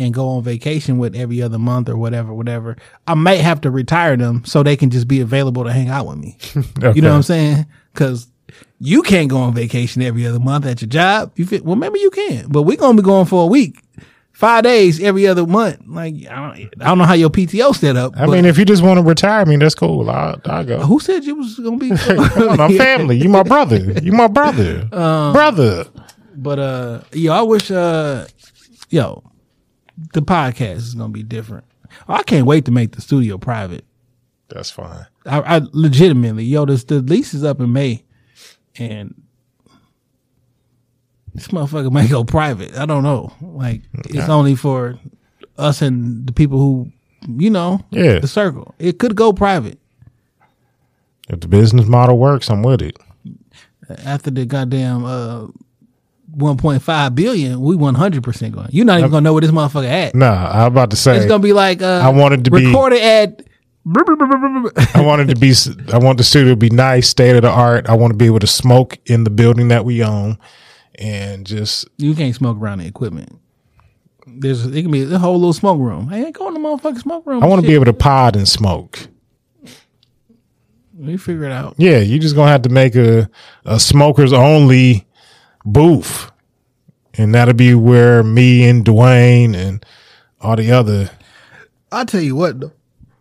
and 0.00 0.12
go 0.14 0.28
on 0.30 0.42
vacation 0.42 0.98
with 0.98 1.14
every 1.14 1.42
other 1.42 1.58
month 1.58 1.88
or 1.88 1.96
whatever, 1.96 2.32
whatever. 2.34 2.76
I 3.06 3.14
might 3.14 3.40
have 3.40 3.60
to 3.60 3.70
retire 3.70 4.16
them 4.16 4.44
so 4.44 4.62
they 4.62 4.76
can 4.76 4.90
just 4.90 5.06
be 5.06 5.20
available 5.20 5.64
to 5.64 5.72
hang 5.72 5.88
out 5.88 6.06
with 6.06 6.18
me. 6.18 6.36
You 6.94 7.02
know 7.02 7.10
what 7.10 7.16
I'm 7.16 7.22
saying? 7.22 7.66
Because 7.92 8.26
you 8.80 9.02
can't 9.02 9.28
go 9.28 9.38
on 9.38 9.54
vacation 9.54 10.02
every 10.02 10.26
other 10.26 10.40
month 10.40 10.66
at 10.66 10.80
your 10.80 10.88
job. 10.88 11.32
You 11.36 11.46
fit, 11.46 11.64
well, 11.64 11.76
maybe 11.76 12.00
you 12.00 12.10
can, 12.10 12.48
but 12.48 12.62
we're 12.62 12.76
gonna 12.76 12.96
be 12.96 13.02
going 13.02 13.26
for 13.26 13.44
a 13.44 13.46
week. 13.46 13.78
five 14.32 14.64
days 14.64 15.02
every 15.02 15.26
other 15.26 15.46
month. 15.46 15.80
Like 15.86 16.14
I 16.30 16.34
don't, 16.34 16.82
I 16.82 16.84
don't 16.86 16.98
know 16.98 17.04
how 17.04 17.12
your 17.14 17.28
PTO 17.30 17.74
set 17.76 17.96
up. 17.96 18.14
I 18.16 18.26
mean, 18.26 18.46
if 18.46 18.56
you 18.56 18.64
just 18.64 18.82
want 18.82 18.98
to 18.98 19.04
retire, 19.04 19.42
I 19.42 19.44
mean, 19.44 19.58
that's 19.58 19.74
cool. 19.74 20.08
I'll, 20.10 20.40
I'll 20.46 20.64
go. 20.64 20.78
who 20.80 20.98
said 20.98 21.24
you 21.24 21.34
was 21.36 21.58
gonna 21.58 21.76
be? 21.76 21.90
On, 22.48 22.58
I'm 22.60 22.76
family. 22.86 23.18
You 23.18 23.28
my 23.28 23.42
brother. 23.42 23.76
You 24.00 24.12
my 24.12 24.28
brother. 24.28 24.88
Um, 24.92 25.32
brother. 25.34 25.84
But 26.34 26.58
uh, 26.58 27.00
yo, 27.12 27.32
I 27.34 27.42
wish 27.42 27.70
uh, 27.70 28.26
yo, 28.88 29.22
the 30.12 30.22
podcast 30.22 30.76
is 30.76 30.94
gonna 30.94 31.12
be 31.12 31.22
different. 31.22 31.64
I 32.08 32.22
can't 32.22 32.46
wait 32.46 32.64
to 32.66 32.70
make 32.70 32.92
the 32.92 33.00
studio 33.00 33.38
private. 33.38 33.84
That's 34.48 34.70
fine. 34.70 35.06
I, 35.26 35.56
I 35.56 35.60
legitimately, 35.72 36.44
yo, 36.44 36.64
this 36.66 36.84
the 36.84 37.00
lease 37.00 37.34
is 37.34 37.44
up 37.44 37.60
in 37.60 37.72
May, 37.72 38.04
and 38.76 39.14
this 41.34 41.48
motherfucker 41.48 41.92
might 41.92 42.10
go 42.10 42.24
private. 42.24 42.76
I 42.76 42.86
don't 42.86 43.02
know. 43.02 43.32
Like 43.40 43.82
it's 44.08 44.28
only 44.28 44.54
for 44.56 44.98
us 45.58 45.82
and 45.82 46.26
the 46.26 46.32
people 46.32 46.58
who, 46.58 46.92
you 47.28 47.50
know, 47.50 47.80
Yeah. 47.90 48.18
the 48.18 48.26
circle. 48.28 48.74
It 48.78 48.98
could 48.98 49.14
go 49.14 49.32
private 49.32 49.78
If 51.28 51.40
the 51.40 51.48
business 51.48 51.86
model 51.86 52.18
works, 52.18 52.48
I'm 52.50 52.62
with 52.62 52.82
it. 52.82 52.96
after 54.04 54.30
the 54.30 54.44
goddamn 54.46 55.04
uh. 55.04 55.46
1.5 56.36 57.14
billion, 57.14 57.60
we 57.60 57.76
100% 57.76 58.52
going. 58.52 58.68
You're 58.70 58.84
not 58.84 58.98
even 58.98 59.10
gonna 59.10 59.22
know 59.22 59.32
where 59.32 59.40
this 59.40 59.50
motherfucker 59.50 59.88
at. 59.88 60.14
Nah, 60.14 60.50
I'm 60.52 60.72
about 60.72 60.90
to 60.90 60.96
say. 60.96 61.16
It's 61.16 61.26
gonna 61.26 61.42
be 61.42 61.52
like 61.52 61.82
uh, 61.82 62.00
I 62.02 62.08
wanted 62.10 62.44
to 62.44 62.50
be- 62.50 62.66
recorded 62.66 63.00
at. 63.02 63.42
I 64.94 65.00
wanted 65.02 65.28
to 65.28 65.36
be. 65.36 65.54
I 65.92 65.98
want 65.98 66.18
the 66.18 66.24
studio 66.24 66.52
to 66.52 66.56
be 66.56 66.68
nice, 66.70 67.08
state 67.08 67.34
of 67.34 67.42
the 67.42 67.50
art. 67.50 67.88
I 67.88 67.94
want 67.94 68.12
to 68.12 68.16
be 68.16 68.26
able 68.26 68.38
to 68.40 68.46
smoke 68.46 68.98
in 69.06 69.24
the 69.24 69.30
building 69.30 69.68
that 69.68 69.84
we 69.84 70.04
own, 70.04 70.38
and 70.96 71.46
just 71.46 71.88
You 71.96 72.14
can't 72.14 72.34
smoke 72.34 72.58
around 72.58 72.78
the 72.78 72.86
equipment. 72.86 73.38
There's 74.26 74.66
it 74.66 74.82
can 74.82 74.90
be 74.90 75.02
a 75.12 75.18
whole 75.18 75.36
little 75.38 75.54
smoke 75.54 75.78
room. 75.80 76.08
I 76.10 76.22
ain't 76.24 76.34
going 76.34 76.54
to 76.54 76.60
motherfucking 76.60 77.00
smoke 77.00 77.26
room. 77.26 77.42
I 77.42 77.46
want 77.46 77.62
to 77.62 77.66
be 77.66 77.74
able 77.74 77.86
to 77.86 77.92
pod 77.94 78.36
and 78.36 78.46
smoke. 78.46 79.08
We 80.96 81.16
figure 81.16 81.44
it 81.44 81.52
out. 81.52 81.74
Yeah, 81.78 81.98
you 81.98 82.18
just 82.18 82.36
gonna 82.36 82.50
have 82.50 82.62
to 82.62 82.68
make 82.68 82.94
a 82.94 83.30
a 83.64 83.80
smokers 83.80 84.34
only 84.34 85.06
booth, 85.64 86.30
and 87.14 87.34
that'll 87.34 87.54
be 87.54 87.74
where 87.74 88.22
me 88.22 88.68
and 88.68 88.84
Dwayne 88.84 89.54
and 89.56 89.84
all 90.40 90.56
the 90.56 90.70
other 90.72 91.10
I'll 91.92 92.06
tell 92.06 92.20
you 92.22 92.36
what, 92.36 92.60
though. 92.60 92.72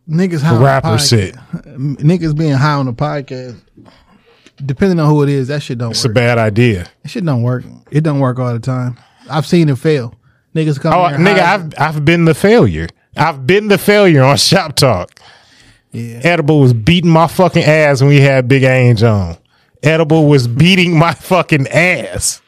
niggas 0.07 0.41
high 0.41 0.53
on 0.53 0.59
the 0.59 0.65
rappers 0.65 0.91
podcast- 0.91 1.07
sit. 1.07 1.35
Niggas 1.65 2.37
being 2.37 2.53
high 2.53 2.73
on 2.73 2.85
the 2.85 2.93
podcast, 2.93 3.59
depending 4.63 4.99
on 4.99 5.09
who 5.09 5.23
it 5.23 5.29
is, 5.29 5.47
that 5.47 5.61
shit 5.63 5.77
don't 5.77 5.91
It's 5.91 6.05
a 6.05 6.07
work. 6.07 6.15
bad 6.15 6.37
idea. 6.37 6.85
That 7.03 7.09
shit 7.09 7.25
don't 7.25 7.41
work. 7.43 7.63
It 7.91 8.01
don't 8.01 8.19
work 8.19 8.37
all 8.39 8.53
the 8.53 8.59
time. 8.59 8.97
I've 9.29 9.45
seen 9.47 9.69
it 9.69 9.77
fail. 9.77 10.13
Niggas 10.55 10.79
come 10.79 10.93
Oh, 10.93 11.15
nigga, 11.17 11.39
high- 11.39 11.53
I've 11.55 11.73
I've 11.77 12.05
been 12.05 12.25
the 12.25 12.33
failure. 12.33 12.87
I've 13.17 13.45
been 13.47 13.67
the 13.69 13.77
failure 13.77 14.23
on 14.23 14.37
Shop 14.51 14.75
Talk. 14.75 15.19
Yeah. 15.91 16.19
Edible 16.23 16.59
was 16.59 16.73
beating 16.73 17.09
my 17.09 17.27
fucking 17.27 17.63
ass 17.63 18.01
when 18.01 18.09
we 18.09 18.19
had 18.21 18.47
Big 18.47 18.61
Ange 18.63 19.01
on. 19.03 19.35
Edible 19.83 20.27
was 20.27 20.47
beating 20.47 20.97
my 20.97 21.13
fucking 21.13 21.67
ass. 21.67 22.41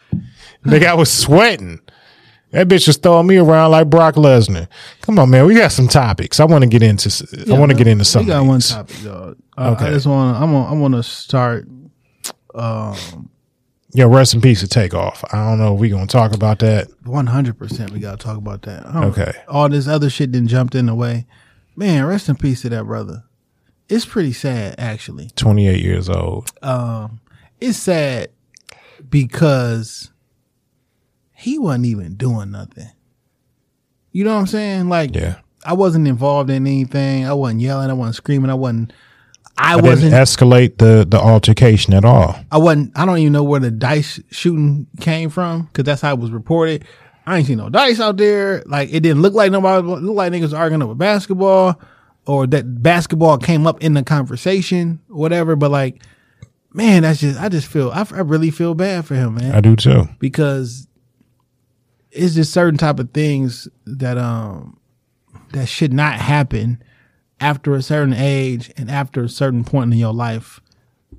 nigga, 0.65 0.85
I 0.87 0.93
was 0.93 1.11
sweating. 1.11 1.79
That 2.51 2.67
bitch 2.67 2.85
was 2.87 2.97
throwing 2.97 3.27
me 3.27 3.37
around 3.37 3.71
like 3.71 3.89
Brock 3.89 4.15
Lesnar. 4.15 4.67
Come 5.01 5.17
on, 5.19 5.29
man. 5.29 5.45
We 5.45 5.55
got 5.55 5.71
some 5.71 5.87
topics. 5.87 6.41
I 6.41 6.45
want 6.45 6.63
to 6.63 6.69
get 6.69 6.83
into. 6.83 7.09
I 7.49 7.57
want 7.57 7.71
to 7.71 7.77
get 7.77 7.87
into 7.87 8.03
something. 8.03 8.27
We 8.27 8.33
got 8.33 8.45
one 8.45 8.59
topic, 8.59 9.01
dog. 9.03 9.37
Uh, 9.57 9.71
Okay. 9.75 9.85
I 9.85 9.91
just 9.91 10.05
want 10.05 10.35
to. 10.35 10.41
I'm 10.43 10.51
gonna. 10.51 10.69
I'm 10.71 10.81
gonna 10.81 11.01
start. 11.03 11.65
Um, 12.53 13.29
Yeah, 13.93 14.05
rest 14.09 14.33
in 14.33 14.41
peace 14.41 14.59
to 14.61 14.67
Takeoff. 14.67 15.23
I 15.33 15.37
don't 15.49 15.59
know 15.59 15.73
if 15.75 15.79
we 15.79 15.87
gonna 15.89 16.07
talk 16.07 16.33
about 16.33 16.59
that. 16.59 16.89
one 17.05 17.27
hundred 17.27 17.57
percent. 17.57 17.91
We 17.91 17.99
gotta 17.99 18.17
talk 18.17 18.37
about 18.37 18.63
that. 18.63 18.85
I 18.85 19.05
Okay. 19.05 19.31
All 19.47 19.69
this 19.69 19.87
other 19.87 20.09
shit 20.09 20.33
then 20.33 20.47
jumped 20.47 20.75
in 20.75 20.87
the 20.87 20.95
way. 20.95 21.27
Man, 21.77 22.03
rest 22.05 22.27
in 22.27 22.35
peace 22.35 22.63
to 22.63 22.69
that 22.69 22.83
brother. 22.83 23.23
It's 23.91 24.05
pretty 24.05 24.31
sad, 24.33 24.75
actually. 24.77 25.29
Twenty 25.35 25.67
eight 25.67 25.83
years 25.83 26.09
old. 26.09 26.49
Um, 26.61 27.19
it's 27.59 27.77
sad 27.77 28.29
because 29.09 30.11
he 31.33 31.59
wasn't 31.59 31.87
even 31.87 32.15
doing 32.15 32.51
nothing. 32.51 32.89
You 34.11 34.23
know 34.23 34.33
what 34.33 34.39
I'm 34.41 34.47
saying? 34.47 34.89
Like, 34.89 35.15
Yeah. 35.15 35.35
I 35.63 35.73
wasn't 35.73 36.07
involved 36.07 36.49
in 36.49 36.65
anything. 36.65 37.25
I 37.25 37.33
wasn't 37.33 37.61
yelling. 37.61 37.89
I 37.89 37.93
wasn't 37.93 38.15
screaming. 38.15 38.49
I 38.49 38.55
wasn't. 38.55 38.93
I, 39.57 39.73
I, 39.73 39.75
wasn't. 39.75 40.11
didn't 40.11 40.13
escalate 40.13 40.77
the 40.77 41.05
the 41.07 41.19
altercation 41.19 41.93
at 41.93 42.03
all. 42.05 42.35
I 42.51 42.57
wasn't. 42.57 42.97
I 42.97 43.05
don't 43.05 43.17
even 43.19 43.33
know 43.33 43.43
where 43.43 43.59
the 43.59 43.69
dice 43.69 44.19
shooting 44.31 44.87
came 44.99 45.29
from 45.29 45.63
because 45.63 45.83
that's 45.83 46.01
how 46.01 46.13
it 46.13 46.19
was 46.19 46.31
reported. 46.31 46.85
I 47.27 47.37
ain't 47.37 47.45
seen 47.47 47.57
no 47.57 47.69
dice 47.69 47.99
out 47.99 48.17
there. 48.17 48.63
Like 48.65 48.89
it 48.91 49.01
didn't 49.01 49.21
look 49.21 49.33
like 49.33 49.51
nobody. 49.51 49.85
Looked 49.85 50.03
like 50.03 50.31
niggas 50.31 50.57
arguing 50.57 50.81
over 50.81 50.95
basketball, 50.95 51.79
or 52.25 52.47
that 52.47 52.81
basketball 52.83 53.37
came 53.37 53.65
up 53.65 53.83
in 53.83 53.93
the 53.93 54.03
conversation, 54.03 54.99
whatever. 55.07 55.55
But 55.55 55.71
like, 55.71 56.03
man, 56.73 57.03
that's 57.03 57.19
just. 57.19 57.39
I 57.39 57.49
just 57.49 57.67
feel. 57.67 57.91
I, 57.91 58.05
I 58.11 58.21
really 58.21 58.51
feel 58.51 58.73
bad 58.73 59.05
for 59.05 59.15
him, 59.15 59.35
man. 59.35 59.53
I 59.53 59.61
do 59.61 59.75
too. 59.75 60.07
because 60.19 60.87
it's 62.11 62.35
just 62.35 62.53
certain 62.53 62.77
type 62.77 62.99
of 62.99 63.11
things 63.11 63.67
that 63.85 64.17
um 64.17 64.77
that 65.53 65.67
should 65.67 65.93
not 65.93 66.15
happen 66.19 66.83
after 67.39 67.73
a 67.73 67.81
certain 67.81 68.13
age 68.13 68.71
and 68.77 68.89
after 68.89 69.23
a 69.23 69.29
certain 69.29 69.63
point 69.63 69.91
in 69.91 69.97
your 69.99 70.13
life. 70.13 70.59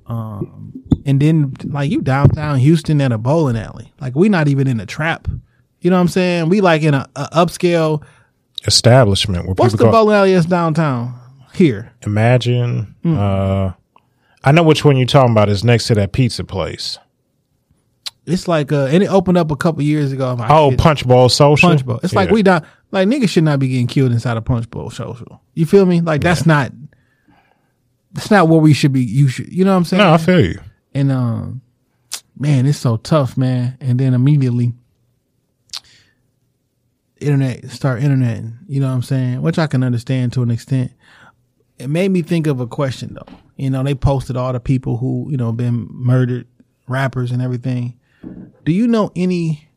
Um, 0.05 0.83
and 1.05 1.19
then 1.21 1.53
like 1.65 1.91
you 1.91 2.01
downtown 2.01 2.57
Houston 2.59 3.01
at 3.01 3.11
a 3.11 3.17
bowling 3.17 3.57
alley, 3.57 3.93
like 3.99 4.15
we 4.15 4.29
not 4.29 4.47
even 4.47 4.67
in 4.67 4.79
a 4.79 4.85
trap. 4.85 5.27
You 5.81 5.89
know 5.89 5.97
what 5.97 6.01
I'm 6.01 6.07
saying? 6.07 6.49
We 6.49 6.61
like 6.61 6.81
in 6.83 6.93
a, 6.93 7.09
a 7.15 7.25
upscale. 7.45 8.03
Establishment 8.65 9.45
where 9.45 9.55
What's 9.55 9.73
the 9.73 9.77
people 9.77 9.91
go. 9.91 10.03
bowling 10.03 10.15
alley 10.15 10.33
that's 10.33 10.45
downtown 10.45 11.19
here? 11.53 11.91
Imagine. 12.05 12.95
Hmm. 13.03 13.17
Uh, 13.17 13.71
I 14.43 14.51
know 14.51 14.63
which 14.63 14.83
one 14.85 14.97
you're 14.97 15.05
talking 15.07 15.31
about. 15.31 15.49
Is 15.49 15.63
next 15.63 15.87
to 15.87 15.95
that 15.95 16.11
pizza 16.11 16.43
place. 16.43 16.97
It's 18.25 18.47
like 18.47 18.71
uh, 18.71 18.85
and 18.85 19.03
it 19.03 19.07
opened 19.07 19.37
up 19.37 19.51
a 19.51 19.55
couple 19.55 19.81
years 19.83 20.11
ago. 20.13 20.37
I 20.39 20.47
Oh, 20.57 20.69
kid- 20.69 20.79
Punch 20.79 21.05
Bowl 21.07 21.27
Social. 21.29 21.69
Punch 21.69 21.85
Bowl. 21.85 21.99
It's 22.03 22.13
like 22.13 22.29
Yeah. 22.29 22.33
we 22.33 22.43
down 22.43 22.65
like 22.91 23.07
niggas 23.07 23.29
should 23.29 23.43
not 23.43 23.59
be 23.59 23.67
getting 23.67 23.87
killed 23.87 24.11
inside 24.13 24.37
a 24.37 24.41
Punch 24.41 24.69
Bowl 24.69 24.89
social. 24.89 25.41
You 25.55 25.65
feel 25.65 25.85
me? 25.85 25.99
Like 26.01 26.21
that's 26.21 26.45
not 26.45 26.71
that's 28.13 28.31
not 28.31 28.47
what 28.47 28.61
we 28.61 28.73
should 28.73 28.93
be. 28.93 29.01
You 29.03 29.27
should. 29.27 29.51
You 29.51 29.65
know 29.65 29.71
what 29.71 29.77
I'm 29.77 29.83
saying? 29.85 29.99
No, 30.03 30.13
I 30.13 30.17
feel 30.17 30.39
you. 30.39 30.59
And 30.93 31.11
um, 31.11 31.61
man, 32.37 32.65
it's 32.65 32.77
so 32.77 32.97
tough, 32.97 33.35
man. 33.35 33.77
And 33.81 33.99
then 33.99 34.13
immediately, 34.13 34.73
internet 37.23 37.69
start 37.69 38.03
internet. 38.03 38.43
You 38.67 38.79
know 38.79 38.87
what 38.87 38.93
I'm 38.93 39.01
saying? 39.01 39.41
Which 39.41 39.57
I 39.57 39.67
can 39.67 39.83
understand 39.83 40.33
to 40.33 40.43
an 40.43 40.51
extent. 40.51 40.91
It 41.79 41.89
made 41.89 42.11
me 42.11 42.21
think 42.21 42.47
of 42.47 42.59
a 42.59 42.67
question 42.67 43.15
though. 43.15 43.33
You 43.55 43.69
know, 43.69 43.83
they 43.83 43.95
posted 43.95 44.37
all 44.37 44.53
the 44.53 44.59
people 44.59 44.97
who 44.97 45.27
you 45.29 45.37
know 45.37 45.51
been 45.51 45.87
murdered, 45.89 46.47
rappers 46.87 47.31
and 47.31 47.41
everything. 47.41 47.99
Do 48.63 48.71
you 48.71 48.87
know 48.87 49.11
any 49.15 49.67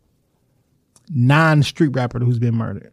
non-street 1.09 1.89
rapper 1.89 2.19
who's 2.21 2.39
been 2.39 2.55
murdered? 2.55 2.93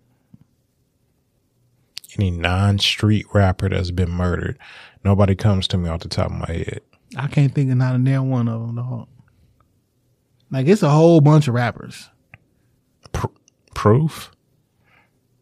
Any 2.17 2.31
non-street 2.31 3.25
rapper 3.33 3.69
that's 3.69 3.91
been 3.91 4.11
murdered. 4.11 4.57
Nobody 5.03 5.35
comes 5.35 5.67
to 5.69 5.77
me 5.77 5.89
off 5.89 6.01
the 6.01 6.09
top 6.09 6.27
of 6.27 6.37
my 6.37 6.51
head. 6.51 6.81
I 7.17 7.27
can't 7.27 7.53
think 7.53 7.69
of 7.71 7.77
not 7.77 7.95
a 7.95 7.99
damn 7.99 8.29
one 8.29 8.47
of 8.47 8.61
them. 8.61 8.75
Dog. 8.75 9.07
Like 10.51 10.67
it's 10.67 10.83
a 10.83 10.89
whole 10.89 11.21
bunch 11.21 11.47
of 11.47 11.53
rappers. 11.55 12.09
Proof. 13.73 14.31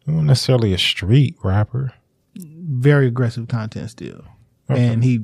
Not 0.06 0.24
necessarily 0.24 0.72
a 0.72 0.78
street 0.78 1.36
rapper. 1.42 1.92
Very 2.36 3.06
aggressive 3.06 3.48
content 3.48 3.90
still, 3.90 4.24
and 4.68 5.04
he 5.04 5.20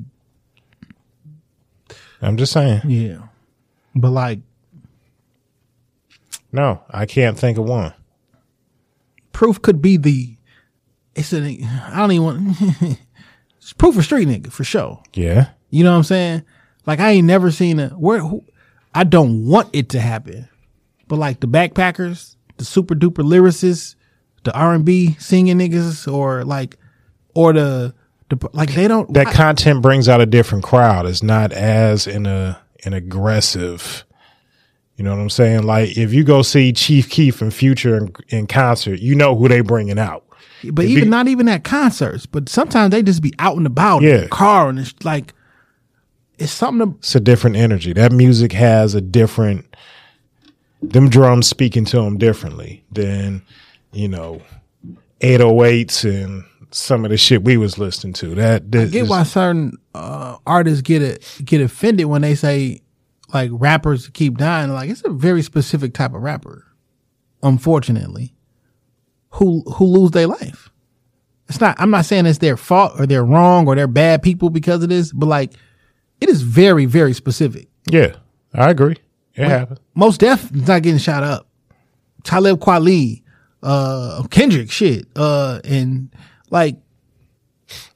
I'm 2.20 2.37
just 2.37 2.53
saying. 2.53 2.83
yeah, 2.87 3.22
but 3.95 4.11
like 4.11 4.41
No, 6.53 6.83
I 6.91 7.07
can't 7.07 7.39
think 7.39 7.59
of 7.59 7.64
one. 7.64 7.95
proof 9.33 9.61
could 9.62 9.81
be 9.81 9.97
the. 9.97 10.37
It's 11.14 11.33
an. 11.33 11.45
I 11.64 11.97
don't 11.99 12.12
even 12.12 12.24
want. 12.24 12.57
it's 13.59 13.72
proof 13.72 13.97
of 13.97 14.05
street 14.05 14.29
nigga 14.29 14.53
for 14.53 14.64
sure. 14.64 15.03
Yeah. 15.14 15.51
You 15.70 15.85
know 15.85 15.91
what 15.93 15.99
I'm 15.99 16.05
saying? 16.05 16.43
Like 16.87 17.01
I 17.01 17.11
ain't 17.12 17.26
never 17.26 17.51
seen 17.51 17.81
a 17.81 17.89
where. 17.91 18.18
Who, 18.20 18.45
I 18.95 19.05
don't 19.05 19.47
want 19.47 19.70
it 19.72 19.89
to 19.91 20.01
happen, 20.01 20.49
but 21.09 21.16
like 21.16 21.41
the 21.41 21.47
backpackers, 21.49 22.37
the 22.57 22.64
super 22.64 22.95
duper 22.95 23.24
lyricists, 23.24 23.95
the 24.45 24.53
R 24.55 24.74
and 24.74 24.84
B 24.84 25.16
singing 25.18 25.59
niggas, 25.59 26.11
or 26.12 26.45
like, 26.45 26.76
or 27.34 27.53
the 27.53 27.95
the 28.28 28.49
like 28.53 28.74
they 28.74 28.89
don't. 28.89 29.12
That 29.14 29.28
I- 29.28 29.32
content 29.32 29.82
brings 29.82 30.09
out 30.09 30.20
a 30.20 30.26
different 30.26 30.64
crowd. 30.64 31.07
It's 31.07 31.22
not 31.22 31.53
as 31.53 32.07
in 32.07 32.26
a 32.26 32.61
an 32.84 32.93
aggressive. 32.93 34.05
You 34.97 35.05
know 35.05 35.14
what 35.14 35.20
I'm 35.22 35.30
saying? 35.30 35.62
Like 35.62 35.97
if 35.97 36.12
you 36.12 36.24
go 36.24 36.43
see 36.43 36.72
Chief 36.72 37.09
Keef 37.09 37.41
and 37.41 37.55
Future 37.55 37.97
in, 37.97 38.12
in 38.28 38.47
concert, 38.49 38.99
you 38.99 39.14
know 39.14 39.36
who 39.36 39.47
they 39.49 39.61
bringing 39.61 39.99
out. 39.99 40.24
But 40.72 40.86
If 40.86 40.91
even 40.91 41.05
you- 41.05 41.11
not 41.11 41.28
even 41.28 41.49
at 41.49 41.62
concerts, 41.62 42.26
but 42.26 42.49
sometimes 42.49 42.91
they 42.91 43.03
just 43.03 43.22
be 43.22 43.32
out 43.39 43.57
and 43.57 43.66
about 43.66 44.03
in 44.03 44.09
Yeah. 44.09 44.16
the 44.22 44.28
car 44.28 44.68
and 44.68 44.78
it's 44.80 44.95
like 45.05 45.34
it's 46.39 46.53
something 46.53 46.93
to 46.93 46.99
It's 46.99 47.14
a 47.14 47.20
different 47.20 47.57
energy. 47.57 47.93
That 47.93 48.11
music 48.12 48.53
has 48.53 48.95
a 48.95 49.01
different. 49.01 49.64
Them 50.82 51.09
drums 51.09 51.49
speaking 51.49 51.84
to 51.86 51.97
them 51.97 52.18
differently 52.18 52.84
than 52.93 53.43
you 53.93 54.09
know, 54.09 54.43
808s 55.20 56.05
and 56.24 56.45
some 56.70 57.05
of 57.05 57.11
the 57.11 57.16
shit 57.16 57.45
we 57.45 57.57
was 57.57 57.78
listening 57.78 58.12
to. 58.14 58.34
That, 58.34 58.62
I 58.64 58.86
get 58.86 58.95
is- 58.95 59.09
why 59.09 59.22
certain 59.22 59.72
uh, 59.95 60.36
artists 60.47 60.82
get 60.82 61.03
it 61.03 61.24
get 61.45 61.61
offended 61.61 62.07
when 62.07 62.22
they 62.22 62.34
say 62.34 62.82
like 63.32 63.51
rappers 63.53 64.09
keep 64.11 64.36
dying. 64.39 64.70
Like 64.72 64.91
it's 64.91 65.05
a 65.05 65.11
very 65.11 65.43
specific 65.43 65.95
type 65.95 66.14
of 66.14 66.22
rapper, 66.22 66.66
unfortunately, 67.43 68.34
who 69.30 69.62
who 69.74 69.84
lose 69.86 70.11
their 70.12 70.26
life. 70.26 70.70
It's 71.49 71.61
not. 71.61 71.76
I'm 71.80 71.91
not 71.91 72.05
saying 72.05 72.26
it's 72.26 72.39
their 72.39 72.57
fault 72.59 72.93
or 72.99 73.07
they're 73.07 73.24
wrong 73.24 73.66
or 73.66 73.74
they're 73.74 73.86
bad 73.86 74.22
people 74.22 74.51
because 74.51 74.82
of 74.82 74.91
this, 74.91 75.12
but 75.12 75.26
like 75.26 75.55
it 76.20 76.28
is 76.28 76.43
very 76.43 76.84
very 76.84 77.14
specific. 77.14 77.68
yeah, 77.86 78.16
I 78.55 78.70
agree. 78.70 78.97
It 79.34 79.45
happened. 79.45 79.80
Mos 79.95 80.18
Def 80.18 80.53
is 80.53 80.66
not 80.66 80.82
getting 80.82 80.99
shot 80.99 81.22
up. 81.22 81.47
Talib 82.24 82.59
Kweli, 82.59 83.22
uh, 83.63 84.23
Kendrick, 84.31 84.71
shit, 84.71 85.07
uh, 85.17 85.61
and 85.65 86.11
like, 86.51 86.77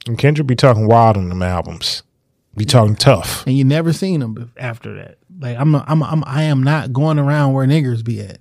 And 0.07 0.17
Kendrick 0.17 0.47
be 0.47 0.55
talking 0.55 0.87
wild 0.87 1.17
on 1.17 1.29
them 1.29 1.41
albums. 1.41 2.03
Be 2.55 2.65
talking 2.65 2.95
tough. 2.95 3.45
and 3.47 3.57
you 3.57 3.63
never 3.63 3.91
seen 3.93 4.21
him 4.21 4.51
after 4.57 4.93
that. 4.95 5.17
Like, 5.39 5.57
I'm, 5.57 5.73
I'm, 5.75 6.03
I'm, 6.03 6.23
I 6.27 6.43
am 6.43 6.61
not 6.61 6.93
going 6.93 7.17
around 7.17 7.53
where 7.53 7.65
niggers 7.65 8.03
be 8.03 8.21
at. 8.21 8.37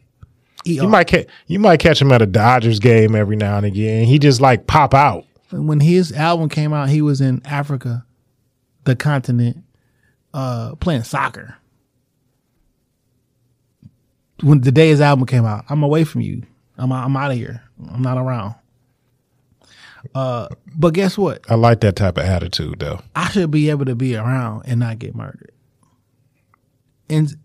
You 0.64 0.87
might 0.87 1.09
ca- 1.11 1.27
you 1.49 1.59
might 1.59 1.81
catch 1.81 2.01
him 2.01 2.12
at 2.12 2.23
a 2.23 2.27
Dodgers 2.27 2.79
game 2.79 3.16
every 3.16 3.35
now 3.35 3.57
and 3.57 3.66
again. 3.66 4.05
He 4.07 4.20
just 4.20 4.41
like 4.41 4.68
pop 4.68 4.95
out. 4.95 5.25
when 5.51 5.81
his 5.81 6.12
album 6.12 6.49
came 6.49 6.73
out, 6.73 6.89
he 6.89 7.03
was 7.03 7.20
in 7.20 7.41
Africa, 7.45 8.05
the 8.85 8.95
continent, 8.95 9.64
uh, 10.33 10.77
playing 10.77 11.03
soccer. 11.03 11.57
When 14.41 14.61
the 14.61 14.70
day 14.70 14.89
his 14.91 15.01
album 15.01 15.27
came 15.27 15.45
out, 15.45 15.64
I'm 15.68 15.83
away 15.83 16.05
from 16.05 16.20
you. 16.20 16.43
I'm 16.83 16.91
I'm 16.93 17.16
out 17.16 17.30
of 17.30 17.37
here. 17.37 17.62
I'm 17.93 18.03
not 18.03 18.18
around. 18.18 18.57
Uh, 20.16 20.49
but 20.74 20.95
guess 20.95 21.16
what? 21.16 21.49
I 21.49 21.55
like 21.55 21.80
that 21.83 21.95
type 21.95 22.18
of 22.18 22.24
attitude 22.24 22.80
though. 22.80 23.01
I 23.14 23.28
should 23.30 23.53
be 23.53 23.70
able 23.70 23.85
to 23.85 23.95
be 23.95 24.16
around 24.16 24.64
and 24.66 24.80
not 24.80 24.99
get 24.99 25.14
murdered, 25.14 25.53
and 27.09 27.37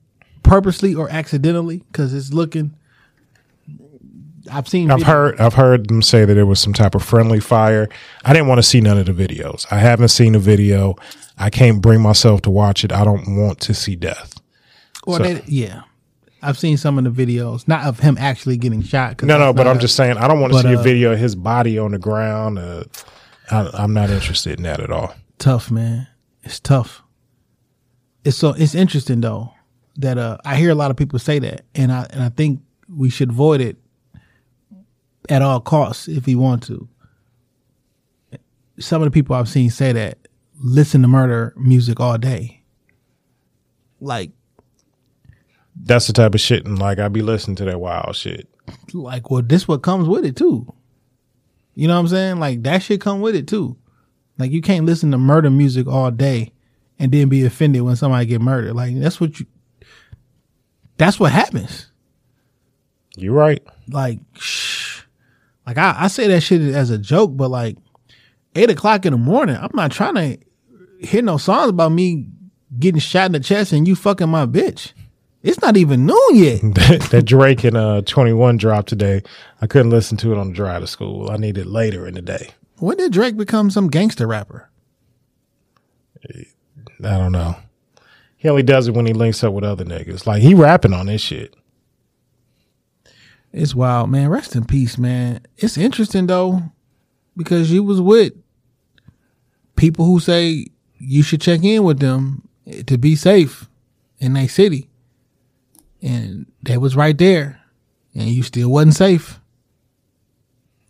purposely 0.42 0.96
or 0.96 1.08
accidentally, 1.10 1.84
because 1.92 2.16
it's 2.16 2.34
looking. 2.34 2.74
I've 4.52 4.68
seen. 4.68 4.90
I've 4.90 5.00
video- 5.00 5.14
heard 5.14 5.40
I've 5.40 5.54
heard 5.54 5.88
them 5.88 6.02
say 6.02 6.26
that 6.26 6.34
there 6.34 6.46
was 6.48 6.60
some 6.60 6.74
type 6.74 6.96
of 6.96 7.04
friendly 7.04 7.40
fire. 7.40 7.88
I 8.26 8.34
didn't 8.34 8.48
want 8.48 8.58
to 8.60 8.64
see 8.64 8.82
none 8.82 8.98
of 8.98 9.06
the 9.06 9.12
videos. 9.14 9.68
I 9.72 9.78
haven't 9.78 10.08
seen 10.08 10.34
the 10.34 10.40
video. 10.40 10.96
I 11.38 11.52
can't 11.52 11.80
bring 11.80 12.02
myself 12.02 12.42
to 12.44 12.50
watch 12.50 12.84
it. 12.84 12.92
I 12.92 13.04
don't 13.04 13.38
want 13.38 13.60
to 13.62 13.76
see 13.76 13.96
death. 13.96 14.40
Or 15.06 15.18
So- 15.18 15.24
they, 15.24 15.44
yeah, 15.46 15.82
I've 16.48 16.58
seen 16.58 16.78
some 16.78 16.98
of 16.98 17.04
the 17.04 17.26
videos, 17.26 17.68
not 17.68 17.84
of 17.86 18.00
him 18.00 18.18
actually 18.18 18.56
getting 18.56 18.82
shot. 18.82 19.22
No, 19.22 19.38
no, 19.38 19.52
but 19.52 19.68
I'm 19.68 19.80
just 19.80 19.98
saying 19.98 20.16
I 20.16 20.30
don't 20.30 20.40
want 20.40 20.54
to 20.54 20.60
but, 20.60 20.62
see 20.64 20.76
a 20.76 20.80
uh, 20.80 20.82
video 20.82 21.12
of 21.12 21.20
his 21.20 21.36
body 21.36 21.78
on 21.78 21.92
the 21.92 22.00
ground. 22.00 22.58
Uh, 22.58 22.86
I, 23.52 23.70
I'm 23.74 23.94
not 23.94 24.10
interested 24.10 24.58
in 24.58 24.64
that 24.64 24.80
at 24.80 24.90
all. 24.90 25.14
Tough 25.40 25.70
man, 25.70 26.08
it's 26.44 26.62
tough. 26.62 27.04
It's 28.24 28.38
so 28.38 28.54
it's 28.54 28.76
interesting 28.76 29.20
though 29.20 29.54
that 29.98 30.18
uh 30.18 30.38
I 30.46 30.56
hear 30.56 30.70
a 30.70 30.76
lot 30.76 30.90
of 30.90 30.96
people 30.96 31.20
say 31.20 31.38
that, 31.40 31.66
and 31.76 31.92
I 31.92 32.08
and 32.12 32.24
I 32.24 32.30
think 32.30 32.62
we 32.88 33.10
should 33.10 33.32
avoid 33.32 33.60
it 33.60 33.76
at 35.28 35.42
all 35.42 35.60
costs 35.60 36.08
if 36.08 36.28
we 36.28 36.36
want 36.36 36.64
to. 36.64 36.88
Some 38.80 39.02
of 39.02 39.06
the 39.06 39.12
people 39.12 39.36
I've 39.36 39.50
seen 39.50 39.70
say 39.70 39.92
that 39.92 40.18
listen 40.62 41.02
to 41.02 41.10
murder 41.10 41.54
music 41.58 42.00
all 42.00 42.18
day. 42.18 42.64
Like 44.00 44.32
That's 45.84 46.08
the 46.08 46.14
type 46.14 46.34
of 46.36 46.42
shit, 46.42 46.66
and 46.66 46.78
like 46.80 47.00
I 47.00 47.08
be 47.08 47.22
listening 47.22 47.56
to 47.58 47.66
that 47.66 47.80
wild 47.80 48.16
shit. 48.16 48.48
like 48.94 49.30
well 49.32 49.42
this 49.42 49.68
what 49.68 49.82
comes 49.84 50.08
with 50.10 50.26
it 50.26 50.36
too 50.36 50.72
you 51.74 51.88
know 51.88 51.94
what 51.94 52.00
i'm 52.02 52.08
saying 52.10 52.38
like 52.40 52.64
that 52.64 52.82
shit 52.84 53.00
come 53.00 53.22
with 53.22 53.34
it 53.36 53.48
too 53.48 53.78
like 54.38 54.52
you 54.52 54.62
can't 54.62 54.86
listen 54.86 55.10
to 55.12 55.18
murder 55.18 55.50
music 55.50 55.88
all 55.88 56.12
day 56.12 56.52
and 57.00 57.12
then 57.14 57.30
be 57.30 57.46
offended 57.46 57.82
when 57.84 57.96
somebody 57.96 58.26
get 58.26 58.42
murdered 58.42 58.74
like 58.76 59.00
that's 59.00 59.22
what 59.22 59.40
you 59.40 59.46
that's 60.98 61.18
what 61.20 61.32
happens 61.32 61.90
You're 63.16 63.34
right? 63.34 63.64
like 63.90 64.20
shh. 64.34 65.04
like 65.66 65.78
I, 65.78 65.96
I 65.98 66.08
say 66.08 66.28
that 66.28 66.42
shit 66.42 66.62
as 66.62 66.90
a 66.90 66.98
joke 66.98 67.32
but 67.38 67.50
like 67.50 67.78
eight 68.56 68.70
o'clock 68.70 69.06
in 69.06 69.14
the 69.14 69.18
morning 69.18 69.56
i'm 69.56 69.72
not 69.74 69.92
trying 69.92 70.16
to 70.16 70.38
hear 71.08 71.22
no 71.22 71.38
songs 71.38 71.70
about 71.70 71.94
me 71.94 72.28
getting 72.80 73.00
shot 73.00 73.28
in 73.28 73.32
the 73.34 73.40
chest 73.40 73.72
and 73.72 73.88
you 73.88 73.96
fucking 73.96 74.28
my 74.30 74.46
bitch 74.46 74.92
it's 75.48 75.62
not 75.62 75.78
even 75.78 76.06
noon 76.06 76.20
yet 76.34 76.62
that, 76.76 77.08
that 77.12 77.26
Drake 77.26 77.64
and 77.64 77.78
uh 77.78 78.02
21 78.02 78.58
dropped 78.58 78.90
today. 78.90 79.22
I 79.62 79.68
couldn't 79.68 79.92
listen 79.92 80.18
to 80.18 80.32
it 80.32 80.38
on 80.38 80.50
the 80.50 80.54
drive 80.54 80.82
to 80.82 80.88
school. 80.88 81.32
I 81.32 81.38
need 81.38 81.58
it 81.58 81.68
later 81.68 82.08
in 82.08 82.14
the 82.14 82.22
day. 82.22 82.50
when 82.78 82.98
did 82.98 83.14
drake 83.14 83.38
become 83.38 83.72
some 83.72 83.88
gangster 83.88 84.28
rapper 84.28 84.70
I 87.04 87.18
don't 87.18 87.32
know. 87.32 87.56
He 88.38 88.50
only 88.50 88.64
does 88.64 88.88
it 88.88 88.94
when 88.94 89.06
he 89.06 89.14
links 89.14 89.44
up 89.44 89.54
with 89.54 89.64
other 89.64 89.86
niggas. 89.86 90.26
Like 90.26 90.42
he 90.42 90.54
rapping 90.54 90.94
on 90.94 91.08
this 91.08 91.22
shit. 91.22 91.56
It's 93.54 93.74
wild, 93.74 94.10
man. 94.10 94.30
Rest 94.30 94.56
in 94.56 94.66
peace, 94.66 94.98
man. 94.98 95.42
It's 95.58 95.78
interesting 95.78 96.28
though, 96.28 96.64
because 97.36 97.72
you 97.72 97.84
was 97.84 98.02
with 98.02 98.34
people 99.76 100.06
who 100.06 100.20
say 100.20 100.68
you 100.98 101.24
should 101.24 101.42
check 101.42 101.64
in 101.64 101.84
with 101.84 102.00
them 102.00 102.48
to 102.86 102.98
be 102.98 103.16
safe 103.16 103.70
in 104.20 104.34
their 104.34 104.50
city. 104.50 104.90
And 106.02 106.46
they 106.64 106.78
was 106.78 106.96
right 106.96 107.18
there. 107.18 107.62
And 108.14 108.30
you 108.30 108.44
still 108.44 108.70
wasn't 108.70 108.96
safe. 108.96 109.40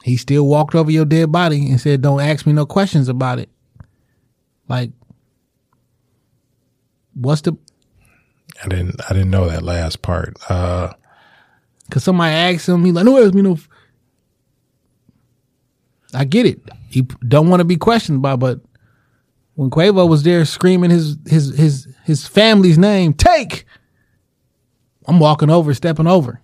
He 0.04 0.16
still 0.18 0.46
walked 0.48 0.76
over 0.76 0.90
your 0.92 1.06
dead 1.06 1.32
body 1.32 1.70
and 1.70 1.82
said, 1.82 2.02
Don't 2.02 2.22
ask 2.22 2.46
me 2.46 2.54
no 2.54 2.66
questions 2.66 3.10
about 3.10 3.40
it. 3.40 3.50
Like 4.70 4.92
what's 7.14 7.42
the 7.42 7.58
I 8.64 8.68
didn't 8.68 9.02
I 9.10 9.14
didn't 9.14 9.32
know 9.32 9.48
that 9.48 9.64
last 9.64 10.02
part. 10.02 10.38
Uh 10.50 10.94
Cause 11.90 12.04
somebody 12.04 12.34
asked 12.34 12.68
him, 12.68 12.84
he 12.84 12.92
like, 12.92 13.06
no, 13.06 13.24
ask 13.24 13.34
me 13.34 13.42
no. 13.42 13.54
f-" 13.54 13.70
I 16.14 16.26
get 16.26 16.46
it. 16.46 16.60
He 16.90 17.04
don't 17.26 17.50
want 17.50 17.62
to 17.62 17.66
be 17.66 17.78
questioned 17.78 18.22
by, 18.22 18.36
but 18.36 18.60
when 19.56 19.70
Quavo 19.70 20.08
was 20.08 20.24
there 20.24 20.44
screaming 20.44 20.90
his 20.90 21.18
his 21.26 21.56
his 21.58 21.88
his 22.04 22.28
family's 22.28 22.78
name, 22.78 23.14
take. 23.14 23.66
I'm 25.08 25.20
walking 25.20 25.50
over, 25.50 25.74
stepping 25.74 26.08
over, 26.08 26.42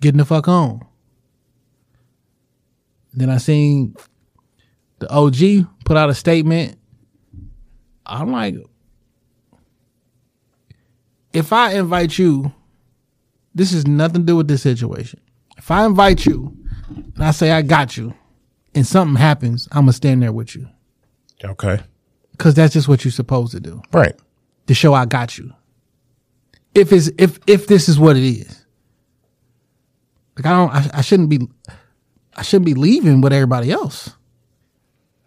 getting 0.00 0.18
the 0.18 0.24
fuck 0.24 0.48
on. 0.48 0.84
Then 3.14 3.30
I 3.30 3.38
seen 3.38 3.94
the 4.98 5.10
OG 5.10 5.66
put 5.84 5.96
out 5.96 6.10
a 6.10 6.14
statement. 6.14 6.78
I'm 8.06 8.32
like, 8.32 8.56
if 11.32 11.52
I 11.52 11.74
invite 11.74 12.18
you 12.18 12.52
this 13.58 13.72
has 13.72 13.86
nothing 13.86 14.22
to 14.22 14.26
do 14.26 14.36
with 14.36 14.46
this 14.46 14.62
situation. 14.62 15.20
If 15.56 15.70
I 15.70 15.84
invite 15.84 16.24
you 16.24 16.56
and 16.88 17.24
I 17.24 17.32
say 17.32 17.50
I 17.50 17.62
got 17.62 17.96
you 17.96 18.14
and 18.72 18.86
something 18.86 19.16
happens, 19.16 19.68
I'm 19.72 19.82
gonna 19.82 19.92
stand 19.92 20.22
there 20.22 20.32
with 20.32 20.54
you. 20.54 20.68
okay. 21.44 21.80
Cause 22.38 22.54
that's 22.54 22.72
just 22.72 22.86
what 22.86 23.04
you're 23.04 23.10
supposed 23.10 23.50
to 23.50 23.58
do. 23.58 23.82
Right. 23.92 24.14
To 24.68 24.74
show 24.74 24.94
I 24.94 25.06
got 25.06 25.38
you. 25.38 25.52
If 26.74 26.92
it's 26.92 27.10
if 27.18 27.38
if 27.46 27.66
this 27.66 27.88
is 27.88 27.98
what 27.98 28.16
it 28.16 28.24
is. 28.24 28.64
Like 30.36 30.46
I 30.46 30.50
don't 30.50 30.70
I, 30.70 30.98
I 30.98 31.00
shouldn't 31.00 31.28
be 31.28 31.48
I 32.36 32.42
shouldn't 32.42 32.66
be 32.66 32.74
leaving 32.74 33.20
with 33.20 33.32
everybody 33.32 33.70
else. 33.70 34.10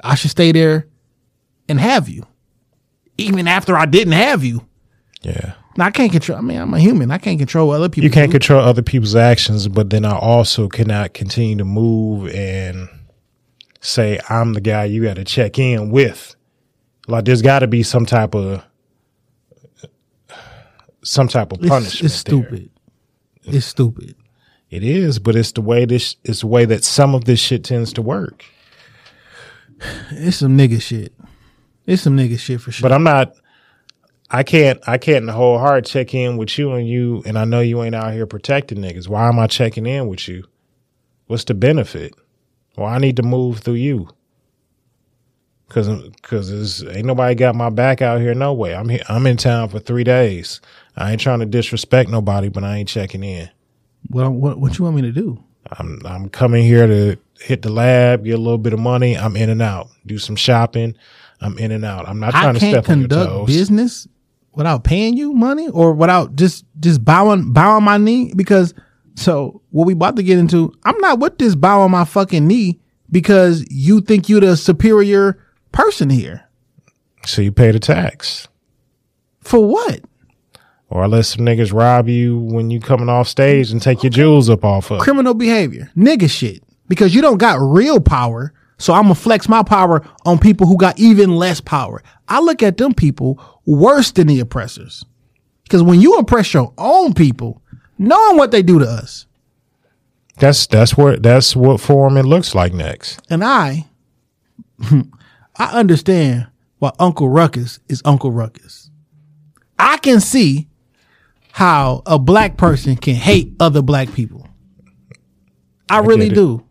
I 0.04 0.16
should 0.16 0.32
stay 0.32 0.52
there 0.52 0.88
and 1.68 1.80
have 1.80 2.08
you. 2.08 2.26
Even 3.18 3.48
after 3.48 3.76
I 3.76 3.86
didn't 3.86 4.14
have 4.14 4.44
you. 4.44 4.66
Yeah. 5.22 5.54
Now 5.78 5.86
I 5.86 5.92
can't 5.92 6.12
control 6.12 6.38
I 6.38 6.42
mean, 6.42 6.60
I'm 6.60 6.74
a 6.74 6.80
human. 6.80 7.12
I 7.12 7.18
can't 7.18 7.38
control 7.40 7.72
other 7.72 7.90
people. 7.90 8.06
You 8.06 8.12
can't 8.12 8.32
control 8.32 8.62
other 8.62 8.82
people's 8.82 9.16
actions, 9.16 9.68
but 9.68 9.90
then 9.90 10.06
I 10.06 10.18
also 10.18 10.68
cannot 10.68 11.14
continue 11.14 11.58
to 11.58 11.66
move 11.66 12.30
and 12.30 12.88
say 13.82 14.20
I'm 14.30 14.54
the 14.54 14.62
guy 14.62 14.86
you 14.86 15.04
got 15.04 15.16
to 15.16 15.26
check 15.26 15.60
in 15.60 15.92
with. 15.92 16.36
Like 17.08 17.26
there's 17.26 17.42
got 17.42 17.60
to 17.60 17.68
be 17.68 17.84
some 17.84 18.06
type 18.06 18.34
of 18.36 18.64
some 21.04 21.28
type 21.28 21.52
of 21.52 21.60
It's- 21.60 21.70
punishment. 21.70 22.06
It's, 22.12 22.24
there. 22.24 22.34
stupid. 22.42 22.70
It's 23.44 23.66
stupid. 23.66 24.16
It 24.70 24.84
is, 24.84 25.20
but 25.20 25.36
it's 25.36 25.52
the 25.52 25.62
way 25.62 25.86
this 25.86 26.16
it's 26.24 26.42
the 26.42 26.48
way 26.48 26.64
that 26.66 26.84
some 26.84 27.14
of 27.16 27.26
this 27.26 27.40
shit 27.40 27.64
tends 27.64 27.92
to 27.94 28.02
work. 28.02 28.46
It's 30.12 30.38
some 30.38 30.58
nigga 30.58 30.82
shit. 30.82 31.14
It's 31.86 32.04
some 32.04 32.16
nigga 32.16 32.40
shit 32.40 32.62
for 32.62 32.72
sure. 32.72 32.84
But 32.88 32.94
I'm 32.94 33.04
not. 33.04 33.34
I 34.30 34.44
can't. 34.44 34.80
I 34.88 34.98
can't 34.98 35.18
in 35.18 35.26
the 35.26 35.34
whole 35.34 35.58
heart 35.58 35.86
check 35.86 36.14
in 36.14 36.38
with 36.38 36.58
you 36.58 36.72
and 36.74 36.88
you, 36.88 37.22
and 37.26 37.38
I 37.38 37.44
know 37.46 37.60
you 37.60 37.84
ain't 37.84 37.96
out 37.96 38.14
here 38.14 38.26
protecting 38.28 38.78
niggas. 38.78 39.08
Why 39.10 39.28
am 39.28 39.40
I 39.40 39.48
checking 39.48 39.86
in 39.86 40.08
with 40.08 40.28
you? 40.28 40.46
What's 41.28 41.44
the 41.46 41.54
benefit? 41.54 42.14
Well, 42.78 42.88
I 42.88 43.00
need 43.00 43.18
to 43.18 43.24
move 43.24 43.60
through 43.60 43.74
you. 43.76 44.08
Cause, 45.72 45.90
cause 46.22 46.84
ain't 46.84 47.06
nobody 47.06 47.34
got 47.34 47.56
my 47.56 47.70
back 47.70 48.02
out 48.02 48.20
here. 48.20 48.34
No 48.34 48.52
way. 48.52 48.76
I'm 48.76 48.90
here. 48.90 49.04
I'm 49.08 49.26
in 49.26 49.38
town 49.38 49.70
for 49.70 49.80
three 49.80 50.04
days. 50.04 50.60
I 50.98 51.14
ain't 51.14 51.22
trying 51.22 51.40
to 51.40 51.46
disrespect 51.46 52.10
nobody, 52.10 52.50
but 52.50 52.66
I 52.66 52.76
ain't 52.76 52.90
checking 52.90 53.24
in. 53.24 53.50
What 54.10 54.30
what 54.34 54.60
what 54.60 54.78
you 54.78 54.84
want 54.84 54.98
me 54.98 55.04
to 55.04 55.14
do? 55.14 55.42
I'm 55.72 56.02
I'm 56.06 56.28
coming 56.28 56.66
here 56.66 56.88
to 56.88 57.18
hit 57.40 57.62
the 57.62 57.72
lab, 57.72 58.26
get 58.26 58.34
a 58.34 58.38
little 58.38 58.58
bit 58.58 58.74
of 58.74 58.80
money. 58.80 59.18
I'm 59.18 59.38
in 59.38 59.50
and 59.50 59.62
out. 59.62 59.88
Do 60.06 60.18
some 60.18 60.36
shopping. 60.36 60.94
I'm 61.40 61.58
in 61.58 61.72
and 61.72 61.86
out. 61.86 62.06
I'm 62.06 62.20
not 62.20 62.36
I 62.36 62.42
trying 62.42 62.54
to 62.56 62.60
step 62.60 62.90
on 62.90 63.00
your 63.00 63.08
toes. 63.08 63.48
business 63.48 64.10
without 64.54 64.84
paying 64.84 65.16
you 65.16 65.32
money 65.32 65.70
or 65.70 65.94
without 65.94 66.36
just 66.36 66.66
just 66.82 67.06
bowing 67.06 67.54
bowing 67.54 67.86
my 67.86 67.98
knee 67.98 68.34
because 68.36 68.74
so 69.16 69.62
what 69.70 69.88
we 69.88 69.94
about 69.94 70.18
to 70.18 70.24
get 70.24 70.38
into 70.38 70.74
i'm 70.84 70.98
not 70.98 71.20
with 71.20 71.38
this 71.38 71.56
bowing 71.56 71.92
my 71.92 72.04
fucking 72.04 72.46
knee 72.46 72.78
because 73.12 73.66
you 73.70 74.02
think 74.02 74.28
you're 74.28 74.42
the 74.42 74.58
superior 74.58 75.42
person 75.72 76.10
here 76.10 76.48
So 77.26 77.42
you 77.42 77.52
pay 77.52 77.72
the 77.72 77.80
tax. 77.80 78.48
for 79.42 79.66
what 79.66 80.02
Or 80.90 81.08
let 81.08 81.26
some 81.26 81.46
niggas 81.46 81.74
rob 81.74 82.08
you 82.10 82.38
when 82.40 82.70
you 82.72 82.80
coming 82.80 83.10
off 83.10 83.28
stage 83.28 83.72
and 83.72 83.82
take 83.82 84.04
your 84.04 84.10
jewels 84.10 84.50
up 84.50 84.64
off 84.66 84.92
of. 84.92 85.00
criminal 85.02 85.34
behavior 85.34 85.90
nigga 85.96 86.30
shit 86.30 86.64
because 86.88 87.16
you 87.16 87.22
don't 87.22 87.38
got 87.38 87.58
real 87.60 88.00
power 88.00 88.54
so 88.78 88.94
i'm 88.94 89.04
gonna 89.04 89.16
flex 89.16 89.48
my 89.48 89.64
power 89.64 90.02
on 90.26 90.38
people 90.40 90.68
who 90.68 90.76
got 90.78 90.98
even 91.00 91.36
less 91.36 91.62
power 91.62 92.02
i 92.28 92.40
look 92.40 92.62
at 92.64 92.78
them 92.78 92.94
people 92.94 93.40
worse 93.66 94.12
than 94.12 94.28
the 94.28 94.40
oppressors 94.40 95.06
because 95.64 95.82
when 95.84 96.02
you 96.02 96.16
oppress 96.18 96.54
your 96.54 96.74
own 96.78 97.14
people 97.14 97.62
knowing 97.98 98.36
what 98.38 98.52
they 98.52 98.62
do 98.64 98.80
to 98.80 98.86
us 98.86 99.26
That's 100.38 100.66
that's 100.68 100.98
what 100.98 101.22
that's 101.24 101.56
what 101.56 101.80
form 101.80 102.18
it 102.18 102.26
looks 102.26 102.56
like 102.56 102.74
next. 102.74 103.20
And 103.30 103.44
I, 103.44 103.86
I 105.56 105.78
understand 105.80 106.48
why 106.80 106.92
Uncle 107.00 107.30
Ruckus 107.30 107.80
is 107.88 108.02
Uncle 108.06 108.32
Ruckus. 108.32 108.90
I 109.78 109.98
can 109.98 110.20
see 110.20 110.68
how 111.52 112.02
a 112.06 112.18
black 112.18 112.58
person 112.58 112.96
can 112.96 113.16
hate 113.16 113.54
other 113.60 113.82
black 113.82 114.14
people. 114.14 114.48
I, 115.90 116.00
really 116.00 116.30
do. 116.30 116.66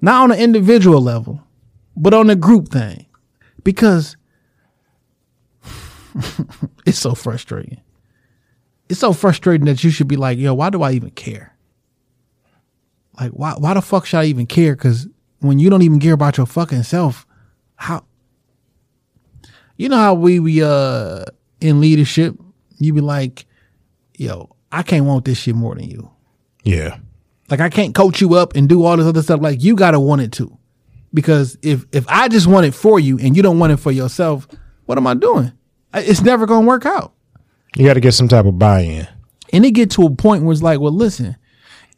Not 0.00 0.22
on 0.22 0.32
an 0.32 0.38
individual 0.38 1.00
level, 1.00 1.42
but 1.96 2.14
on 2.14 2.30
a 2.30 2.36
group 2.36 2.68
thing. 2.68 3.06
Because 3.64 4.16
it's 6.86 6.98
so 6.98 7.14
frustrating. 7.14 7.80
It's 8.88 9.00
so 9.00 9.12
frustrating 9.12 9.66
that 9.66 9.82
you 9.82 9.90
should 9.90 10.08
be 10.08 10.16
like, 10.16 10.38
yo, 10.38 10.54
why 10.54 10.70
do 10.70 10.82
I 10.82 10.92
even 10.92 11.10
care? 11.10 11.56
Like, 13.18 13.32
why 13.32 13.52
why 13.52 13.74
the 13.74 13.82
fuck 13.82 14.06
should 14.06 14.18
I 14.18 14.24
even 14.24 14.46
care? 14.46 14.74
Because 14.74 15.08
when 15.42 15.58
you 15.58 15.70
don't 15.70 15.82
even 15.82 16.00
care 16.00 16.14
about 16.14 16.36
your 16.36 16.46
fucking 16.46 16.84
self, 16.84 17.26
how 17.76 18.04
you 19.76 19.88
know 19.88 19.96
how 19.96 20.14
we 20.14 20.38
we 20.40 20.62
uh 20.62 21.24
in 21.60 21.80
leadership, 21.80 22.36
you 22.78 22.92
be 22.92 23.00
like, 23.00 23.46
yo, 24.16 24.54
I 24.70 24.82
can't 24.82 25.04
want 25.04 25.24
this 25.24 25.38
shit 25.38 25.54
more 25.54 25.74
than 25.74 25.84
you. 25.84 26.10
Yeah. 26.64 26.98
Like 27.50 27.60
I 27.60 27.68
can't 27.68 27.94
coach 27.94 28.20
you 28.20 28.34
up 28.34 28.56
and 28.56 28.68
do 28.68 28.84
all 28.84 28.96
this 28.96 29.06
other 29.06 29.22
stuff. 29.22 29.40
Like 29.40 29.62
you 29.62 29.76
gotta 29.76 30.00
want 30.00 30.22
it 30.22 30.32
too. 30.32 30.56
Because 31.14 31.58
if 31.62 31.84
if 31.92 32.06
I 32.08 32.28
just 32.28 32.46
want 32.46 32.66
it 32.66 32.74
for 32.74 32.98
you 32.98 33.18
and 33.18 33.36
you 33.36 33.42
don't 33.42 33.58
want 33.58 33.72
it 33.72 33.76
for 33.78 33.92
yourself, 33.92 34.48
what 34.86 34.98
am 34.98 35.06
I 35.06 35.14
doing? 35.14 35.52
It's 35.94 36.22
never 36.22 36.46
gonna 36.46 36.66
work 36.66 36.86
out. 36.86 37.12
You 37.76 37.86
got 37.86 37.94
to 37.94 38.00
get 38.00 38.12
some 38.12 38.28
type 38.28 38.44
of 38.44 38.58
buy-in. 38.58 39.08
And 39.52 39.64
it 39.64 39.72
get 39.72 39.90
to 39.92 40.04
a 40.04 40.10
point 40.10 40.44
where 40.44 40.52
it's 40.52 40.62
like, 40.62 40.80
well, 40.80 40.92
listen, 40.92 41.36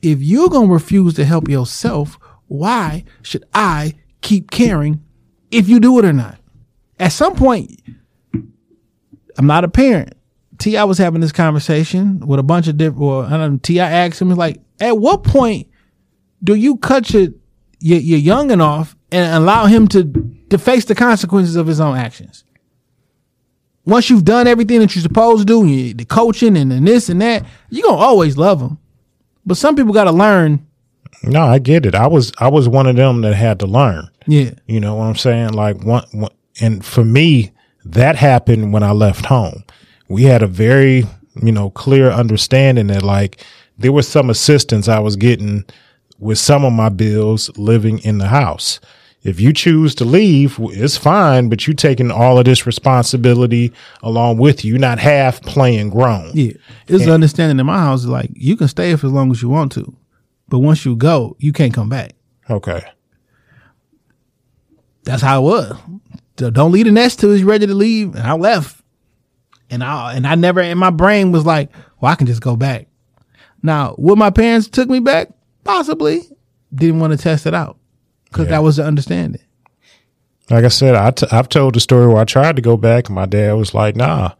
if 0.03 0.20
you're 0.20 0.49
gonna 0.49 0.72
refuse 0.72 1.14
to 1.14 1.24
help 1.24 1.49
yourself, 1.49 2.18
why 2.59 3.05
should 3.22 3.44
I 3.52 3.94
keep 4.20 4.50
caring 4.50 5.05
if 5.50 5.68
you 5.68 5.80
do 5.80 5.98
it 5.98 6.05
or 6.05 6.12
not? 6.12 6.38
At 6.98 7.12
some 7.12 7.34
point, 7.34 7.80
I'm 9.36 9.46
not 9.46 9.64
a 9.64 9.68
parent. 9.68 10.14
Ti 10.59 10.82
was 10.84 10.98
having 10.98 11.20
this 11.20 11.32
conversation 11.32 12.20
with 12.26 12.38
a 12.38 12.44
bunch 12.44 12.68
of 12.68 12.76
different. 12.76 13.00
Well, 13.00 13.22
I 13.22 13.36
know. 13.36 13.59
Ti 13.62 13.80
asked 13.80 14.20
him, 14.20 14.30
like, 14.30 14.61
at 14.80 14.98
what 14.98 15.24
point 15.24 15.68
do 16.42 16.55
you 16.55 16.76
cut 16.76 17.11
your 17.12 17.28
your, 17.80 17.98
your 17.98 18.20
youngin 18.20 18.61
off 18.61 18.96
and 19.11 19.34
allow 19.34 19.66
him 19.66 19.88
to 19.88 20.05
to 20.50 20.59
face 20.59 20.84
the 20.84 20.94
consequences 20.94 21.57
of 21.57 21.66
his 21.66 21.80
own 21.80 21.96
actions? 21.96 22.44
Once 23.84 24.09
you've 24.09 24.24
done 24.24 24.46
everything 24.46 24.78
that 24.80 24.94
you're 24.94 25.02
supposed 25.02 25.46
to 25.46 25.64
do, 25.64 25.92
the 25.92 26.05
coaching 26.05 26.57
and, 26.57 26.72
and 26.72 26.86
this 26.86 27.09
and 27.09 27.20
that, 27.20 27.44
you're 27.68 27.86
gonna 27.86 28.00
always 28.00 28.38
love 28.38 28.61
him. 28.61 28.78
But 29.44 29.57
some 29.57 29.76
people 29.76 29.92
got 29.92 30.05
to 30.05 30.12
learn. 30.12 30.66
No, 31.23 31.43
I 31.43 31.59
get 31.59 31.87
it. 31.87 31.95
I 31.95 32.07
was 32.07 32.33
I 32.39 32.49
was 32.49 32.69
one 32.69 32.87
of 32.87 32.97
them 32.97 33.23
that 33.23 33.35
had 33.35 33.61
to 33.61 33.67
learn. 33.67 34.09
Yeah. 34.27 34.51
You 34.67 34.81
know 34.81 34.97
what 34.97 35.05
I'm 35.05 35.17
saying? 35.17 35.53
Like 35.53 35.83
one, 35.85 36.05
one 36.12 36.33
and 36.61 36.85
for 36.85 37.05
me, 37.05 37.53
that 37.85 38.17
happened 38.17 38.73
when 38.73 38.83
I 38.83 38.93
left 38.93 39.27
home. 39.27 39.65
We 40.09 40.25
had 40.25 40.43
a 40.43 40.47
very, 40.47 41.05
you 41.43 41.53
know, 41.53 41.71
clear 41.71 42.11
understanding 42.11 42.89
that 42.89 43.03
like 43.03 43.45
there 43.79 43.93
was 43.93 44.09
some 44.09 44.31
assistance 44.31 44.89
I 44.89 44.99
was 44.99 45.17
getting 45.17 45.65
with 46.19 46.39
some 46.39 46.65
of 46.65 46.73
my 46.73 46.89
bills 46.89 47.51
living 47.57 47.99
in 48.01 48.19
the 48.19 48.29
house. 48.29 48.81
If 49.23 49.41
you 49.41 49.55
choose 49.55 49.95
to 49.97 50.05
leave, 50.05 50.59
it's 50.61 50.99
fine, 50.99 51.49
but 51.49 51.67
you 51.67 51.73
taking 51.73 52.11
all 52.11 52.39
of 52.39 52.45
this 52.45 52.67
responsibility 52.67 53.73
along 54.03 54.37
with 54.37 54.67
you. 54.67 54.79
Not 54.79 54.99
half 54.99 55.41
playing 55.41 55.91
grown. 55.91 56.31
Yeah, 56.35 56.53
it's 56.87 57.07
the 57.07 57.15
understanding 57.15 57.59
in 57.59 57.65
my 57.65 57.79
house. 57.79 58.05
Like 58.05 58.31
you 58.35 58.55
can 58.55 58.69
stay 58.69 58.95
for 58.97 59.07
as 59.07 59.12
long 59.12 59.31
as 59.31 59.41
you 59.41 59.49
want 59.49 59.73
to, 59.73 59.97
but 60.49 60.59
once 60.59 60.84
you 60.84 60.97
go, 60.97 61.36
you 61.38 61.53
can't 61.53 61.74
come 61.74 61.88
back. 61.88 62.14
Okay. 62.49 62.82
That's 65.05 65.22
how 65.22 65.40
it 65.40 65.45
was. 65.45 65.76
So 66.38 66.51
don't 66.51 66.72
leave 66.72 66.86
the 66.86 66.92
nest 66.92 67.20
till 67.20 67.32
he's 67.32 67.45
ready 67.45 67.66
to 67.66 67.74
leave. 67.74 68.14
And 68.14 68.26
I 68.26 68.32
left, 68.34 68.82
and 69.70 69.84
I 69.84 70.14
and 70.14 70.26
I 70.26 70.34
never 70.34 70.61
in 70.61 70.78
my 70.78 70.90
brain 70.90 71.32
was 71.32 71.47
like, 71.47 71.70
well, 72.01 72.12
I 72.12 72.14
can 72.14 72.26
just 72.26 72.42
go 72.42 72.57
back. 72.57 72.88
Now, 73.62 73.95
would 73.99 74.18
my 74.18 74.30
parents 74.30 74.68
took 74.68 74.88
me 74.88 75.01
back? 75.01 75.28
Possibly. 75.64 76.22
Didn't 76.74 77.01
want 77.01 77.12
to 77.12 77.18
test 77.18 77.47
it 77.47 77.55
out 77.55 77.78
because 78.24 78.49
that 78.49 78.62
was 78.62 78.76
the 78.76 78.84
understanding. 78.84 79.40
Like 80.51 80.64
I 80.64 80.68
said, 80.68 80.95
I 80.95 81.11
t- 81.12 81.26
I've 81.30 81.49
told 81.49 81.74
the 81.74 81.80
story 81.80 82.07
where 82.07 82.18
I 82.18 82.24
tried 82.24 82.57
to 82.57 82.62
go 82.62 82.76
back 82.76 83.09
and 83.09 83.14
my 83.14 83.24
dad 83.26 83.53
was 83.55 83.72
like, 83.72 83.97
nah. 83.97 84.32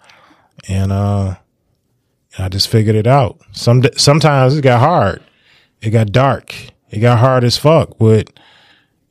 And, 0.68 0.92
uh, 0.92 1.36
I 2.38 2.48
just 2.48 2.68
figured 2.68 2.96
it 2.96 3.07
out. 3.07 3.40
Some, 3.52 3.84
sometimes 3.96 4.59
it 4.59 4.62
got 4.62 4.80
hard. 4.80 5.22
It 5.85 5.91
got 5.91 6.12
dark. 6.12 6.55
It 6.91 7.01
got 7.01 7.18
hard 7.18 7.45
as 7.45 7.59
fuck, 7.59 7.99
but 7.99 8.30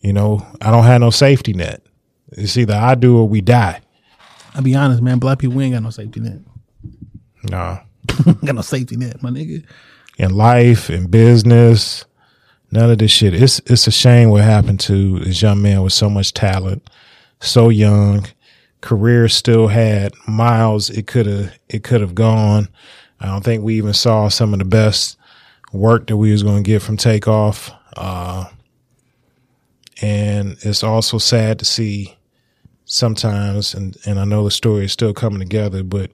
you 0.01 0.11
know, 0.11 0.45
I 0.59 0.71
don't 0.71 0.85
have 0.85 1.01
no 1.01 1.11
safety 1.11 1.53
net. 1.53 1.81
It's 2.31 2.57
either 2.57 2.73
I 2.73 2.95
do 2.95 3.17
or 3.19 3.27
we 3.27 3.41
die. 3.41 3.81
I'll 4.55 4.63
be 4.63 4.75
honest, 4.75 5.01
man. 5.01 5.19
Black 5.19 5.39
people 5.39 5.55
we 5.55 5.65
ain't 5.65 5.73
got 5.73 5.83
no 5.83 5.91
safety 5.91 6.19
net. 6.19 6.39
Nah. 7.43 7.79
got 8.45 8.55
no 8.55 8.61
safety 8.61 8.95
net, 8.95 9.21
my 9.21 9.29
nigga. 9.29 9.63
In 10.17 10.35
life, 10.35 10.89
in 10.89 11.07
business, 11.07 12.05
none 12.71 12.89
of 12.89 12.97
this 12.97 13.11
shit. 13.11 13.33
It's 13.33 13.59
it's 13.67 13.87
a 13.87 13.91
shame 13.91 14.29
what 14.29 14.43
happened 14.43 14.79
to 14.81 15.19
this 15.19 15.41
young 15.41 15.61
man 15.61 15.83
with 15.83 15.93
so 15.93 16.09
much 16.09 16.33
talent, 16.33 16.89
so 17.39 17.69
young, 17.69 18.25
career 18.81 19.27
still 19.29 19.67
had 19.67 20.13
miles 20.27 20.89
it 20.89 21.07
could 21.07 21.25
have 21.27 21.53
it 21.69 21.83
could 21.83 22.01
have 22.01 22.15
gone. 22.15 22.67
I 23.19 23.27
don't 23.27 23.43
think 23.43 23.63
we 23.63 23.75
even 23.75 23.93
saw 23.93 24.27
some 24.27 24.53
of 24.53 24.59
the 24.59 24.65
best 24.65 25.17
work 25.73 26.07
that 26.07 26.17
we 26.17 26.31
was 26.31 26.43
going 26.43 26.63
to 26.63 26.67
get 26.67 26.81
from 26.81 26.97
Takeoff. 26.97 27.71
Uh, 27.97 28.45
and 30.01 30.57
it's 30.61 30.83
also 30.83 31.17
sad 31.17 31.59
to 31.59 31.65
see 31.65 32.15
sometimes, 32.85 33.73
and, 33.73 33.97
and 34.05 34.19
I 34.19 34.25
know 34.25 34.43
the 34.43 34.51
story 34.51 34.85
is 34.85 34.91
still 34.91 35.13
coming 35.13 35.39
together, 35.39 35.83
but 35.83 36.11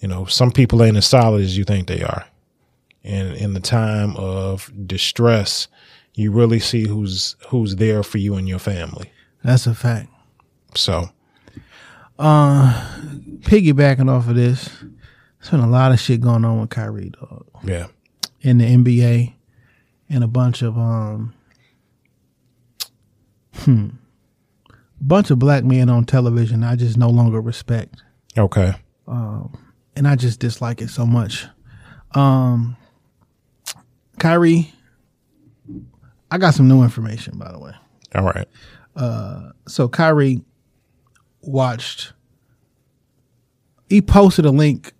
you 0.00 0.08
know, 0.08 0.26
some 0.26 0.50
people 0.50 0.82
ain't 0.82 0.96
as 0.96 1.06
solid 1.06 1.42
as 1.42 1.56
you 1.56 1.64
think 1.64 1.88
they 1.88 2.02
are. 2.02 2.26
And 3.02 3.34
in 3.36 3.54
the 3.54 3.60
time 3.60 4.16
of 4.16 4.70
distress, 4.86 5.68
you 6.14 6.32
really 6.32 6.58
see 6.58 6.86
who's 6.86 7.36
who's 7.48 7.76
there 7.76 8.02
for 8.02 8.18
you 8.18 8.34
and 8.34 8.48
your 8.48 8.58
family. 8.58 9.10
That's 9.44 9.66
a 9.66 9.74
fact. 9.74 10.08
So, 10.74 11.08
uh, 12.18 12.98
piggybacking 13.40 14.10
off 14.10 14.28
of 14.28 14.34
this, 14.34 14.68
there's 15.38 15.50
been 15.50 15.60
a 15.60 15.68
lot 15.68 15.92
of 15.92 16.00
shit 16.00 16.20
going 16.20 16.44
on 16.44 16.60
with 16.60 16.70
Kyrie, 16.70 17.10
dog. 17.10 17.46
Yeah. 17.64 17.86
In 18.46 18.58
the 18.58 18.64
NBA, 18.64 19.34
and 20.08 20.22
a 20.22 20.28
bunch 20.28 20.62
of 20.62 20.78
um, 20.78 21.34
hmm, 23.56 23.88
bunch 25.00 25.32
of 25.32 25.40
black 25.40 25.64
men 25.64 25.90
on 25.90 26.04
television. 26.04 26.62
I 26.62 26.76
just 26.76 26.96
no 26.96 27.10
longer 27.10 27.40
respect. 27.40 28.04
Okay. 28.38 28.74
Um, 29.08 29.58
and 29.96 30.06
I 30.06 30.14
just 30.14 30.38
dislike 30.38 30.80
it 30.80 30.90
so 30.90 31.04
much. 31.04 31.46
Um, 32.14 32.76
Kyrie, 34.20 34.72
I 36.30 36.38
got 36.38 36.54
some 36.54 36.68
new 36.68 36.84
information, 36.84 37.38
by 37.38 37.50
the 37.50 37.58
way. 37.58 37.72
All 38.14 38.22
right. 38.22 38.46
Uh, 38.94 39.50
so 39.66 39.88
Kyrie 39.88 40.42
watched. 41.40 42.12
He 43.88 44.00
posted 44.00 44.44
a 44.44 44.50
link 44.52 44.92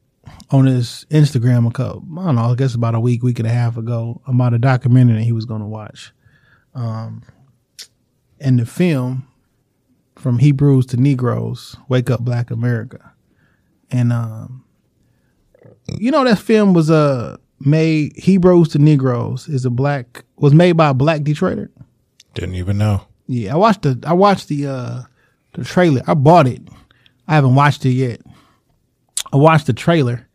on 0.50 0.66
his 0.66 1.06
Instagram 1.10 1.66
a 1.66 1.72
couple, 1.72 2.04
I 2.18 2.26
don't 2.26 2.36
know, 2.36 2.52
I 2.52 2.54
guess 2.54 2.74
about 2.74 2.94
a 2.94 3.00
week, 3.00 3.22
week 3.22 3.38
and 3.38 3.48
a 3.48 3.52
half 3.52 3.76
ago 3.76 4.20
about 4.26 4.54
a 4.54 4.58
documentary 4.58 5.18
that 5.18 5.24
he 5.24 5.32
was 5.32 5.44
going 5.44 5.60
to 5.60 5.66
watch. 5.66 6.12
Um, 6.74 7.22
and 8.38 8.58
the 8.58 8.66
film 8.66 9.26
from 10.16 10.38
Hebrews 10.38 10.86
to 10.86 10.96
Negroes, 10.96 11.76
Wake 11.88 12.10
Up 12.10 12.20
Black 12.20 12.50
America. 12.50 13.12
And, 13.90 14.12
um, 14.12 14.64
you 15.98 16.10
know, 16.10 16.24
that 16.24 16.38
film 16.38 16.74
was, 16.74 16.90
uh, 16.90 17.38
made 17.60 18.16
Hebrews 18.16 18.68
to 18.70 18.78
Negroes 18.78 19.48
is 19.48 19.64
a 19.64 19.70
black 19.70 20.24
was 20.36 20.52
made 20.52 20.72
by 20.72 20.88
a 20.88 20.94
black 20.94 21.22
Detroiter. 21.22 21.70
Didn't 22.34 22.56
even 22.56 22.78
know. 22.78 23.06
Yeah, 23.26 23.54
I 23.54 23.56
watched 23.56 23.82
the 23.82 23.98
I 24.06 24.12
watched 24.12 24.48
the 24.48 24.66
uh 24.66 25.02
the 25.54 25.64
trailer. 25.64 26.02
I 26.06 26.14
bought 26.14 26.46
it. 26.46 26.62
I 27.26 27.34
haven't 27.34 27.54
watched 27.54 27.84
it 27.84 27.92
yet. 27.92 28.20
I 29.32 29.36
watched 29.36 29.66
the 29.66 29.72
trailer 29.72 30.25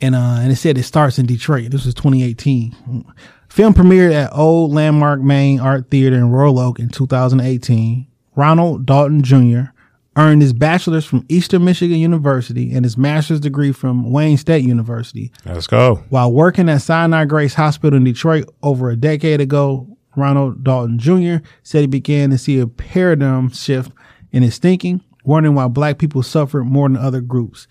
and 0.00 0.14
uh 0.14 0.38
and 0.40 0.52
it 0.52 0.56
said 0.56 0.78
it 0.78 0.84
starts 0.84 1.18
in 1.18 1.26
Detroit. 1.26 1.70
This 1.70 1.84
was 1.84 1.94
2018. 1.94 3.04
Film 3.48 3.74
premiered 3.74 4.12
at 4.12 4.32
Old 4.32 4.72
Landmark 4.72 5.20
Main 5.20 5.58
Art 5.60 5.90
Theater 5.90 6.16
in 6.16 6.30
Royal 6.30 6.58
Oak 6.58 6.78
in 6.78 6.88
2018. 6.88 8.06
Ronald 8.36 8.86
Dalton 8.86 9.22
Jr. 9.22 9.72
earned 10.16 10.40
his 10.40 10.52
bachelor's 10.52 11.04
from 11.04 11.26
Eastern 11.28 11.64
Michigan 11.64 11.98
University 11.98 12.72
and 12.72 12.84
his 12.84 12.96
master's 12.96 13.40
degree 13.40 13.72
from 13.72 14.12
Wayne 14.12 14.36
State 14.36 14.64
University. 14.64 15.32
Let's 15.44 15.66
go. 15.66 15.96
While 16.10 16.32
working 16.32 16.68
at 16.68 16.82
Sinai 16.82 17.24
Grace 17.24 17.54
Hospital 17.54 17.96
in 17.96 18.04
Detroit 18.04 18.44
over 18.62 18.88
a 18.88 18.96
decade 18.96 19.40
ago, 19.40 19.88
Ronald 20.16 20.62
Dalton 20.62 20.98
Jr. 20.98 21.44
said 21.62 21.80
he 21.80 21.86
began 21.86 22.30
to 22.30 22.38
see 22.38 22.60
a 22.60 22.66
paradigm 22.66 23.50
shift 23.50 23.92
in 24.32 24.42
his 24.42 24.58
thinking, 24.58 25.02
wondering 25.24 25.54
why 25.56 25.66
black 25.68 25.98
people 25.98 26.22
suffered 26.22 26.64
more 26.64 26.88
than 26.88 26.96
other 26.96 27.20
groups. 27.20 27.66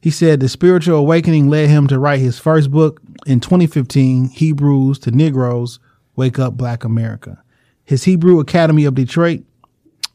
He 0.00 0.10
said 0.10 0.40
the 0.40 0.48
spiritual 0.48 0.96
awakening 0.96 1.50
led 1.50 1.68
him 1.68 1.86
to 1.88 1.98
write 1.98 2.20
his 2.20 2.38
first 2.38 2.70
book 2.70 3.00
in 3.26 3.40
2015, 3.40 4.28
Hebrews 4.28 4.98
to 5.00 5.10
Negroes, 5.10 5.78
Wake 6.16 6.38
Up 6.38 6.54
Black 6.54 6.84
America. 6.84 7.42
His 7.84 8.04
Hebrew 8.04 8.40
Academy 8.40 8.84
of 8.84 8.94
Detroit 8.94 9.42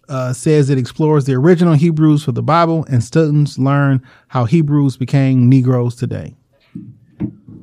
uh, 0.09 0.33
says 0.33 0.69
it 0.69 0.77
explores 0.77 1.25
the 1.25 1.33
original 1.33 1.73
Hebrews 1.73 2.23
for 2.23 2.31
the 2.31 2.43
Bible 2.43 2.85
and 2.89 3.03
students 3.03 3.57
learn 3.57 4.01
how 4.27 4.45
Hebrews 4.45 4.97
became 4.97 5.49
Negroes 5.49 5.95
today. 5.95 6.35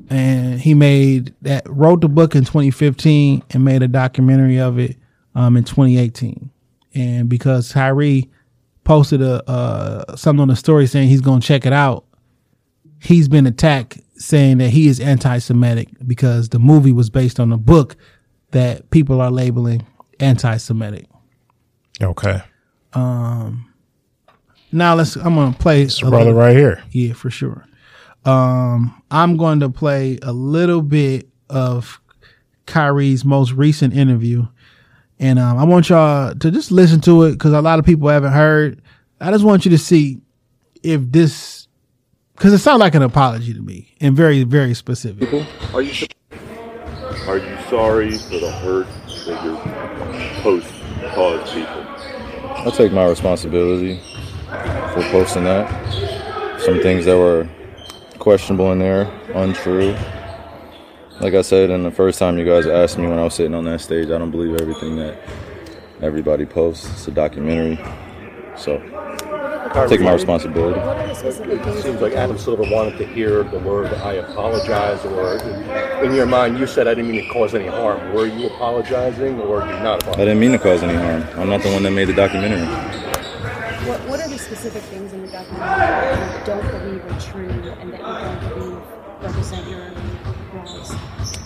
And 0.09 0.59
he 0.59 0.73
made 0.73 1.33
that, 1.41 1.63
wrote 1.67 2.01
the 2.01 2.09
book 2.09 2.35
in 2.35 2.43
2015 2.43 3.43
and 3.49 3.65
made 3.65 3.81
a 3.81 3.87
documentary 3.87 4.59
of 4.59 4.77
it 4.77 4.97
um, 5.35 5.57
in 5.57 5.63
2018. 5.63 6.49
And 6.95 7.27
because 7.27 7.71
Kyrie 7.71 8.29
posted 8.83 9.21
a 9.21 9.49
uh, 9.49 10.15
something 10.15 10.41
on 10.41 10.49
the 10.49 10.55
story 10.55 10.85
saying 10.85 11.07
he's 11.07 11.21
going 11.21 11.41
to 11.41 11.47
check 11.47 11.65
it 11.65 11.73
out, 11.73 12.05
he's 13.03 13.27
been 13.27 13.45
attacked 13.45 13.99
saying 14.15 14.59
that 14.59 14.69
he 14.69 14.87
is 14.87 14.99
anti-Semitic 14.99 15.89
because 16.05 16.49
the 16.49 16.59
movie 16.59 16.91
was 16.91 17.09
based 17.09 17.39
on 17.39 17.51
a 17.51 17.57
book 17.57 17.95
that 18.51 18.89
people 18.89 19.19
are 19.21 19.31
labeling 19.31 19.85
anti-Semitic. 20.19 21.05
Okay. 22.01 22.41
Um, 22.93 23.71
now 24.71 24.95
let's. 24.95 25.15
I'm 25.15 25.35
gonna 25.35 25.53
play. 25.53 25.83
It's 25.83 26.01
brother 26.01 26.33
right 26.33 26.55
here. 26.55 26.83
Yeah, 26.91 27.13
for 27.13 27.29
sure. 27.29 27.65
Um, 28.25 29.01
I'm 29.11 29.37
going 29.37 29.59
to 29.59 29.69
play 29.69 30.17
a 30.21 30.31
little 30.31 30.81
bit 30.81 31.27
of 31.49 31.99
Kyrie's 32.65 33.25
most 33.25 33.51
recent 33.51 33.93
interview, 33.93 34.47
and 35.19 35.37
um, 35.39 35.57
I 35.57 35.63
want 35.65 35.89
y'all 35.89 36.33
to 36.33 36.51
just 36.51 36.71
listen 36.71 37.01
to 37.01 37.23
it 37.23 37.33
because 37.33 37.53
a 37.53 37.61
lot 37.61 37.79
of 37.79 37.85
people 37.85 38.07
haven't 38.07 38.31
heard. 38.31 38.81
I 39.19 39.31
just 39.31 39.43
want 39.43 39.65
you 39.65 39.71
to 39.71 39.77
see 39.77 40.21
if 40.83 41.01
this, 41.11 41.52
because 42.35 42.53
it 42.53 42.59
sounds 42.59 42.79
like 42.79 42.95
an 42.95 43.01
apology 43.01 43.53
to 43.53 43.61
me 43.61 43.95
and 44.01 44.15
very, 44.15 44.43
very 44.43 44.73
specific. 44.73 45.31
Are 45.73 45.81
you 45.81 46.07
are 47.27 47.37
you 47.37 47.57
sorry 47.69 48.17
for 48.17 48.39
the 48.39 48.51
hurt 48.51 48.87
that 49.25 49.45
your 49.45 49.57
post 50.41 50.67
caused 51.13 51.53
people? 51.53 51.85
I'll 52.65 52.71
take 52.71 52.91
my 52.91 53.05
responsibility 53.05 53.99
for 54.93 55.01
posting 55.11 55.45
that. 55.45 55.69
Some 56.61 56.81
things 56.81 57.05
that 57.05 57.17
were 57.17 57.47
questionable 58.19 58.71
in 58.71 58.79
there, 58.79 59.03
untrue. 59.33 59.95
Like 61.19 61.33
I 61.33 61.41
said, 61.41 61.69
in 61.69 61.83
the 61.83 61.91
first 61.91 62.19
time 62.19 62.37
you 62.37 62.45
guys 62.45 62.67
asked 62.67 62.97
me 62.97 63.07
when 63.07 63.19
I 63.19 63.23
was 63.23 63.35
sitting 63.35 63.53
on 63.53 63.65
that 63.65 63.81
stage, 63.81 64.07
I 64.09 64.17
don't 64.17 64.31
believe 64.31 64.59
everything 64.59 64.95
that 64.97 65.17
everybody 66.01 66.45
posts. 66.45 66.89
It's 66.91 67.07
a 67.07 67.11
documentary. 67.11 67.79
So, 68.57 68.77
I'm 69.73 69.89
taking 69.89 70.05
my 70.05 70.13
responsibility. 70.13 70.79
It 70.79 71.83
seems 71.83 71.99
like 71.99 72.13
Adam 72.13 72.37
Silver 72.37 72.63
wanted 72.63 72.97
to 72.99 73.07
hear 73.07 73.43
the 73.43 73.57
word 73.59 73.87
"I 73.87 74.13
apologize," 74.13 75.03
or 75.05 75.37
in, 75.37 76.05
in 76.05 76.13
your 76.13 76.27
mind, 76.27 76.59
you 76.59 76.67
said, 76.67 76.87
"I 76.87 76.93
didn't 76.93 77.09
mean 77.11 77.23
to 77.23 77.29
cause 77.33 77.55
any 77.55 77.67
harm." 77.67 78.13
Were 78.13 78.27
you 78.27 78.47
apologizing, 78.47 79.39
or 79.41 79.61
did 79.61 79.69
you 79.69 79.83
not 79.83 80.07
I 80.09 80.25
didn't 80.25 80.39
mean 80.39 80.51
to 80.51 80.59
cause 80.59 80.83
any 80.83 80.93
harm. 80.93 81.25
I'm 81.39 81.49
not 81.49 81.63
the 81.63 81.71
one 81.71 81.81
that 81.83 81.91
made 81.91 82.07
the 82.07 82.13
documentary. 82.13 82.67
What, 83.87 83.99
what 84.07 84.19
are 84.19 84.29
the 84.29 84.37
specific 84.37 84.83
things 84.83 85.11
in 85.11 85.23
the 85.23 85.31
documentary 85.31 85.65
that 85.65 86.39
you 86.39 86.45
don't 86.45 86.71
believe 86.71 87.05
are 87.05 87.19
true 87.19 87.49
and 87.49 87.93
that 87.93 87.99
you 87.99 88.05
don't 88.05 88.59
believe 88.59 88.81
represent 89.21 89.67
your 89.67 89.91
wrongs? 90.53 90.91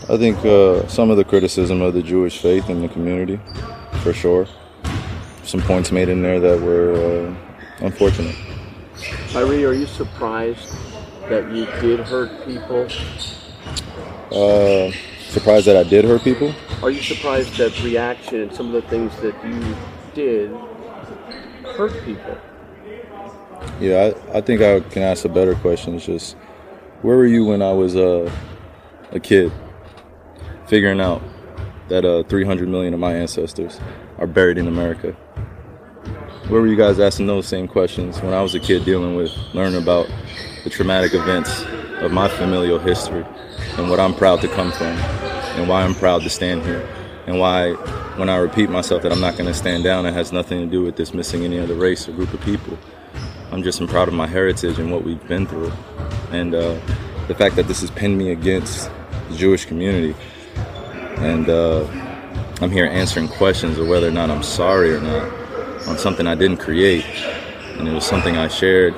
I 0.09 0.17
think 0.17 0.43
uh, 0.45 0.87
some 0.87 1.09
of 1.09 1.17
the 1.17 1.23
criticism 1.23 1.81
of 1.81 1.93
the 1.93 2.03
Jewish 2.03 2.39
faith 2.39 2.69
in 2.69 2.81
the 2.81 2.89
community, 2.89 3.39
for 4.03 4.11
sure. 4.13 4.47
Some 5.43 5.61
points 5.61 5.91
made 5.93 6.09
in 6.09 6.21
there 6.21 6.39
that 6.41 6.61
were 6.61 6.93
uh, 6.93 7.46
unfortunate. 7.79 8.35
Kyrie, 9.31 9.65
are 9.65 9.73
you 9.73 9.85
surprised 9.85 10.69
that 11.29 11.51
you 11.51 11.65
did 11.81 11.99
hurt 11.99 12.45
people? 12.45 12.87
Uh, 14.31 14.91
surprised 15.29 15.67
that 15.67 15.77
I 15.77 15.83
did 15.83 16.05
hurt 16.05 16.23
people. 16.23 16.53
Are 16.81 16.89
you 16.89 17.01
surprised 17.01 17.57
that 17.57 17.81
reaction 17.83 18.41
and 18.41 18.53
some 18.53 18.73
of 18.73 18.83
the 18.83 18.89
things 18.89 19.15
that 19.17 19.35
you 19.45 19.75
did 20.13 20.51
hurt 21.75 21.93
people? 22.03 22.37
Yeah, 23.79 24.13
I, 24.33 24.37
I 24.37 24.41
think 24.41 24.61
I 24.61 24.79
can 24.79 25.03
ask 25.03 25.25
a 25.25 25.29
better 25.29 25.55
question. 25.55 25.95
It's 25.95 26.05
just, 26.05 26.35
where 27.01 27.17
were 27.17 27.27
you 27.27 27.45
when 27.45 27.61
I 27.61 27.71
was 27.71 27.95
uh, 27.95 28.31
a 29.11 29.19
kid, 29.19 29.51
figuring 30.67 30.99
out 30.99 31.21
that 31.89 32.05
uh, 32.05 32.23
300 32.23 32.67
million 32.67 32.93
of 32.93 32.99
my 32.99 33.13
ancestors 33.13 33.79
are 34.17 34.27
buried 34.27 34.57
in 34.57 34.67
America? 34.67 35.15
Where 36.49 36.61
were 36.61 36.67
you 36.67 36.77
guys 36.77 36.99
asking 36.99 37.27
those 37.27 37.45
same 37.45 37.67
questions 37.67 38.21
when 38.21 38.33
I 38.33 38.41
was 38.41 38.55
a 38.55 38.59
kid 38.59 38.85
dealing 38.85 39.15
with 39.15 39.31
learning 39.53 39.81
about 39.81 40.09
the 40.63 40.69
traumatic 40.69 41.13
events 41.13 41.63
of 42.01 42.11
my 42.11 42.29
familial 42.29 42.79
history 42.79 43.25
and 43.77 43.89
what 43.89 43.99
I'm 43.99 44.13
proud 44.13 44.41
to 44.41 44.47
come 44.47 44.71
from 44.71 44.87
and 45.57 45.67
why 45.67 45.83
I'm 45.83 45.95
proud 45.95 46.21
to 46.21 46.29
stand 46.29 46.63
here 46.63 46.87
and 47.25 47.39
why 47.39 47.73
when 48.17 48.29
I 48.29 48.37
repeat 48.37 48.69
myself 48.69 49.03
that 49.03 49.11
I'm 49.11 49.19
not 49.19 49.33
going 49.33 49.45
to 49.47 49.53
stand 49.53 49.83
down, 49.83 50.05
it 50.05 50.13
has 50.13 50.31
nothing 50.31 50.61
to 50.61 50.65
do 50.65 50.83
with 50.83 50.95
dismissing 50.95 51.43
any 51.43 51.59
other 51.59 51.75
race 51.75 52.07
or 52.07 52.13
group 52.13 52.33
of 52.33 52.41
people. 52.41 52.77
I'm 53.51 53.61
just 53.61 53.85
proud 53.87 54.07
of 54.07 54.13
my 54.13 54.27
heritage 54.27 54.79
and 54.79 54.91
what 54.91 55.03
we've 55.03 55.25
been 55.27 55.45
through, 55.45 55.71
and 56.31 56.55
uh, 56.55 56.79
the 57.27 57.35
fact 57.35 57.55
that 57.57 57.67
this 57.67 57.81
has 57.81 57.91
pinned 57.91 58.17
me 58.17 58.31
against 58.31 58.89
the 59.29 59.35
Jewish 59.35 59.65
community, 59.65 60.15
and 61.17 61.49
uh, 61.49 61.85
I'm 62.61 62.71
here 62.71 62.85
answering 62.85 63.27
questions 63.27 63.77
of 63.77 63.87
whether 63.87 64.07
or 64.07 64.11
not 64.11 64.29
I'm 64.29 64.43
sorry 64.43 64.93
or 64.93 65.01
not 65.01 65.31
on 65.87 65.97
something 65.97 66.27
I 66.27 66.35
didn't 66.35 66.57
create, 66.57 67.05
and 67.77 67.87
it 67.87 67.93
was 67.93 68.05
something 68.05 68.37
I 68.37 68.47
shared, 68.49 68.93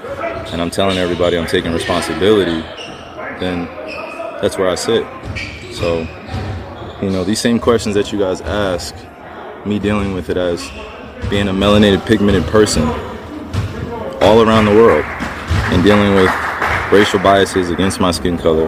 and 0.51 0.61
I'm 0.61 0.71
telling 0.71 0.97
everybody 0.97 1.37
I'm 1.37 1.47
taking 1.47 1.71
responsibility. 1.71 2.61
Then 3.39 3.65
that's 4.41 4.57
where 4.57 4.69
I 4.69 4.75
sit. 4.75 5.05
So, 5.73 6.07
you 7.01 7.09
know, 7.09 7.23
these 7.23 7.39
same 7.39 7.59
questions 7.59 7.95
that 7.95 8.11
you 8.11 8.19
guys 8.19 8.41
ask, 8.41 8.95
me 9.65 9.77
dealing 9.77 10.13
with 10.13 10.29
it 10.29 10.37
as 10.37 10.67
being 11.29 11.47
a 11.47 11.53
melanated, 11.53 12.05
pigmented 12.05 12.43
person 12.45 12.83
all 14.21 14.41
around 14.41 14.65
the 14.65 14.71
world 14.71 15.05
and 15.71 15.83
dealing 15.83 16.15
with 16.15 16.31
racial 16.91 17.19
biases 17.19 17.69
against 17.69 17.99
my 17.99 18.11
skin 18.11 18.37
color, 18.37 18.67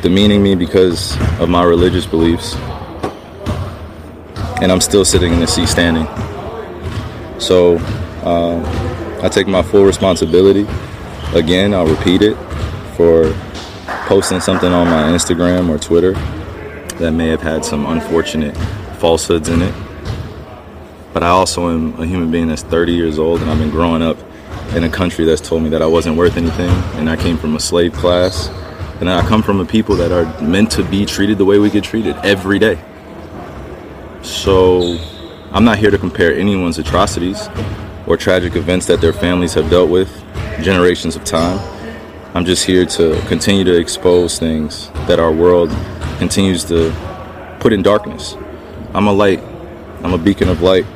demeaning 0.00 0.42
me 0.42 0.54
because 0.54 1.18
of 1.40 1.48
my 1.48 1.64
religious 1.64 2.06
beliefs, 2.06 2.54
and 4.62 4.70
I'm 4.70 4.80
still 4.80 5.04
sitting 5.04 5.32
in 5.32 5.40
the 5.40 5.46
seat 5.46 5.68
standing. 5.68 6.06
So 7.40 7.78
um, 8.22 8.62
I 9.24 9.28
take 9.28 9.48
my 9.48 9.62
full 9.62 9.84
responsibility. 9.84 10.66
Again, 11.34 11.72
I'll 11.72 11.86
repeat 11.86 12.22
it 12.22 12.36
for 12.96 13.32
posting 14.06 14.40
something 14.40 14.72
on 14.72 14.86
my 14.88 15.04
Instagram 15.04 15.68
or 15.70 15.78
Twitter 15.78 16.12
that 16.98 17.12
may 17.12 17.28
have 17.28 17.40
had 17.40 17.64
some 17.64 17.86
unfortunate 17.86 18.54
falsehoods 18.98 19.48
in 19.48 19.62
it. 19.62 19.74
But 21.14 21.22
I 21.22 21.28
also 21.28 21.70
am 21.70 21.98
a 21.98 22.06
human 22.06 22.30
being 22.30 22.48
that's 22.48 22.62
30 22.62 22.92
years 22.92 23.18
old 23.18 23.40
and 23.40 23.50
I've 23.50 23.58
been 23.58 23.70
growing 23.70 24.02
up 24.02 24.18
in 24.74 24.84
a 24.84 24.90
country 24.90 25.24
that's 25.24 25.40
told 25.40 25.62
me 25.62 25.70
that 25.70 25.80
I 25.82 25.86
wasn't 25.86 26.16
worth 26.16 26.36
anything 26.36 26.70
and 26.98 27.08
I 27.08 27.16
came 27.16 27.38
from 27.38 27.56
a 27.56 27.60
slave 27.60 27.94
class. 27.94 28.48
And 29.00 29.08
I 29.08 29.26
come 29.26 29.42
from 29.42 29.60
a 29.60 29.64
people 29.64 29.96
that 29.96 30.12
are 30.12 30.42
meant 30.42 30.70
to 30.72 30.84
be 30.84 31.06
treated 31.06 31.38
the 31.38 31.46
way 31.46 31.58
we 31.58 31.70
get 31.70 31.84
treated 31.84 32.16
every 32.16 32.58
day. 32.58 32.78
So 34.22 34.98
I'm 35.52 35.64
not 35.64 35.78
here 35.78 35.90
to 35.90 35.98
compare 35.98 36.32
anyone's 36.32 36.78
atrocities 36.78 37.48
or 38.06 38.16
tragic 38.16 38.54
events 38.54 38.86
that 38.86 39.00
their 39.00 39.12
families 39.12 39.54
have 39.54 39.68
dealt 39.68 39.90
with 39.90 40.08
generations 40.62 41.16
of 41.16 41.24
time. 41.24 41.58
I'm 42.34 42.44
just 42.44 42.64
here 42.64 42.86
to 42.86 43.20
continue 43.26 43.64
to 43.64 43.76
expose 43.76 44.38
things 44.38 44.90
that 45.08 45.18
our 45.18 45.32
world 45.32 45.70
continues 46.18 46.64
to 46.66 46.92
put 47.58 47.72
in 47.72 47.82
darkness. 47.82 48.36
I'm 48.94 49.08
a 49.08 49.12
light, 49.12 49.40
I'm 50.04 50.12
a 50.12 50.18
beacon 50.18 50.48
of 50.48 50.62
light. 50.62 50.86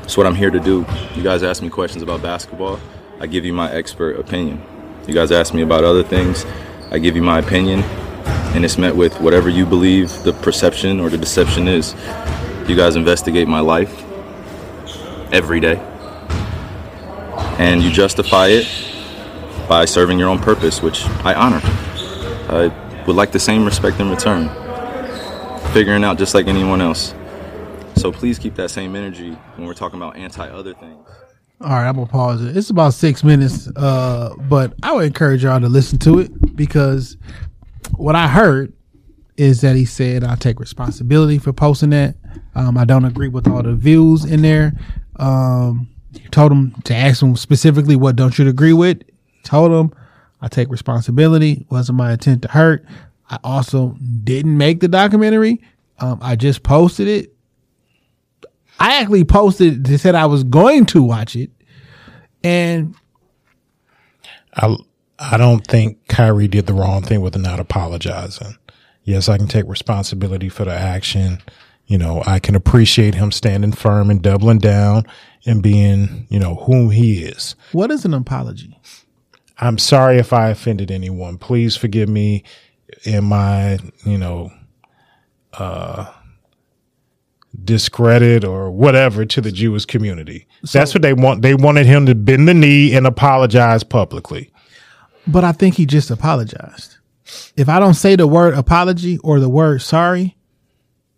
That's 0.00 0.16
what 0.16 0.26
I'm 0.26 0.34
here 0.34 0.50
to 0.50 0.60
do. 0.60 0.86
You 1.14 1.22
guys 1.22 1.42
ask 1.42 1.62
me 1.62 1.68
questions 1.68 2.02
about 2.02 2.22
basketball, 2.22 2.80
I 3.20 3.26
give 3.26 3.44
you 3.44 3.52
my 3.52 3.70
expert 3.70 4.18
opinion. 4.18 4.62
You 5.06 5.12
guys 5.12 5.30
ask 5.30 5.52
me 5.52 5.60
about 5.60 5.84
other 5.84 6.02
things, 6.02 6.46
I 6.90 6.98
give 6.98 7.16
you 7.16 7.22
my 7.22 7.38
opinion. 7.38 7.84
and 8.54 8.64
it's 8.64 8.76
met 8.76 8.94
with 8.94 9.18
whatever 9.20 9.48
you 9.48 9.64
believe 9.64 10.10
the 10.24 10.32
perception 10.34 11.00
or 11.00 11.08
the 11.08 11.16
deception 11.16 11.68
is. 11.68 11.94
You 12.72 12.78
guys 12.78 12.96
investigate 12.96 13.46
my 13.48 13.60
life 13.60 14.02
every 15.30 15.60
day, 15.60 15.76
and 17.58 17.82
you 17.82 17.90
justify 17.90 18.46
it 18.46 18.66
by 19.68 19.84
serving 19.84 20.18
your 20.18 20.30
own 20.30 20.38
purpose, 20.38 20.80
which 20.80 21.04
I 21.22 21.34
honor. 21.34 21.60
I 22.48 23.04
would 23.06 23.14
like 23.14 23.30
the 23.30 23.38
same 23.38 23.66
respect 23.66 24.00
in 24.00 24.08
return, 24.08 24.48
figuring 25.74 26.02
out 26.02 26.16
just 26.16 26.34
like 26.34 26.46
anyone 26.46 26.80
else. 26.80 27.12
So 27.96 28.10
please 28.10 28.38
keep 28.38 28.54
that 28.54 28.70
same 28.70 28.96
energy 28.96 29.32
when 29.56 29.66
we're 29.66 29.74
talking 29.74 29.98
about 30.00 30.16
anti 30.16 30.48
other 30.48 30.72
things. 30.72 31.06
All 31.60 31.68
right, 31.68 31.86
I'm 31.86 31.96
gonna 31.96 32.06
pause 32.06 32.42
it. 32.42 32.56
It's 32.56 32.70
about 32.70 32.94
six 32.94 33.22
minutes, 33.22 33.68
uh, 33.76 34.34
but 34.48 34.72
I 34.82 34.94
would 34.94 35.04
encourage 35.04 35.44
y'all 35.44 35.60
to 35.60 35.68
listen 35.68 35.98
to 35.98 36.20
it 36.20 36.56
because 36.56 37.18
what 37.98 38.16
I 38.16 38.28
heard 38.28 38.72
is 39.36 39.60
that 39.62 39.76
he 39.76 39.84
said 39.84 40.24
I 40.24 40.34
take 40.36 40.60
responsibility 40.60 41.38
for 41.38 41.52
posting 41.52 41.90
that. 41.90 42.16
Um, 42.54 42.76
I 42.76 42.84
don't 42.84 43.04
agree 43.04 43.28
with 43.28 43.48
all 43.48 43.62
the 43.62 43.74
views 43.74 44.24
in 44.24 44.42
there. 44.42 44.72
Um, 45.16 45.88
told 46.30 46.52
him 46.52 46.72
to 46.84 46.94
ask 46.94 47.22
him 47.22 47.36
specifically 47.36 47.96
what 47.96 48.16
don't 48.16 48.38
you 48.38 48.48
agree 48.48 48.72
with. 48.72 49.02
Told 49.44 49.72
him 49.72 49.92
I 50.40 50.48
take 50.48 50.68
responsibility. 50.68 51.66
Wasn't 51.70 51.96
my 51.96 52.12
intent 52.12 52.42
to 52.42 52.48
hurt. 52.48 52.84
I 53.30 53.38
also 53.44 53.96
didn't 54.24 54.56
make 54.58 54.80
the 54.80 54.88
documentary. 54.88 55.62
Um, 55.98 56.18
I 56.20 56.36
just 56.36 56.62
posted 56.62 57.08
it. 57.08 57.34
I 58.78 59.00
actually 59.00 59.24
posted 59.24 59.84
to 59.84 59.98
said 59.98 60.14
I 60.14 60.26
was 60.26 60.44
going 60.44 60.86
to 60.86 61.02
watch 61.02 61.36
it, 61.36 61.50
and 62.42 62.94
I 64.54 64.76
I 65.18 65.36
don't 65.36 65.64
think 65.64 66.08
Kyrie 66.08 66.48
did 66.48 66.66
the 66.66 66.74
wrong 66.74 67.02
thing 67.02 67.20
with 67.20 67.36
not 67.36 67.60
apologizing. 67.60 68.56
Yes, 69.04 69.28
I 69.28 69.36
can 69.36 69.48
take 69.48 69.66
responsibility 69.66 70.48
for 70.48 70.64
the 70.64 70.72
action. 70.72 71.42
You 71.86 71.98
know, 71.98 72.22
I 72.26 72.38
can 72.38 72.54
appreciate 72.54 73.14
him 73.14 73.32
standing 73.32 73.72
firm 73.72 74.10
and 74.10 74.22
doubling 74.22 74.58
down 74.58 75.04
and 75.44 75.62
being, 75.62 76.26
you 76.30 76.38
know, 76.38 76.54
whom 76.54 76.90
he 76.90 77.24
is. 77.24 77.56
what 77.72 77.90
is 77.90 78.04
an 78.04 78.14
apology? 78.14 78.78
I'm 79.58 79.78
sorry 79.78 80.18
if 80.18 80.32
I 80.32 80.48
offended 80.48 80.90
anyone. 80.90 81.38
Please 81.38 81.76
forgive 81.76 82.08
me 82.08 82.44
in 83.04 83.24
my, 83.24 83.78
you 84.04 84.18
know, 84.18 84.50
uh, 85.52 86.10
discredit 87.64 88.44
or 88.44 88.70
whatever 88.70 89.24
to 89.24 89.40
the 89.40 89.52
Jewish 89.52 89.84
community. 89.84 90.46
That's 90.72 90.94
what 90.94 91.02
they 91.02 91.12
want. 91.12 91.42
They 91.42 91.54
wanted 91.54 91.86
him 91.86 92.06
to 92.06 92.14
bend 92.14 92.48
the 92.48 92.54
knee 92.54 92.94
and 92.94 93.06
apologize 93.06 93.84
publicly. 93.84 94.50
But 95.26 95.44
I 95.44 95.52
think 95.52 95.76
he 95.76 95.86
just 95.86 96.10
apologized. 96.10 96.96
If 97.56 97.68
I 97.68 97.78
don't 97.78 97.94
say 97.94 98.16
the 98.16 98.26
word 98.26 98.54
apology 98.54 99.18
or 99.18 99.40
the 99.40 99.48
word 99.48 99.82
sorry, 99.82 100.36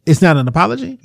it's 0.06 0.20
not 0.22 0.36
an 0.36 0.48
apology. 0.48 0.98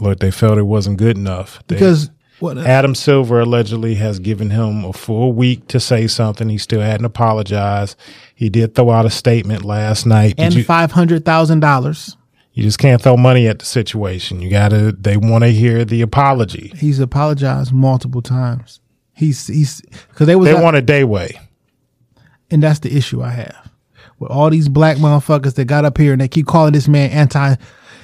Look, 0.00 0.18
they 0.20 0.30
felt 0.30 0.58
it 0.58 0.62
wasn't 0.62 0.98
good 0.98 1.16
enough. 1.16 1.62
They- 1.68 1.76
Because 1.76 2.10
what 2.40 2.58
Adam 2.58 2.94
Silver 2.96 3.38
allegedly 3.40 3.94
has 3.94 4.18
given 4.18 4.50
him 4.50 4.84
a 4.84 4.92
full 4.92 5.32
week 5.32 5.68
to 5.68 5.78
say 5.78 6.08
something. 6.08 6.48
He 6.48 6.58
still 6.58 6.80
hadn't 6.80 7.04
apologized. 7.06 7.96
He 8.34 8.48
did 8.50 8.74
throw 8.74 8.90
out 8.90 9.06
a 9.06 9.10
statement 9.10 9.64
last 9.64 10.06
night. 10.06 10.36
Did 10.36 10.56
and 10.56 10.66
five 10.66 10.90
hundred 10.92 11.24
thousand 11.24 11.60
dollars. 11.60 12.16
you 12.52 12.64
just 12.64 12.80
can't 12.80 13.00
throw 13.00 13.16
money 13.16 13.46
at 13.46 13.60
the 13.60 13.64
situation. 13.64 14.40
You 14.40 14.50
gotta. 14.50 14.90
They 14.90 15.16
want 15.16 15.44
to 15.44 15.50
hear 15.52 15.84
the 15.84 16.02
apology. 16.02 16.72
He's 16.76 16.98
apologized 16.98 17.72
multiple 17.72 18.22
times. 18.22 18.80
He's 19.14 19.46
he's 19.46 19.80
because 20.08 20.26
they 20.26 20.34
was 20.34 20.48
They 20.48 20.60
want 20.60 20.74
a 20.76 20.82
day 20.82 21.04
way. 21.04 21.38
and 22.50 22.60
that's 22.62 22.80
the 22.80 22.96
issue 22.96 23.22
I 23.22 23.30
have 23.30 23.61
with 24.22 24.30
all 24.30 24.48
these 24.50 24.68
black 24.68 24.96
motherfuckers 24.96 25.54
that 25.54 25.64
got 25.66 25.84
up 25.84 25.98
here 25.98 26.12
and 26.12 26.20
they 26.20 26.28
keep 26.28 26.46
calling 26.46 26.72
this 26.72 26.88
man 26.88 27.10
anti. 27.10 27.56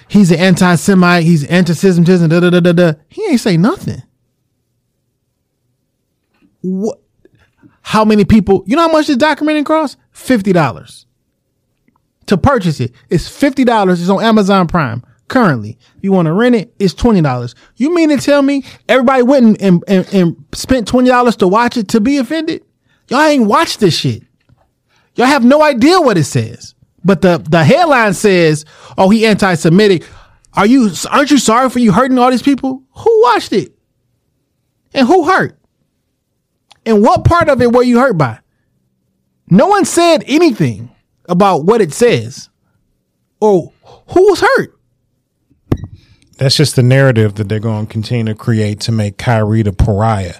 He's 0.08 0.30
an 0.30 0.38
anti-Semite. 0.38 1.22
He's 1.22 1.44
anti-Semitism. 1.44 2.28
Da 2.28 2.40
da 2.40 2.50
da 2.50 2.60
da 2.60 2.72
da. 2.72 2.92
He 3.08 3.24
ain't 3.26 3.40
say 3.40 3.56
nothing. 3.56 4.02
What? 6.62 7.00
How 7.82 8.04
many 8.04 8.24
people? 8.24 8.64
You 8.66 8.76
know 8.76 8.82
how 8.82 8.92
much 8.92 9.06
this 9.06 9.16
documentary 9.16 9.64
costs? 9.64 9.96
Fifty 10.10 10.52
dollars 10.52 11.06
to 12.26 12.36
purchase 12.36 12.80
it. 12.80 12.92
It's 13.08 13.28
fifty 13.28 13.64
dollars. 13.64 14.00
It's 14.00 14.10
on 14.10 14.22
Amazon 14.22 14.66
Prime 14.66 15.02
currently. 15.28 15.78
If 15.96 16.02
you 16.04 16.12
want 16.12 16.26
to 16.26 16.32
rent 16.32 16.54
it, 16.54 16.74
it's 16.78 16.94
twenty 16.94 17.22
dollars. 17.22 17.54
You 17.76 17.94
mean 17.94 18.08
to 18.08 18.16
tell 18.18 18.42
me 18.42 18.64
everybody 18.88 19.22
went 19.22 19.46
and, 19.46 19.62
and, 19.62 19.84
and, 19.88 20.14
and 20.14 20.44
spent 20.52 20.88
twenty 20.88 21.08
dollars 21.08 21.36
to 21.36 21.48
watch 21.48 21.76
it 21.76 21.88
to 21.88 22.00
be 22.00 22.18
offended? 22.18 22.64
Y'all 23.08 23.20
ain't 23.20 23.46
watched 23.46 23.80
this 23.80 23.96
shit. 23.96 24.24
Y'all 25.18 25.26
have 25.26 25.44
no 25.44 25.62
idea 25.62 26.00
what 26.00 26.16
it 26.16 26.24
says. 26.24 26.76
But 27.04 27.22
the 27.22 27.38
the 27.38 27.64
headline 27.64 28.14
says, 28.14 28.64
"Oh, 28.96 29.10
he 29.10 29.26
anti-Semitic." 29.26 30.04
Are 30.54 30.66
you 30.66 30.90
aren't 31.10 31.30
you 31.30 31.38
sorry 31.38 31.68
for 31.70 31.80
you 31.80 31.92
hurting 31.92 32.18
all 32.18 32.30
these 32.30 32.42
people? 32.42 32.82
Who 32.92 33.22
watched 33.22 33.52
it? 33.52 33.76
And 34.94 35.06
who 35.06 35.24
hurt? 35.24 35.58
And 36.86 37.02
what 37.02 37.24
part 37.24 37.48
of 37.48 37.60
it 37.60 37.72
were 37.72 37.82
you 37.82 37.98
hurt 37.98 38.16
by? 38.16 38.38
No 39.50 39.66
one 39.66 39.84
said 39.84 40.24
anything 40.26 40.90
about 41.28 41.64
what 41.64 41.80
it 41.80 41.92
says. 41.92 42.48
Or 43.40 43.72
who 43.82 44.22
was 44.28 44.40
hurt? 44.40 44.78
That's 46.38 46.56
just 46.56 46.76
the 46.76 46.82
narrative 46.82 47.34
that 47.34 47.48
they're 47.48 47.60
going 47.60 47.86
to 47.86 47.92
continue 47.92 48.32
to 48.32 48.34
create 48.34 48.80
to 48.80 48.92
make 48.92 49.18
Kyrie 49.18 49.62
the 49.62 49.72
pariah. 49.72 50.36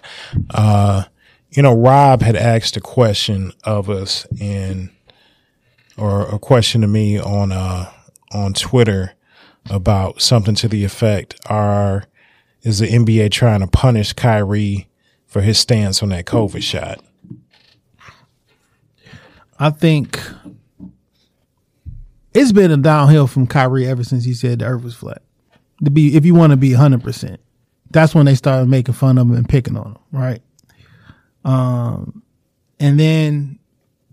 Uh, 0.51 1.05
you 1.51 1.63
know, 1.63 1.75
Rob 1.75 2.23
had 2.23 2.37
asked 2.37 2.77
a 2.77 2.81
question 2.81 3.53
of 3.65 3.89
us 3.89 4.27
and, 4.41 4.91
or 5.97 6.23
a 6.23 6.39
question 6.39 6.83
to 6.83 6.87
me 6.87 7.19
on, 7.19 7.53
uh, 7.53 7.91
on 8.33 8.53
Twitter 8.53 9.15
about 9.71 10.21
something 10.21 10.55
to 10.57 10.69
the 10.69 10.85
effect, 10.85 11.39
are, 11.49 12.05
is 12.63 12.79
the 12.79 12.87
NBA 12.89 13.31
trying 13.31 13.61
to 13.61 13.67
punish 13.67 14.13
Kyrie 14.13 14.89
for 15.27 15.41
his 15.41 15.59
stance 15.59 16.03
on 16.03 16.11
that 16.11 16.27
COVID 16.27 16.63
shot? 16.63 17.03
I 19.59 19.71
think 19.71 20.21
it's 22.33 22.53
been 22.53 22.71
a 22.71 22.77
downhill 22.77 23.27
from 23.27 23.47
Kyrie 23.47 23.87
ever 23.87 24.05
since 24.05 24.25
he 24.25 24.35
said 24.35 24.61
the 24.61 24.67
earth 24.67 24.85
was 24.85 24.95
flat. 24.95 25.23
To 25.85 25.91
be 25.91 26.17
if 26.17 26.25
you 26.25 26.35
want 26.35 26.51
to 26.51 26.57
be 26.57 26.71
100%. 26.71 27.39
That's 27.91 28.15
when 28.15 28.27
they 28.27 28.35
started 28.35 28.69
making 28.69 28.95
fun 28.95 29.17
of 29.17 29.29
him 29.29 29.35
and 29.35 29.49
picking 29.49 29.77
on 29.77 29.93
him, 29.93 29.99
right? 30.13 30.43
Um 31.49 32.23
and 32.81 32.99
then 32.99 33.59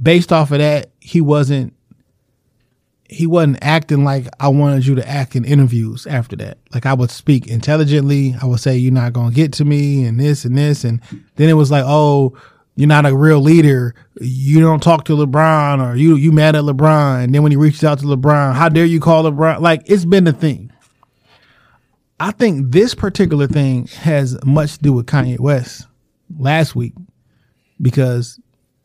based 0.01 0.31
off 0.31 0.51
of 0.51 0.59
that, 0.59 0.91
he 0.99 1.21
wasn't 1.21 1.73
he 3.07 3.27
wasn't 3.27 3.59
acting 3.61 4.03
like 4.03 4.27
I 4.39 4.47
wanted 4.47 4.85
you 4.85 4.95
to 4.95 5.07
act 5.07 5.35
in 5.35 5.45
interviews 5.45 6.07
after 6.07 6.35
that. 6.37 6.57
Like 6.73 6.85
I 6.85 6.93
would 6.93 7.11
speak 7.11 7.47
intelligently. 7.47 8.35
I 8.41 8.45
would 8.45 8.59
say, 8.59 8.77
you're 8.77 8.91
not 8.91 9.13
going 9.13 9.29
to 9.29 9.35
get 9.35 9.53
to 9.53 9.65
me 9.65 10.05
and 10.05 10.19
this 10.19 10.43
and 10.43 10.57
this. 10.57 10.83
And 10.83 11.01
then 11.35 11.47
it 11.47 11.53
was 11.53 11.69
like, 11.69 11.83
oh, 11.85 12.35
you're 12.75 12.87
not 12.87 13.05
a 13.05 13.15
real 13.15 13.39
leader. 13.39 13.93
You 14.19 14.59
don't 14.59 14.81
talk 14.81 15.05
to 15.05 15.13
LeBron 15.13 15.85
or 15.85 15.95
you, 15.95 16.15
you 16.15 16.31
mad 16.31 16.55
at 16.55 16.63
LeBron. 16.63 17.25
And 17.25 17.35
then 17.35 17.43
when 17.43 17.51
he 17.51 17.57
reaches 17.57 17.83
out 17.83 17.99
to 17.99 18.05
LeBron, 18.05 18.55
how 18.55 18.69
dare 18.69 18.85
you 18.85 18.99
call 18.99 19.23
LeBron? 19.23 19.59
Like 19.59 19.83
it's 19.85 20.05
been 20.05 20.23
the 20.23 20.33
thing. 20.33 20.71
I 22.19 22.31
think 22.31 22.71
this 22.71 22.95
particular 22.95 23.45
thing 23.45 23.87
has 23.87 24.37
much 24.43 24.77
to 24.77 24.79
do 24.79 24.93
with 24.93 25.05
Kanye 25.05 25.39
West 25.39 25.85
last 26.39 26.75
week 26.75 26.93
because 27.85 28.39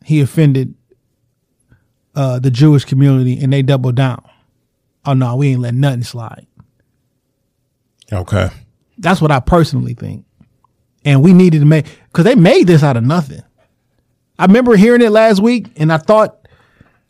he 0.05 0.21
offended 0.21 0.75
uh, 2.13 2.37
the 2.37 2.51
Jewish 2.51 2.85
community 2.85 3.41
and 3.41 3.51
they 3.51 3.63
doubled 3.63 3.95
down. 3.95 4.23
Oh 5.07 5.13
no, 5.13 5.37
we 5.37 5.49
ain't 5.49 5.61
letting 5.61 5.79
nothing 5.79 6.03
slide. 6.03 6.45
Okay. 8.13 8.49
That's 8.99 9.19
what 9.19 9.31
I 9.31 9.39
personally 9.39 9.95
think. 9.95 10.23
And 11.03 11.23
we 11.23 11.33
needed 11.33 11.61
to 11.61 11.65
make 11.65 11.87
because 12.11 12.25
they 12.25 12.35
made 12.35 12.67
this 12.67 12.83
out 12.83 12.95
of 12.95 13.03
nothing. 13.03 13.41
I 14.37 14.45
remember 14.45 14.75
hearing 14.75 15.01
it 15.01 15.09
last 15.09 15.41
week 15.41 15.69
and 15.77 15.91
I 15.91 15.97
thought, 15.97 16.47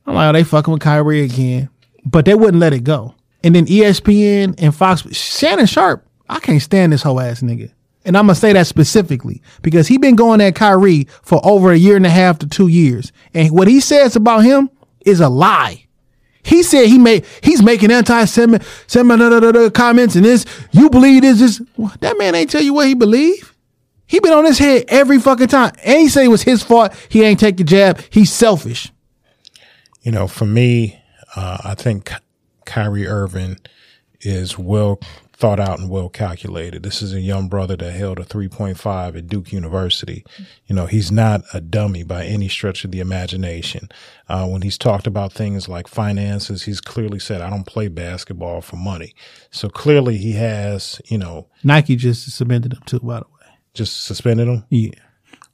I'm 0.06 0.16
like, 0.16 0.30
oh, 0.30 0.32
they 0.32 0.46
fucking 0.46 0.72
with 0.72 0.82
Kyrie 0.82 1.24
again. 1.24 1.70
But 2.06 2.24
they 2.24 2.36
wouldn't 2.36 2.62
let 2.62 2.72
it 2.72 2.86
go. 2.86 3.16
And 3.44 3.54
then 3.54 3.66
ESPN 3.66 4.56
and 4.60 4.74
Fox, 4.74 5.02
Shannon 5.14 5.66
Sharpe, 5.66 6.08
I 6.30 6.40
can't 6.40 6.62
stand 6.62 6.94
this 6.94 7.04
whole 7.04 7.20
ass 7.20 7.42
nigga. 7.42 7.74
And 8.03 8.18
I'm 8.18 8.26
gonna 8.26 8.36
say 8.36 8.53
that 8.53 8.68
specifically 8.68 9.41
because 9.61 9.88
he 9.88 9.98
been 9.98 10.15
going 10.15 10.41
at 10.41 10.56
Kyrie 10.56 11.07
for 11.22 11.40
over 11.44 11.72
a 11.72 11.78
year 11.78 11.95
and 11.95 12.06
a 12.06 12.10
half 12.10 12.40
to 12.40 12.48
two 12.48 12.68
years. 12.68 13.11
And 13.34 13.52
what 13.52 13.68
he 13.68 13.80
says 13.80 14.15
about 14.15 14.40
him 14.40 14.69
is 15.06 15.19
a 15.19 15.30
lie. 15.30 15.86
He 16.44 16.64
said 16.64 16.88
he 16.88 16.98
made 16.98 17.26
he's 17.41 17.61
making 17.61 17.91
anti-Semitic 17.91 19.73
comments 19.73 20.15
and 20.15 20.26
this. 20.26 20.45
You 20.72 20.90
believe 20.90 21.22
this? 21.22 21.40
This 21.40 21.61
that 21.99 22.18
man 22.18 22.34
ain't 22.34 22.49
tell 22.49 22.64
you 22.64 22.73
what 22.73 22.88
he 22.88 22.95
believe. 22.95 23.56
He 24.07 24.19
been 24.19 24.34
on 24.34 24.45
his 24.45 24.57
head 24.57 24.86
every 24.90 25.19
fucking 25.19 25.48
time, 25.48 25.73
and 25.84 25.99
he 25.99 26.10
said 26.10 26.26
it 26.26 26.30
was 26.30 26.41
his 26.41 26.64
fault. 26.64 26.94
He 27.07 27.23
ain't 27.23 27.40
take 27.40 27.57
the 27.57 27.64
jab. 27.64 28.02
He's 28.10 28.34
selfish. 28.34 28.91
You 30.02 30.11
know, 30.11 30.28
for 30.28 30.45
me, 30.45 31.02
uh, 31.36 31.60
I 31.64 31.76
think 31.76 32.11
Kyrie 32.65 33.07
Irving 33.07 33.57
is 34.19 34.57
well 34.57 34.99
thought 35.42 35.60
out 35.60 35.80
and 35.80 35.90
well 35.90 36.08
calculated. 36.08 36.84
This 36.84 37.02
is 37.02 37.14
a 37.14 37.20
young 37.20 37.50
brother 37.50 37.76
that 37.76 37.92
held 37.94 38.20
a 38.20 38.24
3.5 38.24 39.18
at 39.18 39.28
Duke 39.28 39.52
University. 39.52 40.24
You 40.68 40.76
know, 40.76 40.86
he's 40.86 41.12
not 41.12 41.42
a 41.52 41.60
dummy 41.60 42.04
by 42.04 42.26
any 42.26 42.48
stretch 42.48 42.86
of 42.86 42.92
the 42.92 43.00
imagination. 43.00 43.90
Uh, 44.30 44.48
when 44.48 44.62
he's 44.62 44.78
talked 44.78 45.08
about 45.08 45.34
things 45.34 45.68
like 45.68 45.88
finances, 45.88 46.64
he's 46.64 46.80
clearly 46.80 47.20
said, 47.20 47.42
I 47.42 47.50
don't 47.50 47.66
play 47.66 47.88
basketball 47.88 48.62
for 48.62 48.76
money. 48.78 49.16
So 49.50 49.68
clearly 49.68 50.18
he 50.18 50.34
has, 50.34 51.02
you 51.08 51.18
know, 51.18 51.48
Nike 51.64 51.96
just 51.96 52.24
suspended 52.24 52.74
him 52.74 52.84
too, 52.86 53.00
by 53.00 53.20
the 53.20 53.26
way. 53.26 53.48
just 53.74 54.04
suspended 54.04 54.48
him. 54.48 54.66
Yeah. 54.70 54.92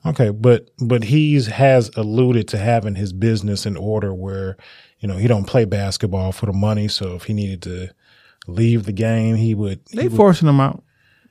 Okay, 0.06 0.30
but 0.30 0.70
but 0.80 1.06
he's 1.06 1.48
has 1.48 1.90
alluded 1.96 2.48
to 2.50 2.58
having 2.58 2.96
his 2.96 3.14
business 3.14 3.66
in 3.66 3.78
order 3.78 4.14
where, 4.14 4.58
you 5.00 5.08
know, 5.08 5.18
he 5.18 5.28
don't 5.28 5.48
play 5.48 5.66
basketball 5.66 6.32
for 6.34 6.46
the 6.46 6.54
money. 6.54 6.88
So 6.90 7.16
if 7.16 7.24
he 7.24 7.34
needed 7.34 7.62
to 7.64 7.90
leave 8.48 8.84
the 8.86 8.92
game, 8.94 9.36
he 9.36 9.54
would. 9.54 9.80
he 9.90 9.98
They 9.98 10.08
would- 10.08 10.18
forcing 10.18 10.48
him 10.48 10.60
out 10.60 10.82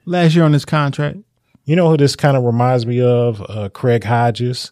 last 0.05 0.34
year 0.34 0.44
on 0.44 0.52
his 0.52 0.64
contract. 0.64 1.18
You 1.64 1.74
know 1.76 1.88
who 1.90 1.97
this 1.97 2.14
kind 2.14 2.36
of 2.36 2.44
reminds 2.44 2.86
me 2.86 3.01
of? 3.01 3.43
Uh, 3.48 3.68
Craig 3.70 4.05
Hodges, 4.05 4.70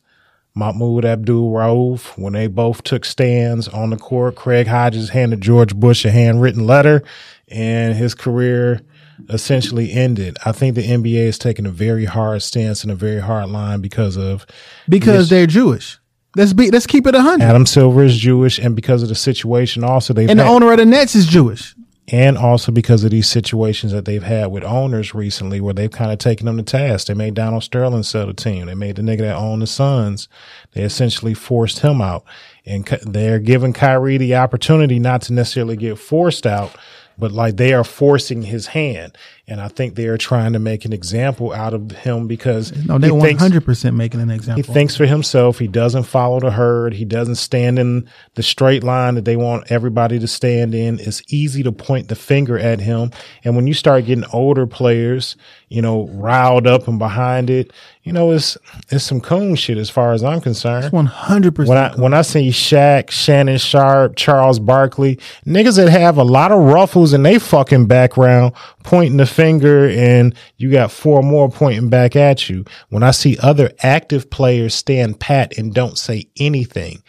Mahmoud 0.54 1.04
Abdul 1.04 1.50
Rauf. 1.52 2.16
When 2.16 2.34
they 2.34 2.46
both 2.46 2.84
took 2.84 3.04
stands 3.04 3.66
on 3.66 3.90
the 3.90 3.96
court, 3.96 4.36
Craig 4.36 4.68
Hodges 4.68 5.08
handed 5.10 5.40
George 5.40 5.74
Bush 5.74 6.04
a 6.04 6.10
handwritten 6.12 6.66
letter, 6.66 7.02
and 7.48 7.96
his 7.96 8.14
career 8.14 8.80
essentially 9.28 9.92
ended. 9.92 10.36
I 10.44 10.52
think 10.52 10.74
the 10.76 10.82
NBA 10.88 11.26
is 11.26 11.38
taking 11.38 11.66
a 11.66 11.70
very 11.70 12.04
hard 12.04 12.42
stance 12.42 12.82
and 12.82 12.92
a 12.92 12.96
very 12.96 13.20
hard 13.20 13.48
line 13.48 13.80
because 13.80 14.16
of 14.16 14.46
Because 14.88 15.28
they're 15.30 15.46
Jewish. 15.46 15.98
Let's 16.36 16.52
be 16.52 16.70
let's 16.70 16.86
keep 16.86 17.06
it 17.06 17.14
a 17.14 17.22
hundred. 17.22 17.44
Adam 17.44 17.64
Silver 17.66 18.02
is 18.04 18.16
Jewish, 18.16 18.58
and 18.58 18.74
because 18.76 19.02
of 19.04 19.08
the 19.08 19.14
situation, 19.14 19.84
also 19.84 20.12
they've 20.12 20.28
And 20.28 20.38
the 20.38 20.44
had- 20.44 20.50
owner 20.52 20.70
of 20.72 20.78
the 20.78 20.84
Nets 20.86 21.14
is 21.14 21.26
Jewish. 21.26 21.74
And 22.09 22.36
also 22.36 22.70
because 22.70 23.02
of 23.02 23.10
these 23.10 23.28
situations 23.28 23.93
that 23.93 24.05
they've 24.05 24.22
had 24.22 24.51
with 24.51 24.62
owners 24.62 25.14
recently 25.14 25.60
where 25.60 25.72
they've 25.72 25.90
kind 25.90 26.12
of 26.12 26.18
taken 26.18 26.44
them 26.44 26.59
to 26.59 26.62
task. 26.62 27.06
They 27.06 27.14
made 27.14 27.32
Donald 27.35 27.62
Sterling 27.62 28.02
sell 28.02 28.26
the 28.26 28.35
team. 28.35 28.66
They 28.66 28.74
made 28.74 28.97
the 28.97 29.02
nigga 29.02 29.20
that 29.20 29.36
owned 29.36 29.62
the 29.62 29.66
Suns. 29.66 30.28
They 30.72 30.82
essentially 30.82 31.32
forced 31.32 31.78
him 31.78 32.02
out. 32.02 32.24
And 32.66 32.86
they're 33.02 33.39
giving 33.39 33.72
Kyrie 33.72 34.18
the 34.18 34.36
opportunity 34.36 34.98
not 34.98 35.22
to 35.22 35.32
necessarily 35.32 35.76
get 35.76 35.98
forced 35.98 36.47
out, 36.47 36.76
but 37.16 37.32
like 37.32 37.56
they 37.56 37.72
are 37.72 37.85
forcing 37.85 38.43
his 38.43 38.68
hand. 38.68 39.16
And 39.46 39.60
I 39.60 39.68
think 39.68 39.94
they 39.94 40.06
are 40.06 40.16
trying 40.16 40.54
to 40.54 40.58
make 40.58 40.86
an 40.86 40.94
example 40.94 41.52
out 41.52 41.74
of 41.74 41.90
him 41.90 42.26
because 42.26 42.72
No, 42.86 42.96
they 42.96 43.10
he 43.10 43.20
thinks- 43.20 43.42
hundred 43.42 43.64
percent 43.64 43.94
making 43.94 44.22
an 44.22 44.30
example. 44.30 44.62
he 44.62 44.72
thinks 44.72 44.96
for 44.96 45.04
himself. 45.04 45.58
He 45.58 45.66
doesn't 45.68 46.04
follow 46.04 46.40
the 46.40 46.50
herd. 46.52 46.94
He 46.94 47.04
doesn't 47.04 47.34
stand 47.34 47.78
in 47.78 48.08
the 48.36 48.42
straight 48.42 48.82
line 48.82 49.16
that 49.16 49.26
they 49.26 49.36
want 49.36 49.70
everybody 49.70 50.18
to 50.18 50.26
stand 50.26 50.74
in. 50.74 50.98
It's 50.98 51.20
easy 51.28 51.62
to 51.62 51.72
point 51.72 52.08
the 52.08 52.14
finger 52.16 52.58
at 52.58 52.80
him. 52.80 53.10
And 53.44 53.54
when 53.54 53.66
you 53.66 53.74
start 53.74 54.06
getting 54.06 54.24
older 54.32 54.66
players, 54.66 55.36
you 55.68 55.82
know, 55.82 56.08
riled 56.12 56.66
up 56.66 56.88
and 56.88 56.98
behind 56.98 57.50
it, 57.50 57.70
you 58.02 58.12
know, 58.12 58.30
it's 58.32 58.56
it's 58.90 59.04
some 59.04 59.20
coon 59.20 59.56
shit 59.56 59.76
as 59.78 59.90
far 59.90 60.12
as 60.12 60.22
I'm 60.24 60.40
concerned. 60.40 60.90
One 60.92 61.06
hundred 61.06 61.54
percent. 61.54 61.68
When 61.68 61.78
I 61.78 61.94
when 61.96 62.14
I 62.14 62.22
see 62.22 62.48
Shaq, 62.48 63.10
Shannon 63.10 63.58
Sharpe, 63.58 64.14
Charles 64.16 64.58
Barkley, 64.58 65.18
niggas 65.46 65.76
that 65.76 65.88
have 65.90 66.16
a 66.18 66.22
lot 66.24 66.50
of 66.52 66.60
ruffles 66.62 67.12
in 67.12 67.22
they 67.22 67.38
fucking 67.38 67.86
background, 67.86 68.52
pointing 68.84 69.16
the 69.16 69.26
finger, 69.35 69.89
and 69.89 70.35
you 70.56 70.70
got 70.70 70.93
four 70.93 71.23
more 71.23 71.51
pointing 71.51 71.90
back 71.90 72.16
at 72.16 72.48
you. 72.48 72.65
When 72.89 73.02
I 73.02 73.11
see 73.11 73.36
other 73.43 73.73
active 73.82 74.31
players 74.31 74.74
stand 74.74 75.20
pat 75.20 75.59
and 75.59 75.74
don't 75.74 75.98
say 75.98 76.28
anything, 76.39 77.02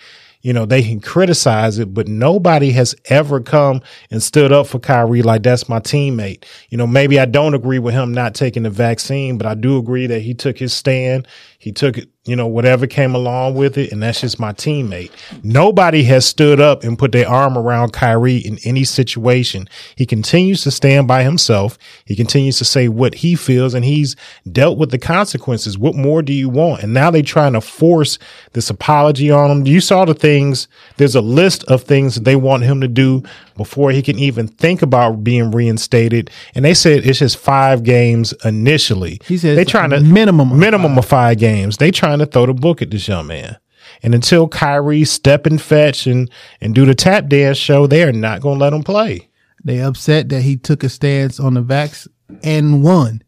you 0.45 0.53
know, 0.53 0.67
they 0.67 0.83
can 0.83 0.99
criticize 0.99 1.79
it, 1.79 1.91
but 1.91 2.07
nobody 2.07 2.69
has 2.73 2.93
ever 3.05 3.41
come 3.41 3.81
and 4.11 4.21
stood 4.21 4.51
up 4.51 4.67
for 4.67 4.77
Kyrie 4.77 5.23
like 5.23 5.41
that's 5.41 5.67
my 5.67 5.79
teammate. 5.79 6.45
You 6.69 6.77
know, 6.77 6.85
maybe 6.85 7.19
I 7.19 7.25
don't 7.25 7.55
agree 7.55 7.79
with 7.79 7.95
him 7.95 8.13
not 8.13 8.35
taking 8.35 8.61
the 8.61 8.69
vaccine, 8.69 9.39
but 9.39 9.47
I 9.47 9.55
do 9.55 9.79
agree 9.79 10.05
that 10.05 10.19
he 10.19 10.35
took 10.35 10.59
his 10.59 10.71
stand. 10.71 11.27
He 11.65 11.71
took 11.71 11.97
it, 11.97 12.09
you 12.25 12.35
know, 12.35 12.45
whatever 12.45 12.85
came 12.85 13.15
along 13.15 13.55
with 13.55 13.75
it, 13.75 13.91
and 13.91 14.03
that's 14.03 14.21
just 14.21 14.39
my 14.39 14.53
teammate. 14.53 15.09
Nobody 15.41 16.03
has 16.03 16.23
stood 16.23 16.61
up 16.61 16.83
and 16.83 16.95
put 16.95 17.11
their 17.11 17.27
arm 17.27 17.57
around 17.57 17.91
Kyrie 17.91 18.37
in 18.37 18.59
any 18.65 18.83
situation. 18.83 19.67
He 19.95 20.05
continues 20.05 20.61
to 20.61 20.69
stand 20.69 21.07
by 21.07 21.23
himself. 21.23 21.79
He 22.05 22.15
continues 22.15 22.59
to 22.59 22.65
say 22.65 22.87
what 22.87 23.15
he 23.15 23.33
feels, 23.33 23.73
and 23.73 23.83
he's 23.83 24.15
dealt 24.51 24.77
with 24.77 24.91
the 24.91 24.99
consequences. 24.99 25.75
What 25.75 25.95
more 25.95 26.21
do 26.21 26.33
you 26.33 26.49
want? 26.49 26.83
And 26.83 26.93
now 26.93 27.09
they're 27.09 27.23
trying 27.23 27.53
to 27.53 27.61
force 27.61 28.19
this 28.53 28.69
apology 28.69 29.31
on 29.31 29.49
him. 29.49 29.65
You 29.65 29.81
saw 29.81 30.05
the 30.05 30.13
things. 30.13 30.67
There's 30.97 31.15
a 31.15 31.21
list 31.21 31.63
of 31.63 31.81
things 31.81 32.13
that 32.13 32.25
they 32.25 32.35
want 32.35 32.61
him 32.61 32.79
to 32.81 32.87
do 32.87 33.23
before 33.57 33.89
he 33.89 34.03
can 34.03 34.19
even 34.19 34.47
think 34.47 34.83
about 34.83 35.23
being 35.23 35.49
reinstated. 35.49 36.29
And 36.53 36.63
they 36.63 36.75
said 36.75 37.07
it's 37.07 37.19
just 37.19 37.37
five 37.37 37.83
games 37.83 38.33
initially. 38.43 39.19
He 39.25 39.39
said 39.39 39.57
they're 39.57 39.65
trying 39.65 39.89
to 39.91 40.01
minimum 40.01 40.51
of 40.51 40.57
minimum 40.59 40.97
of 40.97 41.05
five 41.05 41.39
games. 41.39 41.54
They 41.77 41.91
trying 41.91 42.19
to 42.19 42.25
throw 42.25 42.45
the 42.45 42.53
book 42.53 42.81
at 42.81 42.91
this 42.91 43.07
young 43.07 43.27
man. 43.27 43.57
And 44.03 44.13
until 44.13 44.47
Kyrie 44.47 45.05
step 45.05 45.45
and 45.45 45.61
fetch 45.61 46.07
and 46.07 46.29
and 46.61 46.75
do 46.75 46.85
the 46.85 46.95
tap 46.95 47.27
dance 47.27 47.57
show, 47.57 47.87
they 47.87 48.03
are 48.03 48.11
not 48.11 48.41
going 48.41 48.59
to 48.59 48.63
let 48.63 48.73
him 48.73 48.83
play. 48.83 49.29
They 49.63 49.81
upset 49.81 50.29
that 50.29 50.41
he 50.41 50.57
took 50.57 50.83
a 50.83 50.89
stance 50.89 51.39
on 51.39 51.55
the 51.55 51.63
vax 51.63 52.07
and 52.43 52.83
won. 52.83 53.23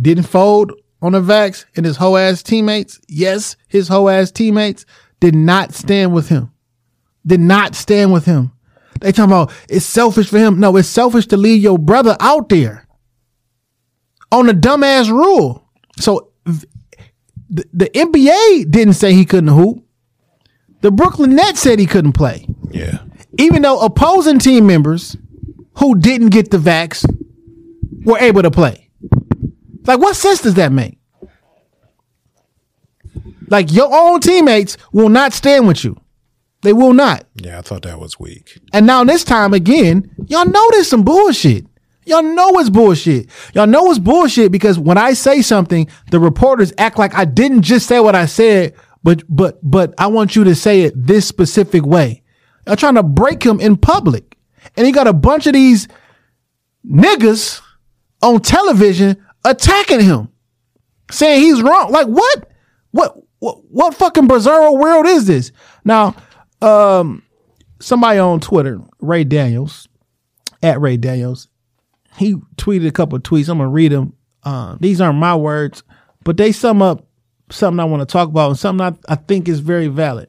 Didn't 0.00 0.24
fold 0.24 0.72
on 1.02 1.12
the 1.12 1.20
vax 1.20 1.64
and 1.76 1.84
his 1.84 1.96
whole 1.96 2.16
ass 2.16 2.42
teammates. 2.42 3.00
Yes, 3.08 3.56
his 3.68 3.88
whole 3.88 4.08
ass 4.08 4.30
teammates 4.30 4.86
did 5.20 5.34
not 5.34 5.74
stand 5.74 6.12
with 6.14 6.28
him. 6.28 6.52
Did 7.26 7.40
not 7.40 7.74
stand 7.74 8.12
with 8.12 8.24
him. 8.24 8.52
They 9.00 9.12
talking 9.12 9.32
about 9.32 9.52
it's 9.68 9.84
selfish 9.84 10.28
for 10.28 10.38
him. 10.38 10.60
No, 10.60 10.76
it's 10.76 10.88
selfish 10.88 11.26
to 11.28 11.36
leave 11.36 11.62
your 11.62 11.78
brother 11.78 12.16
out 12.20 12.48
there 12.48 12.86
on 14.32 14.48
a 14.48 14.54
dumbass 14.54 15.10
rule. 15.10 15.66
So 15.98 16.29
the, 17.50 17.64
the 17.72 17.90
NBA 17.90 18.70
didn't 18.70 18.94
say 18.94 19.12
he 19.12 19.24
couldn't 19.24 19.50
hoop. 19.50 19.84
The 20.80 20.90
Brooklyn 20.90 21.34
Nets 21.34 21.60
said 21.60 21.78
he 21.78 21.86
couldn't 21.86 22.12
play. 22.12 22.46
Yeah. 22.70 23.00
Even 23.38 23.62
though 23.62 23.80
opposing 23.80 24.38
team 24.38 24.66
members 24.66 25.16
who 25.78 25.98
didn't 25.98 26.28
get 26.28 26.50
the 26.50 26.58
vax 26.58 27.04
were 28.04 28.18
able 28.18 28.42
to 28.42 28.50
play. 28.50 28.88
Like, 29.86 29.98
what 29.98 30.16
sense 30.16 30.40
does 30.40 30.54
that 30.54 30.72
make? 30.72 30.98
Like, 33.48 33.72
your 33.72 33.88
own 33.92 34.20
teammates 34.20 34.76
will 34.92 35.08
not 35.08 35.32
stand 35.32 35.66
with 35.66 35.84
you. 35.84 36.00
They 36.62 36.72
will 36.72 36.92
not. 36.92 37.26
Yeah, 37.34 37.58
I 37.58 37.62
thought 37.62 37.82
that 37.82 37.98
was 37.98 38.20
weak. 38.20 38.58
And 38.72 38.86
now 38.86 39.02
this 39.04 39.24
time 39.24 39.54
again, 39.54 40.10
y'all 40.26 40.44
know 40.44 40.68
there's 40.70 40.88
some 40.88 41.02
bullshit. 41.02 41.66
Y'all 42.10 42.22
know 42.22 42.58
it's 42.58 42.70
bullshit. 42.70 43.28
Y'all 43.54 43.68
know 43.68 43.88
it's 43.88 44.00
bullshit 44.00 44.50
because 44.50 44.78
when 44.80 44.98
I 44.98 45.12
say 45.12 45.42
something, 45.42 45.86
the 46.10 46.18
reporters 46.18 46.72
act 46.76 46.98
like 46.98 47.14
I 47.14 47.24
didn't 47.24 47.62
just 47.62 47.86
say 47.86 48.00
what 48.00 48.16
I 48.16 48.26
said, 48.26 48.74
but 49.04 49.22
but 49.28 49.60
but 49.62 49.94
I 49.96 50.08
want 50.08 50.34
you 50.34 50.42
to 50.42 50.56
say 50.56 50.82
it 50.82 50.92
this 50.96 51.24
specific 51.26 51.86
way. 51.86 52.22
Y'all 52.66 52.74
trying 52.74 52.96
to 52.96 53.04
break 53.04 53.44
him 53.44 53.60
in 53.60 53.76
public. 53.76 54.36
And 54.76 54.86
he 54.86 54.92
got 54.92 55.06
a 55.06 55.12
bunch 55.12 55.46
of 55.46 55.52
these 55.52 55.86
niggas 56.84 57.60
on 58.22 58.40
television 58.40 59.24
attacking 59.44 60.00
him. 60.00 60.30
Saying 61.12 61.40
he's 61.40 61.62
wrong. 61.62 61.92
Like 61.92 62.08
what? 62.08 62.50
What 62.90 63.16
what 63.38 63.58
what 63.70 63.94
fucking 63.94 64.26
bizarro 64.26 64.76
world 64.76 65.06
is 65.06 65.28
this? 65.28 65.52
Now, 65.84 66.16
um 66.60 67.22
somebody 67.80 68.18
on 68.18 68.40
Twitter, 68.40 68.80
Ray 68.98 69.22
Daniels, 69.22 69.88
at 70.60 70.80
Ray 70.80 70.96
Daniels, 70.96 71.46
he 72.16 72.34
tweeted 72.56 72.86
a 72.86 72.92
couple 72.92 73.16
of 73.16 73.22
tweets. 73.22 73.48
I'm 73.48 73.58
gonna 73.58 73.70
read 73.70 73.92
them. 73.92 74.14
Uh, 74.42 74.76
these 74.80 75.00
aren't 75.00 75.18
my 75.18 75.36
words, 75.36 75.82
but 76.24 76.36
they 76.36 76.52
sum 76.52 76.82
up 76.82 77.06
something 77.50 77.80
I 77.80 77.84
want 77.84 78.00
to 78.00 78.10
talk 78.10 78.28
about 78.28 78.48
and 78.50 78.58
something 78.58 78.86
I, 78.86 79.12
I 79.12 79.16
think 79.16 79.48
is 79.48 79.60
very 79.60 79.88
valid. 79.88 80.28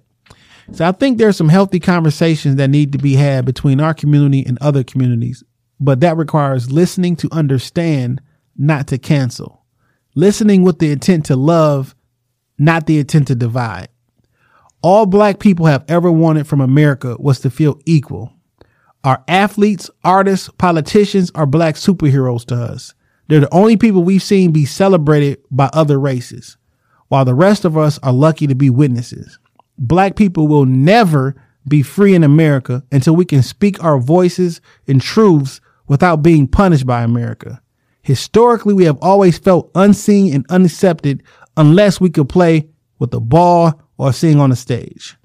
So 0.74 0.88
I 0.88 0.92
think 0.92 1.18
there's 1.18 1.38
some 1.38 1.50
healthy 1.50 1.80
conversations 1.80 2.56
that 2.56 2.70
need 2.70 2.94
to 2.94 2.98
be 2.98 3.16
had 3.16 3.46
between 3.46 3.80
our 3.82 3.94
community 3.94 4.44
and 4.46 4.58
other 4.62 4.84
communities, 4.84 5.44
but 5.80 6.00
that 6.00 6.18
requires 6.18 6.72
listening 6.72 7.16
to 7.18 7.30
understand, 7.32 8.22
not 8.58 8.88
to 8.88 8.98
cancel. 8.98 9.66
Listening 10.16 10.62
with 10.64 10.80
the 10.80 10.92
intent 10.92 11.26
to 11.26 11.36
love, 11.36 11.96
not 12.58 12.86
the 12.86 13.00
intent 13.00 13.28
to 13.28 13.36
divide. 13.36 13.90
All 14.82 15.06
black 15.06 15.40
people 15.40 15.66
have 15.66 15.86
ever 15.88 16.12
wanted 16.12 16.48
from 16.48 16.62
America 16.62 17.16
was 17.20 17.40
to 17.42 17.50
feel 17.50 17.80
equal. 17.86 18.34
Our 19.04 19.24
athletes, 19.28 19.90
artists, 20.04 20.50
politicians 20.58 21.32
are 21.34 21.48
black 21.48 21.76
superheroes 21.76 22.46
to 22.48 22.56
us. 22.56 22.94
They're 23.28 23.40
the 23.40 23.54
only 23.54 23.78
people 23.78 24.04
we've 24.04 24.22
seen 24.22 24.52
be 24.52 24.66
celebrated 24.66 25.40
by 25.50 25.70
other 25.74 26.00
races, 26.00 26.58
while 27.08 27.26
the 27.26 27.34
rest 27.34 27.66
of 27.66 27.78
us 27.78 27.98
are 28.04 28.14
lucky 28.14 28.46
to 28.46 28.56
be 28.56 28.70
witnesses. 28.70 29.40
Black 29.78 30.16
people 30.16 30.48
will 30.48 30.66
never 30.66 31.36
be 31.68 31.82
free 31.82 32.14
in 32.14 32.24
America 32.24 32.84
until 32.92 33.16
we 33.16 33.26
can 33.26 33.42
speak 33.42 33.84
our 33.84 34.00
voices 34.00 34.62
and 34.88 35.02
truths 35.02 35.62
without 35.88 36.18
being 36.18 36.48
punished 36.48 36.86
by 36.86 37.02
America. 37.02 37.62
Historically, 38.04 38.74
we 38.74 38.86
have 38.86 38.98
always 39.02 39.38
felt 39.38 39.72
unseen 39.76 40.34
and 40.34 40.46
unaccepted 40.50 41.24
unless 41.58 42.00
we 42.00 42.10
could 42.10 42.30
play 42.30 42.68
with 43.00 43.12
the 43.12 43.20
ball 43.20 43.82
or 43.98 44.14
sing 44.14 44.40
on 44.40 44.52
a 44.52 44.56
stage. 44.56 45.18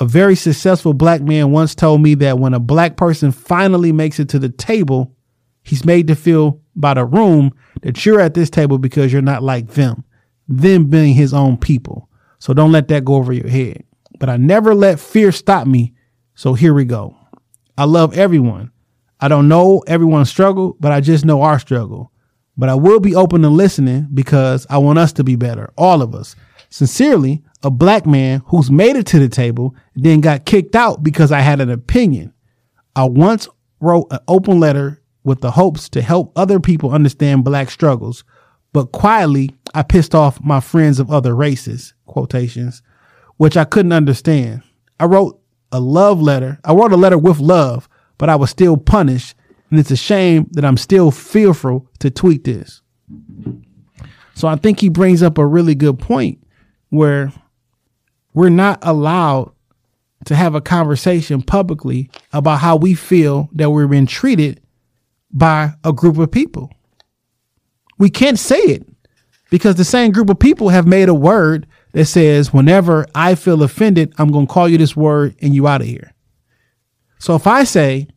A 0.00 0.06
very 0.06 0.34
successful 0.34 0.94
black 0.94 1.20
man 1.20 1.52
once 1.52 1.74
told 1.74 2.00
me 2.00 2.14
that 2.16 2.38
when 2.38 2.54
a 2.54 2.60
black 2.60 2.96
person 2.96 3.32
finally 3.32 3.92
makes 3.92 4.18
it 4.18 4.30
to 4.30 4.38
the 4.38 4.48
table, 4.48 5.14
He's 5.62 5.84
made 5.84 6.06
to 6.08 6.16
feel 6.16 6.60
by 6.74 6.94
the 6.94 7.04
room 7.04 7.52
that 7.82 8.04
you're 8.04 8.20
at 8.20 8.34
this 8.34 8.50
table 8.50 8.78
because 8.78 9.12
you're 9.12 9.22
not 9.22 9.42
like 9.42 9.68
them, 9.68 10.04
them 10.48 10.86
being 10.86 11.14
his 11.14 11.34
own 11.34 11.56
people. 11.58 12.08
So 12.38 12.54
don't 12.54 12.72
let 12.72 12.88
that 12.88 13.04
go 13.04 13.14
over 13.14 13.32
your 13.32 13.48
head. 13.48 13.84
But 14.18 14.30
I 14.30 14.36
never 14.36 14.74
let 14.74 15.00
fear 15.00 15.32
stop 15.32 15.66
me. 15.66 15.94
So 16.34 16.54
here 16.54 16.74
we 16.74 16.84
go. 16.84 17.16
I 17.76 17.84
love 17.84 18.16
everyone. 18.16 18.70
I 19.20 19.28
don't 19.28 19.48
know 19.48 19.82
everyone's 19.86 20.30
struggle, 20.30 20.76
but 20.80 20.92
I 20.92 21.00
just 21.00 21.24
know 21.24 21.42
our 21.42 21.58
struggle. 21.58 22.10
But 22.56 22.68
I 22.68 22.74
will 22.74 23.00
be 23.00 23.14
open 23.14 23.42
to 23.42 23.48
listening 23.48 24.08
because 24.12 24.66
I 24.70 24.78
want 24.78 24.98
us 24.98 25.12
to 25.14 25.24
be 25.24 25.36
better, 25.36 25.72
all 25.76 26.02
of 26.02 26.14
us. 26.14 26.36
Sincerely, 26.70 27.42
a 27.62 27.70
black 27.70 28.06
man 28.06 28.42
who's 28.46 28.70
made 28.70 28.96
it 28.96 29.06
to 29.06 29.18
the 29.18 29.28
table, 29.28 29.74
then 29.94 30.20
got 30.20 30.46
kicked 30.46 30.74
out 30.74 31.02
because 31.02 31.30
I 31.30 31.40
had 31.40 31.60
an 31.60 31.70
opinion. 31.70 32.32
I 32.96 33.04
once 33.04 33.48
wrote 33.80 34.06
an 34.10 34.20
open 34.28 34.60
letter 34.60 35.02
with 35.24 35.40
the 35.40 35.50
hopes 35.50 35.88
to 35.90 36.02
help 36.02 36.32
other 36.36 36.58
people 36.60 36.90
understand 36.90 37.44
black 37.44 37.70
struggles, 37.70 38.24
but 38.72 38.92
quietly 38.92 39.50
I 39.74 39.82
pissed 39.82 40.14
off 40.14 40.42
my 40.42 40.60
friends 40.60 40.98
of 40.98 41.10
other 41.10 41.34
races, 41.34 41.94
quotations, 42.06 42.82
which 43.36 43.56
I 43.56 43.64
couldn't 43.64 43.92
understand. 43.92 44.62
I 44.98 45.04
wrote 45.04 45.40
a 45.72 45.80
love 45.80 46.20
letter. 46.20 46.58
I 46.64 46.72
wrote 46.72 46.92
a 46.92 46.96
letter 46.96 47.18
with 47.18 47.38
love, 47.38 47.88
but 48.18 48.28
I 48.28 48.36
was 48.36 48.50
still 48.50 48.76
punished. 48.76 49.34
And 49.70 49.78
it's 49.78 49.90
a 49.90 49.96
shame 49.96 50.48
that 50.52 50.64
I'm 50.64 50.76
still 50.76 51.10
fearful 51.10 51.88
to 52.00 52.10
tweet 52.10 52.44
this. 52.44 52.82
So 54.34 54.48
I 54.48 54.56
think 54.56 54.80
he 54.80 54.88
brings 54.88 55.22
up 55.22 55.38
a 55.38 55.46
really 55.46 55.74
good 55.74 55.98
point 55.98 56.44
where 56.88 57.32
we're 58.34 58.48
not 58.48 58.78
allowed 58.82 59.52
to 60.26 60.36
have 60.36 60.54
a 60.54 60.60
conversation 60.60 61.42
publicly 61.42 62.10
about 62.32 62.60
how 62.60 62.76
we 62.76 62.94
feel 62.94 63.48
that 63.52 63.70
we're 63.70 63.88
being 63.88 64.06
treated 64.06 64.60
by 65.32 65.72
a 65.84 65.92
group 65.92 66.18
of 66.18 66.30
people. 66.30 66.70
We 67.98 68.10
can't 68.10 68.38
say 68.38 68.58
it 68.58 68.86
because 69.50 69.76
the 69.76 69.84
same 69.84 70.12
group 70.12 70.30
of 70.30 70.38
people 70.38 70.68
have 70.68 70.86
made 70.86 71.08
a 71.08 71.14
word 71.14 71.66
that 71.92 72.06
says, 72.06 72.52
whenever 72.52 73.06
I 73.14 73.34
feel 73.34 73.62
offended, 73.62 74.12
I'm 74.18 74.30
going 74.30 74.46
to 74.46 74.52
call 74.52 74.68
you 74.68 74.78
this 74.78 74.94
word 74.96 75.34
and 75.40 75.54
you 75.54 75.66
out 75.66 75.80
of 75.80 75.86
here. 75.86 76.12
So 77.18 77.34
if 77.34 77.46
I 77.46 77.64
say, 77.64 78.08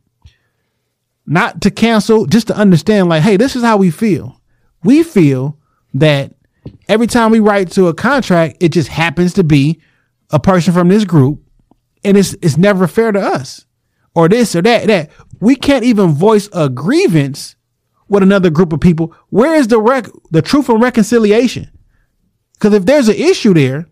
not 1.26 1.62
to 1.62 1.72
cancel, 1.72 2.26
just 2.26 2.48
to 2.48 2.56
understand, 2.56 3.10
like, 3.10 3.24
hey, 3.24 3.38
this 3.38 3.56
is 3.56 3.64
how 3.64 3.78
we 3.78 3.92
feel. 3.92 4.40
We 4.84 5.04
feel 5.04 5.58
that 5.94 6.34
every 6.88 7.08
time 7.08 7.32
we 7.32 7.40
write 7.40 7.72
to 7.72 7.88
a 7.88 7.94
contract, 7.94 8.58
it 8.60 8.70
just 8.70 8.90
happens 8.90 9.34
to 9.34 9.44
be 9.44 9.82
a 10.32 10.40
person 10.40 10.74
from 10.74 10.88
this 10.88 11.06
group, 11.06 11.42
and 12.04 12.18
it's 12.18 12.34
it's 12.42 12.58
never 12.58 12.88
fair 12.88 13.12
to 13.12 13.20
us, 13.20 13.66
or 14.16 14.28
this 14.28 14.56
or 14.56 14.62
that. 14.62 14.88
That 14.88 15.12
we 15.40 15.56
can't 15.56 15.84
even 15.84 16.12
voice 16.12 16.50
a 16.54 16.70
grievance 16.70 17.56
with 18.08 18.24
another 18.24 18.50
group 18.50 18.74
of 18.74 18.80
people. 18.80 19.16
Where 19.30 19.56
is 19.56 19.68
the 19.68 19.80
rec- 19.80 20.10
the 20.32 20.42
truth 20.42 20.70
and 20.70 20.82
reconciliation? 20.82 21.70
Because 22.54 22.74
if 22.74 22.86
there's 22.86 23.10
an 23.10 23.16
issue 23.16 23.54
there, 23.54 23.88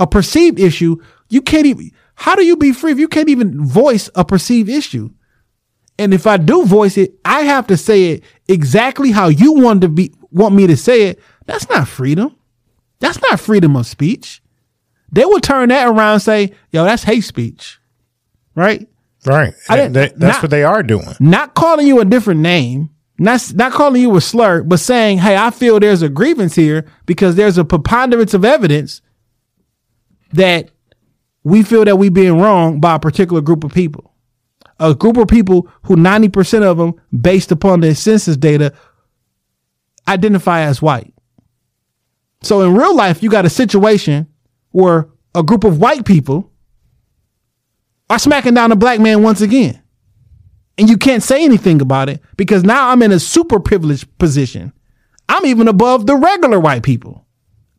a 0.00 0.06
perceived 0.06 0.58
issue, 0.58 0.96
you 1.28 1.42
can't 1.42 1.66
even. 1.66 1.90
How 2.14 2.34
do 2.34 2.44
you 2.44 2.56
be 2.56 2.72
free 2.72 2.92
if 2.92 2.98
you 2.98 3.08
can't 3.08 3.28
even 3.28 3.64
voice 3.64 4.08
a 4.14 4.24
perceived 4.24 4.68
issue? 4.68 5.10
And 5.98 6.12
if 6.12 6.26
I 6.26 6.36
do 6.36 6.64
voice 6.64 6.98
it, 6.98 7.14
I 7.24 7.42
have 7.42 7.66
to 7.68 7.76
say 7.76 8.12
it 8.12 8.24
exactly 8.48 9.10
how 9.10 9.28
you 9.28 9.52
want 9.52 9.80
to 9.82 9.88
be 9.88 10.14
want 10.30 10.54
me 10.54 10.66
to 10.66 10.76
say 10.76 11.04
it. 11.04 11.20
That's 11.46 11.68
not 11.68 11.88
freedom. 11.88 12.36
That's 12.98 13.20
not 13.22 13.40
freedom 13.40 13.76
of 13.76 13.86
speech. 13.86 14.42
They 15.12 15.24
will 15.24 15.40
turn 15.40 15.68
that 15.70 15.86
around 15.88 16.14
and 16.14 16.22
say, 16.22 16.52
yo, 16.70 16.84
that's 16.84 17.04
hate 17.04 17.22
speech. 17.22 17.78
Right? 18.54 18.86
Right. 19.24 19.54
I 19.68 19.76
didn't- 19.76 19.92
That- 19.94 20.18
that's 20.18 20.36
not- 20.36 20.42
what 20.42 20.50
they 20.50 20.64
are 20.64 20.82
doing. 20.82 21.14
Not 21.20 21.54
calling 21.54 21.86
you 21.86 22.00
a 22.00 22.04
different 22.04 22.40
name, 22.40 22.90
not, 23.18 23.52
not 23.54 23.72
calling 23.72 24.02
you 24.02 24.14
a 24.16 24.20
slur, 24.20 24.62
but 24.62 24.78
saying, 24.80 25.18
hey, 25.18 25.36
I 25.36 25.50
feel 25.50 25.80
there's 25.80 26.02
a 26.02 26.08
grievance 26.08 26.54
here 26.54 26.84
because 27.06 27.34
there's 27.36 27.58
a 27.58 27.64
preponderance 27.64 28.34
of 28.34 28.44
evidence 28.44 29.00
that 30.32 30.70
we 31.44 31.62
feel 31.62 31.84
that 31.84 31.96
we 31.96 32.08
being 32.08 32.38
wrong 32.40 32.80
by 32.80 32.96
a 32.96 32.98
particular 32.98 33.40
group 33.40 33.62
of 33.64 33.72
people. 33.72 34.12
A 34.80 34.94
group 34.94 35.16
of 35.16 35.28
people 35.28 35.68
who 35.84 35.96
90% 35.96 36.62
of 36.62 36.76
them, 36.76 36.94
based 37.18 37.50
upon 37.52 37.80
their 37.80 37.94
census 37.94 38.36
data, 38.36 38.72
identify 40.08 40.60
as 40.62 40.82
white. 40.82 41.14
So 42.42 42.60
in 42.62 42.74
real 42.74 42.94
life, 42.94 43.22
you 43.22 43.30
got 43.30 43.46
a 43.46 43.50
situation 43.50 44.26
where 44.76 45.08
a 45.34 45.42
group 45.42 45.64
of 45.64 45.80
white 45.80 46.04
people 46.04 46.52
are 48.10 48.18
smacking 48.18 48.52
down 48.52 48.72
a 48.72 48.76
black 48.76 49.00
man 49.00 49.22
once 49.22 49.40
again. 49.40 49.82
And 50.76 50.90
you 50.90 50.98
can't 50.98 51.22
say 51.22 51.44
anything 51.44 51.80
about 51.80 52.10
it 52.10 52.20
because 52.36 52.62
now 52.62 52.90
I'm 52.90 53.00
in 53.00 53.10
a 53.10 53.18
super 53.18 53.58
privileged 53.58 54.18
position. 54.18 54.74
I'm 55.30 55.46
even 55.46 55.66
above 55.66 56.06
the 56.06 56.14
regular 56.14 56.60
white 56.60 56.82
people. 56.82 57.24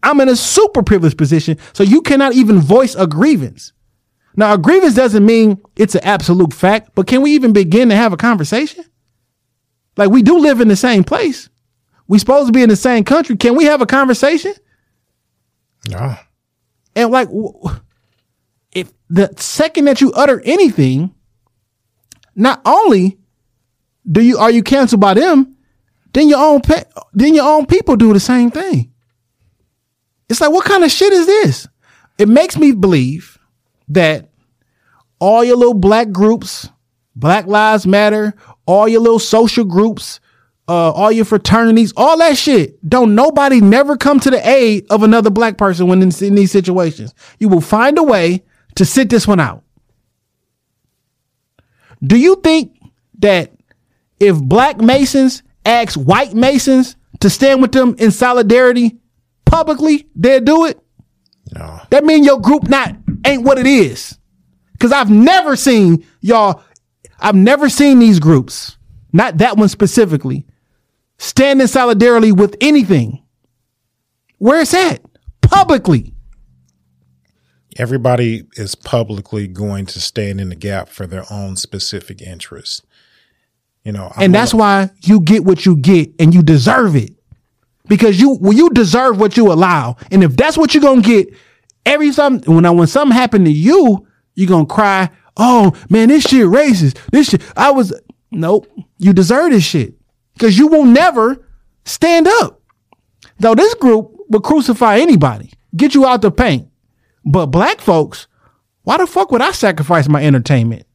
I'm 0.02 0.20
in 0.22 0.28
a 0.28 0.36
super 0.36 0.82
privileged 0.82 1.20
position. 1.20 1.60
So 1.74 1.84
you 1.84 2.02
cannot 2.02 2.34
even 2.34 2.58
voice 2.58 2.96
a 2.96 3.06
grievance. 3.06 3.74
Now, 4.36 4.54
a 4.54 4.58
grievance 4.58 4.96
doesn't 4.96 5.24
mean 5.24 5.62
it's 5.76 5.94
an 5.94 6.04
absolute 6.04 6.52
fact, 6.52 6.96
but 6.96 7.06
can 7.06 7.22
we 7.22 7.36
even 7.36 7.54
begin 7.54 7.90
to 7.90 7.96
have 7.96 8.12
a 8.12 8.18
conversation? 8.18 8.86
Like 9.98 10.10
we 10.10 10.24
do 10.24 10.40
live 10.40 10.62
in 10.62 10.68
the 10.68 10.76
same 10.76 11.04
place. 11.04 11.48
We 12.08 12.18
supposed 12.18 12.48
to 12.48 12.54
be 12.54 12.64
in 12.64 12.70
the 12.70 12.76
same 12.76 13.04
country. 13.04 13.38
Can 13.38 13.56
we 13.56 13.66
have 13.66 13.82
a 13.82 13.86
conversation? 13.86 14.56
No. 15.88 16.18
And 16.98 17.12
like, 17.12 17.30
if 18.72 18.92
the 19.08 19.32
second 19.38 19.86
that 19.86 20.02
you 20.02 20.12
utter 20.14 20.42
anything, 20.44 21.14
not 22.36 22.60
only 22.66 23.20
do 24.12 24.20
you 24.20 24.40
are 24.40 24.50
you 24.50 24.64
canceled 24.64 25.00
by 25.00 25.14
them, 25.14 25.56
then 26.14 26.28
your 26.28 26.40
own 26.40 26.62
pe- 26.62 26.86
then 27.14 27.36
your 27.36 27.46
own 27.46 27.68
people 27.68 27.98
do 27.98 28.14
the 28.14 28.20
same 28.20 28.50
thing. 28.50 28.92
It's 30.28 30.42
like, 30.42 30.52
what 30.52 30.66
kind 30.66 30.84
of 30.84 30.90
shit 30.90 31.14
is 31.14 31.28
this? 31.28 31.68
It 32.18 32.28
makes 32.28 32.58
me 32.58 32.72
believe 32.72 33.38
that 33.90 34.32
all 35.20 35.44
your 35.44 35.56
little 35.56 35.76
black 35.76 36.12
groups, 36.12 36.68
Black 37.16 37.46
Lives 37.46 37.86
Matter, 37.86 38.34
all 38.66 38.88
your 38.88 39.02
little 39.02 39.20
social 39.20 39.66
groups, 39.66 40.20
uh, 40.68 40.92
all 40.92 41.12
your 41.12 41.26
fraternities, 41.26 41.94
all 41.96 42.18
that 42.18 42.38
shit. 42.38 42.78
Don't 42.88 43.16
nobody 43.16 43.62
never 43.62 43.96
come 43.96 44.20
to 44.20 44.30
the 44.30 44.48
aid 44.48 44.86
of 44.90 45.04
another 45.04 45.30
black 45.30 45.58
person 45.58 45.88
when 45.88 46.02
in, 46.02 46.12
in 46.22 46.36
these 46.36 46.52
situations. 46.52 47.14
You 47.40 47.50
will 47.50 47.62
find 47.62 47.98
a 47.98 48.04
way 48.04 48.44
to 48.76 48.86
sit 48.86 49.10
this 49.10 49.28
one 49.28 49.40
out. 49.40 49.64
Do 52.04 52.18
you 52.18 52.36
think 52.38 52.78
that 53.20 53.52
if 54.20 54.42
black 54.42 54.80
Masons 54.80 55.42
ask 55.66 55.98
white 55.98 56.34
Masons 56.34 56.96
to 57.22 57.30
stand 57.30 57.62
with 57.62 57.72
them 57.72 57.96
in 57.98 58.12
solidarity 58.12 58.98
publicly, 59.46 60.08
they'll 60.16 60.42
do 60.42 60.66
it? 60.66 60.80
No. 61.54 61.80
That 61.90 62.04
mean 62.04 62.24
your 62.24 62.40
group 62.40 62.68
not 62.70 62.96
ain't 63.26 63.44
what 63.44 63.58
it 63.58 63.66
is. 63.66 64.18
Cause 64.80 64.92
I've 64.92 65.10
never 65.10 65.56
seen 65.56 66.06
y'all, 66.22 66.62
I've 67.20 67.36
never 67.36 67.68
seen 67.68 67.98
these 67.98 68.20
groups, 68.20 68.78
not 69.12 69.40
that 69.40 69.58
one 69.58 69.70
specifically, 69.70 70.46
stand 71.18 71.62
in 71.62 71.68
solidarity 71.68 72.32
with 72.32 72.56
anything. 72.62 73.24
Where 74.38 74.62
it's 74.62 74.74
at? 74.74 75.02
Publicly. 75.42 76.14
Everybody 77.78 78.44
is 78.54 78.76
publicly 78.76 79.48
going 79.48 79.86
to 79.88 80.00
stand 80.00 80.42
in 80.42 80.50
the 80.50 80.56
gap 80.56 80.90
for 80.90 81.06
their 81.06 81.26
own 81.32 81.56
specific 81.56 82.22
interests. 82.22 82.82
You 83.84 83.92
know, 83.94 84.12
I'm 84.16 84.26
and 84.26 84.36
that's 84.36 84.54
why 84.54 84.90
you 85.04 85.22
get 85.22 85.46
what 85.46 85.66
you 85.66 85.78
get 85.78 86.12
and 86.20 86.34
you 86.34 86.44
deserve 86.44 86.96
it. 86.96 87.12
Because 87.88 88.20
you 88.20 88.38
well, 88.42 88.52
you 88.52 88.70
deserve 88.72 89.20
what 89.20 89.38
you 89.38 89.52
allow. 89.52 89.96
And 90.12 90.24
if 90.24 90.36
that's 90.36 90.58
what 90.58 90.74
you're 90.74 90.84
gonna 90.84 91.02
get, 91.02 91.30
every 91.86 92.12
time 92.12 92.42
when 92.42 92.66
I, 92.66 92.72
when 92.72 92.88
something 92.88 93.16
happened 93.16 93.46
to 93.46 93.52
you, 93.52 94.06
you're 94.36 94.50
gonna 94.50 94.66
cry, 94.66 95.10
oh 95.38 95.72
man, 95.90 96.10
this 96.10 96.24
shit 96.24 96.48
racist. 96.48 96.98
This 97.12 97.30
shit 97.30 97.42
I 97.56 97.72
was 97.72 97.94
nope, 98.30 98.68
you 98.98 99.14
deserve 99.14 99.52
this 99.52 99.64
shit. 99.64 99.97
Because 100.38 100.58
you 100.58 100.68
will 100.68 100.86
never 100.86 101.44
stand 101.84 102.28
up. 102.28 102.62
Though 103.40 103.56
this 103.56 103.74
group 103.74 104.16
will 104.30 104.40
crucify 104.40 105.00
anybody, 105.00 105.52
get 105.76 105.96
you 105.96 106.06
out 106.06 106.22
the 106.22 106.30
paint. 106.32 106.68
But 107.26 107.48
black 107.48 107.82
folks, 107.82 108.28
why 108.84 108.98
the 108.98 109.08
fuck 109.08 109.32
would 109.32 109.42
I 109.42 109.52
sacrifice 109.52 110.08
my 110.08 110.24
entertainment? 110.24 110.86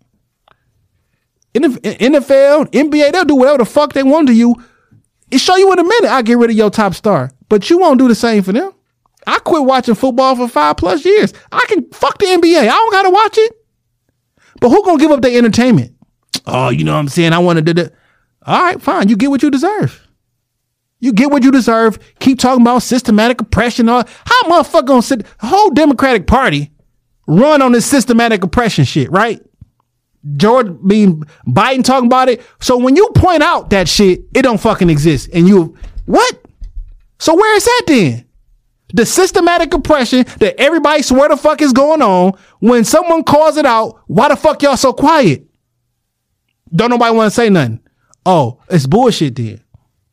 NFL, 1.54 2.70
NBA, 2.70 3.12
they'll 3.12 3.24
do 3.24 3.34
whatever 3.34 3.58
the 3.58 3.64
fuck 3.64 3.92
they 3.92 4.02
want 4.02 4.28
to 4.28 4.34
you. 4.34 4.54
It 5.30 5.38
show 5.38 5.56
you 5.56 5.72
in 5.72 5.78
a 5.78 5.84
minute. 5.84 6.10
I 6.10 6.22
get 6.22 6.38
rid 6.38 6.50
of 6.50 6.56
your 6.56 6.70
top 6.70 6.94
star, 6.94 7.32
but 7.48 7.68
you 7.68 7.78
won't 7.78 7.98
do 7.98 8.06
the 8.08 8.14
same 8.14 8.42
for 8.42 8.52
them. 8.52 8.72
I 9.26 9.38
quit 9.40 9.64
watching 9.64 9.94
football 9.94 10.36
for 10.36 10.48
five 10.48 10.76
plus 10.76 11.04
years. 11.04 11.32
I 11.50 11.64
can 11.68 11.90
fuck 11.90 12.18
the 12.18 12.26
NBA. 12.26 12.60
I 12.60 12.66
don't 12.66 12.92
gotta 12.92 13.10
watch 13.10 13.38
it. 13.38 13.52
But 14.60 14.70
who 14.70 14.84
gonna 14.84 14.98
give 14.98 15.10
up 15.10 15.20
their 15.20 15.36
entertainment? 15.36 15.94
Oh, 16.46 16.70
you 16.70 16.84
know 16.84 16.92
what 16.92 16.98
I'm 17.00 17.08
saying? 17.08 17.32
I 17.32 17.38
want 17.38 17.58
to 17.58 17.62
do 17.62 17.74
that. 17.74 17.92
All 18.44 18.62
right, 18.62 18.80
fine. 18.80 19.08
You 19.08 19.16
get 19.16 19.30
what 19.30 19.42
you 19.42 19.50
deserve. 19.50 20.06
You 20.98 21.12
get 21.12 21.30
what 21.30 21.42
you 21.42 21.50
deserve. 21.50 21.98
Keep 22.20 22.38
talking 22.38 22.62
about 22.62 22.82
systematic 22.82 23.40
oppression. 23.40 23.88
All 23.88 24.04
how 24.24 24.42
motherfucker 24.44 24.86
gonna 24.86 25.02
sit? 25.02 25.26
Whole 25.40 25.70
Democratic 25.70 26.26
Party 26.26 26.70
run 27.26 27.62
on 27.62 27.72
this 27.72 27.86
systematic 27.86 28.44
oppression 28.44 28.84
shit, 28.84 29.10
right? 29.10 29.40
George 30.36 30.68
being 30.86 31.24
Biden 31.46 31.82
talking 31.82 32.06
about 32.06 32.28
it. 32.28 32.42
So 32.60 32.76
when 32.76 32.94
you 32.94 33.08
point 33.16 33.42
out 33.42 33.70
that 33.70 33.88
shit, 33.88 34.20
it 34.34 34.42
don't 34.42 34.60
fucking 34.60 34.90
exist. 34.90 35.28
And 35.32 35.48
you 35.48 35.76
what? 36.06 36.44
So 37.18 37.34
where 37.34 37.56
is 37.56 37.64
that 37.64 37.82
then? 37.86 38.26
The 38.94 39.06
systematic 39.06 39.72
oppression 39.72 40.24
that 40.38 40.54
everybody 40.60 41.02
swear 41.02 41.28
the 41.28 41.36
fuck 41.36 41.62
is 41.62 41.72
going 41.72 42.02
on. 42.02 42.34
When 42.60 42.84
someone 42.84 43.24
calls 43.24 43.56
it 43.56 43.66
out, 43.66 44.00
why 44.06 44.28
the 44.28 44.36
fuck 44.36 44.62
y'all 44.62 44.76
so 44.76 44.92
quiet? 44.92 45.46
Don't 46.74 46.90
nobody 46.90 47.14
want 47.16 47.30
to 47.30 47.34
say 47.34 47.48
nothing. 47.48 47.80
Oh, 48.24 48.60
it's 48.68 48.86
bullshit 48.86 49.36
then. 49.36 49.60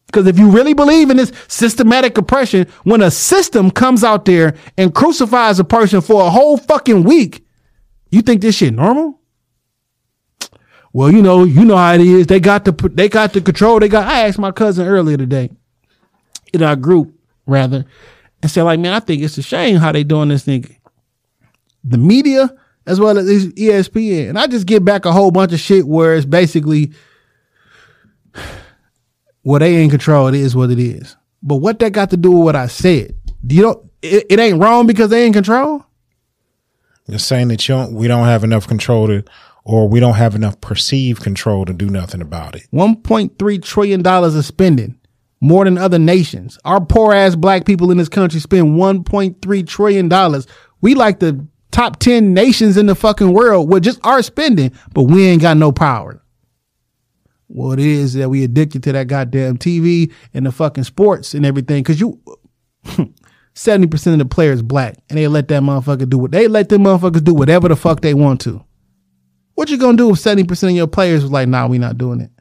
Because 0.07 0.25
if 0.25 0.39
you 0.39 0.49
really 0.49 0.73
believe 0.73 1.11
in 1.11 1.17
this 1.17 1.31
systematic 1.47 2.17
oppression, 2.17 2.67
when 2.83 3.01
a 3.01 3.11
system 3.11 3.69
comes 3.69 4.03
out 4.03 4.25
there 4.25 4.55
and 4.75 4.93
crucifies 4.93 5.59
a 5.59 5.63
person 5.63 6.01
for 6.01 6.25
a 6.25 6.29
whole 6.31 6.57
fucking 6.57 7.03
week, 7.03 7.45
you 8.09 8.23
think 8.23 8.41
this 8.41 8.55
shit 8.55 8.73
normal? 8.73 9.19
Well, 10.93 11.11
you 11.11 11.21
know, 11.21 11.43
you 11.43 11.63
know 11.63 11.77
how 11.77 11.93
it 11.93 12.01
is. 12.01 12.25
They 12.25 12.39
got 12.39 12.65
the 12.65 12.71
they 12.91 13.07
got 13.07 13.33
the 13.33 13.41
control. 13.41 13.79
They 13.79 13.87
got. 13.87 14.07
I 14.07 14.27
asked 14.27 14.39
my 14.39 14.51
cousin 14.51 14.87
earlier 14.87 15.17
today 15.17 15.51
in 16.51 16.63
our 16.63 16.75
group, 16.75 17.13
rather, 17.45 17.85
and 18.41 18.49
said, 18.49 18.63
like, 18.63 18.79
man, 18.79 18.93
I 18.93 18.99
think 18.99 19.21
it's 19.21 19.37
a 19.37 19.43
shame 19.43 19.75
how 19.77 19.91
they 19.91 20.03
doing 20.03 20.29
this 20.29 20.45
thing. 20.45 20.75
The 21.83 21.99
media 21.99 22.49
as 22.87 22.99
well 22.99 23.19
as 23.19 23.27
ESPN, 23.27 24.29
and 24.29 24.39
I 24.39 24.47
just 24.47 24.65
get 24.65 24.83
back 24.83 25.05
a 25.05 25.11
whole 25.11 25.29
bunch 25.29 25.53
of 25.53 25.59
shit 25.59 25.85
where 25.85 26.15
it's 26.15 26.25
basically 26.25 26.91
well, 29.43 29.59
they 29.59 29.83
in 29.83 29.89
control. 29.89 30.27
It 30.27 30.35
is 30.35 30.55
what 30.55 30.69
it 30.69 30.79
is. 30.79 31.15
But 31.41 31.57
what 31.57 31.79
that 31.79 31.93
got 31.93 32.09
to 32.09 32.17
do 32.17 32.31
with 32.31 32.43
what 32.43 32.55
I 32.55 32.67
said? 32.67 33.15
You 33.47 33.61
know, 33.61 33.89
it, 34.01 34.25
it 34.29 34.39
ain't 34.39 34.61
wrong 34.61 34.87
because 34.87 35.09
they 35.09 35.25
in 35.25 35.33
control. 35.33 35.85
You're 37.07 37.19
saying 37.19 37.47
that 37.47 37.67
you 37.67 37.75
don't, 37.75 37.93
we 37.93 38.07
don't 38.07 38.25
have 38.25 38.43
enough 38.43 38.67
control 38.67 39.07
to, 39.07 39.23
or 39.63 39.87
we 39.87 39.99
don't 39.99 40.15
have 40.15 40.35
enough 40.35 40.59
perceived 40.61 41.23
control 41.23 41.65
to 41.65 41.73
do 41.73 41.89
nothing 41.89 42.21
about 42.21 42.55
it. 42.55 42.67
One 42.71 42.97
point 42.97 43.39
three 43.39 43.57
trillion 43.57 44.01
dollars 44.01 44.35
of 44.35 44.45
spending, 44.45 44.99
more 45.41 45.63
than 45.63 45.77
other 45.77 45.99
nations. 45.99 46.59
Our 46.65 46.83
poor 46.83 47.13
ass 47.13 47.35
black 47.35 47.65
people 47.65 47.91
in 47.91 47.97
this 47.97 48.09
country 48.09 48.39
spend 48.39 48.77
one 48.77 49.03
point 49.03 49.41
three 49.41 49.63
trillion 49.63 50.09
dollars. 50.09 50.45
We 50.81 50.95
like 50.95 51.19
the 51.19 51.45
top 51.71 51.99
ten 51.99 52.33
nations 52.33 52.77
in 52.77 52.85
the 52.85 52.95
fucking 52.95 53.33
world 53.33 53.71
with 53.71 53.83
just 53.83 53.99
our 54.03 54.21
spending, 54.21 54.71
but 54.93 55.03
we 55.03 55.27
ain't 55.27 55.41
got 55.41 55.57
no 55.57 55.71
power. 55.71 56.21
What 57.49 57.79
it 57.79 57.85
is 57.85 58.13
that 58.13 58.29
we 58.29 58.43
addicted 58.43 58.83
to 58.83 58.91
that 58.91 59.07
goddamn 59.07 59.57
TV 59.57 60.13
and 60.35 60.45
the 60.45 60.51
fucking 60.51 60.83
sports 60.83 61.33
and 61.33 61.45
everything. 61.45 61.83
Cause 61.83 61.99
you, 61.99 62.21
70% 63.55 64.13
of 64.13 64.19
the 64.19 64.25
players 64.25 64.61
black 64.61 64.97
and 65.09 65.17
they 65.17 65.27
let 65.27 65.47
that 65.47 65.63
motherfucker 65.63 66.07
do 66.07 66.19
what 66.19 66.31
they 66.31 66.47
let 66.47 66.69
them 66.69 66.83
motherfuckers 66.83 67.23
do 67.23 67.33
whatever 67.33 67.67
the 67.67 67.75
fuck 67.75 68.01
they 68.01 68.13
want 68.13 68.39
to. 68.41 68.63
What 69.55 69.69
you 69.69 69.77
gonna 69.77 69.97
do 69.97 70.11
if 70.11 70.17
70% 70.17 70.69
of 70.69 70.75
your 70.75 70.87
players 70.87 71.23
was 71.23 71.31
like, 71.31 71.49
nah, 71.49 71.67
we 71.67 71.79
not 71.79 71.97
doing 71.97 72.21
it. 72.21 72.31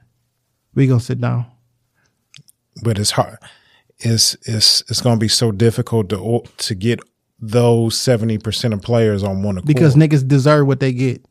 We 0.74 0.86
gonna 0.86 1.01
sit 1.01 1.20
down. 1.20 1.47
But 2.85 2.98
it's 2.98 3.10
hard. 3.12 3.39
It's, 3.98 4.35
it's, 4.43 4.82
it's 4.89 5.01
to 5.01 5.16
be 5.16 5.26
so 5.26 5.51
difficult 5.51 6.10
to, 6.10 6.43
to 6.59 6.74
get 6.74 7.01
those 7.40 7.97
70% 7.97 8.72
of 8.72 8.82
players 8.82 9.22
on 9.22 9.43
one 9.43 9.59
accord. 9.59 9.66
Because 9.66 9.97
niggas 9.97 10.28
deserve 10.28 10.66
what 10.66 10.80
they 10.80 10.93
get. 10.93 11.24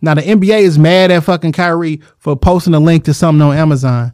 Now 0.00 0.14
the 0.14 0.22
NBA 0.22 0.60
is 0.60 0.78
mad 0.78 1.10
at 1.10 1.24
fucking 1.24 1.52
Kyrie 1.52 2.00
for 2.18 2.36
posting 2.36 2.74
a 2.74 2.80
link 2.80 3.04
to 3.04 3.14
something 3.14 3.42
on 3.42 3.56
Amazon. 3.56 4.12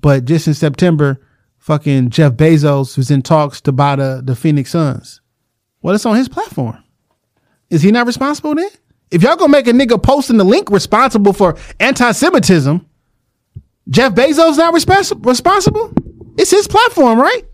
But 0.00 0.24
just 0.24 0.48
in 0.48 0.54
September, 0.54 1.20
fucking 1.58 2.10
Jeff 2.10 2.32
Bezos 2.32 2.96
was 2.96 3.10
in 3.10 3.22
talks 3.22 3.60
to 3.62 3.72
buy 3.72 3.96
the, 3.96 4.20
the 4.24 4.34
Phoenix 4.34 4.70
Suns. 4.70 5.20
Well, 5.80 5.94
it's 5.94 6.06
on 6.06 6.16
his 6.16 6.28
platform. 6.28 6.82
Is 7.70 7.82
he 7.82 7.92
not 7.92 8.06
responsible 8.06 8.54
then? 8.54 8.68
If 9.10 9.22
y'all 9.22 9.36
gonna 9.36 9.52
make 9.52 9.66
a 9.68 9.72
nigga 9.72 10.02
posting 10.02 10.38
the 10.38 10.44
link 10.44 10.70
responsible 10.70 11.32
for 11.32 11.56
anti-Semitism, 11.78 12.84
Jeff 13.88 14.14
Bezos 14.14 14.56
not 14.56 14.74
respons- 14.74 15.24
responsible? 15.24 15.92
It's 16.38 16.50
his 16.50 16.66
platform, 16.66 17.20
right? 17.20 17.44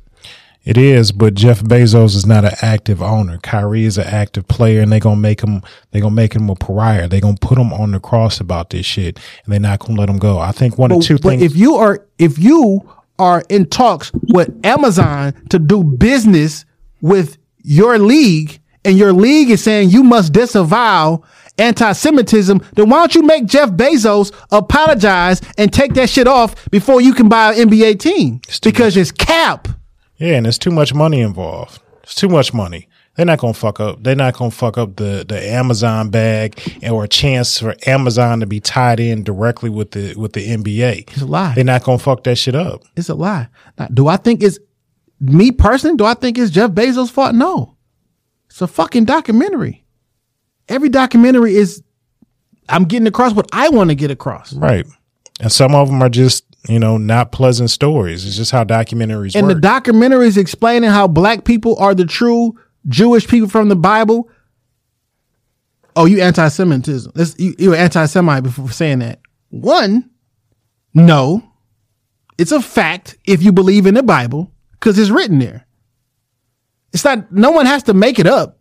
It 0.69 0.77
is, 0.77 1.13
but 1.13 1.33
Jeff 1.33 1.63
Bezos 1.63 2.15
is 2.15 2.27
not 2.27 2.45
an 2.45 2.53
active 2.61 3.01
owner. 3.01 3.39
Kyrie 3.39 3.87
is 3.87 3.97
an 3.97 4.07
active 4.07 4.47
player, 4.49 4.83
and 4.83 4.93
they're 4.93 5.01
gonna 5.01 5.17
make 5.17 5.41
him. 5.41 5.63
They're 5.91 6.03
gonna 6.03 6.15
make 6.15 6.35
him 6.35 6.51
a 6.51 6.55
pariah. 6.55 7.09
They're 7.09 7.23
gonna 7.23 7.39
put 7.41 7.57
him 7.57 7.73
on 7.73 7.93
the 7.93 8.01
cross 8.01 8.39
about 8.39 8.69
this 8.69 8.85
shit, 8.85 9.19
and 9.45 9.53
they're 9.53 9.61
not 9.61 9.79
gonna 9.79 9.99
let 9.99 10.11
him 10.11 10.19
go. 10.19 10.39
I 10.39 10.53
think 10.53 10.77
one 10.77 10.91
But, 10.91 10.99
of 10.99 11.05
two 11.05 11.15
but 11.15 11.31
things. 11.31 11.43
if 11.43 11.57
you 11.57 11.77
are 11.77 12.05
if 12.19 12.39
you 12.39 12.83
are 13.19 13.43
in 13.49 13.65
talks 13.65 14.13
with 14.29 14.51
Amazon 14.63 15.33
to 15.49 15.59
do 15.59 15.83
business 15.83 16.67
with 17.01 17.39
your 17.63 17.99
league, 17.99 18.61
and 18.85 18.99
your 18.99 19.15
league 19.15 19.49
is 19.49 19.63
saying 19.63 19.89
you 19.89 20.05
must 20.05 20.35
disavow 20.35 21.23
anti-Semitism, 21.57 22.61
then 22.75 22.91
why 22.91 22.99
don't 22.99 23.15
you 23.15 23.23
make 23.23 23.47
Jeff 23.47 23.71
Bezos 23.71 24.33
apologize 24.53 25.41
and 25.57 25.73
take 25.73 25.95
that 25.95 26.11
shit 26.11 26.27
off 26.29 26.55
before 26.71 27.01
you 27.01 27.15
can 27.15 27.29
buy 27.31 27.55
an 27.55 27.71
NBA 27.71 27.99
team? 27.99 28.41
Because 28.63 28.99
it's 28.99 29.11
cap. 29.11 29.67
Yeah, 30.19 30.35
and 30.35 30.47
there's 30.47 30.59
too 30.59 30.71
much 30.71 30.95
money 30.95 31.21
involved. 31.21 31.81
It's 32.03 32.15
too 32.15 32.29
much 32.29 32.53
money. 32.53 32.89
They're 33.17 33.27
not 33.27 33.41
gonna 33.41 33.53
fuck 33.53 33.81
up. 33.81 34.03
They're 34.05 34.15
not 34.15 34.35
gonna 34.35 34.53
fuck 34.53 34.79
up 34.79 34.97
the 34.97 35.25
the 35.29 35.43
Amazon 35.51 36.09
bag 36.09 36.79
or 36.89 37.05
a 37.05 37.09
chance 37.09 37.59
for 37.59 37.75
Amazon 37.87 38.39
to 38.41 38.47
be 38.47 38.61
tied 38.61 39.01
in 39.01 39.25
directly 39.25 39.71
with 39.71 39.91
the 39.91 40.15
with 40.15 40.35
the 40.35 40.47
NBA. 40.49 41.11
It's 41.11 41.23
a 41.23 41.27
lie. 41.27 41.55
They're 41.55 41.65
not 41.65 41.83
gonna 41.83 41.99
fuck 41.99 42.23
that 42.25 42.37
shit 42.37 42.55
up. 42.55 42.83
It's 42.97 43.09
a 43.09 43.15
lie. 43.15 43.49
Now, 43.77 43.89
do 43.89 44.07
I 44.07 44.19
think 44.19 44.43
it's 44.43 44.59
me 45.21 45.51
personally? 45.51 45.97
Do 45.97 46.05
I 46.05 46.15
think 46.15 46.39
it's 46.39 46.53
Jeff 46.53 46.71
Bezos' 46.71 47.11
fault? 47.11 47.35
No. 47.35 47.77
It's 48.49 48.63
a 48.63 48.69
fucking 48.69 49.05
documentary. 49.05 49.85
Every 50.69 50.89
documentary 50.89 51.57
is 51.57 51.83
I'm 52.69 52.85
getting 52.85 53.09
across 53.09 53.35
what 53.35 53.49
I 53.53 53.69
want 53.69 53.91
to 53.91 53.97
get 53.97 54.11
across. 54.11 54.53
Right. 54.53 54.87
And 55.41 55.51
some 55.51 55.75
of 55.75 55.89
them 55.89 56.03
are 56.03 56.09
just 56.09 56.45
you 56.69 56.79
know 56.79 56.99
not 56.99 57.33
pleasant 57.33 57.71
stories. 57.71 58.27
It's 58.27 58.37
just 58.37 58.51
how 58.51 58.65
documentaries 58.65 59.35
And 59.35 59.47
work. 59.47 59.61
the 59.61 59.67
documentaries 59.67 60.37
explaining 60.37 60.91
how 60.91 61.09
black 61.09 61.45
people 61.45 61.77
are 61.79 61.95
the 61.95 62.05
true 62.05 62.59
Jewish 62.87 63.27
people 63.27 63.49
from 63.49 63.69
the 63.69 63.77
Bible. 63.77 64.29
Oh, 65.97 66.05
you 66.05 66.21
anti-Semitism. 66.21 67.13
This, 67.15 67.35
you, 67.39 67.55
you 67.59 67.71
were 67.71 67.77
anti-Semite 67.77 68.45
before 68.45 68.71
saying 68.71 69.01
that. 69.01 69.21
One, 69.51 70.11
no. 70.95 71.43
It's 72.37 72.53
a 72.53 72.63
fact 72.63 73.17
if 73.27 73.43
you 73.43 73.51
believe 73.51 73.85
in 73.87 73.95
the 73.95 74.03
Bible 74.05 74.53
because 74.73 74.97
it's 74.99 75.11
written 75.11 75.41
there. 75.41 75.67
It's 76.93 77.05
not, 77.05 77.33
no 77.33 77.51
one 77.51 77.67
has 77.67 77.83
to 77.85 77.95
make 77.95 78.19
it 78.21 78.27
up. 78.29 78.59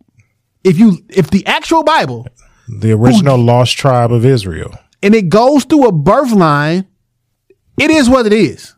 If 0.64 0.80
you, 0.80 0.98
if 1.10 1.30
the 1.30 1.46
actual 1.46 1.84
Bible 1.84 2.28
the 2.68 2.92
original 2.92 3.38
lost 3.38 3.78
tribe 3.78 4.12
of 4.12 4.26
Israel. 4.26 4.74
and 5.02 5.16
it 5.16 5.30
goes 5.30 5.64
through 5.64 5.88
a 5.88 5.92
birth 5.92 6.32
line, 6.32 6.86
it 7.78 7.92
is 7.92 8.10
what 8.10 8.26
it 8.26 8.34
is. 8.34 8.76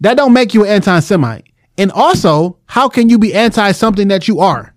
That 0.00 0.16
don't 0.16 0.32
make 0.32 0.54
you 0.54 0.64
an 0.64 0.70
anti-Semite. 0.70 1.46
And 1.76 1.90
also, 1.92 2.58
how 2.66 2.88
can 2.88 3.08
you 3.08 3.18
be 3.18 3.34
anti 3.34 3.72
something 3.72 4.08
that 4.08 4.28
you 4.28 4.40
are? 4.40 4.74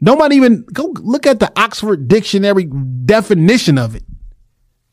Nobody 0.00 0.36
even 0.36 0.64
go 0.72 0.92
look 1.00 1.26
at 1.26 1.38
the 1.38 1.52
Oxford 1.56 2.08
Dictionary 2.08 2.64
definition 3.04 3.78
of 3.78 3.94
it. 3.94 4.04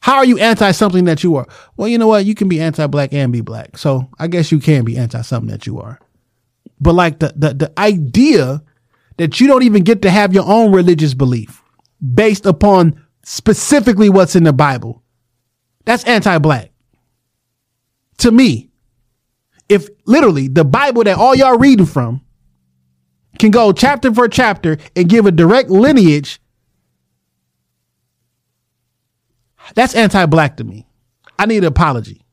How 0.02 0.18
are 0.18 0.26
you 0.26 0.38
anti 0.40 0.72
something 0.72 1.06
that 1.06 1.24
you 1.24 1.36
are? 1.36 1.48
Well, 1.78 1.88
you 1.88 1.98
know 1.98 2.08
what? 2.08 2.26
You 2.26 2.36
can 2.36 2.48
be 2.48 2.60
anti 2.60 2.86
black 2.88 3.14
and 3.14 3.32
be 3.32 3.42
black. 3.42 3.78
So 3.78 4.10
I 4.20 4.28
guess 4.28 4.52
you 4.52 4.60
can 4.60 4.86
be 4.86 4.98
anti 4.98 5.22
something 5.22 5.50
that 5.50 5.66
you 5.66 5.80
are. 5.80 6.00
But 6.80 6.94
like 6.94 7.20
the, 7.20 7.34
the, 7.36 7.54
the 7.54 7.80
idea 7.80 8.62
that 9.18 9.40
you 9.40 9.48
don't 9.48 9.64
even 9.64 9.84
get 9.84 10.02
to 10.04 10.10
have 10.10 10.34
your 10.34 10.46
own 10.46 10.72
religious 10.72 11.14
belief 11.14 11.62
based 12.14 12.46
upon 12.46 13.04
specifically 13.24 14.10
what's 14.10 14.36
in 14.36 14.44
the 14.44 14.54
Bible, 14.54 15.04
that's 15.86 16.04
anti 16.06 16.38
black. 16.38 16.72
To 18.20 18.32
me, 18.32 18.70
if 19.68 19.88
literally 20.06 20.48
the 20.48 20.66
Bible 20.66 21.04
that 21.04 21.18
all 21.18 21.36
y'all 21.36 21.58
reading 21.58 21.86
from 21.86 22.22
can 23.38 23.52
go 23.52 23.72
chapter 23.72 24.14
for 24.14 24.28
chapter 24.28 24.78
and 24.96 25.08
give 25.08 25.26
a 25.26 25.32
direct 25.32 25.70
lineage, 25.70 26.42
that's 29.76 29.96
anti 29.96 30.26
black 30.26 30.58
to 30.58 30.64
me. 30.64 30.88
I 31.38 31.46
need 31.46 31.60
an 31.60 31.66
apology. 31.66 32.26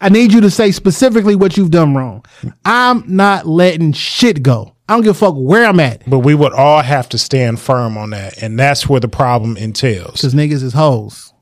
I 0.00 0.08
need 0.08 0.32
you 0.32 0.40
to 0.42 0.50
say 0.50 0.72
specifically 0.72 1.36
what 1.36 1.56
you've 1.56 1.70
done 1.70 1.94
wrong. 1.94 2.24
I'm 2.64 3.04
not 3.06 3.46
letting 3.46 3.92
shit 3.92 4.42
go. 4.42 4.76
I 4.88 4.94
don't 4.94 5.02
give 5.02 5.16
a 5.16 5.18
fuck 5.18 5.34
where 5.36 5.64
I'm 5.64 5.80
at. 5.80 6.08
But 6.08 6.20
we 6.20 6.34
would 6.34 6.52
all 6.52 6.82
have 6.82 7.08
to 7.10 7.18
stand 7.18 7.60
firm 7.60 7.96
on 7.96 8.10
that. 8.10 8.42
And 8.42 8.58
that's 8.58 8.88
where 8.88 9.00
the 9.00 9.08
problem 9.08 9.56
entails. 9.56 10.12
Because 10.12 10.34
niggas 10.34 10.62
is 10.62 10.72
hoes. 10.74 11.32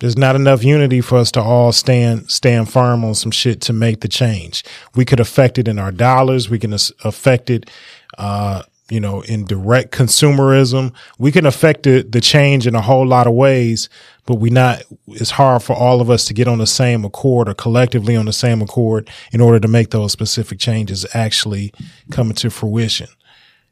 There's 0.00 0.16
not 0.16 0.36
enough 0.36 0.62
unity 0.62 1.00
for 1.00 1.18
us 1.18 1.32
to 1.32 1.42
all 1.42 1.72
stand 1.72 2.30
stand 2.30 2.70
firm 2.70 3.04
on 3.04 3.14
some 3.14 3.32
shit 3.32 3.60
to 3.62 3.72
make 3.72 4.00
the 4.00 4.08
change. 4.08 4.64
We 4.94 5.04
could 5.04 5.18
affect 5.18 5.58
it 5.58 5.66
in 5.66 5.78
our 5.78 5.90
dollars. 5.90 6.48
We 6.48 6.58
can 6.58 6.72
affect 6.72 7.50
it, 7.50 7.68
uh, 8.16 8.62
you 8.90 9.00
know, 9.00 9.22
in 9.22 9.44
direct 9.44 9.92
consumerism. 9.92 10.94
We 11.18 11.32
can 11.32 11.46
affect 11.46 11.82
the, 11.82 12.02
the 12.02 12.20
change 12.20 12.66
in 12.66 12.76
a 12.76 12.80
whole 12.80 13.06
lot 13.06 13.26
of 13.26 13.34
ways, 13.34 13.88
but 14.24 14.36
we 14.36 14.50
not. 14.50 14.84
It's 15.08 15.32
hard 15.32 15.64
for 15.64 15.74
all 15.74 16.00
of 16.00 16.10
us 16.10 16.26
to 16.26 16.34
get 16.34 16.46
on 16.46 16.58
the 16.58 16.66
same 16.66 17.04
accord 17.04 17.48
or 17.48 17.54
collectively 17.54 18.14
on 18.14 18.26
the 18.26 18.32
same 18.32 18.62
accord 18.62 19.10
in 19.32 19.40
order 19.40 19.58
to 19.58 19.68
make 19.68 19.90
those 19.90 20.12
specific 20.12 20.60
changes 20.60 21.06
actually 21.12 21.72
come 22.12 22.30
into 22.30 22.50
fruition. 22.50 23.08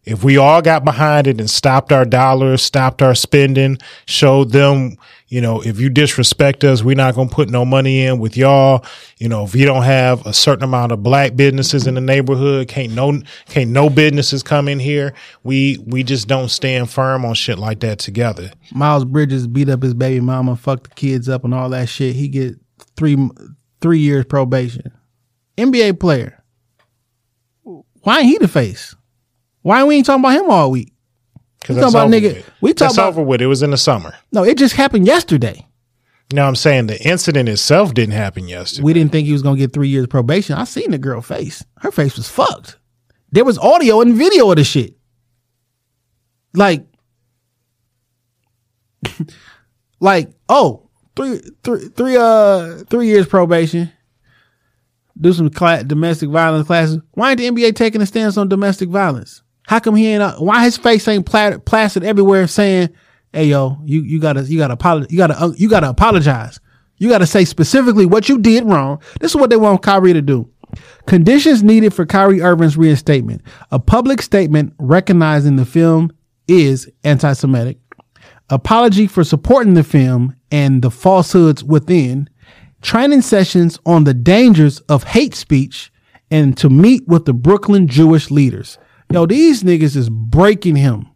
If 0.06 0.22
we 0.22 0.36
all 0.36 0.62
got 0.62 0.84
behind 0.84 1.26
it 1.26 1.40
and 1.40 1.50
stopped 1.50 1.92
our 1.92 2.04
dollars, 2.04 2.62
stopped 2.62 3.02
our 3.02 3.14
spending, 3.14 3.78
showed 4.06 4.52
them, 4.52 4.96
you 5.28 5.40
know, 5.40 5.60
if 5.60 5.80
you 5.80 5.90
disrespect 5.90 6.62
us, 6.62 6.84
we're 6.84 6.94
not 6.94 7.14
going 7.16 7.28
to 7.28 7.34
put 7.34 7.50
no 7.50 7.64
money 7.64 8.04
in 8.04 8.20
with 8.20 8.36
y'all. 8.36 8.84
You 9.18 9.28
know, 9.28 9.44
if 9.44 9.56
you 9.56 9.66
don't 9.66 9.82
have 9.82 10.24
a 10.24 10.32
certain 10.32 10.62
amount 10.62 10.92
of 10.92 11.02
black 11.02 11.34
businesses 11.34 11.86
in 11.88 11.94
the 11.94 12.00
neighborhood, 12.00 12.68
can't 12.68 12.92
no, 12.92 13.20
can't 13.46 13.70
no 13.70 13.90
businesses 13.90 14.44
come 14.44 14.68
in 14.68 14.78
here. 14.78 15.14
We, 15.42 15.78
we 15.84 16.04
just 16.04 16.28
don't 16.28 16.48
stand 16.48 16.90
firm 16.90 17.24
on 17.24 17.34
shit 17.34 17.58
like 17.58 17.80
that 17.80 17.98
together. 17.98 18.52
Miles 18.72 19.04
Bridges 19.04 19.48
beat 19.48 19.68
up 19.68 19.82
his 19.82 19.94
baby 19.94 20.20
mama, 20.20 20.54
fucked 20.54 20.90
the 20.90 20.94
kids 20.94 21.28
up, 21.28 21.44
and 21.44 21.52
all 21.52 21.70
that 21.70 21.88
shit. 21.88 22.14
He 22.14 22.28
get 22.28 22.54
three 22.96 23.16
three 23.80 23.98
years 23.98 24.24
probation. 24.24 24.92
NBA 25.58 25.98
player. 25.98 26.42
Why 28.02 28.20
ain't 28.20 28.26
he 28.26 28.38
the 28.38 28.48
face? 28.48 28.94
Why 29.62 29.82
we 29.82 29.96
ain't 29.96 30.06
talking 30.06 30.24
about 30.24 30.38
him 30.38 30.50
all 30.50 30.70
week? 30.70 30.92
Cause 31.66 31.76
talking 31.76 31.80
that's 31.80 31.94
about 31.94 32.10
nigga. 32.10 32.36
with. 32.36 32.50
We 32.60 32.72
talking 32.74 32.96
about 32.96 33.08
over 33.08 33.22
with. 33.22 33.42
It 33.42 33.46
was 33.46 33.62
in 33.62 33.70
the 33.70 33.76
summer. 33.76 34.14
no. 34.32 34.44
It 34.44 34.56
just 34.56 34.74
happened 34.76 35.06
yesterday. 35.06 35.66
Now 36.32 36.48
I'm 36.48 36.56
saying 36.56 36.86
the 36.88 37.00
incident 37.06 37.48
itself 37.48 37.94
didn't 37.94 38.14
happen 38.14 38.48
yesterday. 38.48 38.82
We 38.82 38.92
didn't 38.92 39.12
think 39.12 39.26
he 39.26 39.32
was 39.32 39.42
gonna 39.42 39.58
get 39.58 39.72
three 39.72 39.88
years 39.88 40.06
probation. 40.06 40.56
I 40.56 40.64
seen 40.64 40.90
the 40.90 40.98
girl 40.98 41.20
face. 41.20 41.64
Her 41.78 41.90
face 41.92 42.16
was 42.16 42.28
fucked. 42.28 42.78
There 43.30 43.44
was 43.44 43.58
audio 43.58 44.00
and 44.00 44.14
video 44.14 44.50
of 44.50 44.56
the 44.56 44.64
shit. 44.64 44.96
Like, 46.54 46.86
like, 50.00 50.30
oh, 50.48 50.88
three, 51.14 51.40
three, 51.62 51.88
three, 51.88 52.16
uh, 52.16 52.78
three 52.88 53.06
years 53.06 53.26
probation. 53.26 53.92
Do 55.18 55.32
some 55.32 55.50
cla- 55.50 55.84
domestic 55.84 56.28
violence 56.28 56.66
classes. 56.66 56.98
Why 57.12 57.30
ain't 57.30 57.38
the 57.38 57.48
NBA 57.50 57.74
taking 57.74 58.00
a 58.02 58.06
stance 58.06 58.36
on 58.36 58.48
domestic 58.48 58.88
violence? 58.88 59.42
How 59.66 59.80
come 59.80 59.96
he 59.96 60.06
ain't? 60.06 60.22
Uh, 60.22 60.36
why 60.36 60.64
his 60.64 60.76
face 60.76 61.06
ain't 61.08 61.26
plastered 61.26 62.04
everywhere 62.04 62.46
saying, 62.46 62.90
"Hey, 63.32 63.46
yo, 63.46 63.78
you 63.84 64.00
you 64.02 64.20
gotta 64.20 64.42
you 64.42 64.58
gotta 64.58 64.74
apologize. 64.74 65.10
You 65.10 65.18
gotta 65.18 65.42
uh, 65.42 65.52
you 65.56 65.68
gotta 65.68 65.88
apologize. 65.88 66.60
You 66.98 67.08
gotta 67.08 67.26
say 67.26 67.44
specifically 67.44 68.06
what 68.06 68.28
you 68.28 68.38
did 68.38 68.64
wrong." 68.64 69.00
This 69.20 69.32
is 69.32 69.36
what 69.36 69.50
they 69.50 69.56
want 69.56 69.82
Kyrie 69.82 70.12
to 70.12 70.22
do. 70.22 70.48
Conditions 71.06 71.62
needed 71.62 71.92
for 71.92 72.06
Kyrie 72.06 72.42
Irving's 72.42 72.76
reinstatement: 72.76 73.42
a 73.72 73.80
public 73.80 74.22
statement 74.22 74.72
recognizing 74.78 75.56
the 75.56 75.66
film 75.66 76.12
is 76.46 76.88
anti-Semitic, 77.02 77.78
apology 78.50 79.08
for 79.08 79.24
supporting 79.24 79.74
the 79.74 79.82
film 79.82 80.36
and 80.52 80.80
the 80.80 80.92
falsehoods 80.92 81.64
within, 81.64 82.30
training 82.82 83.22
sessions 83.22 83.80
on 83.84 84.04
the 84.04 84.14
dangers 84.14 84.78
of 84.82 85.02
hate 85.02 85.34
speech, 85.34 85.92
and 86.30 86.56
to 86.56 86.70
meet 86.70 87.06
with 87.08 87.24
the 87.24 87.32
Brooklyn 87.32 87.88
Jewish 87.88 88.30
leaders. 88.30 88.78
Yo, 89.10 89.26
these 89.26 89.62
niggas 89.62 89.96
is 89.96 90.08
breaking 90.10 90.76
him. 90.76 91.08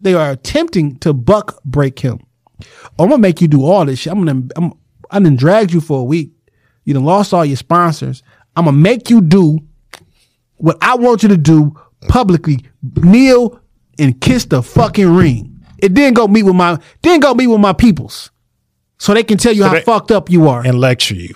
They 0.00 0.14
are 0.14 0.30
attempting 0.30 0.96
to 0.98 1.12
buck 1.12 1.60
break 1.64 1.98
him. 1.98 2.20
I'm 2.98 3.08
gonna 3.08 3.18
make 3.18 3.40
you 3.40 3.48
do 3.48 3.64
all 3.64 3.84
this 3.84 4.00
shit. 4.00 4.12
I'm 4.12 4.24
gonna 4.24 4.46
I'm 4.56 4.72
I 5.10 5.18
done 5.20 5.36
dragged 5.36 5.72
you 5.72 5.80
for 5.80 6.00
a 6.00 6.04
week. 6.04 6.30
You 6.84 6.94
done 6.94 7.04
lost 7.04 7.32
all 7.34 7.44
your 7.44 7.56
sponsors. 7.56 8.22
I'm 8.56 8.66
gonna 8.66 8.76
make 8.76 9.10
you 9.10 9.20
do 9.20 9.58
what 10.56 10.76
I 10.80 10.94
want 10.96 11.22
you 11.22 11.28
to 11.30 11.36
do 11.36 11.74
publicly. 12.08 12.64
Kneel 12.96 13.60
and 13.98 14.20
kiss 14.20 14.44
the 14.44 14.62
fucking 14.62 15.08
ring. 15.14 15.50
It 15.78 15.94
didn't 15.94 16.14
go 16.14 16.28
meet 16.28 16.44
with 16.44 16.54
my 16.54 16.78
didn't 17.02 17.22
go 17.22 17.34
meet 17.34 17.48
with 17.48 17.60
my 17.60 17.72
peoples. 17.72 18.30
So 18.98 19.12
they 19.12 19.24
can 19.24 19.38
tell 19.38 19.52
you 19.52 19.62
So 19.62 19.68
how 19.68 19.74
they- 19.74 19.82
fucked 19.82 20.12
up 20.12 20.30
you 20.30 20.48
are. 20.48 20.64
and 20.64 20.78
lecture 20.78 21.14
you. 21.16 21.34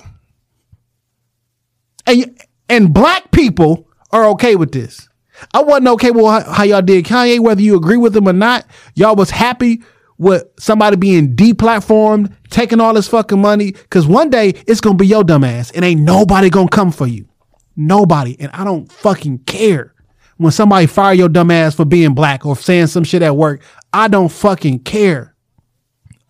And 2.07 2.39
and 2.69 2.95
black 2.95 3.31
people 3.33 3.89
are 4.13 4.27
okay 4.31 4.57
with 4.57 4.73
this. 4.73 5.08
I 5.55 5.63
wasn't 5.63 5.89
okay 5.89 6.11
with 6.11 6.25
how, 6.47 6.65
y'all 6.65 6.83
did 6.83 7.05
Kanye, 7.05 7.41
whether 7.41 7.61
you 7.61 7.77
agree 7.77 7.97
with 7.97 8.17
him 8.17 8.29
or 8.29 8.33
not. 8.33 8.67
Y'all 8.95 9.17
was 9.17 9.31
happy 9.31 9.83
with 10.19 10.45
somebody 10.59 10.97
being 10.97 11.35
deplatformed, 11.37 12.33
taking 12.51 12.81
all 12.81 12.95
this 12.95 13.09
fucking 13.09 13.41
money. 13.41 13.73
Cause 13.91 14.07
one 14.07 14.31
day 14.31 14.51
it's 14.67 14.81
gonna 14.81 14.97
be 14.97 15.07
your 15.07 15.25
dumb 15.25 15.45
ass 15.45 15.71
and 15.71 15.85
ain't 15.85 16.01
nobody 16.01 16.51
gonna 16.51 16.69
come 16.69 16.91
for 16.91 17.07
you. 17.07 17.29
Nobody. 17.77 18.37
And 18.41 18.51
I 18.53 18.65
don't 18.65 18.91
fucking 18.91 19.39
care. 19.41 19.95
When 20.37 20.53
somebody 20.53 20.87
fire 20.87 21.15
your 21.15 21.29
dumb 21.29 21.51
ass 21.51 21.75
for 21.75 21.85
being 21.85 22.15
black 22.15 22.47
or 22.47 22.57
saying 22.57 22.89
some 22.89 23.05
shit 23.05 23.23
at 23.23 23.37
work, 23.37 23.63
I 23.93 24.09
don't 24.09 24.29
fucking 24.29 24.81
care. 24.81 25.35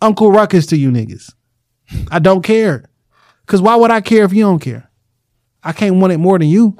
Uncle 0.00 0.30
Ruckus 0.30 0.66
to 0.66 0.76
you 0.76 0.90
niggas. 0.90 1.32
I 2.10 2.18
don't 2.18 2.42
care. 2.42 2.84
Cause 3.46 3.62
why 3.62 3.76
would 3.76 3.90
I 3.90 4.00
care 4.00 4.24
if 4.24 4.32
you 4.32 4.44
don't 4.44 4.60
care? 4.60 4.90
I 5.62 5.72
can't 5.72 5.96
want 5.96 6.12
it 6.12 6.18
more 6.18 6.38
than 6.38 6.48
you. 6.48 6.76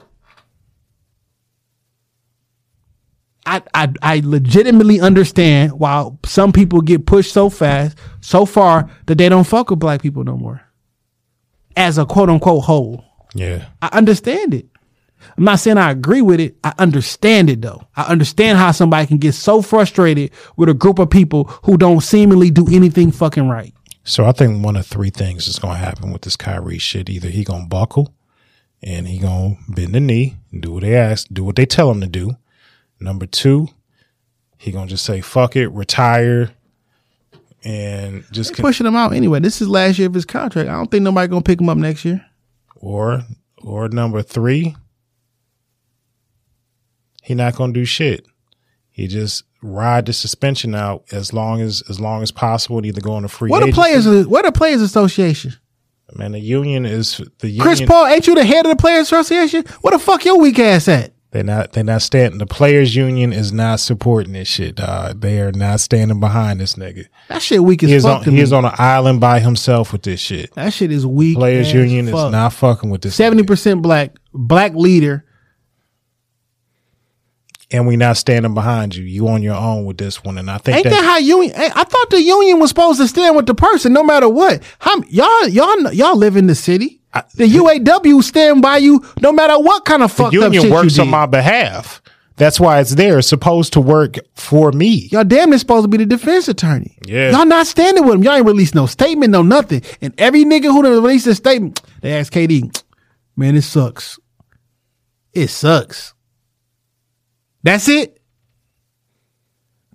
I, 3.49 3.63
I 3.73 3.93
I 4.03 4.21
legitimately 4.23 5.01
understand 5.01 5.73
why 5.73 6.11
some 6.27 6.53
people 6.53 6.83
get 6.83 7.07
pushed 7.07 7.33
so 7.33 7.49
fast, 7.49 7.97
so 8.21 8.45
far 8.45 8.91
that 9.07 9.17
they 9.17 9.31
don't 9.31 9.45
fuck 9.45 9.71
with 9.71 9.79
black 9.79 10.03
people 10.03 10.23
no 10.23 10.37
more. 10.37 10.61
As 11.75 11.97
a 11.97 12.05
quote 12.05 12.29
unquote 12.29 12.65
whole. 12.65 13.05
Yeah. 13.35 13.65
I 13.81 13.89
understand 13.93 14.53
it. 14.53 14.67
I'm 15.37 15.45
not 15.45 15.61
saying 15.61 15.79
I 15.79 15.91
agree 15.91 16.21
with 16.21 16.41
it. 16.41 16.57
I 16.63 16.75
understand 16.79 17.49
it 17.49 17.63
though. 17.63 17.83
I 17.97 18.03
understand 18.03 18.59
how 18.59 18.71
somebody 18.73 19.07
can 19.07 19.19
get 19.19 19.33
so 19.33 19.63
frustrated 19.63 20.31
with 20.57 20.69
a 20.69 20.75
group 20.75 20.99
of 20.99 21.09
people 21.09 21.45
who 21.65 21.79
don't 21.79 22.03
seemingly 22.03 22.51
do 22.51 22.67
anything 22.71 23.11
fucking 23.11 23.49
right. 23.49 23.73
So 24.05 24.27
I 24.27 24.33
think 24.33 24.63
one 24.63 24.77
of 24.77 24.87
three 24.87 25.11
things 25.11 25.49
is 25.49 25.59
going 25.59 25.75
to 25.75 25.85
happen 25.85 26.13
with 26.13 26.23
this 26.23 26.37
Kyrie 26.37 26.79
shit. 26.79 27.09
Either 27.09 27.29
he 27.29 27.45
going 27.45 27.63
to 27.63 27.69
buckle 27.69 28.15
and 28.83 29.09
he 29.09 29.19
going 29.19 29.57
to 29.57 29.73
bend 29.73 29.95
the 29.95 30.01
knee 30.01 30.37
and 30.53 30.63
do 30.63 30.73
what 30.73 30.83
they 30.83 30.95
ask, 30.95 31.27
do 31.33 31.45
what 31.45 31.57
they 31.57 31.67
tell 31.67 31.91
him 31.91 32.01
to 32.03 32.07
do. 32.07 32.37
Number 33.01 33.27
two, 33.27 33.69
he 34.57 34.73
going 34.73 34.87
to 34.87 34.91
just 34.91 35.05
say, 35.05 35.21
fuck 35.21 35.55
it, 35.57 35.69
retire 35.69 36.51
and 37.65 38.25
just, 38.33 38.57
They 38.57 38.63
pushing 38.63 38.87
him 38.87 38.97
out 38.97 39.13
anyway. 39.13 39.41
This 39.41 39.61
is 39.61 39.69
last 39.69 39.99
year 39.99 40.09
of 40.09 40.15
his 40.15 40.25
contract. 40.25 40.69
I 40.69 40.73
don't 40.73 40.91
think 40.91 41.03
nobody 41.03 41.29
gonna 41.29 41.43
pick 41.43 41.61
him 41.61 41.69
up 41.69 41.77
next 41.79 42.05
year. 42.05 42.25
or, 42.77 43.23
or 43.59 43.89
number 43.89 44.23
three, 44.23 44.77
he 47.23 47.35
not 47.35 47.57
to 47.57 47.73
do 47.73 47.85
shit. 47.85 48.27
He 48.91 49.07
just 49.07 49.45
ride 49.63 50.07
the 50.07 50.13
suspension 50.13 50.75
out 50.75 51.05
as 51.13 51.33
long 51.33 51.61
as, 51.61 51.83
as 51.89 52.01
long 52.01 52.23
as 52.23 52.31
possible 52.31 52.79
and 52.79 52.87
either 52.87 53.01
go 53.01 53.13
on 53.13 53.25
a 53.25 53.29
free 53.29 53.51
What 53.51 53.63
agency. 53.63 53.75
players? 53.81 54.27
What 54.27 54.45
the 54.45 54.53
players 54.53 54.81
association? 54.81 55.55
Man, 56.15 56.33
the 56.33 56.39
union 56.41 56.87
is 56.87 57.21
the 57.41 57.49
union. 57.49 57.63
Chris 57.63 57.83
Paul, 57.83 58.07
ain't 58.07 58.27
you 58.27 58.35
the 58.35 58.45
head 58.45 58.65
of 58.65 58.71
the 58.71 58.81
players 58.81 59.09
association? 59.09 59.65
What 59.83 59.91
the 59.91 59.99
fuck 59.99 60.25
your 60.25 60.39
weak 60.39 60.59
ass 60.59 60.89
at? 60.89 61.13
They're 61.31 61.45
not. 61.45 61.73
They're 61.73 61.85
not 61.85 62.01
standing. 62.01 62.39
The 62.39 62.47
players' 62.47 62.97
union 62.97 63.35
is 63.35 63.53
not 63.53 63.81
supporting 63.81 64.33
this 64.33 64.49
shit, 64.49 64.77
dog. 64.77 65.21
They 65.21 65.41
are 65.41 65.53
not 65.53 65.81
standing 65.81 66.21
behind 66.21 66.59
this 66.59 66.75
nigga. 66.77 67.07
That 67.29 67.43
shit 67.43 67.63
weak 67.63 67.83
as 67.83 67.91
He 67.91 67.99
fuck 68.01 68.27
on. 68.27 68.33
He 68.33 68.41
is 68.41 68.53
on 68.53 68.65
an 68.65 68.73
island 68.79 69.21
by 69.21 69.41
himself 69.41 69.93
with 69.93 70.03
this 70.03 70.21
shit. 70.21 70.55
That 70.55 70.73
shit 70.73 70.91
is 70.91 71.07
weak. 71.07 71.37
Players' 71.37 71.73
union 71.73 72.07
fuck. 72.07 72.27
is 72.29 72.33
not 72.33 72.55
fucking 72.55 72.89
with 72.89 73.03
this, 73.03 73.15
Seventy 73.15 73.43
percent 73.43 73.83
black, 73.83 74.17
black 74.33 74.73
leader. 74.75 75.27
And 77.71 77.87
we 77.87 77.97
not 77.97 78.17
standing 78.17 78.55
behind 78.55 78.95
you. 78.97 79.05
You 79.05 79.29
on 79.29 79.43
your 79.43 79.55
own 79.55 79.85
with 79.85 79.99
this 79.99 80.25
one, 80.25 80.39
and 80.39 80.51
I 80.51 80.59
think 80.59 80.79
Ain't 80.79 80.85
that, 80.85 80.91
that 80.91 81.05
how 81.05 81.19
union? 81.19 81.53
I 81.57 81.71
I 81.75 81.85
thought 81.85 82.11
the 82.11 82.23
union 82.23 82.61
was 82.61 82.71
supposed 82.71 83.01
to 83.01 83.09
stand 83.09 83.37
with 83.37 83.47
the 83.47 83.55
person 83.55 83.93
no 83.93 84.03
matter 84.03 84.29
what. 84.29 84.63
How 84.79 85.01
y'all 85.09 85.49
y'all 85.49 85.93
y'all 85.93 86.17
live 86.17 86.37
in 86.37 86.47
the 86.47 86.55
city? 86.55 87.01
The 87.35 87.47
UAW 87.47 88.23
stand 88.23 88.63
by 88.63 88.77
you 88.77 89.05
no 89.21 89.33
matter 89.33 89.59
what 89.59 89.85
kind 89.85 90.03
of 90.03 90.13
fucked 90.13 90.37
up 90.37 90.53
union 90.53 90.63
shit 90.63 90.73
works 90.73 90.97
you 90.97 91.03
on 91.03 91.09
my 91.09 91.27
behalf. 91.27 92.03
That's 92.37 92.61
why 92.61 92.79
it's 92.81 92.95
there. 92.95 93.19
It's 93.19 93.27
supposed 93.27 93.73
to 93.73 93.81
work 93.81 94.17
for 94.37 94.71
me. 94.71 95.09
Y'all 95.11 95.25
damn 95.25 95.51
near 95.51 95.59
supposed 95.59 95.85
to 95.85 95.89
be 95.89 95.97
the 95.97 96.07
defense 96.07 96.47
attorney. 96.47 96.97
Yeah. 97.05 97.33
Y'all 97.33 97.45
not 97.45 97.67
standing 97.67 98.05
with 98.05 98.15
him. 98.15 98.23
Y'all 98.23 98.35
ain't 98.35 98.47
released 98.47 98.77
no 98.77 98.87
statement, 98.87 99.33
no 99.33 99.43
nothing. 99.43 99.83
And 100.01 100.15
every 100.19 100.45
nigga 100.45 100.67
who 100.67 100.83
done 100.83 100.93
released 100.93 101.27
a 101.27 101.35
statement, 101.35 101.83
they 102.01 102.13
ask 102.13 102.33
KD, 102.33 102.81
man, 103.37 103.57
it 103.57 103.63
sucks. 103.63 104.21
It 105.33 105.49
sucks. 105.49 106.15
That's 107.63 107.89
it. 107.89 108.21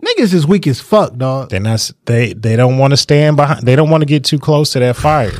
Niggas 0.01 0.33
is 0.33 0.45
weak 0.45 0.67
as 0.67 0.81
fuck, 0.81 1.15
dog. 1.15 1.49
They're 1.49 1.59
not. 1.61 1.89
They 2.05 2.33
they 2.33 2.55
don't 2.57 2.77
want 2.77 2.91
to 2.91 2.97
stand 2.97 3.37
behind. 3.37 3.65
They 3.65 3.75
don't 3.75 3.89
want 3.89 4.01
to 4.01 4.05
get 4.05 4.25
too 4.25 4.37
close 4.39 4.73
to 4.73 4.79
that 4.79 4.97
fire. 4.97 5.31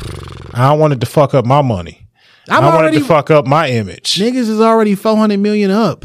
I 0.54 0.70
don't 0.70 0.78
want 0.78 0.94
it 0.94 1.00
to 1.00 1.06
fuck 1.06 1.34
up 1.34 1.44
my 1.44 1.60
money. 1.60 2.08
I'm 2.48 2.62
I 2.62 2.66
want 2.68 2.76
already- 2.82 2.98
to 3.00 3.04
fuck 3.04 3.30
up 3.30 3.46
my 3.46 3.68
image. 3.70 4.14
Niggas 4.16 4.48
is 4.48 4.60
already 4.60 4.94
400 4.94 5.38
million 5.38 5.70
up. 5.70 6.04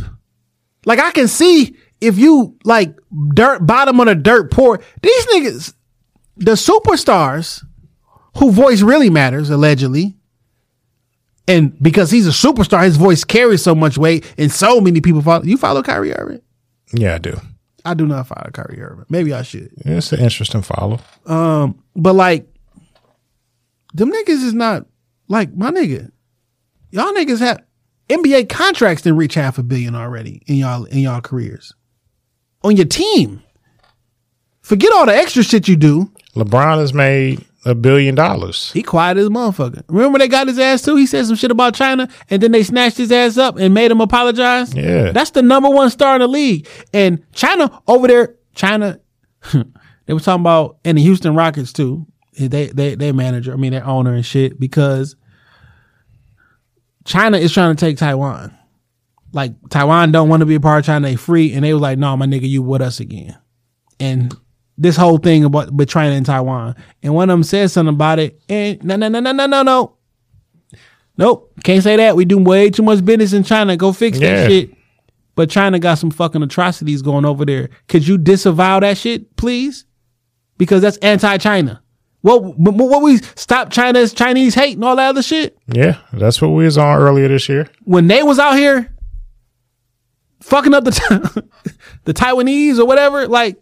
Like 0.86 1.00
I 1.00 1.12
can 1.12 1.28
see 1.28 1.76
if 2.02 2.18
you 2.18 2.58
like 2.66 2.96
dirt 3.34 3.66
bottom 3.66 4.00
of 4.00 4.08
the 4.08 4.16
dirt 4.16 4.52
poor, 4.52 4.82
these 5.02 5.26
niggas, 5.28 5.74
the 6.38 6.54
superstars 6.54 7.64
who 8.38 8.52
voice 8.52 8.82
really 8.82 9.10
matters, 9.10 9.50
allegedly. 9.50 10.18
And 11.48 11.82
because 11.82 12.12
he's 12.12 12.28
a 12.28 12.32
superstar, 12.32 12.84
his 12.84 12.98
voice 12.98 13.24
carries 13.24 13.64
so 13.64 13.74
much 13.74 13.98
weight 13.98 14.32
and 14.38 14.52
so 14.52 14.80
many 14.80 15.02
people 15.02 15.22
follow. 15.22 15.44
You 15.44 15.58
follow 15.58 15.82
Kyrie 15.82 16.14
Irving? 16.14 16.42
Yeah, 16.94 17.16
I 17.16 17.18
do. 17.18 17.40
I 17.86 17.94
do 17.96 18.06
not 18.06 18.28
follow 18.28 18.50
Kyrie 18.52 18.82
Irving. 18.82 19.06
Maybe 19.10 19.34
I 19.34 19.42
should. 19.42 19.72
It's 19.78 20.12
an 20.12 20.20
interesting 20.20 20.62
follow. 20.62 21.00
Um, 21.26 21.82
but 21.96 22.14
like, 22.14 22.48
them 23.94 24.12
niggas 24.12 24.44
is 24.44 24.54
not 24.54 24.86
like 25.28 25.56
my 25.56 25.72
nigga. 25.72 26.12
Y'all 26.92 27.14
niggas 27.14 27.40
have 27.40 27.64
NBA 28.10 28.50
contracts 28.50 29.04
didn't 29.04 29.18
reach 29.18 29.34
half 29.36 29.58
a 29.58 29.64
billion 29.64 29.96
already 29.96 30.42
in 30.46 30.56
y'all 30.56 30.86
in 30.86 31.00
y'all 31.00 31.22
careers. 31.22 31.74
on 32.64 32.76
your 32.76 32.86
team. 32.86 33.42
Forget 34.62 34.92
all 34.94 35.06
the 35.08 35.16
extra 35.16 35.42
shit 35.44 35.68
you 35.68 35.76
do. 35.76 36.12
LeBron 36.36 36.78
has 36.80 36.94
made 36.94 37.44
a 37.66 37.76
billion 37.76 38.16
dollars. 38.16 38.72
He 38.72 38.82
quiet 38.84 39.18
as 39.18 39.28
a 39.28 39.30
motherfucker. 39.30 39.84
Remember 39.88 40.20
they 40.20 40.28
got 40.28 40.48
his 40.48 40.60
ass 40.60 40.82
too? 40.82 40.96
He 40.96 41.06
said 41.06 41.26
some 41.26 41.36
shit 41.36 41.52
about 41.52 41.76
China 41.76 42.08
and 42.30 42.42
then 42.42 42.52
they 42.52 42.64
snatched 42.64 42.98
his 42.98 43.12
ass 43.12 43.38
up 43.38 43.58
and 43.58 43.74
made 43.74 43.92
him 43.92 44.02
apologize. 44.02 44.74
Yeah. 44.74 45.12
That's 45.12 45.32
the 45.32 45.42
number 45.42 45.70
one 45.70 45.90
star 45.90 46.16
in 46.16 46.22
the 46.22 46.28
league. 46.28 46.68
And 46.94 47.24
China 47.34 47.82
over 47.88 48.08
there, 48.08 48.36
China, 48.56 49.00
they 49.54 50.14
were 50.14 50.20
talking 50.20 50.42
about 50.42 50.78
and 50.86 50.98
the 50.98 51.02
Houston 51.02 51.36
Rockets 51.36 51.74
too. 51.74 52.08
They 52.38 52.68
they 52.68 52.96
their 52.96 53.14
manager, 53.14 53.52
I 53.52 53.58
mean 53.58 53.74
their 53.74 53.86
owner 53.86 54.14
and 54.14 54.26
shit, 54.26 54.58
because 54.58 55.18
China 57.04 57.38
is 57.38 57.52
trying 57.52 57.76
to 57.76 57.80
take 57.86 57.98
Taiwan. 57.98 58.56
Like 59.34 59.54
Taiwan 59.70 60.14
don't 60.14 60.30
want 60.30 60.40
to 60.40 60.46
be 60.46 60.56
a 60.56 60.60
part 60.60 60.80
of 60.80 60.86
China, 60.86 61.08
they 61.08 61.18
free, 61.18 61.54
and 61.54 61.66
they 61.66 61.74
was 61.74 61.82
like, 61.82 62.00
no, 62.00 62.16
my 62.16 62.26
nigga, 62.26 62.48
you 62.48 62.62
with 62.62 62.82
us 62.82 63.02
again. 63.02 63.38
And 64.00 64.34
this 64.80 64.96
whole 64.96 65.18
thing 65.18 65.44
about 65.44 65.72
with 65.74 65.90
China 65.90 66.16
and 66.16 66.26
Taiwan. 66.26 66.76
And 67.04 67.14
one 67.14 67.30
of 67.30 67.34
them 67.34 67.44
said 67.44 67.70
something 67.70 67.94
about 67.94 68.18
it. 68.20 68.42
And 68.50 68.84
no, 68.84 68.96
no, 68.96 69.10
no, 69.10 69.20
no, 69.20 69.32
no, 69.34 69.46
no, 69.46 69.62
no. 69.64 69.96
Nope. 71.18 71.52
Can't 71.64 71.84
say 71.84 71.98
that. 71.98 72.16
We 72.16 72.24
do 72.26 72.38
way 72.38 72.70
too 72.70 72.82
much 72.84 73.04
business 73.04 73.34
in 73.34 73.44
China. 73.44 73.76
Go 73.76 73.92
fix 73.92 74.18
Yeah. 74.20 74.36
that 74.44 74.50
shit. 74.50 74.74
But 75.36 75.50
China 75.50 75.80
got 75.80 75.96
some 75.96 76.12
fucking 76.12 76.42
atrocities 76.44 77.02
going 77.02 77.26
over 77.26 77.46
there. 77.46 77.70
Could 77.88 78.08
you 78.08 78.18
disavow 78.18 78.80
that 78.80 78.98
shit, 78.98 79.36
please? 79.36 79.86
Because 80.58 80.82
that's 80.82 80.98
anti-China. 80.98 81.82
What 82.22 82.58
what, 82.60 82.76
what 82.76 83.02
we 83.02 83.18
stop 83.18 83.70
China's 83.72 84.14
Chinese 84.14 84.54
hate 84.54 84.76
and 84.76 84.84
all 84.84 84.96
that 84.98 85.10
other 85.10 85.24
shit? 85.24 85.58
Yeah, 85.68 85.98
that's 86.12 86.42
what 86.42 86.50
we 86.50 86.66
was 86.66 86.78
on 86.78 87.00
earlier 87.00 87.30
this 87.30 87.48
year. 87.48 87.70
When 87.86 88.08
they 88.08 88.24
was 88.24 88.40
out 88.40 88.58
here 88.58 88.94
fucking 90.42 90.74
up 90.74 90.84
the 90.84 91.44
the 92.04 92.14
Taiwanese 92.14 92.78
or 92.80 92.86
whatever, 92.86 93.28
like 93.28 93.58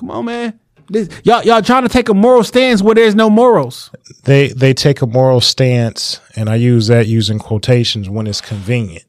Come 0.00 0.10
on, 0.10 0.24
man. 0.24 0.58
This, 0.88 1.08
y'all, 1.24 1.42
y'all 1.42 1.60
trying 1.60 1.82
to 1.82 1.90
take 1.90 2.08
a 2.08 2.14
moral 2.14 2.42
stance 2.42 2.80
where 2.80 2.94
there's 2.94 3.14
no 3.14 3.28
morals. 3.28 3.90
They 4.24 4.48
they 4.48 4.72
take 4.72 5.02
a 5.02 5.06
moral 5.06 5.42
stance, 5.42 6.20
and 6.34 6.48
I 6.48 6.56
use 6.56 6.86
that 6.86 7.06
using 7.06 7.38
quotations 7.38 8.08
when 8.08 8.26
it's 8.26 8.40
convenient. 8.40 9.04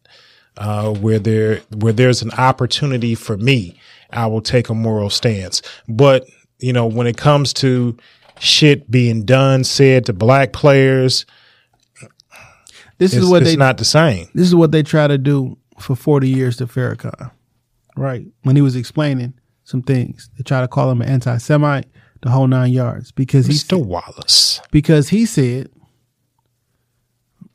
Uh, 0.57 0.93
where 0.93 1.17
there 1.17 1.61
where 1.73 1.93
there's 1.93 2.21
an 2.21 2.31
opportunity 2.31 3.15
for 3.15 3.37
me, 3.37 3.79
I 4.11 4.27
will 4.27 4.41
take 4.41 4.67
a 4.67 4.75
moral 4.75 5.09
stance. 5.09 5.61
But 5.87 6.27
you 6.59 6.73
know, 6.73 6.85
when 6.85 7.07
it 7.07 7.15
comes 7.15 7.53
to 7.53 7.97
shit 8.37 8.91
being 8.91 9.23
done, 9.23 9.63
said 9.63 10.05
to 10.07 10.13
black 10.13 10.51
players, 10.51 11.25
This 12.97 13.13
is 13.13 13.27
what 13.29 13.43
it's 13.43 13.51
they 13.51 13.57
not 13.57 13.77
the 13.77 13.85
same. 13.85 14.27
This 14.35 14.45
is 14.45 14.53
what 14.53 14.73
they 14.73 14.83
try 14.83 15.07
to 15.07 15.17
do 15.17 15.57
for 15.79 15.95
40 15.95 16.29
years 16.29 16.57
to 16.57 16.67
Farrakhan. 16.67 17.31
Right. 17.95 18.27
When 18.43 18.55
he 18.55 18.61
was 18.61 18.75
explaining 18.75 19.33
some 19.63 19.81
things, 19.81 20.29
they 20.37 20.43
try 20.43 20.61
to 20.61 20.67
call 20.67 20.89
him 20.91 21.01
an 21.01 21.09
anti 21.09 21.37
Semite, 21.37 21.87
the 22.21 22.29
whole 22.29 22.47
nine 22.47 22.71
yards. 22.71 23.11
Because 23.11 23.45
he's 23.45 23.63
Mr. 23.63 23.83
Wallace. 23.83 24.61
Because 24.71 25.09
he 25.09 25.25
said 25.25 25.69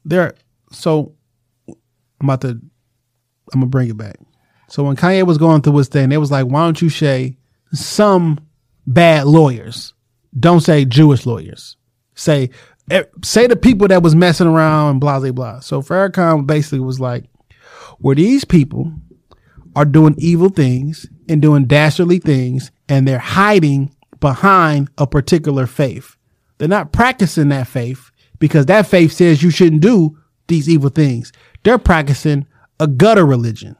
there 0.05 0.35
so 0.71 1.15
I'm 1.69 2.29
about 2.29 2.41
to 2.43 2.49
I'm 2.49 3.61
gonna 3.61 3.67
bring 3.67 3.91
it 3.91 3.97
back. 3.97 4.17
So 4.69 4.83
when 4.83 4.97
Kanye 4.97 5.27
was 5.27 5.39
going 5.39 5.63
through 5.63 5.77
his 5.77 5.89
thing, 5.89 6.09
they 6.09 6.19
was 6.19 6.31
like, 6.31 6.47
why 6.47 6.65
don't 6.65 6.83
you 6.83 6.91
say 6.91 7.37
some 7.73 8.41
bad 8.87 9.27
lawyers? 9.27 9.95
Don't 10.39 10.61
say 10.61 10.85
Jewish 10.85 11.27
lawyers. 11.27 11.77
Say 12.15 12.51
eh, 12.91 13.05
say 13.23 13.47
the 13.47 13.57
people 13.57 13.89
that 13.89 14.03
was 14.03 14.15
messing 14.15 14.47
around 14.47 14.91
and 14.93 15.01
blah 15.01 15.21
blah 15.21 15.33
blah. 15.33 15.61
So 15.61 15.83
Farrakhan 15.83 16.47
basically 16.47 16.81
was 16.81 16.99
like, 16.99 17.25
where 17.99 18.17
these 18.17 18.45
people 18.45 18.93
are 19.75 19.85
doing 19.85 20.15
evil 20.19 20.49
things 20.49 21.07
and 21.29 21.43
doing 21.43 21.67
dastardly 21.67 22.19
things, 22.19 22.71
and 22.89 23.07
they're 23.07 23.19
hiding 23.19 23.95
behind 24.21 24.89
a 24.99 25.07
particular 25.07 25.67
faith. 25.67 26.17
They're 26.59 26.69
not 26.69 26.93
practicing 26.93 27.49
that 27.51 27.69
faith 27.69 28.11
because 28.39 28.67
that 28.67 28.87
faith 28.87 29.13
says 29.13 29.43
you 29.43 29.51
shouldn't 29.51 29.83
do 29.83 30.19
these 30.47 30.69
evil 30.69 30.91
things. 30.91 31.33
They're 31.63 31.79
practicing 31.79 32.47
a 32.81 32.87
gutter 32.87 33.27
religion. 33.27 33.77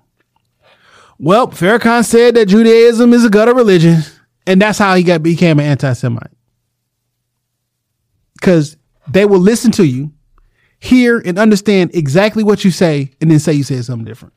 Well, 1.19 1.49
Farrakhan 1.49 2.05
said 2.05 2.35
that 2.35 2.47
Judaism 2.47 3.13
is 3.13 3.25
a 3.25 3.31
gutter 3.31 3.55
religion, 3.55 4.03
and 4.47 4.61
that's 4.61 4.79
how 4.79 4.95
he 4.95 5.03
got 5.03 5.23
became 5.23 5.59
an 5.59 5.67
anti-Semite. 5.67 6.31
Because 8.35 8.77
they 9.09 9.25
will 9.25 9.41
listen 9.41 9.71
to 9.73 9.85
you, 9.85 10.13
hear 10.79 11.19
and 11.25 11.39
understand 11.39 11.91
exactly 11.95 12.45
what 12.45 12.65
you 12.65 12.71
say, 12.71 13.13
and 13.21 13.31
then 13.31 13.39
say 13.39 13.55
you 13.55 13.63
said 13.63 13.85
something 13.85 14.05
different. 14.05 14.35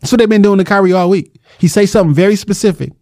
What 0.00 0.18
they've 0.18 0.28
been 0.28 0.42
doing 0.42 0.58
to 0.58 0.64
Kyrie 0.64 0.92
all 0.92 1.10
week. 1.10 1.35
He 1.58 1.68
say 1.68 1.86
something 1.86 2.14
very 2.14 2.36
specific, 2.36 2.92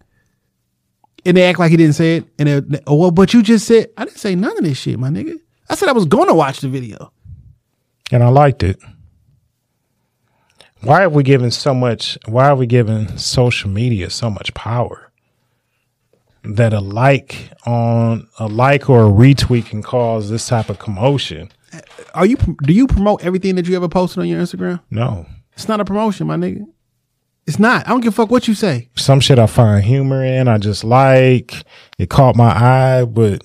and 1.26 1.36
they 1.36 1.44
act 1.44 1.58
like 1.58 1.70
he 1.70 1.76
didn't 1.76 1.94
say 1.94 2.16
it. 2.18 2.24
And 2.38 2.48
they, 2.48 2.80
oh, 2.86 2.96
well, 2.96 3.10
but 3.10 3.34
you 3.34 3.42
just 3.42 3.66
said 3.66 3.88
I 3.96 4.04
didn't 4.04 4.18
say 4.18 4.34
none 4.34 4.56
of 4.56 4.64
this 4.64 4.78
shit, 4.78 4.98
my 4.98 5.08
nigga. 5.08 5.36
I 5.68 5.74
said 5.74 5.88
I 5.88 5.92
was 5.92 6.04
going 6.06 6.28
to 6.28 6.34
watch 6.34 6.60
the 6.60 6.68
video. 6.68 7.12
and 8.12 8.22
I 8.22 8.28
liked 8.28 8.62
it. 8.62 8.78
Why 10.82 11.02
are 11.04 11.08
we 11.08 11.22
giving 11.22 11.50
so 11.50 11.72
much? 11.74 12.18
Why 12.26 12.48
are 12.48 12.56
we 12.56 12.66
giving 12.66 13.16
social 13.16 13.70
media 13.70 14.10
so 14.10 14.28
much 14.28 14.52
power? 14.54 15.10
That 16.44 16.74
a 16.74 16.80
like 16.80 17.50
on 17.64 18.28
a 18.38 18.46
like 18.46 18.90
or 18.90 19.04
a 19.06 19.08
retweet 19.08 19.64
can 19.66 19.82
cause 19.82 20.28
this 20.28 20.46
type 20.46 20.68
of 20.68 20.78
commotion. 20.78 21.50
Are 22.12 22.26
you? 22.26 22.36
Do 22.36 22.74
you 22.74 22.86
promote 22.86 23.24
everything 23.24 23.54
that 23.54 23.66
you 23.66 23.74
ever 23.76 23.88
posted 23.88 24.18
on 24.20 24.28
your 24.28 24.42
Instagram? 24.42 24.80
No, 24.90 25.24
It's 25.54 25.68
not 25.68 25.80
a 25.80 25.84
promotion, 25.86 26.26
my 26.26 26.36
nigga. 26.36 26.66
It's 27.46 27.58
not. 27.58 27.86
I 27.86 27.90
don't 27.90 28.00
give 28.00 28.14
a 28.14 28.16
fuck 28.16 28.30
what 28.30 28.48
you 28.48 28.54
say. 28.54 28.88
some 28.96 29.20
shit 29.20 29.38
I 29.38 29.46
find 29.46 29.84
humor 29.84 30.24
in. 30.24 30.48
I 30.48 30.58
just 30.58 30.82
like 30.82 31.64
it 31.98 32.08
caught 32.08 32.36
my 32.36 32.50
eye, 32.50 33.04
but 33.04 33.42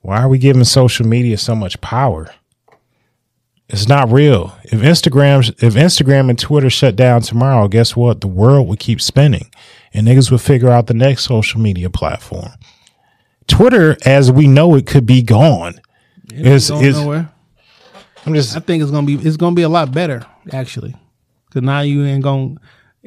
why 0.00 0.22
are 0.22 0.28
we 0.28 0.38
giving 0.38 0.64
social 0.64 1.06
media 1.06 1.36
so 1.36 1.54
much 1.54 1.80
power? 1.80 2.28
It's 3.68 3.88
not 3.88 4.10
real. 4.12 4.56
If 4.64 4.80
Instagram, 4.80 5.48
if 5.62 5.74
Instagram 5.74 6.30
and 6.30 6.38
Twitter 6.38 6.70
shut 6.70 6.94
down 6.94 7.22
tomorrow, 7.22 7.66
guess 7.66 7.96
what? 7.96 8.20
The 8.20 8.28
world 8.28 8.68
would 8.68 8.78
keep 8.78 9.00
spinning, 9.00 9.50
and 9.92 10.06
niggas 10.06 10.30
would 10.30 10.40
figure 10.40 10.70
out 10.70 10.86
the 10.86 10.94
next 10.94 11.24
social 11.24 11.60
media 11.60 11.90
platform. 11.90 12.52
Twitter, 13.48 13.96
as 14.04 14.30
we 14.30 14.46
know 14.46 14.74
it, 14.76 14.86
could 14.86 15.04
be 15.04 15.20
gone. 15.20 15.80
It 16.32 16.46
It's, 16.46 16.70
going 16.70 16.84
it's, 16.84 16.98
nowhere. 16.98 17.28
I'm 18.24 18.34
just. 18.34 18.56
I 18.56 18.60
think 18.60 18.82
it's 18.82 18.92
gonna 18.92 19.06
be. 19.06 19.14
It's 19.14 19.36
gonna 19.36 19.56
be 19.56 19.62
a 19.62 19.68
lot 19.68 19.92
better 19.92 20.24
actually, 20.52 20.94
because 21.48 21.62
now 21.62 21.80
you 21.80 22.04
ain't 22.04 22.22
gonna. 22.22 22.56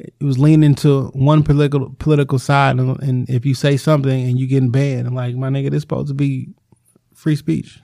It 0.04 0.24
was 0.24 0.38
leaning 0.38 0.74
to 0.76 1.08
one 1.08 1.42
political 1.42 1.94
political 1.98 2.38
side, 2.38 2.78
and, 2.78 3.00
and 3.02 3.28
if 3.28 3.44
you 3.44 3.54
say 3.54 3.76
something 3.76 4.28
and 4.28 4.38
you 4.38 4.46
getting 4.46 4.70
banned, 4.70 5.06
I'm 5.06 5.14
like, 5.14 5.34
my 5.34 5.48
nigga, 5.48 5.70
this 5.70 5.82
supposed 5.82 6.08
to 6.08 6.14
be 6.14 6.48
free 7.14 7.36
speech. 7.36 7.80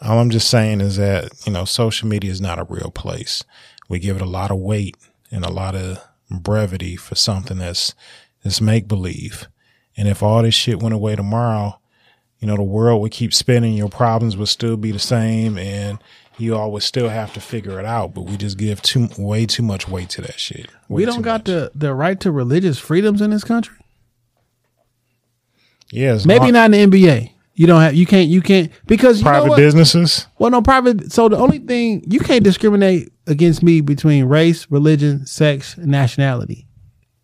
All 0.00 0.18
I'm 0.18 0.30
just 0.30 0.48
saying 0.48 0.80
is 0.80 0.96
that, 0.96 1.30
you 1.46 1.52
know, 1.52 1.64
social 1.64 2.08
media 2.08 2.30
is 2.30 2.40
not 2.40 2.58
a 2.58 2.64
real 2.64 2.90
place. 2.90 3.44
We 3.88 3.98
give 3.98 4.16
it 4.16 4.22
a 4.22 4.26
lot 4.26 4.50
of 4.50 4.58
weight 4.58 4.96
and 5.30 5.44
a 5.44 5.50
lot 5.50 5.74
of 5.74 5.98
brevity 6.30 6.96
for 6.96 7.14
something 7.14 7.58
that's, 7.58 7.94
that's 8.42 8.60
make 8.60 8.86
believe. 8.86 9.48
And 9.96 10.06
if 10.06 10.22
all 10.22 10.42
this 10.42 10.54
shit 10.54 10.82
went 10.82 10.94
away 10.94 11.16
tomorrow, 11.16 11.80
you 12.38 12.46
know, 12.46 12.56
the 12.56 12.62
world 12.62 13.02
would 13.02 13.12
keep 13.12 13.34
spinning. 13.34 13.74
Your 13.74 13.88
problems 13.88 14.36
would 14.36 14.48
still 14.48 14.76
be 14.76 14.92
the 14.92 14.98
same 14.98 15.58
and 15.58 15.98
you 16.38 16.56
would 16.56 16.82
still 16.82 17.08
have 17.08 17.32
to 17.34 17.40
figure 17.40 17.78
it 17.78 17.84
out. 17.84 18.14
But 18.14 18.22
we 18.22 18.36
just 18.36 18.56
give 18.56 18.80
too, 18.80 19.08
way 19.18 19.44
too 19.44 19.62
much 19.62 19.88
weight 19.88 20.08
to 20.10 20.22
that 20.22 20.38
shit. 20.38 20.68
Way 20.88 21.02
we 21.02 21.04
don't 21.04 21.22
got 21.22 21.44
the 21.44 21.70
the 21.74 21.94
right 21.94 22.18
to 22.20 22.32
religious 22.32 22.78
freedoms 22.78 23.20
in 23.20 23.30
this 23.30 23.44
country. 23.44 23.76
Yeah, 25.90 26.18
Maybe 26.24 26.50
not 26.50 26.72
in 26.72 26.90
the 26.90 26.98
NBA. 26.98 27.32
You 27.54 27.66
don't 27.66 27.80
have. 27.80 27.94
You 27.94 28.06
can't. 28.06 28.28
You 28.28 28.40
can't 28.40 28.70
because 28.86 29.18
you 29.18 29.24
know 29.24 29.30
private 29.30 29.56
businesses. 29.56 30.26
Well, 30.38 30.50
no 30.50 30.62
private. 30.62 31.12
So 31.12 31.28
the 31.28 31.36
only 31.36 31.58
thing 31.58 32.04
you 32.06 32.20
can't 32.20 32.44
discriminate 32.44 33.12
against 33.26 33.62
me 33.62 33.80
between 33.80 34.26
race, 34.26 34.70
religion, 34.70 35.26
sex, 35.26 35.76
and 35.76 35.88
nationality, 35.88 36.68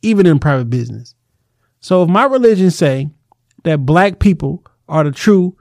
even 0.03 0.27
in 0.27 0.39
private 0.39 0.71
business. 0.71 1.15
So 1.81 2.03
if 2.03 2.09
my 2.09 2.25
religion 2.25 2.71
say 2.71 3.11
that 3.63 3.87
black 3.87 4.19
people 4.19 4.65
are 4.89 5.05
the 5.05 5.13
true 5.13 5.57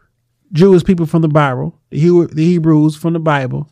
Jewish 0.54 0.84
people 0.84 1.06
from 1.06 1.22
the 1.22 1.28
Bible, 1.28 1.80
the, 1.94 2.44
Hebrews 2.46 2.96
from 2.96 3.14
the 3.14 3.20
Bible, 3.20 3.70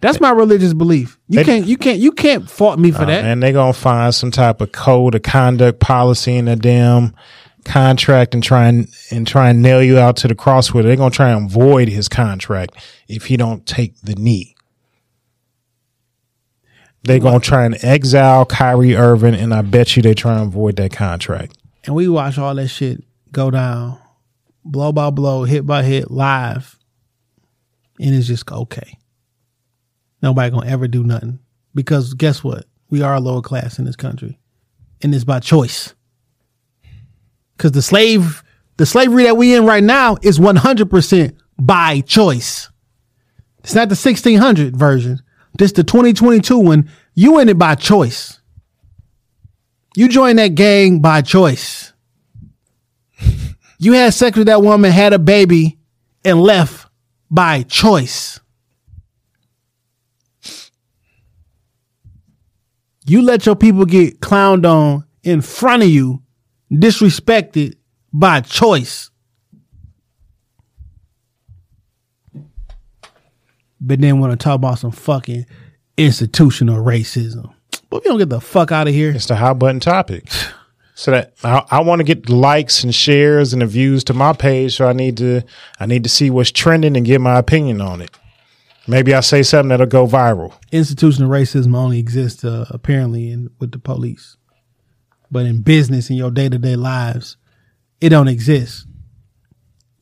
that's 0.00 0.20
my 0.20 0.30
religious 0.30 0.74
belief. 0.74 1.18
You 1.28 1.38
They- 1.38 1.44
can't. 1.44 1.66
You 1.66 1.76
can't. 1.76 1.98
You 1.98 2.12
can't 2.12 2.48
fault 2.50 2.78
me 2.78 2.90
for 2.90 3.02
Uh, 3.02 3.06
that. 3.06 3.24
And 3.24 3.42
they're 3.42 3.52
gonna 3.52 3.72
find 3.72 4.14
some 4.14 4.30
type 4.30 4.60
of 4.60 4.72
code 4.72 5.14
of 5.14 5.22
conduct 5.22 5.80
policy 5.80 6.36
in 6.36 6.48
a 6.48 6.56
damn 6.56 7.14
contract 7.64 8.34
and 8.34 8.42
try 8.42 8.68
and 8.68 8.88
and 9.10 9.26
try 9.26 9.48
and 9.48 9.62
nail 9.62 9.82
you 9.82 9.98
out 9.98 10.16
to 10.16 10.28
the 10.28 10.34
cross 10.34 10.74
with 10.74 10.84
it. 10.84 10.88
They're 10.88 10.96
gonna 10.96 11.10
try 11.10 11.30
and 11.30 11.50
void 11.50 11.88
his 11.88 12.08
contract 12.08 12.76
if 13.08 13.26
he 13.26 13.36
don't 13.38 13.64
take 13.66 13.98
the 14.02 14.14
knee. 14.14 14.54
They're 17.04 17.18
gonna 17.18 17.40
try 17.40 17.64
and 17.66 17.76
exile 17.82 18.46
Kyrie 18.46 18.96
Irving, 18.96 19.34
and 19.34 19.52
I 19.52 19.60
bet 19.62 19.94
you 19.96 20.02
they 20.02 20.14
try 20.14 20.38
and 20.40 20.50
void 20.50 20.76
that 20.76 20.92
contract. 20.92 21.56
and 21.86 21.94
we 21.94 22.08
watch 22.08 22.38
all 22.38 22.54
that 22.54 22.68
shit 22.68 23.04
go 23.30 23.50
down, 23.50 23.98
blow 24.64 24.90
by 24.90 25.10
blow, 25.10 25.44
hit 25.44 25.66
by 25.66 25.82
hit, 25.82 26.10
live, 26.10 26.78
and 28.00 28.14
it's 28.14 28.26
just 28.26 28.50
okay. 28.50 28.98
Nobody 30.22 30.50
gonna 30.50 30.66
ever 30.66 30.88
do 30.88 31.02
nothing 31.04 31.38
because 31.74 32.14
guess 32.14 32.42
what? 32.42 32.66
We 32.90 33.02
are 33.02 33.14
a 33.14 33.20
lower 33.20 33.42
class 33.42 33.78
in 33.78 33.84
this 33.84 33.96
country. 33.96 34.38
and 35.02 35.14
it's 35.14 35.24
by 35.24 35.40
choice. 35.40 35.94
Cause 37.58 37.72
the 37.72 37.82
slave, 37.82 38.42
the 38.78 38.86
slavery 38.86 39.24
that 39.24 39.36
we 39.36 39.54
in 39.54 39.66
right 39.66 39.84
now 39.84 40.16
is 40.22 40.38
100% 40.38 41.36
by 41.58 42.00
choice. 42.00 42.70
It's 43.58 43.74
not 43.74 43.88
the 43.88 43.96
1600 43.96 44.76
version. 44.76 45.20
This 45.58 45.72
the 45.72 45.84
2022 45.84 46.58
one. 46.58 46.90
You 47.14 47.38
in 47.38 47.48
it 47.48 47.58
by 47.58 47.74
choice. 47.74 48.40
You 49.96 50.08
joined 50.08 50.38
that 50.38 50.54
gang 50.54 51.00
by 51.00 51.22
choice. 51.22 51.92
You 53.76 53.92
had 53.92 54.14
sex 54.14 54.38
with 54.38 54.46
that 54.46 54.62
woman, 54.62 54.90
had 54.92 55.12
a 55.12 55.18
baby, 55.18 55.78
and 56.24 56.40
left 56.40 56.83
by 57.34 57.64
choice. 57.64 58.38
You 63.04 63.22
let 63.22 63.44
your 63.44 63.56
people 63.56 63.84
get 63.84 64.20
clowned 64.20 64.64
on 64.64 65.04
in 65.24 65.40
front 65.40 65.82
of 65.82 65.88
you, 65.88 66.22
disrespected 66.72 67.74
by 68.12 68.40
choice. 68.40 69.10
But 73.80 74.00
then 74.00 74.20
want 74.20 74.30
to 74.32 74.42
talk 74.42 74.54
about 74.54 74.78
some 74.78 74.92
fucking 74.92 75.44
institutional 75.96 76.82
racism. 76.82 77.52
But 77.90 78.04
we 78.04 78.10
don't 78.10 78.18
get 78.18 78.28
the 78.28 78.40
fuck 78.40 78.70
out 78.70 78.86
of 78.86 78.94
here. 78.94 79.10
It's 79.10 79.26
the 79.26 79.34
hot 79.34 79.58
button 79.58 79.80
topic. 79.80 80.28
So 80.96 81.10
that 81.10 81.34
I, 81.42 81.64
I 81.70 81.80
want 81.80 82.00
to 82.00 82.04
get 82.04 82.28
likes 82.28 82.84
and 82.84 82.94
shares 82.94 83.52
and 83.52 83.62
the 83.62 83.66
views 83.66 84.04
to 84.04 84.14
my 84.14 84.32
page. 84.32 84.76
So 84.76 84.86
I 84.86 84.92
need 84.92 85.16
to 85.18 85.42
I 85.80 85.86
need 85.86 86.04
to 86.04 86.10
see 86.10 86.30
what's 86.30 86.52
trending 86.52 86.96
and 86.96 87.04
get 87.04 87.20
my 87.20 87.38
opinion 87.38 87.80
on 87.80 88.00
it. 88.00 88.10
Maybe 88.86 89.14
I 89.14 89.20
say 89.20 89.42
something 89.42 89.70
that'll 89.70 89.86
go 89.86 90.06
viral. 90.06 90.54
Institutional 90.70 91.30
racism 91.30 91.74
only 91.74 91.98
exists 91.98 92.44
uh, 92.44 92.66
apparently 92.70 93.30
in 93.30 93.50
with 93.58 93.72
the 93.72 93.78
police, 93.78 94.36
but 95.30 95.46
in 95.46 95.62
business 95.62 96.10
in 96.10 96.16
your 96.16 96.30
day 96.30 96.48
to 96.48 96.58
day 96.58 96.76
lives, 96.76 97.38
it 98.00 98.10
don't 98.10 98.28
exist. 98.28 98.86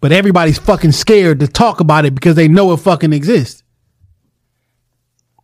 But 0.01 0.11
everybody's 0.11 0.59
fucking 0.59 0.93
scared 0.93 1.41
to 1.41 1.47
talk 1.47 1.79
about 1.79 2.05
it 2.05 2.15
because 2.15 2.35
they 2.35 2.49
know 2.49 2.73
it 2.73 2.79
fucking 2.79 3.13
exists. 3.13 3.63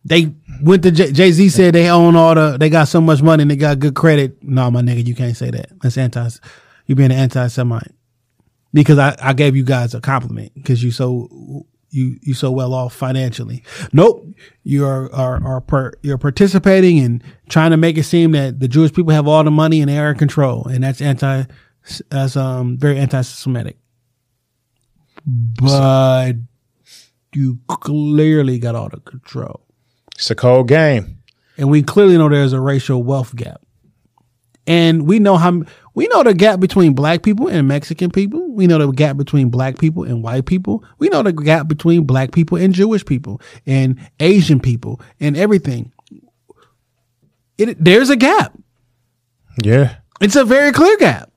They 0.03 0.35
went 0.61 0.83
to 0.83 0.91
Jay 0.91 1.31
Z 1.31 1.49
said 1.49 1.75
they 1.75 1.89
own 1.89 2.15
all 2.15 2.35
the 2.35 2.57
they 2.57 2.69
got 2.69 2.87
so 2.87 3.01
much 3.01 3.21
money 3.21 3.43
and 3.43 3.51
they 3.51 3.55
got 3.55 3.79
good 3.79 3.95
credit. 3.95 4.41
No, 4.43 4.69
my 4.71 4.81
nigga, 4.81 5.05
you 5.05 5.15
can't 5.15 5.35
say 5.35 5.51
that. 5.51 5.69
That's 5.81 5.97
anti. 5.97 6.29
You 6.85 6.95
being 6.95 7.11
an 7.11 7.17
anti 7.17 7.47
Semite 7.47 7.93
because 8.73 8.97
I, 8.97 9.15
I 9.21 9.33
gave 9.33 9.55
you 9.55 9.63
guys 9.63 9.93
a 9.93 10.01
compliment 10.01 10.53
because 10.55 10.83
you 10.83 10.91
so 10.91 11.65
you 11.91 12.17
you 12.21 12.33
so 12.33 12.51
well 12.51 12.73
off 12.73 12.93
financially. 12.93 13.63
Nope, 13.93 14.25
you 14.63 14.85
are 14.85 15.13
are, 15.13 15.43
are 15.43 15.61
per, 15.61 15.93
you're 16.01 16.17
participating 16.17 16.99
and 16.99 17.23
trying 17.49 17.71
to 17.71 17.77
make 17.77 17.97
it 17.97 18.03
seem 18.03 18.31
that 18.31 18.59
the 18.59 18.67
Jewish 18.67 18.93
people 18.93 19.13
have 19.13 19.27
all 19.27 19.43
the 19.43 19.51
money 19.51 19.81
and 19.81 19.89
they 19.89 19.97
are 19.97 20.11
in 20.11 20.17
control, 20.17 20.67
and 20.67 20.83
that's 20.83 21.01
anti 21.01 21.43
that's 22.09 22.35
um 22.35 22.77
very 22.77 22.97
anti-Semitic. 22.97 23.77
But 25.25 26.33
you 27.33 27.59
clearly 27.67 28.59
got 28.59 28.75
all 28.75 28.89
the 28.89 28.99
control. 28.99 29.61
It's 30.19 30.29
a 30.29 30.35
cold 30.35 30.67
game. 30.67 31.19
And 31.57 31.69
we 31.69 31.81
clearly 31.81 32.17
know 32.17 32.27
there's 32.27 32.51
a 32.51 32.59
racial 32.59 33.01
wealth 33.01 33.33
gap. 33.33 33.61
And 34.67 35.07
we 35.07 35.17
know 35.17 35.37
how 35.37 35.63
we 35.95 36.07
know 36.07 36.23
the 36.23 36.33
gap 36.33 36.59
between 36.59 36.93
black 36.93 37.23
people 37.23 37.47
and 37.47 37.69
Mexican 37.69 38.11
people. 38.11 38.51
We 38.51 38.67
know 38.67 38.77
the 38.77 38.91
gap 38.91 39.15
between 39.15 39.49
black 39.49 39.79
people 39.79 40.03
and 40.03 40.21
white 40.21 40.45
people. 40.45 40.83
We 40.97 41.07
know 41.07 41.23
the 41.23 41.31
gap 41.31 41.69
between 41.69 42.03
black 42.03 42.33
people 42.33 42.57
and 42.57 42.73
Jewish 42.73 43.05
people 43.05 43.41
and 43.65 43.97
Asian 44.19 44.59
people 44.59 44.99
and 45.21 45.37
everything. 45.37 45.93
It, 47.57 47.81
there's 47.83 48.09
a 48.09 48.17
gap. 48.17 48.53
Yeah. 49.63 49.95
It's 50.19 50.35
a 50.35 50.43
very 50.43 50.73
clear 50.73 50.97
gap. 50.97 51.31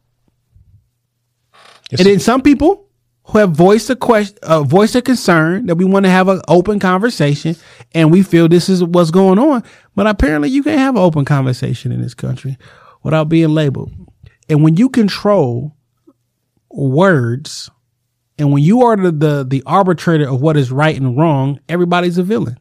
and 1.93 2.01
then 2.01 2.19
some 2.19 2.43
people 2.43 2.89
who 3.25 3.39
have 3.39 3.53
voiced 3.53 3.89
a 3.91 3.97
question, 3.97 4.37
uh, 4.43 4.63
voiced 4.63 4.97
a 4.97 5.03
concern 5.03 5.67
that 5.67 5.77
we 5.77 5.85
want 5.85 6.05
to 6.05 6.11
have 6.11 6.29
an 6.29 6.41
open 6.49 6.79
conversation, 6.79 7.57
and 7.93 8.11
we 8.11 8.23
feel 8.23 8.49
this 8.49 8.69
is 8.69 8.83
what's 8.83 9.11
going 9.11 9.39
on. 9.39 9.63
But 9.95 10.07
apparently, 10.07 10.51
you 10.51 10.63
can't 10.63 10.79
have 10.79 10.97
an 10.97 11.03
open 11.03 11.25
conversation 11.25 11.93
in 11.93 12.03
this 12.03 12.15
country 12.15 12.59
without 13.03 13.29
being 13.29 13.51
labeled. 13.51 13.93
And 14.49 14.63
when 14.63 14.77
you 14.77 14.89
control 14.89 15.77
words, 16.71 17.71
and 18.39 18.53
when 18.53 18.63
you 18.63 18.83
are 18.83 18.97
the, 18.97 19.13
the 19.13 19.47
the 19.49 19.63
arbitrator 19.67 20.29
of 20.29 20.41
what 20.41 20.57
is 20.57 20.73
right 20.73 20.97
and 20.97 21.17
wrong, 21.17 21.61
everybody's 21.69 22.19
a 22.19 22.23
villain. 22.23 22.59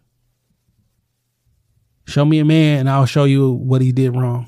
Show 2.06 2.26
me 2.26 2.40
a 2.40 2.46
man, 2.46 2.82
and 2.82 2.90
I'll 2.90 3.06
show 3.06 3.24
you 3.24 3.52
what 3.52 3.82
he 3.82 3.92
did 3.92 4.16
wrong. 4.16 4.48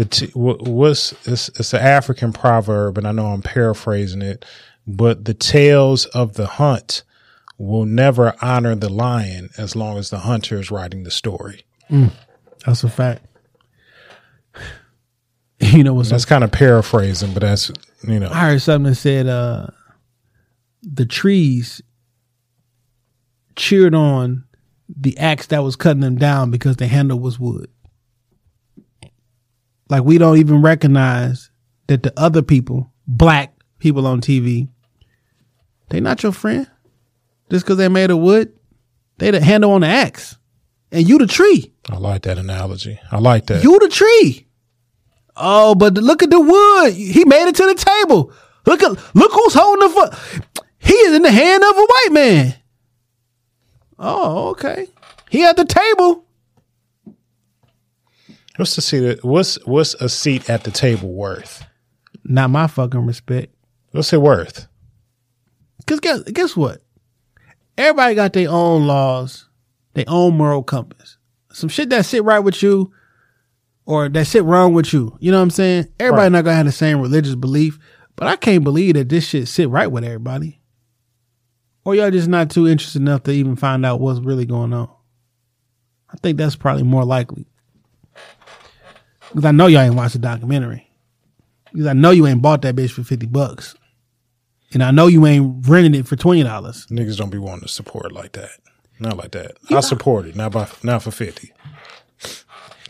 The 0.00 0.06
t- 0.06 0.30
what's 0.32 1.12
it's, 1.28 1.50
it's 1.50 1.74
an 1.74 1.80
African 1.80 2.32
proverb, 2.32 2.96
and 2.96 3.06
I 3.06 3.12
know 3.12 3.26
I'm 3.26 3.42
paraphrasing 3.42 4.22
it, 4.22 4.46
but 4.86 5.26
the 5.26 5.34
tales 5.34 6.06
of 6.06 6.34
the 6.34 6.46
hunt 6.46 7.02
will 7.58 7.84
never 7.84 8.34
honor 8.40 8.74
the 8.74 8.88
lion 8.88 9.50
as 9.58 9.76
long 9.76 9.98
as 9.98 10.08
the 10.08 10.20
hunter 10.20 10.58
is 10.58 10.70
writing 10.70 11.02
the 11.02 11.10
story. 11.10 11.66
Mm, 11.90 12.12
that's 12.64 12.82
a 12.82 12.88
fact. 12.88 13.26
You 15.62 15.84
know 15.84 15.92
what's 15.92 16.08
that's 16.08 16.24
kind 16.24 16.42
of 16.42 16.50
paraphrasing, 16.50 17.34
but 17.34 17.42
that's 17.42 17.70
you 18.08 18.18
know. 18.18 18.30
I 18.30 18.52
heard 18.52 18.62
something 18.62 18.88
that 18.88 18.96
said 18.96 19.26
uh, 19.26 19.66
the 20.82 21.04
trees 21.04 21.82
cheered 23.56 23.94
on 23.94 24.44
the 24.88 25.18
axe 25.18 25.48
that 25.48 25.62
was 25.62 25.76
cutting 25.76 26.00
them 26.00 26.16
down 26.16 26.50
because 26.50 26.76
the 26.76 26.86
handle 26.86 27.20
was 27.20 27.38
wood. 27.38 27.68
Like 29.90 30.04
we 30.04 30.16
don't 30.18 30.38
even 30.38 30.62
recognize 30.62 31.50
that 31.88 32.04
the 32.04 32.12
other 32.16 32.42
people, 32.42 32.92
black 33.06 33.52
people 33.80 34.06
on 34.06 34.20
TV, 34.20 34.68
they 35.88 36.00
not 36.00 36.22
your 36.22 36.32
friend. 36.32 36.70
Just 37.50 37.64
because 37.64 37.78
they 37.78 37.88
made 37.88 38.10
of 38.10 38.18
wood, 38.18 38.52
they 39.18 39.32
the 39.32 39.42
handle 39.42 39.72
on 39.72 39.80
the 39.80 39.88
axe, 39.88 40.38
and 40.92 41.06
you 41.06 41.18
the 41.18 41.26
tree. 41.26 41.74
I 41.90 41.96
like 41.96 42.22
that 42.22 42.38
analogy. 42.38 43.00
I 43.10 43.18
like 43.18 43.46
that. 43.46 43.64
You 43.64 43.78
the 43.80 43.88
tree. 43.88 44.46
Oh, 45.36 45.74
but 45.74 45.94
look 45.94 46.22
at 46.22 46.30
the 46.30 46.40
wood. 46.40 46.92
He 46.92 47.24
made 47.24 47.48
it 47.48 47.56
to 47.56 47.66
the 47.66 47.74
table. 47.74 48.32
Look 48.66 48.84
at 48.84 48.92
look 49.14 49.32
who's 49.32 49.54
holding 49.54 49.88
the 49.88 49.94
foot. 49.94 50.64
He 50.78 50.94
is 50.94 51.14
in 51.14 51.22
the 51.22 51.32
hand 51.32 51.62
of 51.64 51.76
a 51.76 51.80
white 51.80 52.12
man. 52.12 52.54
Oh, 53.98 54.48
okay. 54.50 54.86
He 55.28 55.44
at 55.44 55.56
the 55.56 55.64
table. 55.64 56.24
What's 58.60 58.76
the 58.76 58.82
seat? 58.82 59.24
What's 59.24 59.54
what's 59.64 59.94
a 59.94 60.08
seat 60.10 60.50
at 60.50 60.64
the 60.64 60.70
table 60.70 61.10
worth? 61.10 61.64
Not 62.24 62.50
my 62.50 62.66
fucking 62.66 63.06
respect. 63.06 63.54
What's 63.92 64.12
it 64.12 64.20
worth? 64.20 64.68
Cause 65.86 65.98
guess 66.00 66.22
guess 66.24 66.54
what? 66.54 66.82
Everybody 67.78 68.14
got 68.14 68.34
their 68.34 68.50
own 68.50 68.86
laws, 68.86 69.48
their 69.94 70.04
own 70.08 70.36
moral 70.36 70.62
compass. 70.62 71.16
Some 71.50 71.70
shit 71.70 71.88
that 71.88 72.04
sit 72.04 72.22
right 72.22 72.40
with 72.40 72.62
you, 72.62 72.92
or 73.86 74.10
that 74.10 74.26
sit 74.26 74.44
wrong 74.44 74.74
with 74.74 74.92
you. 74.92 75.16
You 75.20 75.30
know 75.30 75.38
what 75.38 75.44
I'm 75.44 75.50
saying? 75.50 75.86
Everybody 75.98 76.24
right. 76.24 76.32
not 76.32 76.44
gonna 76.44 76.56
have 76.56 76.66
the 76.66 76.72
same 76.72 77.00
religious 77.00 77.36
belief, 77.36 77.78
but 78.14 78.28
I 78.28 78.36
can't 78.36 78.62
believe 78.62 78.92
that 78.92 79.08
this 79.08 79.26
shit 79.26 79.48
sit 79.48 79.70
right 79.70 79.90
with 79.90 80.04
everybody. 80.04 80.60
Or 81.86 81.94
y'all 81.94 82.10
just 82.10 82.28
not 82.28 82.50
too 82.50 82.68
interested 82.68 83.00
enough 83.00 83.22
to 83.22 83.30
even 83.30 83.56
find 83.56 83.86
out 83.86 84.00
what's 84.00 84.20
really 84.20 84.44
going 84.44 84.74
on. 84.74 84.90
I 86.12 86.18
think 86.18 86.36
that's 86.36 86.56
probably 86.56 86.82
more 86.82 87.06
likely. 87.06 87.49
Because 89.30 89.44
I 89.44 89.52
know 89.52 89.66
y'all 89.66 89.82
ain't 89.82 89.94
watched 89.94 90.14
the 90.14 90.18
documentary. 90.18 90.86
Because 91.72 91.86
I 91.86 91.92
know 91.92 92.10
you 92.10 92.26
ain't 92.26 92.42
bought 92.42 92.62
that 92.62 92.76
bitch 92.76 92.90
for 92.90 93.04
50 93.04 93.26
bucks. 93.26 93.74
And 94.72 94.82
I 94.82 94.90
know 94.90 95.06
you 95.06 95.26
ain't 95.26 95.66
renting 95.68 95.98
it 95.98 96.06
for 96.06 96.16
$20. 96.16 96.44
Niggas 96.44 97.16
don't 97.16 97.30
be 97.30 97.38
wanting 97.38 97.62
to 97.62 97.68
support 97.68 98.12
like 98.12 98.32
that. 98.32 98.50
Not 98.98 99.16
like 99.16 99.32
that. 99.32 99.56
Yeah. 99.68 99.78
I 99.78 99.80
support 99.80 100.26
it, 100.26 100.36
not 100.36 100.52
by 100.52 100.68
not 100.82 101.02
for 101.02 101.10
50. 101.10 101.52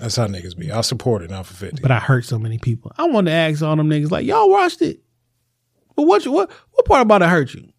That's 0.01 0.17
how 0.17 0.27
niggas 0.27 0.59
be. 0.59 0.73
I 0.73 0.81
support 0.81 1.23
it, 1.23 1.31
not 1.31 1.47
for 1.47 1.55
50. 1.55 1.83
But 1.83 1.91
I 1.91 1.99
hurt 1.99 2.25
so 2.25 2.39
many 2.39 2.59
people. 2.59 2.91
I 2.97 3.05
want 3.05 3.27
to 3.27 3.33
ask 3.33 3.63
all 3.63 3.77
them 3.77 3.89
niggas 3.89 4.11
like, 4.11 4.27
y'all 4.27 4.51
watched 4.51 4.83
it. 4.83 5.01
But 5.95 6.05
what 6.05 6.27
what 6.27 6.51
what 6.73 6.87
part 6.87 7.03
about 7.03 7.23
it 7.23 7.29
hurt 7.29 7.55
you? 7.55 7.70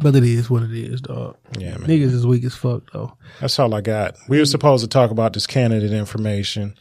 But 0.00 0.16
it 0.16 0.24
is 0.24 0.50
what 0.50 0.62
it 0.62 0.72
is, 0.72 1.00
dog. 1.00 1.36
Yeah, 1.58 1.76
man. 1.78 1.88
Niggas 1.88 2.12
is 2.12 2.26
weak 2.26 2.44
as 2.44 2.54
fuck, 2.54 2.90
though. 2.92 3.16
That's 3.40 3.58
all 3.58 3.74
I 3.74 3.80
got. 3.80 4.16
We 4.28 4.38
were 4.38 4.46
supposed 4.46 4.82
to 4.84 4.88
talk 4.88 5.10
about 5.10 5.32
this 5.32 5.46
candidate 5.46 5.92
information, 5.92 6.74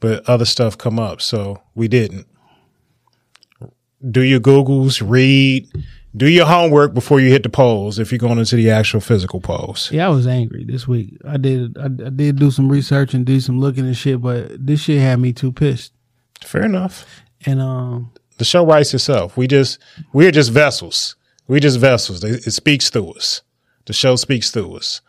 but 0.00 0.28
other 0.28 0.44
stuff 0.44 0.78
come 0.78 0.98
up, 0.98 1.20
so 1.20 1.60
we 1.74 1.88
didn't. 1.88 2.26
Do 4.10 4.22
your 4.22 4.40
Googles, 4.40 5.02
read, 5.06 5.68
do 6.16 6.28
your 6.28 6.46
homework 6.46 6.94
before 6.94 7.20
you 7.20 7.30
hit 7.30 7.42
the 7.42 7.48
polls 7.48 7.98
if 7.98 8.12
you're 8.12 8.18
going 8.18 8.38
into 8.38 8.56
the 8.56 8.70
actual 8.70 9.00
physical 9.00 9.40
polls. 9.40 9.90
Yeah, 9.90 10.06
I 10.06 10.10
was 10.10 10.26
angry 10.26 10.64
this 10.64 10.86
week. 10.86 11.16
I 11.26 11.36
did 11.38 11.76
I, 11.76 11.86
I 11.86 12.10
did 12.10 12.38
do 12.38 12.50
some 12.50 12.70
research 12.70 13.14
and 13.14 13.26
do 13.26 13.40
some 13.40 13.58
looking 13.58 13.86
and 13.86 13.96
shit, 13.96 14.20
but 14.20 14.64
this 14.64 14.80
shit 14.80 15.00
had 15.00 15.18
me 15.18 15.32
too 15.32 15.50
pissed. 15.50 15.92
Fair 16.42 16.64
enough. 16.64 17.04
And 17.46 17.60
um 17.60 18.12
the 18.38 18.44
show 18.44 18.64
writes 18.64 18.94
itself. 18.94 19.36
We 19.36 19.46
just 19.48 19.78
we're 20.12 20.30
just 20.30 20.52
vessels. 20.52 21.16
We 21.46 21.60
just 21.60 21.78
vessels. 21.78 22.24
It 22.24 22.50
speaks 22.52 22.90
through 22.90 23.12
us. 23.12 23.42
The 23.86 23.92
show 23.92 24.16
speaks 24.16 24.50
through 24.50 24.76
us. 24.76 25.00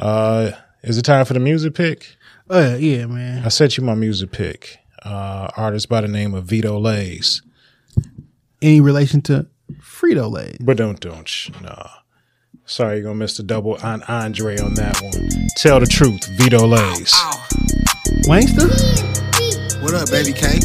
Uh, 0.00 0.52
Is 0.82 0.96
it 0.98 1.02
time 1.02 1.24
for 1.26 1.34
the 1.34 1.40
music 1.40 1.74
pick? 1.74 2.16
Uh, 2.48 2.76
yeah, 2.78 3.06
man. 3.06 3.44
I 3.44 3.48
sent 3.48 3.76
you 3.76 3.84
my 3.84 3.94
music 3.94 4.32
pick. 4.32 4.78
Uh, 5.02 5.48
artist 5.56 5.88
by 5.88 6.00
the 6.00 6.08
name 6.08 6.34
of 6.34 6.44
Vito 6.46 6.78
Lays. 6.78 7.42
Any 8.62 8.80
relation 8.80 9.20
to 9.22 9.46
Frito 9.80 10.30
Lay? 10.30 10.56
But 10.60 10.76
don't 10.78 10.98
don't 11.00 11.28
sh- 11.28 11.50
nah. 11.62 11.88
Sorry, 12.64 12.96
you're 12.96 13.04
gonna 13.04 13.14
miss 13.16 13.36
the 13.36 13.42
double 13.42 13.76
on 13.82 14.02
Andre 14.04 14.58
on 14.58 14.74
that 14.74 15.00
one. 15.02 15.28
Tell 15.56 15.78
the 15.78 15.86
truth, 15.86 16.26
Vito 16.38 16.66
Lays. 16.66 17.12
Wangster? 18.26 18.66
What 19.82 19.94
up, 19.94 20.10
baby 20.10 20.32
K? 20.32 20.58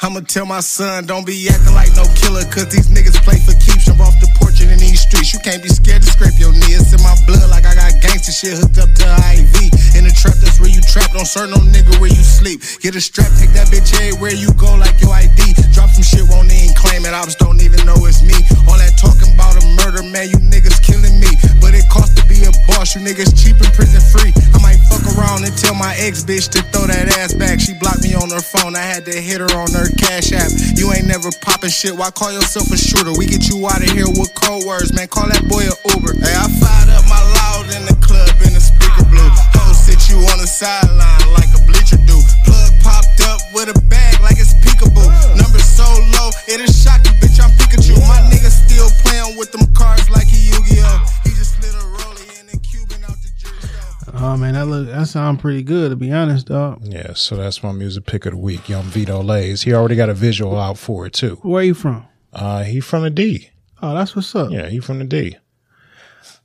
I'ma 0.00 0.24
tell 0.24 0.48
my 0.48 0.64
son, 0.64 1.04
don't 1.04 1.28
be 1.28 1.36
acting 1.52 1.76
like 1.76 1.92
no 1.92 2.08
killer, 2.16 2.48
cause 2.48 2.72
these 2.72 2.88
niggas 2.88 3.20
play 3.20 3.36
for 3.36 3.52
keeps. 3.60 3.84
Jump 3.84 4.00
off 4.00 4.16
the 4.16 4.32
porch 4.40 4.56
and 4.64 4.72
in 4.72 4.80
these 4.80 5.04
streets. 5.04 5.36
You 5.36 5.44
can't 5.44 5.60
be 5.60 5.68
scared 5.68 6.00
to 6.00 6.08
scrape 6.08 6.40
your 6.40 6.56
knee. 6.56 6.72
It's 6.72 6.96
in 6.96 7.04
my 7.04 7.12
blood 7.28 7.44
like 7.52 7.68
I 7.68 7.76
got 7.76 7.92
gangster 8.00 8.32
shit 8.32 8.56
hooked 8.56 8.80
up 8.80 8.88
to 8.96 9.04
IV. 9.36 9.56
In 10.00 10.08
the 10.08 10.12
trap, 10.16 10.40
that's 10.40 10.56
where 10.56 10.72
you 10.72 10.80
trap. 10.80 11.12
Don't 11.12 11.28
serve 11.28 11.52
no 11.52 11.60
nigga 11.60 12.00
where 12.00 12.08
you 12.08 12.24
sleep. 12.24 12.64
Get 12.80 12.96
a 12.96 13.00
strap, 13.04 13.28
take 13.36 13.52
that 13.52 13.68
bitch 13.68 13.92
everywhere 14.00 14.32
you 14.32 14.48
go 14.56 14.72
like 14.80 14.96
your 15.04 15.12
ID. 15.12 15.52
Drop 15.76 15.92
some 15.92 16.00
shit, 16.00 16.24
won't 16.32 16.48
even 16.48 16.72
claim 16.72 17.04
it. 17.04 17.12
Ops 17.12 17.36
don't 17.36 17.60
even 17.60 17.84
know 17.84 18.00
it's 18.08 18.24
me. 18.24 18.40
All 18.72 18.80
that 18.80 18.96
talking 18.96 19.28
about 19.36 19.60
a 19.60 19.64
murder, 19.84 20.00
man, 20.00 20.32
you 20.32 20.40
niggas 20.40 20.80
killing 20.80 21.20
me. 21.20 21.28
But 21.60 21.76
it 21.76 21.84
costs 21.92 22.19
a 22.46 22.52
boss, 22.66 22.94
you 22.94 23.00
niggas 23.00 23.32
cheap 23.36 23.56
and 23.60 23.72
prison 23.74 24.00
free. 24.00 24.32
I 24.54 24.58
might 24.62 24.80
fuck 24.88 25.04
around 25.16 25.44
and 25.44 25.54
tell 25.56 25.74
my 25.74 25.94
ex 25.98 26.24
bitch 26.24 26.48
to 26.56 26.62
throw 26.70 26.86
that 26.86 27.08
ass 27.18 27.34
back. 27.34 27.60
She 27.60 27.74
blocked 27.74 28.02
me 28.02 28.14
on 28.14 28.30
her 28.30 28.42
phone, 28.42 28.76
I 28.76 28.84
had 28.84 29.04
to 29.06 29.14
hit 29.14 29.40
her 29.40 29.50
on 29.56 29.72
her 29.72 29.88
cash 29.96 30.32
app. 30.32 30.50
You 30.76 30.92
ain't 30.92 31.06
never 31.06 31.30
popping 31.40 31.70
shit, 31.70 31.96
why 31.96 32.10
call 32.10 32.32
yourself 32.32 32.70
a 32.72 32.78
shooter? 32.78 33.12
We 33.16 33.26
get 33.26 33.48
you 33.48 33.60
out 33.66 33.82
of 33.82 33.90
here 33.90 34.08
with 34.08 34.32
code 34.34 34.64
words, 34.64 34.92
man. 34.94 35.08
Call 35.08 35.28
that 35.28 35.44
boy 35.48 35.64
a 35.66 35.74
Uber. 35.94 36.16
Hey, 36.20 36.36
I 36.36 36.48
fired 36.60 36.90
up 36.92 37.04
my 37.08 37.20
loud 37.20 37.66
in 37.74 37.82
the 37.86 37.96
club 38.00 38.32
in 38.46 38.52
the 38.54 38.62
speaker 38.62 39.04
blue. 39.08 39.30
Ho 39.60 39.72
sit 39.72 40.08
you 40.08 40.18
on 40.32 40.38
the 40.40 40.48
sideline 40.48 41.26
like 41.36 41.50
a 41.52 41.60
bleacher 41.66 42.00
do. 42.08 42.16
Plug 42.44 42.70
popped 42.80 43.20
up 43.26 43.40
with 43.52 43.68
a 43.68 43.78
bag 43.88 44.20
like 44.20 44.38
it's 44.40 44.54
peekaboo. 44.60 45.08
Number 45.36 45.60
so 45.80 45.88
low, 46.20 46.30
it'll 46.48 46.66
shock 46.72 47.00
you, 47.06 47.12
bitch. 47.22 47.40
I'm 47.40 47.50
Pikachu. 47.56 47.96
My 48.08 48.20
nigga 48.30 48.50
still 48.50 48.88
playing 49.02 49.38
with 49.38 49.50
them 49.52 49.72
cards 49.74 50.10
like 50.10 50.26
he 50.26 50.48
Yu-Gi-Oh. 50.50 51.06
He 51.24 51.30
just 51.30 51.56
slid 51.56 51.74
a 51.74 51.78
rollie 51.96 52.40
in 52.40 52.48
and 52.50 52.62
Cuban 52.62 53.02
out 53.04 53.16
the 53.22 53.30
jury 53.38 54.12
Oh 54.14 54.36
man, 54.36 54.54
that 54.54 54.66
look 54.66 54.88
that 54.88 55.06
sound 55.08 55.40
pretty 55.40 55.62
good 55.62 55.90
to 55.90 55.96
be 55.96 56.12
honest, 56.12 56.46
dog. 56.48 56.80
Yeah, 56.84 57.14
so 57.14 57.36
that's 57.36 57.62
my 57.62 57.72
music 57.72 58.04
pick 58.06 58.26
of 58.26 58.32
the 58.32 58.38
week, 58.38 58.68
Young 58.68 58.84
Vito 58.84 59.22
Lays. 59.22 59.62
He 59.62 59.72
already 59.72 59.96
got 59.96 60.08
a 60.10 60.14
visual 60.14 60.58
out 60.58 60.76
for 60.78 61.06
it 61.06 61.12
too. 61.14 61.36
Where 61.42 61.62
are 61.62 61.64
you 61.64 61.74
from? 61.74 62.06
Uh, 62.32 62.62
he 62.64 62.80
from 62.80 63.02
the 63.02 63.10
D. 63.10 63.50
Oh, 63.82 63.94
that's 63.94 64.14
what's 64.14 64.34
up. 64.34 64.50
Yeah, 64.50 64.68
he 64.68 64.78
from 64.80 64.98
the 64.98 65.04
D. 65.06 65.36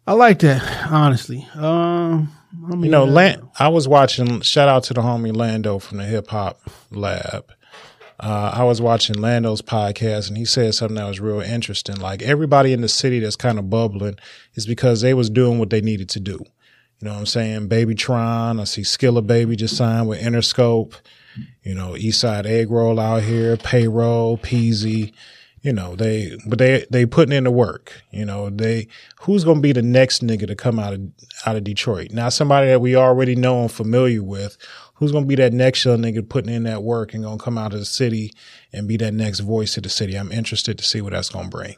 I 0.08 0.14
like 0.14 0.40
that, 0.40 0.92
honestly. 0.92 1.48
Um, 1.56 2.32
I 2.68 2.76
mean, 2.76 2.86
You 2.86 2.90
know, 2.92 3.06
Lan- 3.06 3.50
I 3.60 3.68
was 3.68 3.88
watching. 3.88 4.42
Shout 4.42 4.70
out 4.70 4.84
to 4.86 4.94
the 4.94 5.02
homie 5.02 5.36
Lando 5.36 5.80
from 5.80 5.98
the 5.98 6.06
Hip 6.06 6.28
Hop 6.28 6.60
Lab. 6.92 7.52
Uh, 8.26 8.50
I 8.56 8.64
was 8.64 8.82
watching 8.82 9.22
Lando's 9.22 9.62
podcast, 9.62 10.30
and 10.30 10.38
he 10.38 10.46
said 10.46 10.74
something 10.74 10.96
that 10.96 11.08
was 11.08 11.20
real 11.20 11.42
interesting. 11.42 11.98
Like 11.98 12.24
everybody 12.24 12.74
in 12.74 12.82
the 12.82 12.90
city 12.90 13.20
that's 13.20 13.36
kind 13.36 13.60
of 13.60 13.70
bubbling 13.70 14.18
is 14.56 14.66
because 14.66 15.02
they 15.02 15.14
was 15.14 15.30
doing 15.30 15.60
what 15.60 15.70
they 15.70 15.80
needed 15.80 16.10
to 16.10 16.20
do. 16.20 16.44
You 17.00 17.08
know 17.08 17.14
what 17.14 17.20
I'm 17.20 17.26
saying? 17.28 17.70
BabyTron, 17.70 18.60
I 18.60 18.64
see 18.64 18.82
Skilla 18.82 19.26
Baby 19.26 19.56
just 19.56 19.78
signed 19.78 20.08
with 20.08 20.24
Interscope. 20.24 20.96
You 21.62 21.76
know, 21.76 21.92
Eastside 21.92 22.48
Egg 22.48 22.72
Roll 22.72 23.00
out 23.00 23.22
here, 23.22 23.58
Payroll, 23.58 24.40
Peezy. 24.40 25.14
You 25.62 25.74
know, 25.74 25.96
they 25.96 26.36
but 26.48 26.58
they 26.58 26.88
they 26.90 27.06
putting 27.06 27.34
in 27.34 27.44
the 27.44 27.52
work. 27.52 28.02
You 28.10 28.26
know, 28.26 28.50
they 28.50 28.88
who's 29.22 29.44
gonna 29.44 29.62
be 29.62 29.72
the 29.72 29.84
next 29.84 30.26
nigga 30.26 30.48
to 30.48 30.56
come 30.56 30.80
out 30.80 30.94
of 30.94 31.02
out 31.46 31.58
of 31.58 31.64
Detroit? 31.64 32.10
Now 32.12 32.30
somebody 32.30 32.68
that 32.68 32.82
we 32.82 32.96
already 32.96 33.36
know 33.36 33.62
and 33.62 33.72
familiar 33.72 34.24
with, 34.24 34.58
who's 34.96 35.12
gonna 35.12 35.26
be 35.26 35.36
that 35.36 35.54
next 35.54 35.86
young 35.86 36.00
nigga 36.00 36.28
putting 36.28 36.54
in 36.54 36.64
that 36.64 36.84
work 36.84 37.14
and 37.14 37.24
gonna 37.24 37.38
come 37.38 37.58
out 37.58 37.74
of 37.74 37.80
the 37.80 37.86
city 37.86 38.32
and 38.74 38.88
be 38.88 38.98
that 38.98 39.14
next 39.14 39.40
voice 39.42 39.78
of 39.78 39.84
the 39.84 39.90
city. 39.90 40.16
I'm 40.16 40.32
interested 40.32 40.78
to 40.78 40.84
see 40.84 41.02
what 41.02 41.14
that's 41.14 41.30
gonna 41.30 41.50
bring. 41.50 41.76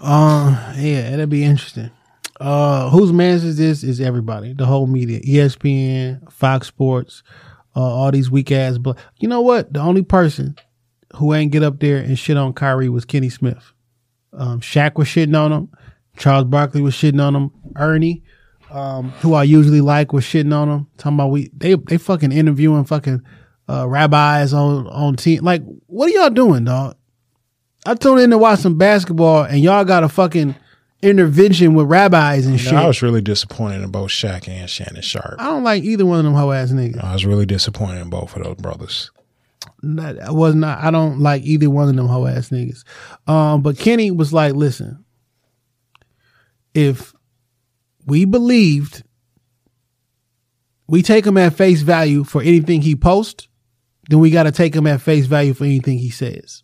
Uh, 0.00 0.74
yeah, 0.76 1.12
it'll 1.12 1.26
be 1.26 1.44
interesting. 1.44 1.90
Uh, 2.40 2.90
whose 2.90 3.12
man's 3.12 3.44
is 3.44 3.56
this? 3.56 3.84
Is 3.84 4.00
everybody, 4.00 4.52
the 4.52 4.66
whole 4.66 4.86
media, 4.86 5.20
ESPN, 5.20 6.30
Fox 6.32 6.66
Sports, 6.66 7.22
uh, 7.76 7.80
all 7.80 8.10
these 8.10 8.30
weak 8.30 8.50
ass. 8.50 8.78
Bl- 8.78 8.92
you 9.18 9.28
know 9.28 9.40
what? 9.40 9.72
The 9.72 9.80
only 9.80 10.02
person 10.02 10.56
who 11.16 11.34
ain't 11.34 11.52
get 11.52 11.62
up 11.62 11.78
there 11.80 11.98
and 11.98 12.18
shit 12.18 12.36
on 12.36 12.52
Kyrie 12.52 12.88
was 12.88 13.04
Kenny 13.04 13.28
Smith. 13.28 13.72
Um, 14.32 14.60
Shaq 14.60 14.96
was 14.96 15.08
shitting 15.08 15.38
on 15.38 15.52
him. 15.52 15.68
Charles 16.16 16.44
Barkley 16.44 16.80
was 16.80 16.94
shitting 16.94 17.22
on 17.22 17.36
him. 17.36 17.50
Ernie, 17.76 18.22
um, 18.72 19.10
who 19.20 19.34
I 19.34 19.44
usually 19.44 19.80
like, 19.80 20.12
was 20.12 20.24
shitting 20.24 20.54
on 20.54 20.68
them, 20.68 20.88
Talking 20.96 21.16
about 21.16 21.30
we 21.30 21.50
they 21.56 21.74
they 21.74 21.98
fucking 21.98 22.32
interviewing 22.32 22.84
fucking 22.84 23.22
uh, 23.68 23.88
rabbis 23.88 24.52
on 24.52 24.86
on 24.88 25.16
team. 25.16 25.44
Like, 25.44 25.62
what 25.86 26.06
are 26.10 26.14
y'all 26.14 26.30
doing, 26.30 26.64
dog? 26.64 26.96
I 27.84 27.94
tuned 27.94 28.20
in 28.20 28.30
to 28.30 28.38
watch 28.38 28.60
some 28.60 28.78
basketball, 28.78 29.44
and 29.44 29.60
y'all 29.60 29.84
got 29.84 30.04
a 30.04 30.08
fucking 30.08 30.54
intervention 31.02 31.74
with 31.74 31.86
rabbis 31.86 32.46
and 32.46 32.58
shit. 32.58 32.72
I 32.72 32.86
was 32.86 33.02
really 33.02 33.20
disappointed 33.20 33.82
in 33.82 33.90
both 33.90 34.10
Shaq 34.10 34.48
and 34.48 34.70
Shannon 34.70 35.02
Sharpe. 35.02 35.34
I 35.38 35.46
don't 35.46 35.64
like 35.64 35.82
either 35.82 36.06
one 36.06 36.18
of 36.18 36.24
them 36.24 36.34
hoe 36.34 36.52
ass 36.52 36.70
niggas. 36.70 37.02
I 37.02 37.12
was 37.12 37.26
really 37.26 37.46
disappointed 37.46 38.00
in 38.00 38.08
both 38.08 38.36
of 38.36 38.44
those 38.44 38.56
brothers. 38.56 39.10
Not, 39.82 40.18
I 40.20 40.30
was 40.30 40.54
not. 40.54 40.78
I 40.78 40.92
don't 40.92 41.18
like 41.18 41.42
either 41.42 41.68
one 41.68 41.88
of 41.88 41.96
them 41.96 42.06
hoe 42.06 42.26
ass 42.26 42.50
niggas. 42.50 42.84
Um, 43.26 43.62
but 43.62 43.78
Kenny 43.78 44.12
was 44.12 44.32
like, 44.32 44.54
listen, 44.54 45.04
if 46.72 47.12
we 48.06 48.24
believed, 48.24 49.02
we 50.86 51.02
take 51.02 51.26
him 51.26 51.36
at 51.36 51.54
face 51.54 51.82
value 51.82 52.24
for 52.24 52.42
anything 52.42 52.82
he 52.82 52.96
posts, 52.96 53.48
then 54.08 54.18
we 54.18 54.30
got 54.30 54.44
to 54.44 54.52
take 54.52 54.74
him 54.74 54.86
at 54.86 55.00
face 55.00 55.26
value 55.26 55.54
for 55.54 55.64
anything 55.64 55.98
he 55.98 56.10
says. 56.10 56.62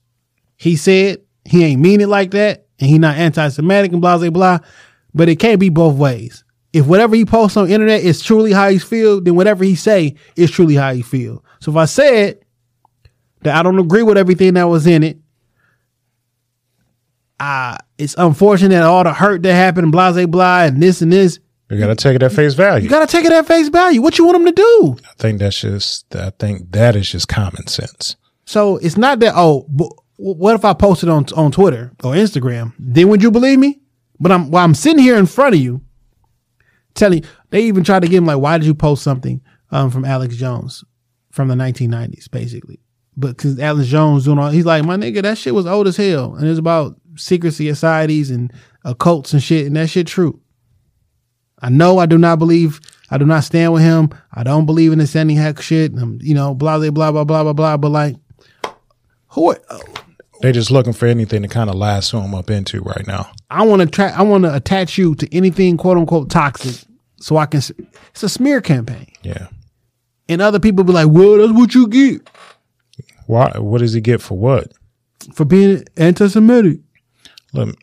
He 0.57 0.77
said 0.77 1.23
he 1.45 1.65
ain't 1.65 1.81
mean 1.81 2.01
it 2.01 2.09
like 2.09 2.33
that, 2.33 2.67
and 2.81 2.91
he 2.91 2.99
not 2.99 3.17
anti-Semitic 3.17 3.93
and 3.93 4.01
blah 4.01 4.19
blah 4.19 4.31
blah. 4.31 4.59
But 5.15 5.29
it 5.29 5.37
can't 5.37 5.61
be 5.61 5.69
both 5.69 5.97
ways. 5.97 6.45
If 6.73 6.87
whatever 6.87 7.17
he 7.17 7.25
posts 7.25 7.57
on 7.57 7.67
the 7.67 7.75
internet 7.75 8.03
is 8.03 8.21
truly 8.21 8.53
how 8.53 8.69
he 8.69 8.79
feel, 8.79 9.21
then 9.21 9.37
whatever 9.37 9.65
he 9.65 9.75
say 9.75 10.17
is 10.37 10.51
truly 10.51 10.75
how 10.75 10.93
he 10.93 11.03
feel. 11.03 11.45
So 11.61 11.71
if 11.71 11.77
I 11.77 11.87
said 11.87 12.41
that 13.43 13.57
I 13.57 13.63
don't 13.63 13.79
agree 13.79 14.03
with 14.03 14.19
everything 14.19 14.55
that 14.55 14.65
was 14.65 14.87
in 14.87 15.03
it. 15.03 15.19
Uh, 17.41 17.77
it's 17.99 18.15
unfortunate 18.19 18.83
all 18.83 19.05
the 19.05 19.13
hurt 19.13 19.43
that 19.43 19.55
happened, 19.55 19.93
blah, 19.93 20.13
blah, 20.13 20.27
blah, 20.27 20.63
and 20.65 20.83
this 20.83 21.03
and 21.03 21.13
this. 21.13 21.39
You 21.71 21.79
gotta 21.79 21.95
take 21.95 22.17
it 22.17 22.23
at 22.23 22.33
face 22.33 22.55
value. 22.55 22.85
You 22.85 22.91
got 22.91 23.07
to 23.07 23.17
take 23.17 23.27
it 23.27 23.33
at 23.33 23.47
face 23.47 23.69
value. 23.69 24.01
What 24.01 24.17
you 24.17 24.25
want 24.25 24.39
them 24.39 24.47
to 24.47 24.53
do? 24.53 24.97
I 25.05 25.13
think 25.19 25.39
that's 25.39 25.61
just. 25.61 26.17
I 26.17 26.31
think 26.31 26.73
that 26.73 26.97
is 26.97 27.11
just 27.11 27.29
common 27.29 27.67
sense. 27.67 28.17
So 28.47 28.79
it's 28.79 28.97
not 28.97 29.21
that, 29.21 29.35
oh, 29.37 29.67
but 29.69 29.93
what 30.17 30.55
if 30.55 30.65
I 30.65 30.73
posted 30.73 31.11
on, 31.11 31.27
on 31.37 31.53
Twitter 31.53 31.93
or 32.03 32.15
Instagram? 32.15 32.73
Then 32.79 33.09
would 33.09 33.23
you 33.23 33.31
believe 33.31 33.59
me? 33.59 33.81
But 34.19 34.33
I'm, 34.33 34.51
while 34.51 34.65
I'm 34.65 34.75
sitting 34.75 35.03
here 35.03 35.19
in 35.19 35.27
front 35.27 35.55
of 35.55 35.61
you, 35.61 35.83
telling 36.95 37.23
you, 37.23 37.29
they 37.51 37.65
even 37.65 37.85
tried 37.85 38.01
to 38.03 38.09
get 38.09 38.17
him 38.17 38.25
like, 38.25 38.39
why 38.39 38.57
did 38.57 38.67
you 38.67 38.75
post 38.75 39.03
something 39.03 39.43
um, 39.71 39.91
from 39.91 40.07
Alex 40.07 40.35
Jones 40.37 40.83
from 41.31 41.49
the 41.49 41.55
1990s, 41.55 42.31
basically? 42.31 42.81
But 43.19 43.37
because 43.37 43.61
Alex 43.61 43.89
Jones 43.89 44.25
doing 44.25 44.39
all, 44.39 44.49
he's 44.49 44.65
like, 44.65 44.83
my 44.85 44.97
nigga, 44.97 45.21
that 45.23 45.37
shit 45.37 45.55
was 45.55 45.67
old 45.67 45.87
as 45.87 45.99
hell. 45.99 46.35
And 46.35 46.49
it's 46.49 46.59
about 46.59 46.97
secret 47.19 47.53
societies 47.53 48.31
and 48.31 48.53
occults 48.85 49.33
and 49.33 49.43
shit. 49.43 49.67
And 49.67 49.77
that 49.77 49.91
shit 49.91 50.07
true. 50.07 50.41
I 51.61 51.69
know 51.71 51.99
I 51.99 52.07
do 52.07 52.17
not 52.19 52.39
believe, 52.39 52.81
I 53.11 53.19
do 53.19 53.25
not 53.27 53.43
stand 53.45 53.73
with 53.73 53.83
him. 53.83 54.11
I 54.33 54.45
don't 54.45 54.65
believe 54.67 54.93
in 54.93 54.99
this 55.01 55.17
any 55.17 55.35
hack 55.35 55.61
shit. 55.61 55.93
Um, 55.99 56.19
you 56.23 56.35
know, 56.35 56.55
blah, 56.55 56.79
blah, 56.79 56.91
blah, 56.91 57.11
blah, 57.13 57.25
blah, 57.25 57.43
blah, 57.43 57.53
blah. 57.53 57.77
But 57.77 57.89
like, 57.91 58.17
who, 59.31 59.55
They 60.41 60.53
just 60.53 60.71
looking 60.71 60.93
for 60.93 61.07
anything 61.07 61.43
to 61.43 61.49
kind 61.49 61.69
of 61.69 61.77
lasso 61.77 62.21
them 62.21 62.35
up 62.35 62.49
into 62.51 62.81
right 62.81 63.07
now. 63.07 63.31
I 63.51 63.67
want 63.67 63.81
to 63.83 63.87
try. 63.87 64.09
I 64.11 64.23
want 64.23 64.45
to 64.45 64.55
attach 64.55 64.97
you 64.97 65.15
to 65.17 65.35
anything 65.37 65.77
quote 65.77 65.97
unquote 65.97 66.31
toxic, 66.31 66.87
so 67.21 67.37
I 67.37 67.47
can. 67.47 67.59
It's 67.59 68.23
a 68.23 68.29
smear 68.29 68.61
campaign, 68.61 69.11
Yeah. 69.23 69.49
and 70.29 70.41
other 70.41 70.61
people 70.61 70.85
be 70.85 70.93
like, 70.93 71.09
"Well, 71.11 71.39
that's 71.39 71.53
what 71.53 71.75
you 71.75 71.89
get 71.89 72.29
Why? 73.27 73.51
What 73.59 73.79
does 73.79 73.93
he 73.95 74.01
get 74.01 74.21
for 74.23 74.39
what? 74.39 74.73
for 75.35 75.45
being 75.45 75.83
anti-Semitic." 75.97 76.79
Look, 77.53 77.77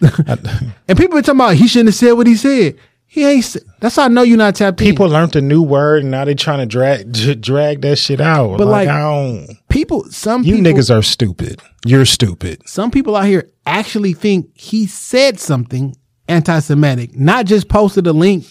And 0.00 0.96
people 0.98 1.16
be 1.16 1.22
talking 1.22 1.40
about 1.40 1.54
he 1.54 1.66
shouldn't 1.68 1.88
have 1.88 1.94
said 1.94 2.12
what 2.12 2.26
he 2.26 2.36
said. 2.36 2.78
He 3.06 3.24
ain't. 3.24 3.56
That's 3.80 3.96
how 3.96 4.04
I 4.04 4.08
know 4.08 4.22
you're 4.22 4.36
not 4.36 4.54
tapped 4.54 4.80
in. 4.80 4.86
people 4.86 5.08
learned 5.08 5.34
a 5.34 5.40
new 5.40 5.62
word 5.62 6.02
and 6.02 6.10
now 6.10 6.24
they 6.26 6.34
trying 6.34 6.58
to 6.58 6.66
drag 6.66 7.10
d- 7.10 7.34
drag 7.34 7.80
that 7.80 7.96
shit 7.96 8.20
out. 8.20 8.58
But, 8.58 8.66
like, 8.66 8.86
like, 8.86 8.88
I 8.88 9.00
don't. 9.00 9.48
People, 9.70 10.04
some 10.10 10.44
You 10.44 10.56
people, 10.56 10.72
niggas 10.72 10.94
are 10.96 11.02
stupid. 11.02 11.60
You're 11.86 12.04
stupid. 12.04 12.68
some 12.68 12.90
people 12.90 13.16
out 13.16 13.24
here 13.24 13.50
actually 13.66 14.12
think 14.12 14.50
he 14.54 14.86
said 14.86 15.40
something 15.40 15.96
anti-Semitic, 16.28 17.16
not 17.16 17.46
just 17.46 17.68
posted 17.68 18.06
a 18.06 18.12
link. 18.12 18.44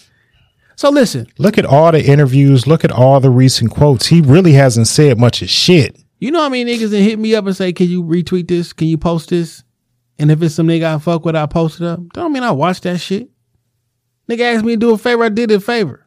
So 0.74 0.90
listen, 0.90 1.26
Look 1.38 1.56
at 1.58 1.64
all 1.64 1.92
the 1.92 2.04
interviews. 2.04 2.66
Look 2.66 2.84
at 2.84 2.92
all 2.92 3.20
the 3.20 3.30
recent 3.30 3.70
quotes. 3.70 4.06
He 4.06 4.20
really 4.20 4.52
hasn't 4.52 4.88
said 4.88 5.18
much 5.18 5.40
of 5.40 5.48
shit. 5.50 5.96
You 6.18 6.30
know 6.32 6.40
how 6.42 6.48
many 6.48 6.64
niggas 6.76 6.90
that 6.90 7.00
hit 7.00 7.18
me 7.18 7.34
up 7.36 7.46
and 7.46 7.56
say, 7.56 7.72
"Can 7.72 7.88
you 7.88 8.02
retweet 8.02 8.48
this? 8.48 8.72
Can 8.72 8.88
you 8.88 8.98
post 8.98 9.30
this?" 9.30 9.62
And 10.18 10.30
if 10.30 10.42
it's 10.42 10.54
some 10.54 10.66
nigga 10.66 10.96
I 10.96 10.98
fuck 10.98 11.24
with, 11.24 11.36
I 11.36 11.46
post 11.46 11.80
it 11.80 11.86
up. 11.86 12.00
Don't 12.12 12.32
mean 12.32 12.42
I 12.42 12.50
watch 12.50 12.80
that 12.82 12.98
shit. 12.98 13.28
Nigga 14.28 14.54
asked 14.54 14.64
me 14.64 14.72
to 14.72 14.76
do 14.78 14.92
a 14.92 14.98
favor, 14.98 15.24
I 15.24 15.28
did 15.28 15.50
a 15.50 15.60
favor. 15.60 16.06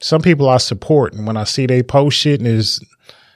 Some 0.00 0.22
people 0.22 0.48
I 0.48 0.56
support, 0.56 1.12
and 1.12 1.26
when 1.26 1.36
I 1.36 1.44
see 1.44 1.66
they 1.66 1.82
post 1.82 2.16
shit 2.16 2.40
and 2.40 2.48
is, 2.48 2.80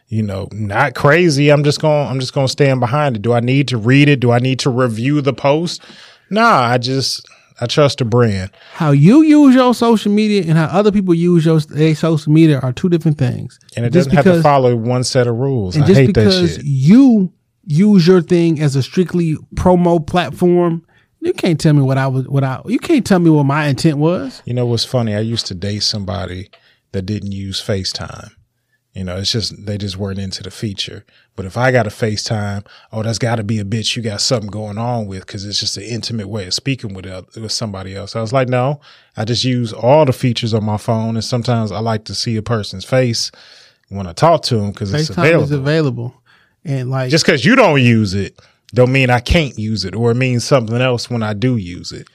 you 0.09 0.23
know, 0.23 0.49
not 0.53 0.95
crazy, 0.95 1.51
I'm 1.51 1.63
just 1.63 1.81
going. 1.81 2.07
to 2.07 2.11
I'm 2.11 2.21
just 2.21 2.33
going 2.33 2.47
to 2.47 2.51
stand 2.51 2.81
behind 2.81 3.17
it. 3.17 3.23
Do 3.23 3.35
I 3.35 3.41
need 3.41 3.69
to 3.69 3.77
read 3.77 4.09
it? 4.09 4.21
Do 4.21 4.31
I 4.31 4.39
need 4.39 4.61
to 4.61 4.71
review 4.71 5.21
the 5.21 5.35
post? 5.35 5.83
Nah, 6.31 6.63
I 6.63 6.79
just 6.79 7.29
I 7.61 7.67
trust 7.67 7.99
the 7.99 8.07
brand. 8.07 8.51
How 8.73 8.93
you 8.93 9.23
use 9.23 9.55
your 9.55 9.75
social 9.75 10.11
media 10.11 10.43
and 10.43 10.57
how 10.57 10.65
other 10.67 10.91
people 10.91 11.13
use 11.13 11.45
your 11.45 11.61
their 11.61 11.95
social 11.95 12.33
media 12.33 12.61
are 12.61 12.73
two 12.73 12.89
different 12.89 13.19
things. 13.19 13.61
And 13.77 13.85
it 13.85 13.93
Just 13.93 14.09
doesn't 14.09 14.25
have 14.25 14.37
to 14.37 14.43
follow 14.43 14.75
one 14.75 15.05
set 15.05 15.27
of 15.27 15.37
rules. 15.37 15.77
And 15.77 15.85
I 15.85 15.89
just 15.89 16.01
hate 16.01 16.15
that 16.15 16.33
shit. 16.33 16.65
you 16.65 17.31
use 17.67 18.07
your 18.07 18.21
thing 18.21 18.61
as 18.61 18.77
a 18.77 18.83
strictly 18.83 19.37
promo 19.55 20.05
platform, 20.05 20.85
you 21.21 21.33
can't 21.33 21.59
tell 21.59 21.73
me 21.73 21.83
what 21.83 21.99
I 21.99 22.07
was. 22.07 22.29
What 22.29 22.45
I 22.45 22.61
you 22.67 22.79
can't 22.79 23.07
tell 23.07 23.19
me 23.19 23.31
what 23.31 23.45
my 23.45 23.67
intent 23.67 23.99
was. 23.99 24.43
You 24.45 24.55
know 24.55 24.67
what's 24.67 24.85
funny? 24.85 25.15
I 25.15 25.21
used 25.21 25.47
to 25.47 25.55
date 25.55 25.83
somebody 25.83 26.51
that 26.93 27.03
didn't 27.03 27.33
use 27.33 27.63
FaceTime. 27.63 28.31
You 28.95 29.03
know, 29.03 29.17
it's 29.17 29.33
just 29.33 29.67
they 29.67 29.77
just 29.77 29.97
weren't 29.97 30.21
into 30.21 30.45
the 30.45 30.53
feature. 30.53 31.05
But 31.35 31.47
if 31.47 31.57
I 31.57 31.73
got 31.73 31.87
a 31.89 31.91
FaceTime, 31.91 32.65
oh, 32.93 33.03
that's 33.03 33.19
got 33.19 33.37
to 33.37 33.43
be 33.43 33.59
a 33.59 33.65
bitch 33.65 33.97
you 33.97 34.03
got 34.03 34.21
something 34.21 34.51
going 34.51 34.79
on 34.79 35.07
with 35.07 35.27
because 35.27 35.45
it's 35.45 35.59
just 35.59 35.77
an 35.77 35.83
intimate 35.83 36.29
way 36.29 36.47
of 36.47 36.55
speaking 36.55 36.95
with 36.95 37.07
oth- 37.07 37.37
with 37.37 37.51
somebody 37.51 37.97
else. 37.97 38.15
I 38.15 38.21
was 38.21 38.33
like, 38.33 38.49
no, 38.49 38.81
I 39.17 39.25
just 39.25 39.43
use 39.43 39.73
all 39.73 40.05
the 40.05 40.13
features 40.13 40.55
on 40.55 40.65
my 40.65 40.77
phone, 40.77 41.17
and 41.17 41.25
sometimes 41.25 41.73
I 41.73 41.81
like 41.81 42.05
to 42.05 42.15
see 42.15 42.37
a 42.37 42.43
person's 42.43 42.85
face 42.85 43.33
when 43.89 44.07
I 44.07 44.13
talk 44.13 44.43
to 44.45 44.59
them 44.59 44.71
because 44.71 44.95
it's 44.95 45.11
available. 45.11 45.45
is 45.45 45.51
available, 45.51 46.23
and 46.65 46.91
like 46.91 47.11
just 47.11 47.25
because 47.25 47.45
you 47.45 47.57
don't 47.57 47.83
use 47.83 48.15
it, 48.15 48.39
don't 48.69 48.93
mean 48.93 49.11
I 49.11 49.21
can't 49.21 49.59
use 49.59 49.85
it, 49.85 49.95
or 49.95 50.11
it 50.11 50.17
means 50.17 50.45
something 50.45 50.81
else 50.81 51.09
when 51.11 51.23
I 51.23 51.35
do 51.35 51.57
use 51.57 51.93
it. 51.93 52.09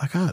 like 0.00 0.14
I, 0.16 0.32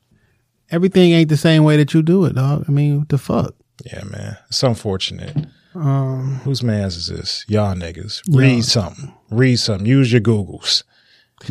everything 0.70 1.12
ain't 1.12 1.28
the 1.28 1.36
same 1.36 1.64
way 1.64 1.76
that 1.76 1.94
you 1.94 2.02
do 2.02 2.24
it, 2.24 2.34
dog. 2.34 2.64
I 2.68 2.72
mean, 2.72 3.00
what 3.00 3.08
the 3.08 3.18
fuck. 3.18 3.54
Yeah, 3.84 4.04
man, 4.04 4.36
it's 4.48 4.62
unfortunate. 4.62 5.46
Um, 5.74 6.40
Whose 6.44 6.62
man's 6.62 6.96
is 6.96 7.06
this? 7.06 7.44
Y'all 7.48 7.74
niggas. 7.74 8.20
Yeah. 8.26 8.40
Read 8.40 8.64
something. 8.64 9.12
Read 9.30 9.56
something. 9.56 9.86
Use 9.86 10.12
your 10.12 10.20
Googles. 10.20 10.82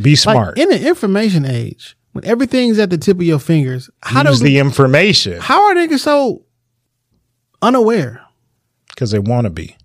Be 0.01 0.15
smart. 0.15 0.57
Like 0.57 0.67
in 0.67 0.69
the 0.69 0.87
information 0.87 1.45
age, 1.45 1.97
when 2.11 2.23
everything's 2.25 2.77
at 2.77 2.89
the 2.91 2.97
tip 2.97 3.17
of 3.17 3.23
your 3.23 3.39
fingers, 3.39 3.89
how 4.03 4.23
Use 4.23 4.39
do 4.39 4.45
the 4.45 4.59
information 4.59 5.41
how 5.41 5.63
are 5.67 5.75
niggas 5.75 5.99
so 5.99 6.45
unaware? 7.61 8.21
because 8.89 9.11
they 9.11 9.19
want 9.19 9.45
to 9.45 9.49
be. 9.49 9.75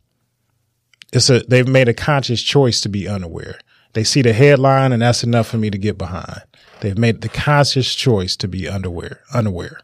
It's 1.13 1.31
a 1.31 1.41
they've 1.41 1.69
made 1.69 1.89
a 1.89 1.95
conscious 1.95 2.43
choice 2.43 2.81
to 2.83 2.89
be 2.89 3.09
unaware. 3.09 3.59
They 3.93 4.05
see 4.05 4.23
the 4.23 4.33
headline 4.33 4.93
and 4.93 5.03
that's 5.03 5.25
enough 5.25 5.47
for 5.47 5.57
me 5.57 5.71
to 5.71 5.79
get 5.79 5.97
behind. 5.97 6.43
They've 6.81 6.99
made 6.99 7.23
the 7.23 7.29
conscious 7.29 7.95
choice 7.95 8.37
to 8.37 8.49
be 8.49 8.69
unaware. 8.69 9.21
Unaware. 9.33 9.81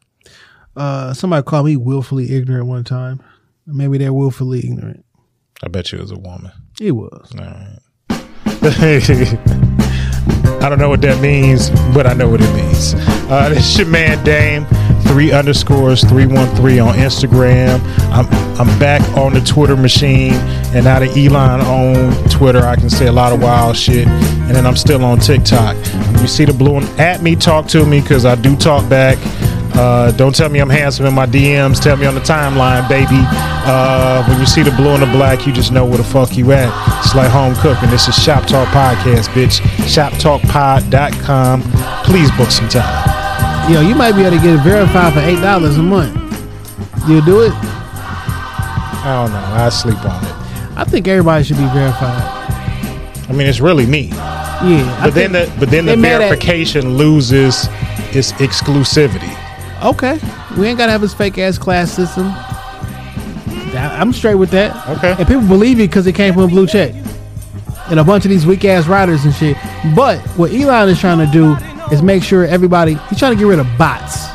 Uh, 0.77 1.15
somebody 1.15 1.43
called 1.44 1.66
me 1.66 1.77
willfully 1.77 2.35
ignorant 2.35 2.66
one 2.66 2.85
time. 2.85 3.23
Maybe 3.66 3.99
they're 3.99 4.12
willfully 4.12 4.61
ignorant. 4.61 5.05
I 5.62 5.69
bet 5.69 5.93
you 5.93 5.99
it 5.99 6.03
was 6.03 6.11
a 6.11 6.19
woman. 6.19 6.51
It 6.81 6.93
was. 6.93 7.32
All 7.39 7.44
right. 7.44 7.78
I 10.62 10.69
don't 10.69 10.78
know 10.78 10.89
what 10.89 11.01
that 11.03 11.20
means, 11.20 11.70
but 11.94 12.07
I 12.07 12.15
know 12.15 12.28
what 12.28 12.40
it 12.40 12.55
means. 12.55 12.94
Uh, 13.31 13.49
this 13.55 13.70
is 13.70 13.78
your 13.78 13.89
man 13.89 14.23
Dame, 14.24 14.65
three 15.03 15.33
underscores 15.33 16.05
three 16.05 16.27
one 16.27 16.49
three 16.57 16.79
on 16.79 16.95
Instagram. 16.95 17.81
I'm 18.11 18.27
I'm 18.61 18.79
back 18.79 19.03
on 19.16 19.35
the 19.35 19.41
Twitter 19.41 19.77
machine, 19.77 20.35
and 20.74 20.85
now 20.85 20.99
that 21.01 21.16
Elon 21.16 21.61
on 21.61 22.29
Twitter, 22.31 22.61
I 22.61 22.77
can 22.77 22.91
say 22.91 23.07
a 23.07 23.12
lot 23.12 23.33
of 23.33 23.43
wild 23.43 23.77
shit. 23.77 24.07
And 24.07 24.57
then 24.57 24.66
I'm 24.66 24.77
still 24.77 25.05
on 25.05 25.19
TikTok. 25.19 25.77
You 26.20 26.27
see 26.27 26.45
the 26.45 26.53
blue 26.53 26.73
one 26.73 26.85
at 27.01 27.23
me, 27.23 27.37
talk 27.37 27.69
to 27.69 27.87
me 27.87 28.01
because 28.01 28.24
I 28.24 28.35
do 28.35 28.57
talk 28.57 28.89
back. 28.89 29.19
Uh, 29.74 30.12
don't 30.12 30.35
tell 30.35 30.49
me 30.51 30.59
I'm 30.59 30.69
handsome 30.69 31.07
in 31.07 31.15
my 31.15 31.27
DMs. 31.27 31.83
Tell 31.83 31.97
me 31.97 32.07
on 32.07 32.15
the 32.15 32.20
timeline, 32.20 32.87
baby. 32.89 33.16
Uh, 33.65 34.24
when 34.27 34.39
you 34.39 34.47
see 34.47 34.62
the 34.62 34.70
blue 34.73 34.91
and 34.91 35.03
the 35.03 35.07
black, 35.07 35.47
you 35.47 35.53
just 35.53 35.73
know 35.73 35.85
where 35.87 35.97
the 35.97 36.05
fuck 36.05 36.37
you 36.37 36.53
at. 36.53 36.69
It's 37.05 37.15
like 37.15 37.31
home 37.31 37.55
cooking. 37.57 37.91
This 37.91 38.09
is 38.09 38.15
Shop 38.15 38.47
Talk 38.47 38.69
Podcast, 38.69 39.29
bitch. 39.29 39.61
ShopTalkPod.com. 39.87 41.62
Please 42.05 42.31
book 42.33 42.51
some 42.51 42.69
time. 42.69 43.02
Yo, 43.70 43.80
you 43.80 43.94
might 43.94 44.12
be 44.12 44.22
able 44.22 44.36
to 44.36 44.43
get 44.43 44.55
it 44.56 44.60
verified 44.62 45.12
for 45.14 45.20
eight 45.20 45.40
dollars 45.40 45.78
a 45.78 45.82
month. 45.82 46.14
You 47.09 47.24
do 47.24 47.43
it? 47.43 47.52
I 47.55 49.24
don't 49.24 49.32
know. 49.32 49.39
I 49.64 49.68
sleep 49.70 49.98
on 50.05 50.22
it. 50.24 50.32
I 50.76 50.84
think 50.84 51.06
everybody 51.09 51.44
should 51.44 51.56
be 51.56 51.66
verified. 51.66 52.22
I 53.28 53.32
mean, 53.32 53.47
it's 53.47 53.60
really 53.60 53.86
me. 53.86 54.09
Yeah, 54.09 54.97
I 55.01 55.06
But 55.06 55.14
then 55.14 55.32
the 55.32 55.47
think 55.47 55.60
but 55.60 55.70
then 55.70 55.86
the 55.86 55.93
they 55.93 56.01
mad 56.01 56.20
at- 56.20 56.28
verification 56.28 56.97
loses 56.97 57.68
its 58.12 58.32
exclusivity. 58.32 59.32
Okay, 59.84 60.18
we 60.59 60.66
ain't 60.66 60.78
gotta 60.78 60.93
have 60.93 61.01
this 61.01 61.14
fake 61.14 61.39
ass 61.39 61.56
class 61.56 61.90
system. 61.93 62.26
That- 63.72 63.98
I'm 64.01 64.12
straight 64.12 64.34
with 64.36 64.51
that. 64.51 64.76
Okay, 64.98 65.14
and 65.18 65.26
people 65.26 65.43
believe 65.43 65.78
it 65.78 65.89
because 65.89 66.06
it 66.06 66.14
came 66.14 66.34
from 66.34 66.43
a 66.43 66.48
blue 66.48 66.66
check, 66.66 66.93
and 67.90 67.98
a 68.01 68.05
bunch 68.05 68.24
of 68.24 68.30
these 68.30 68.44
weak 68.44 68.64
ass 68.64 68.86
riders 68.86 69.24
and 69.24 69.34
shit. 69.34 69.56
But 69.97 70.18
what 70.36 70.52
Elon 70.52 70.89
is 70.89 71.01
trying 71.01 71.18
to 71.18 71.26
do 71.26 71.56
is 71.90 72.02
make 72.02 72.22
sure 72.22 72.44
everybody 72.44 72.94
he's 73.09 73.18
trying 73.18 73.32
to 73.32 73.38
get 73.38 73.46
rid 73.46 73.59
of 73.59 73.66
bots, 73.78 74.26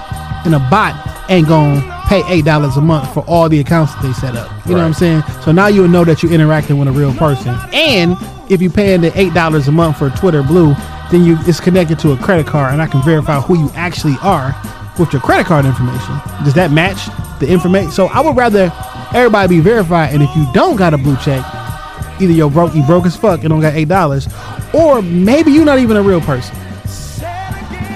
and 0.45 0.53
a 0.55 0.59
bot 0.69 0.95
ain't 1.29 1.47
gonna 1.47 1.81
pay 2.07 2.23
eight 2.27 2.45
dollars 2.45 2.77
a 2.77 2.81
month 2.81 3.13
for 3.13 3.21
all 3.27 3.49
the 3.49 3.59
accounts 3.59 3.93
that 3.95 4.03
they 4.03 4.13
set 4.13 4.35
up. 4.35 4.49
You 4.65 4.73
know 4.73 4.79
what 4.79 4.85
I'm 4.85 4.93
saying? 4.93 5.23
So 5.43 5.51
now 5.51 5.67
you'll 5.67 5.87
know 5.87 6.03
that 6.05 6.23
you're 6.23 6.31
interacting 6.31 6.77
with 6.77 6.87
a 6.87 6.91
real 6.91 7.13
person, 7.13 7.55
and 7.73 8.15
if 8.49 8.61
you're 8.61 8.71
paying 8.71 9.01
the 9.01 9.17
eight 9.19 9.33
dollars 9.33 9.67
a 9.67 9.71
month 9.71 9.97
for 9.97 10.09
Twitter 10.11 10.43
Blue, 10.43 10.73
then 11.11 11.23
you 11.23 11.37
it's 11.41 11.59
connected 11.59 11.99
to 11.99 12.11
a 12.13 12.17
credit 12.17 12.47
card, 12.47 12.73
and 12.73 12.81
I 12.81 12.87
can 12.87 13.01
verify 13.03 13.39
who 13.39 13.57
you 13.57 13.71
actually 13.75 14.15
are 14.21 14.55
with 14.99 15.11
your 15.13 15.21
credit 15.21 15.45
card 15.45 15.65
information. 15.65 16.19
Does 16.43 16.53
that 16.55 16.71
match 16.71 17.07
the 17.39 17.47
information? 17.47 17.91
So 17.91 18.07
I 18.07 18.21
would 18.21 18.35
rather 18.35 18.71
everybody 19.13 19.57
be 19.57 19.59
verified, 19.61 20.13
and 20.13 20.23
if 20.23 20.35
you 20.35 20.47
don't 20.53 20.75
got 20.75 20.93
a 20.93 20.97
blue 20.97 21.17
check, 21.17 21.43
either 22.21 22.33
you're 22.33 22.49
broke, 22.49 22.73
you 22.73 22.83
broke 22.83 23.05
as 23.05 23.15
fuck 23.15 23.41
and 23.41 23.49
don't 23.49 23.61
got 23.61 23.73
eight 23.75 23.87
dollars, 23.89 24.27
or 24.73 25.01
maybe 25.01 25.51
you're 25.51 25.65
not 25.65 25.79
even 25.79 25.97
a 25.97 26.01
real 26.01 26.21
person. 26.21 26.55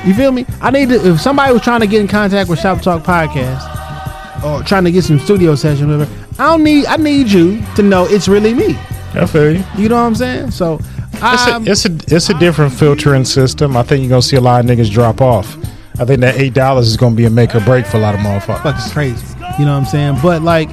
You 0.06 0.14
feel 0.16 0.32
me? 0.32 0.46
I 0.62 0.72
need 0.72 0.90
to. 0.90 0.96
If 1.14 1.22
somebody 1.22 1.54
was 1.54 1.62
trying 1.62 1.82
to 1.82 1.88
get 1.88 2.02
in 2.02 2.08
contact 2.08 2.50
with 2.50 2.60
Shop 2.60 2.82
Talk 2.82 3.04
Podcast 3.04 4.44
or 4.44 4.64
trying 4.64 4.84
to 4.86 4.92
get 4.92 5.04
some 5.04 5.20
studio 5.20 5.54
session, 5.56 5.90
whatever, 5.92 6.12
I 6.40 6.48
don't 6.48 6.64
need. 6.64 6.86
I 6.88 6.98
need 6.98 7.28
you 7.28 7.62
to 7.76 7.84
know 7.84 8.06
it's 8.06 8.28
really 8.28 8.54
me. 8.54 8.76
I 9.14 9.26
feel 9.26 9.56
you. 9.56 9.64
You 9.78 9.90
know 9.90 9.96
what 9.96 10.02
I'm 10.08 10.16
saying? 10.16 10.52
So, 10.52 10.80
It's 11.14 11.48
um, 11.48 11.68
a, 11.68 11.72
it's 11.72 11.86
a 11.86 11.92
it's 12.16 12.30
a 12.30 12.34
different 12.40 12.74
filtering 12.74 13.26
system. 13.26 13.78
I 13.78 13.84
think 13.84 14.02
you're 14.02 14.10
gonna 14.10 14.22
see 14.22 14.38
a 14.38 14.42
lot 14.42 14.64
of 14.64 14.70
niggas 14.72 14.90
drop 14.90 15.22
off. 15.22 15.56
I 16.00 16.06
think 16.06 16.22
that 16.22 16.36
eight 16.40 16.54
dollars 16.56 16.88
is 16.88 16.98
gonna 16.98 17.16
be 17.16 17.26
a 17.26 17.30
make 17.30 17.54
or 17.54 17.60
break 17.60 17.86
for 17.86 17.98
a 17.98 18.00
lot 18.00 18.16
of 18.16 18.22
motherfuckers. 18.22 18.64
fucking 18.64 18.92
crazy. 18.92 19.38
You 19.60 19.66
know 19.66 19.74
what 19.74 19.82
I'm 19.82 19.86
saying? 19.86 20.18
But 20.24 20.42
like, 20.42 20.70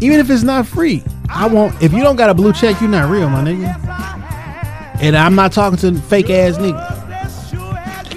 even 0.00 0.18
if 0.18 0.28
it's 0.28 0.42
not 0.42 0.66
free, 0.66 1.04
I 1.28 1.46
won't. 1.46 1.80
If 1.80 1.92
you 1.92 2.02
don't 2.02 2.16
got 2.16 2.30
a 2.30 2.34
blue 2.34 2.52
check, 2.52 2.80
you're 2.80 2.90
not 2.90 3.10
real, 3.10 3.28
my 3.28 3.42
nigga. 3.44 3.82
And 5.00 5.14
I'm 5.16 5.34
not 5.34 5.52
talking 5.52 5.78
to 5.80 5.94
fake 6.00 6.30
ass 6.30 6.56
niggas. 6.56 6.95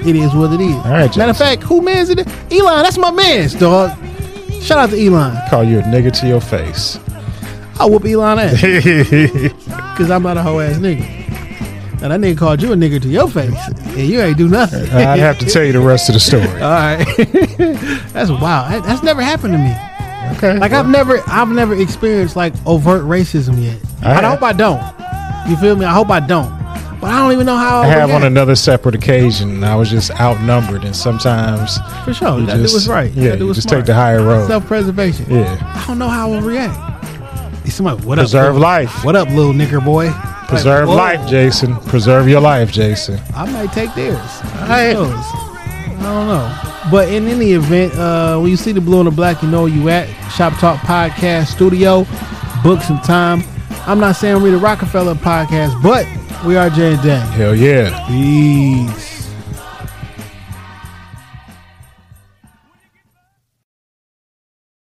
It 0.05 0.15
is 0.15 0.34
what 0.34 0.53
it 0.53 0.61
is. 0.61 0.76
All 0.77 0.91
right, 0.91 1.15
Matter 1.17 1.31
of 1.31 1.38
fact, 1.38 1.63
who 1.63 1.81
man's 1.81 2.09
it? 2.09 2.19
Elon, 2.51 2.84
that's 2.84 2.97
my 2.97 3.11
man's 3.11 3.53
dog. 3.53 3.91
Shout 4.61 4.77
out 4.80 4.89
to 4.91 5.05
Elon. 5.05 5.38
Call 5.49 5.63
you 5.63 5.80
a 5.80 5.81
nigga 5.84 6.11
to 6.19 6.27
your 6.27 6.41
face. 6.41 6.99
I'll 7.80 7.89
whoop 7.89 8.05
Elon 8.05 8.39
ass. 8.39 8.61
Cause 9.97 10.09
I'm 10.11 10.23
not 10.23 10.38
a 10.38 10.41
hoe 10.43 10.59
ass 10.59 10.77
nigga. 10.77 11.17
And 12.01 12.11
that 12.11 12.19
nigga 12.21 12.38
called 12.38 12.61
you 12.61 12.71
a 12.71 12.76
nigga 12.76 13.01
to 13.01 13.09
your 13.09 13.30
face. 13.30 13.53
And 13.67 13.99
you 14.07 14.21
ain't 14.21 14.38
do 14.38 14.47
nothing. 14.47 14.84
I'd 14.91 15.19
have 15.19 15.38
to 15.39 15.45
tell 15.45 15.63
you 15.63 15.73
the 15.73 15.80
rest 15.81 16.07
of 16.09 16.13
the 16.13 16.19
story. 16.19 16.43
All 16.61 16.69
right. 16.69 17.05
that's 18.13 18.30
wild. 18.31 18.71
That- 18.73 18.84
That's 18.85 19.03
never 19.03 19.21
happened 19.21 19.53
to 19.53 19.57
me. 19.59 19.76
Okay. 20.38 20.57
Like 20.59 20.71
I've 20.73 20.88
never 20.88 21.21
I've 21.27 21.49
never 21.49 21.76
experienced 21.76 22.35
like 22.35 22.53
overt 22.65 23.03
racism 23.03 23.61
yet. 23.63 23.80
I 24.03 24.13
I, 24.26 24.30
hope 24.30 24.43
I 24.43 24.53
don't. 24.53 24.81
You 25.49 25.57
feel 25.57 25.76
me? 25.76 25.85
I 25.85 25.91
hope 25.93 26.09
I 26.09 26.19
don't. 26.19 26.49
But 27.01 27.11
I 27.11 27.19
don't 27.21 27.31
even 27.31 27.45
know 27.45 27.55
how 27.55 27.81
I 27.81 27.85
have 27.88 28.11
on 28.11 28.23
another 28.23 28.55
separate 28.55 28.93
occasion. 28.95 29.63
I 29.63 29.76
was 29.76 29.89
just 29.89 30.11
outnumbered, 30.19 30.84
and 30.84 30.93
sometimes 30.95 31.77
For 32.03 32.13
sure. 32.13 32.39
you 32.39 32.45
That 32.45 32.57
just- 32.57 32.73
was 32.73 32.88
right. 32.89 33.11
Yeah, 33.13 33.30
That 33.31 33.39
you 33.39 33.45
was 33.47 33.55
just 33.57 33.69
smart. 33.69 33.81
take 33.81 33.85
the 33.88 33.93
higher 33.93 34.21
road. 34.21 34.47
Self 34.47 34.65
preservation. 34.67 35.26
Yeah. 35.30 35.55
I 35.61 35.88
don't 35.88 35.97
know 35.97 36.09
how 36.09 36.27
I 36.27 36.30
will 36.31 36.41
react. 36.41 36.77
Is 37.65 37.73
somebody 37.76 38.03
what 38.05 38.17
Preserve 38.17 38.47
up? 38.47 38.53
little- 38.55 38.61
life. 38.61 39.05
What 39.05 39.15
up, 39.15 39.30
little 39.30 39.53
nigger 39.53 39.84
boy? 39.84 40.11
Preserve 40.49 40.89
Like, 40.89 41.19
life, 41.19 41.30
Jason. 41.30 41.76
Preserve 41.88 42.27
your 42.27 42.41
life, 42.41 42.71
Jason. 42.71 43.19
I 43.35 43.45
might 43.49 43.71
take 43.71 43.93
theirs. 43.95 44.17
I 44.67 44.93
don't 44.93 46.27
know. 46.27 46.51
But 46.91 47.09
in 47.09 47.27
any 47.27 47.51
event, 47.53 47.95
uh, 47.95 48.38
when 48.39 48.49
you 48.49 48.57
see 48.57 48.71
the 48.71 48.81
blue 48.81 48.99
and 48.99 49.07
the 49.07 49.11
black, 49.11 49.43
you 49.43 49.47
know 49.49 49.61
where 49.63 49.71
you 49.71 49.88
at. 49.89 50.07
Shop 50.31 50.53
Talk 50.59 50.80
Podcast 50.80 51.47
Studio. 51.47 52.05
Book 52.63 52.81
some 52.81 52.99
time. 53.01 53.43
I'm 53.85 53.99
not 53.99 54.15
saying 54.15 54.41
we're 54.41 54.51
the 54.51 54.57
Rockefeller 54.57 55.13
podcast, 55.15 55.80
but 55.84 56.05
we 56.45 56.56
are 56.56 56.70
Jay 56.70 56.94
and 56.94 57.02
Dan. 57.03 57.28
Hell 57.32 57.56
yeah. 57.56 58.07
Peace. 58.07 59.19